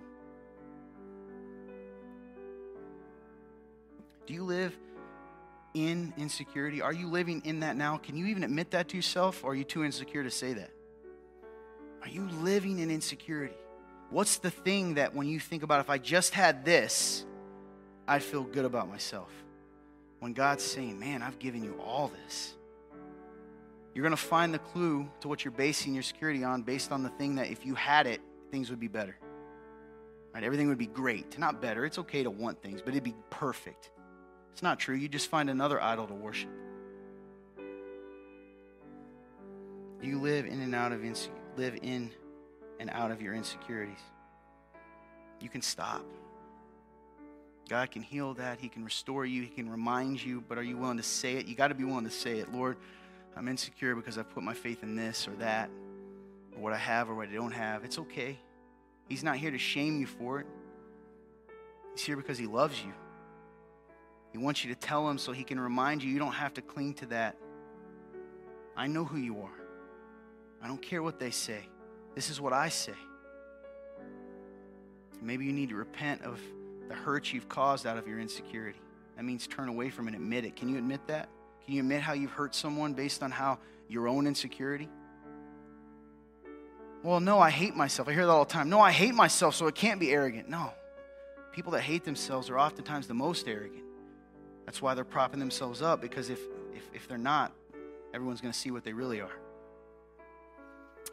Do 4.27 4.35
you 4.35 4.43
live 4.43 4.77
in 5.73 6.13
insecurity? 6.15 6.79
Are 6.79 6.93
you 6.93 7.07
living 7.07 7.41
in 7.43 7.61
that 7.61 7.75
now? 7.75 7.97
Can 7.97 8.15
you 8.15 8.27
even 8.27 8.43
admit 8.43 8.69
that 8.69 8.89
to 8.89 8.95
yourself, 8.95 9.43
or 9.43 9.53
are 9.53 9.55
you 9.55 9.63
too 9.63 9.83
insecure 9.83 10.21
to 10.21 10.29
say 10.29 10.53
that? 10.53 10.69
Are 12.03 12.09
you 12.09 12.29
living 12.43 12.77
in 12.77 12.91
insecurity? 12.91 13.55
What's 14.09 14.37
the 14.37 14.51
thing 14.51 14.95
that 14.95 15.13
when 15.13 15.27
you 15.27 15.39
think 15.39 15.63
about 15.63 15.81
if 15.81 15.89
I 15.89 15.97
just 15.97 16.33
had 16.33 16.63
this, 16.63 17.25
I'd 18.07 18.23
feel 18.23 18.43
good 18.43 18.65
about 18.65 18.87
myself? 18.87 19.29
When 20.19 20.33
God's 20.33 20.63
saying, 20.63 20.97
Man, 20.97 21.21
I've 21.21 21.39
given 21.39 21.63
you 21.63 21.79
all 21.83 22.11
this. 22.25 22.55
You're 23.93 24.03
going 24.03 24.11
to 24.11 24.17
find 24.17 24.53
the 24.53 24.59
clue 24.59 25.09
to 25.21 25.27
what 25.27 25.43
you're 25.43 25.51
basing 25.51 25.93
your 25.93 26.03
security 26.03 26.43
on 26.43 26.61
based 26.61 26.91
on 26.91 27.01
the 27.01 27.09
thing 27.09 27.35
that 27.35 27.49
if 27.49 27.65
you 27.65 27.73
had 27.73 28.05
it, 28.05 28.21
things 28.51 28.69
would 28.69 28.79
be 28.79 28.87
better. 28.87 29.17
Right? 30.33 30.43
Everything 30.43 30.67
would 30.67 30.77
be 30.77 30.87
great. 30.87 31.37
Not 31.39 31.61
better. 31.61 31.83
It's 31.83 31.97
okay 31.97 32.21
to 32.21 32.29
want 32.29 32.61
things, 32.61 32.79
but 32.81 32.93
it'd 32.93 33.03
be 33.03 33.15
perfect. 33.31 33.89
It's 34.53 34.61
not 34.61 34.79
true. 34.79 34.95
You 34.95 35.07
just 35.07 35.29
find 35.29 35.49
another 35.49 35.81
idol 35.81 36.07
to 36.07 36.13
worship. 36.13 36.49
You 40.01 40.19
live 40.19 40.45
in 40.45 40.61
and 40.61 40.75
out 40.75 40.91
of 40.91 41.01
live 41.57 41.77
in 41.81 42.11
and 42.79 42.89
out 42.91 43.11
of 43.11 43.21
your 43.21 43.33
insecurities. 43.33 43.99
You 45.39 45.49
can 45.49 45.61
stop. 45.61 46.03
God 47.69 47.91
can 47.91 48.01
heal 48.01 48.33
that. 48.35 48.59
He 48.59 48.69
can 48.69 48.83
restore 48.83 49.25
you. 49.25 49.43
He 49.43 49.49
can 49.49 49.69
remind 49.69 50.23
you. 50.23 50.41
But 50.47 50.57
are 50.57 50.63
you 50.63 50.77
willing 50.77 50.97
to 50.97 51.03
say 51.03 51.33
it? 51.33 51.47
You 51.47 51.55
got 51.55 51.67
to 51.67 51.75
be 51.75 51.83
willing 51.83 52.05
to 52.05 52.11
say 52.11 52.39
it. 52.39 52.53
Lord, 52.53 52.77
I'm 53.35 53.47
insecure 53.47 53.93
because 53.95 54.17
I've 54.17 54.29
put 54.29 54.43
my 54.43 54.53
faith 54.53 54.83
in 54.83 54.95
this 54.95 55.27
or 55.27 55.31
that, 55.35 55.69
or 56.55 56.61
what 56.61 56.73
I 56.73 56.77
have 56.77 57.09
or 57.09 57.15
what 57.15 57.27
I 57.29 57.33
don't 57.33 57.51
have. 57.51 57.83
It's 57.83 57.99
okay. 57.99 58.39
He's 59.09 59.23
not 59.23 59.37
here 59.37 59.51
to 59.51 59.57
shame 59.57 59.99
you 59.99 60.07
for 60.07 60.39
it. 60.39 60.47
He's 61.93 62.05
here 62.05 62.15
because 62.15 62.37
He 62.37 62.47
loves 62.47 62.81
you. 62.81 62.93
He 64.31 64.37
wants 64.37 64.63
you 64.63 64.73
to 64.73 64.79
tell 64.79 65.09
Him 65.09 65.17
so 65.17 65.31
He 65.31 65.43
can 65.43 65.59
remind 65.59 66.03
you. 66.03 66.11
You 66.11 66.19
don't 66.19 66.33
have 66.33 66.53
to 66.55 66.61
cling 66.61 66.93
to 66.95 67.05
that. 67.07 67.35
I 68.75 68.87
know 68.87 69.03
who 69.03 69.17
you 69.17 69.41
are. 69.41 69.49
I 70.61 70.67
don't 70.67 70.81
care 70.81 71.03
what 71.03 71.19
they 71.19 71.31
say. 71.31 71.67
This 72.17 72.31
is 72.31 72.41
what 72.41 72.51
I 72.51 72.69
say. 72.69 72.95
Maybe 75.21 75.45
you 75.45 75.53
need 75.53 75.69
to 75.69 75.75
repent 75.75 76.23
of 76.23 76.41
the 76.89 76.95
hurt 76.95 77.31
you've 77.31 77.47
caused 77.47 77.85
out 77.85 77.95
of 77.99 78.07
your 78.07 78.19
insecurity. 78.19 78.79
That 79.15 79.23
means 79.23 79.45
turn 79.45 79.69
away 79.69 79.91
from 79.91 80.07
it 80.07 80.15
admit 80.15 80.43
it. 80.43 80.55
Can 80.55 80.67
you 80.67 80.79
admit 80.79 81.05
that? 81.05 81.29
Can 81.63 81.75
you 81.75 81.81
admit 81.81 82.01
how 82.01 82.13
you've 82.13 82.31
hurt 82.31 82.55
someone 82.55 82.95
based 82.95 83.21
on 83.21 83.29
how 83.29 83.59
your 83.87 84.07
own 84.07 84.25
insecurity? 84.25 84.89
Well, 87.03 87.19
no, 87.19 87.39
I 87.39 87.51
hate 87.51 87.75
myself. 87.75 88.07
I 88.07 88.13
hear 88.13 88.25
that 88.25 88.31
all 88.31 88.45
the 88.45 88.51
time. 88.51 88.67
No, 88.67 88.79
I 88.79 88.91
hate 88.91 89.13
myself, 89.13 89.53
so 89.53 89.67
it 89.67 89.75
can't 89.75 89.99
be 89.99 90.11
arrogant. 90.11 90.49
No. 90.49 90.73
People 91.51 91.73
that 91.73 91.81
hate 91.81 92.03
themselves 92.03 92.49
are 92.49 92.57
oftentimes 92.57 93.05
the 93.05 93.13
most 93.13 93.47
arrogant. 93.47 93.83
That's 94.65 94.81
why 94.81 94.95
they're 94.95 95.05
propping 95.05 95.39
themselves 95.39 95.83
up, 95.83 96.01
because 96.01 96.31
if, 96.31 96.39
if, 96.73 96.89
if 96.95 97.07
they're 97.07 97.19
not, 97.19 97.51
everyone's 98.11 98.41
going 98.41 98.53
to 98.53 98.57
see 98.57 98.71
what 98.71 98.83
they 98.83 98.93
really 98.93 99.21
are. 99.21 99.37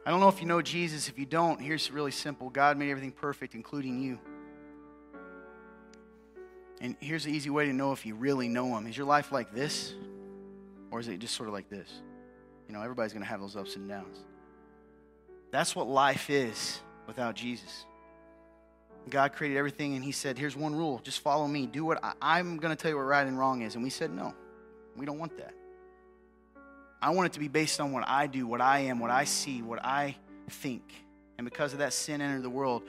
I 0.06 0.10
don't 0.10 0.20
know 0.20 0.28
if 0.28 0.40
you 0.40 0.46
know 0.46 0.60
Jesus. 0.60 1.08
If 1.08 1.18
you 1.18 1.24
don't, 1.24 1.60
here's 1.60 1.90
really 1.90 2.10
simple 2.10 2.50
God 2.50 2.76
made 2.76 2.90
everything 2.90 3.12
perfect, 3.12 3.54
including 3.54 4.02
you. 4.02 4.18
And 6.80 6.96
here's 7.00 7.24
the 7.24 7.32
easy 7.32 7.50
way 7.50 7.66
to 7.66 7.72
know 7.72 7.92
if 7.92 8.04
you 8.04 8.14
really 8.14 8.48
know 8.48 8.76
Him. 8.76 8.86
Is 8.86 8.96
your 8.96 9.06
life 9.06 9.32
like 9.32 9.54
this? 9.54 9.94
Or 10.90 11.00
is 11.00 11.08
it 11.08 11.18
just 11.18 11.34
sort 11.34 11.48
of 11.48 11.54
like 11.54 11.70
this? 11.70 11.88
You 12.68 12.74
know, 12.74 12.82
everybody's 12.82 13.12
going 13.12 13.22
to 13.22 13.28
have 13.28 13.40
those 13.40 13.56
ups 13.56 13.76
and 13.76 13.88
downs. 13.88 14.18
That's 15.50 15.74
what 15.74 15.88
life 15.88 16.28
is 16.28 16.80
without 17.06 17.34
Jesus. 17.34 17.86
God 19.08 19.32
created 19.32 19.56
everything, 19.56 19.94
and 19.94 20.04
He 20.04 20.12
said, 20.12 20.36
Here's 20.36 20.56
one 20.56 20.74
rule 20.74 21.00
just 21.02 21.20
follow 21.20 21.46
me. 21.46 21.66
Do 21.66 21.84
what 21.84 22.04
I, 22.20 22.40
am 22.40 22.58
going 22.58 22.76
to 22.76 22.80
tell 22.80 22.90
you 22.90 22.96
what 22.96 23.04
right 23.04 23.26
and 23.26 23.38
wrong 23.38 23.62
is. 23.62 23.74
And 23.74 23.82
we 23.84 23.90
said, 23.90 24.10
No, 24.10 24.34
we 24.96 25.06
don't 25.06 25.18
want 25.18 25.36
that. 25.38 25.54
I 27.04 27.10
want 27.10 27.26
it 27.26 27.32
to 27.34 27.40
be 27.40 27.48
based 27.48 27.80
on 27.80 27.92
what 27.92 28.08
I 28.08 28.26
do, 28.26 28.46
what 28.46 28.62
I 28.62 28.78
am, 28.80 28.98
what 28.98 29.10
I 29.10 29.24
see, 29.24 29.60
what 29.60 29.84
I 29.84 30.16
think. 30.48 30.82
And 31.36 31.44
because 31.44 31.74
of 31.74 31.80
that, 31.80 31.92
sin 31.92 32.22
entered 32.22 32.42
the 32.42 32.48
world. 32.48 32.82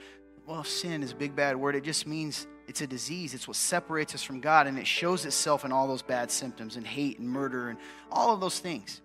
Well, 0.46 0.64
sin 0.64 1.02
is 1.02 1.12
a 1.12 1.14
big 1.14 1.36
bad 1.36 1.54
word. 1.54 1.76
It 1.76 1.84
just 1.84 2.06
means 2.06 2.46
it's 2.66 2.80
a 2.80 2.86
disease. 2.86 3.34
It's 3.34 3.46
what 3.46 3.58
separates 3.58 4.14
us 4.14 4.22
from 4.22 4.40
God, 4.40 4.68
and 4.68 4.78
it 4.78 4.86
shows 4.86 5.26
itself 5.26 5.66
in 5.66 5.72
all 5.72 5.86
those 5.86 6.00
bad 6.00 6.30
symptoms 6.30 6.76
and 6.76 6.86
hate 6.86 7.18
and 7.18 7.28
murder 7.28 7.68
and 7.68 7.78
all 8.10 8.32
of 8.32 8.40
those 8.40 8.58
things. 8.58 9.02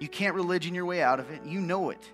You 0.00 0.08
can't 0.08 0.34
religion 0.34 0.74
your 0.74 0.84
way 0.84 1.00
out 1.00 1.18
of 1.18 1.30
it. 1.30 1.42
You 1.46 1.62
know 1.62 1.88
it. 1.88 2.12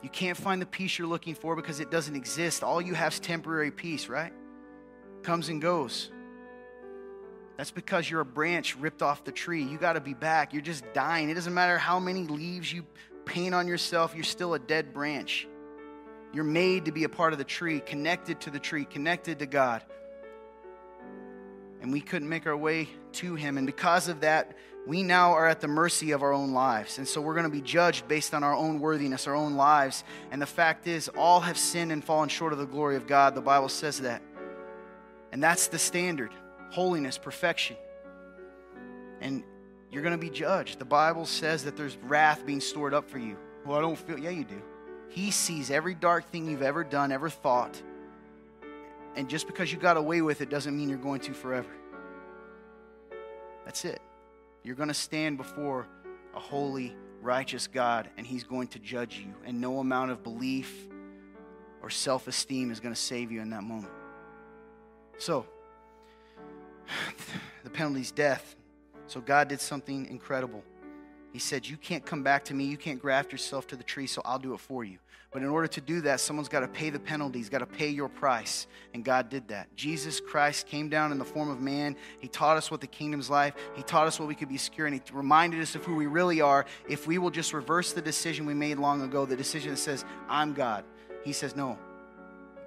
You 0.00 0.10
can't 0.10 0.38
find 0.38 0.62
the 0.62 0.66
peace 0.66 0.96
you're 0.96 1.08
looking 1.08 1.34
for 1.34 1.56
because 1.56 1.80
it 1.80 1.90
doesn't 1.90 2.14
exist. 2.14 2.62
All 2.62 2.80
you 2.80 2.94
have 2.94 3.14
is 3.14 3.18
temporary 3.18 3.72
peace, 3.72 4.08
right? 4.08 4.32
Comes 5.24 5.48
and 5.48 5.60
goes. 5.60 6.12
That's 7.56 7.70
because 7.70 8.08
you're 8.08 8.20
a 8.20 8.24
branch 8.24 8.76
ripped 8.76 9.02
off 9.02 9.24
the 9.24 9.32
tree. 9.32 9.62
You 9.62 9.78
got 9.78 9.92
to 9.92 10.00
be 10.00 10.14
back. 10.14 10.52
You're 10.52 10.62
just 10.62 10.84
dying. 10.94 11.30
It 11.30 11.34
doesn't 11.34 11.52
matter 11.52 11.78
how 11.78 12.00
many 12.00 12.24
leaves 12.24 12.72
you 12.72 12.84
paint 13.24 13.54
on 13.54 13.68
yourself, 13.68 14.14
you're 14.14 14.24
still 14.24 14.54
a 14.54 14.58
dead 14.58 14.92
branch. 14.92 15.46
You're 16.32 16.44
made 16.44 16.86
to 16.86 16.92
be 16.92 17.04
a 17.04 17.08
part 17.08 17.32
of 17.32 17.38
the 17.38 17.44
tree, 17.44 17.80
connected 17.80 18.40
to 18.42 18.50
the 18.50 18.58
tree, 18.58 18.84
connected 18.84 19.40
to 19.40 19.46
God. 19.46 19.82
And 21.82 21.92
we 21.92 22.00
couldn't 22.00 22.28
make 22.28 22.46
our 22.46 22.56
way 22.56 22.88
to 23.12 23.34
Him. 23.34 23.58
And 23.58 23.66
because 23.66 24.08
of 24.08 24.20
that, 24.20 24.56
we 24.86 25.02
now 25.02 25.32
are 25.32 25.46
at 25.46 25.60
the 25.60 25.68
mercy 25.68 26.12
of 26.12 26.22
our 26.22 26.32
own 26.32 26.52
lives. 26.52 26.98
And 26.98 27.06
so 27.06 27.20
we're 27.20 27.34
going 27.34 27.44
to 27.44 27.50
be 27.50 27.60
judged 27.60 28.08
based 28.08 28.34
on 28.34 28.42
our 28.42 28.54
own 28.54 28.80
worthiness, 28.80 29.26
our 29.26 29.34
own 29.34 29.54
lives. 29.54 30.04
And 30.30 30.40
the 30.40 30.46
fact 30.46 30.86
is, 30.86 31.08
all 31.08 31.40
have 31.40 31.58
sinned 31.58 31.92
and 31.92 32.02
fallen 32.02 32.28
short 32.28 32.52
of 32.52 32.58
the 32.58 32.66
glory 32.66 32.96
of 32.96 33.06
God. 33.06 33.34
The 33.34 33.40
Bible 33.40 33.68
says 33.68 34.00
that. 34.00 34.22
And 35.32 35.42
that's 35.42 35.68
the 35.68 35.78
standard. 35.78 36.30
Holiness, 36.72 37.18
perfection. 37.18 37.76
And 39.20 39.44
you're 39.90 40.02
going 40.02 40.18
to 40.18 40.18
be 40.18 40.30
judged. 40.30 40.78
The 40.78 40.86
Bible 40.86 41.26
says 41.26 41.64
that 41.64 41.76
there's 41.76 41.98
wrath 41.98 42.46
being 42.46 42.60
stored 42.60 42.94
up 42.94 43.08
for 43.10 43.18
you. 43.18 43.36
Well, 43.66 43.76
I 43.76 43.82
don't 43.82 43.96
feel, 43.96 44.18
yeah, 44.18 44.30
you 44.30 44.44
do. 44.44 44.60
He 45.10 45.30
sees 45.30 45.70
every 45.70 45.94
dark 45.94 46.30
thing 46.30 46.48
you've 46.48 46.62
ever 46.62 46.82
done, 46.82 47.12
ever 47.12 47.28
thought. 47.28 47.80
And 49.14 49.28
just 49.28 49.46
because 49.46 49.70
you 49.70 49.78
got 49.78 49.98
away 49.98 50.22
with 50.22 50.40
it 50.40 50.48
doesn't 50.48 50.74
mean 50.74 50.88
you're 50.88 50.96
going 50.96 51.20
to 51.20 51.34
forever. 51.34 51.70
That's 53.66 53.84
it. 53.84 54.00
You're 54.64 54.74
going 54.74 54.88
to 54.88 54.94
stand 54.94 55.36
before 55.36 55.86
a 56.34 56.40
holy, 56.40 56.96
righteous 57.20 57.66
God, 57.66 58.08
and 58.16 58.26
He's 58.26 58.44
going 58.44 58.68
to 58.68 58.78
judge 58.78 59.18
you. 59.18 59.34
And 59.44 59.60
no 59.60 59.78
amount 59.80 60.10
of 60.10 60.22
belief 60.22 60.74
or 61.82 61.90
self 61.90 62.26
esteem 62.26 62.70
is 62.70 62.80
going 62.80 62.94
to 62.94 63.00
save 63.00 63.30
you 63.30 63.42
in 63.42 63.50
that 63.50 63.62
moment. 63.62 63.92
So, 65.18 65.46
the 67.64 67.70
penalty 67.70 68.00
is 68.00 68.10
death. 68.10 68.56
So, 69.06 69.20
God 69.20 69.48
did 69.48 69.60
something 69.60 70.06
incredible. 70.06 70.62
He 71.32 71.38
said, 71.38 71.66
You 71.66 71.76
can't 71.76 72.04
come 72.04 72.22
back 72.22 72.44
to 72.46 72.54
me. 72.54 72.64
You 72.64 72.76
can't 72.76 73.00
graft 73.00 73.32
yourself 73.32 73.66
to 73.68 73.76
the 73.76 73.82
tree, 73.82 74.06
so 74.06 74.22
I'll 74.24 74.38
do 74.38 74.54
it 74.54 74.60
for 74.60 74.84
you. 74.84 74.98
But 75.32 75.40
in 75.40 75.48
order 75.48 75.66
to 75.66 75.80
do 75.80 76.02
that, 76.02 76.20
someone's 76.20 76.50
got 76.50 76.60
to 76.60 76.68
pay 76.68 76.90
the 76.90 76.98
penalty. 77.00 77.38
He's 77.38 77.48
got 77.48 77.60
to 77.60 77.66
pay 77.66 77.88
your 77.88 78.10
price. 78.10 78.66
And 78.92 79.02
God 79.02 79.30
did 79.30 79.48
that. 79.48 79.74
Jesus 79.74 80.20
Christ 80.20 80.66
came 80.66 80.90
down 80.90 81.10
in 81.10 81.18
the 81.18 81.24
form 81.24 81.48
of 81.48 81.58
man. 81.58 81.96
He 82.18 82.28
taught 82.28 82.58
us 82.58 82.70
what 82.70 82.82
the 82.82 82.86
kingdom's 82.86 83.30
life. 83.30 83.54
He 83.74 83.82
taught 83.82 84.06
us 84.06 84.20
what 84.20 84.28
we 84.28 84.34
could 84.34 84.50
be 84.50 84.58
secure. 84.58 84.86
And 84.86 84.94
He 84.94 85.02
reminded 85.10 85.60
us 85.62 85.74
of 85.74 85.84
who 85.84 85.94
we 85.94 86.06
really 86.06 86.42
are 86.42 86.66
if 86.86 87.06
we 87.06 87.16
will 87.16 87.30
just 87.30 87.54
reverse 87.54 87.94
the 87.94 88.02
decision 88.02 88.44
we 88.44 88.52
made 88.52 88.78
long 88.78 89.00
ago, 89.00 89.24
the 89.24 89.34
decision 89.34 89.70
that 89.70 89.78
says, 89.78 90.04
I'm 90.28 90.52
God. 90.52 90.84
He 91.24 91.32
says, 91.32 91.56
No. 91.56 91.78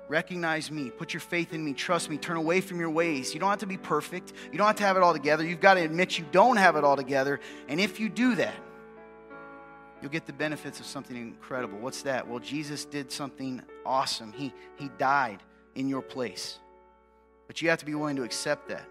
Recognize 0.07 0.69
me. 0.69 0.91
Put 0.91 1.13
your 1.13 1.21
faith 1.21 1.53
in 1.53 1.63
me. 1.63 1.73
Trust 1.73 2.09
me. 2.09 2.17
Turn 2.17 2.37
away 2.37 2.61
from 2.61 2.79
your 2.79 2.91
ways. 2.91 3.33
You 3.33 3.39
don't 3.39 3.49
have 3.49 3.59
to 3.59 3.65
be 3.65 3.77
perfect. 3.77 4.33
You 4.51 4.57
don't 4.57 4.67
have 4.67 4.75
to 4.75 4.83
have 4.83 4.97
it 4.97 5.03
all 5.03 5.13
together. 5.13 5.43
You've 5.43 5.61
got 5.61 5.75
to 5.75 5.81
admit 5.81 6.19
you 6.19 6.25
don't 6.31 6.57
have 6.57 6.75
it 6.75 6.83
all 6.83 6.95
together. 6.95 7.39
And 7.67 7.79
if 7.79 7.99
you 7.99 8.07
do 8.07 8.35
that, 8.35 8.55
you'll 10.01 10.11
get 10.11 10.27
the 10.27 10.33
benefits 10.33 10.79
of 10.79 10.85
something 10.85 11.17
incredible. 11.17 11.79
What's 11.79 12.03
that? 12.03 12.27
Well, 12.27 12.39
Jesus 12.39 12.85
did 12.85 13.11
something 13.11 13.63
awesome. 13.85 14.31
He, 14.31 14.53
he 14.75 14.89
died 14.99 15.41
in 15.73 15.89
your 15.89 16.03
place. 16.03 16.59
But 17.47 17.61
you 17.61 17.69
have 17.69 17.79
to 17.79 17.85
be 17.85 17.95
willing 17.95 18.15
to 18.17 18.23
accept 18.23 18.69
that. 18.69 18.85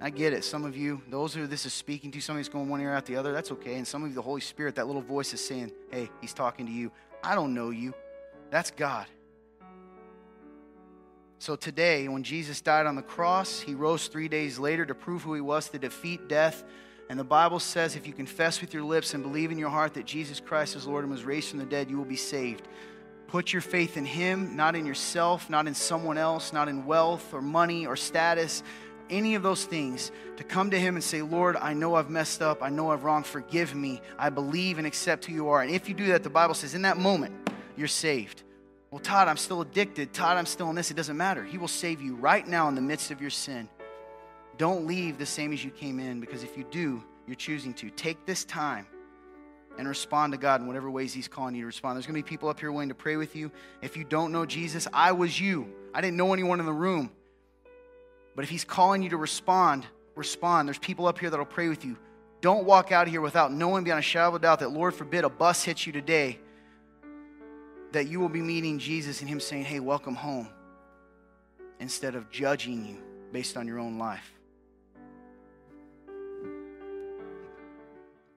I 0.00 0.10
get 0.10 0.32
it. 0.32 0.44
Some 0.44 0.64
of 0.64 0.76
you, 0.76 1.02
those 1.08 1.34
who 1.34 1.46
this 1.46 1.66
is 1.66 1.72
speaking 1.72 2.10
to, 2.12 2.20
somebody's 2.20 2.48
going 2.48 2.68
one 2.68 2.80
ear 2.80 2.92
out 2.92 3.06
the 3.06 3.16
other, 3.16 3.32
that's 3.32 3.50
okay. 3.52 3.76
And 3.76 3.86
some 3.86 4.04
of 4.04 4.10
you, 4.10 4.14
the 4.14 4.22
Holy 4.22 4.40
Spirit, 4.40 4.76
that 4.76 4.86
little 4.86 5.02
voice 5.02 5.32
is 5.34 5.44
saying, 5.44 5.72
hey, 5.90 6.10
he's 6.20 6.32
talking 6.32 6.66
to 6.66 6.72
you. 6.72 6.92
I 7.24 7.34
don't 7.34 7.52
know 7.52 7.70
you. 7.70 7.94
That's 8.50 8.70
God. 8.70 9.06
So 11.38 11.56
today, 11.56 12.08
when 12.08 12.24
Jesus 12.24 12.60
died 12.60 12.86
on 12.86 12.96
the 12.96 13.02
cross, 13.02 13.60
he 13.60 13.74
rose 13.74 14.08
three 14.08 14.28
days 14.28 14.58
later 14.58 14.84
to 14.84 14.94
prove 14.94 15.22
who 15.22 15.34
he 15.34 15.40
was, 15.40 15.68
to 15.68 15.78
defeat 15.78 16.28
death 16.28 16.64
and 17.08 17.18
the 17.18 17.24
Bible 17.24 17.58
says 17.58 17.96
if 17.96 18.06
you 18.06 18.12
confess 18.12 18.60
with 18.60 18.74
your 18.74 18.82
lips 18.82 19.14
and 19.14 19.22
believe 19.22 19.50
in 19.50 19.58
your 19.58 19.70
heart 19.70 19.94
that 19.94 20.04
Jesus 20.04 20.40
Christ 20.40 20.76
is 20.76 20.86
Lord 20.86 21.04
and 21.04 21.10
was 21.10 21.24
raised 21.24 21.48
from 21.48 21.58
the 21.58 21.64
dead, 21.64 21.88
you 21.88 21.96
will 21.96 22.04
be 22.04 22.16
saved. 22.16 22.68
Put 23.28 23.52
your 23.52 23.62
faith 23.62 23.96
in 23.96 24.04
Him, 24.04 24.56
not 24.56 24.76
in 24.76 24.84
yourself, 24.84 25.48
not 25.48 25.66
in 25.66 25.74
someone 25.74 26.18
else, 26.18 26.52
not 26.52 26.68
in 26.68 26.84
wealth 26.84 27.32
or 27.32 27.40
money 27.40 27.86
or 27.86 27.96
status, 27.96 28.62
any 29.08 29.34
of 29.34 29.42
those 29.42 29.64
things. 29.64 30.12
To 30.36 30.44
come 30.44 30.70
to 30.70 30.78
Him 30.78 30.96
and 30.96 31.04
say, 31.04 31.22
Lord, 31.22 31.56
I 31.56 31.72
know 31.72 31.94
I've 31.94 32.10
messed 32.10 32.42
up. 32.42 32.62
I 32.62 32.68
know 32.68 32.90
I've 32.90 33.04
wronged. 33.04 33.26
Forgive 33.26 33.74
me. 33.74 34.02
I 34.18 34.28
believe 34.28 34.76
and 34.76 34.86
accept 34.86 35.24
who 35.24 35.32
you 35.32 35.48
are. 35.48 35.62
And 35.62 35.70
if 35.70 35.88
you 35.88 35.94
do 35.94 36.06
that, 36.08 36.22
the 36.22 36.30
Bible 36.30 36.54
says 36.54 36.74
in 36.74 36.82
that 36.82 36.98
moment, 36.98 37.34
you're 37.76 37.88
saved. 37.88 38.42
Well, 38.90 39.00
Todd, 39.00 39.28
I'm 39.28 39.36
still 39.36 39.60
addicted. 39.60 40.12
Todd, 40.14 40.36
I'm 40.38 40.46
still 40.46 40.70
in 40.70 40.76
this. 40.76 40.90
It 40.90 40.94
doesn't 40.94 41.16
matter. 41.16 41.44
He 41.44 41.58
will 41.58 41.68
save 41.68 42.00
you 42.00 42.14
right 42.16 42.46
now 42.46 42.68
in 42.68 42.74
the 42.74 42.80
midst 42.80 43.10
of 43.10 43.20
your 43.20 43.30
sin. 43.30 43.68
Don't 44.56 44.86
leave 44.86 45.18
the 45.18 45.26
same 45.26 45.52
as 45.52 45.62
you 45.64 45.70
came 45.70 46.00
in 46.00 46.20
because 46.20 46.42
if 46.42 46.56
you 46.56 46.64
do, 46.70 47.02
you're 47.26 47.36
choosing 47.36 47.74
to. 47.74 47.90
Take 47.90 48.24
this 48.24 48.44
time 48.44 48.86
and 49.78 49.86
respond 49.86 50.32
to 50.32 50.38
God 50.38 50.60
in 50.60 50.66
whatever 50.66 50.90
ways 50.90 51.12
He's 51.12 51.28
calling 51.28 51.54
you 51.54 51.62
to 51.62 51.66
respond. 51.66 51.96
There's 51.96 52.06
going 52.06 52.20
to 52.20 52.24
be 52.24 52.28
people 52.28 52.48
up 52.48 52.58
here 52.58 52.72
willing 52.72 52.88
to 52.88 52.94
pray 52.94 53.16
with 53.16 53.36
you. 53.36 53.52
If 53.82 53.96
you 53.96 54.04
don't 54.04 54.32
know 54.32 54.46
Jesus, 54.46 54.88
I 54.92 55.12
was 55.12 55.38
you. 55.38 55.72
I 55.94 56.00
didn't 56.00 56.16
know 56.16 56.32
anyone 56.32 56.58
in 56.58 56.66
the 56.66 56.72
room. 56.72 57.12
But 58.34 58.44
if 58.44 58.50
He's 58.50 58.64
calling 58.64 59.02
you 59.02 59.10
to 59.10 59.16
respond, 59.16 59.86
respond. 60.14 60.66
There's 60.66 60.78
people 60.78 61.06
up 61.06 61.18
here 61.18 61.30
that'll 61.30 61.46
pray 61.46 61.68
with 61.68 61.84
you. 61.84 61.96
Don't 62.40 62.64
walk 62.64 62.90
out 62.90 63.06
of 63.06 63.12
here 63.12 63.20
without 63.20 63.52
knowing 63.52 63.84
beyond 63.84 63.98
a 63.98 64.02
shadow 64.02 64.28
of 64.28 64.34
a 64.36 64.38
doubt 64.38 64.60
that, 64.60 64.70
Lord 64.70 64.94
forbid, 64.94 65.24
a 65.24 65.28
bus 65.28 65.62
hits 65.62 65.86
you 65.86 65.92
today, 65.92 66.38
that 67.92 68.08
you 68.08 68.20
will 68.20 68.28
be 68.28 68.42
meeting 68.42 68.78
Jesus 68.78 69.20
and 69.20 69.28
Him 69.28 69.40
saying, 69.40 69.64
Hey, 69.64 69.80
welcome 69.80 70.14
home, 70.14 70.48
instead 71.80 72.14
of 72.14 72.30
judging 72.30 72.86
you 72.86 72.98
based 73.32 73.56
on 73.56 73.66
your 73.66 73.78
own 73.78 73.98
life. 73.98 74.37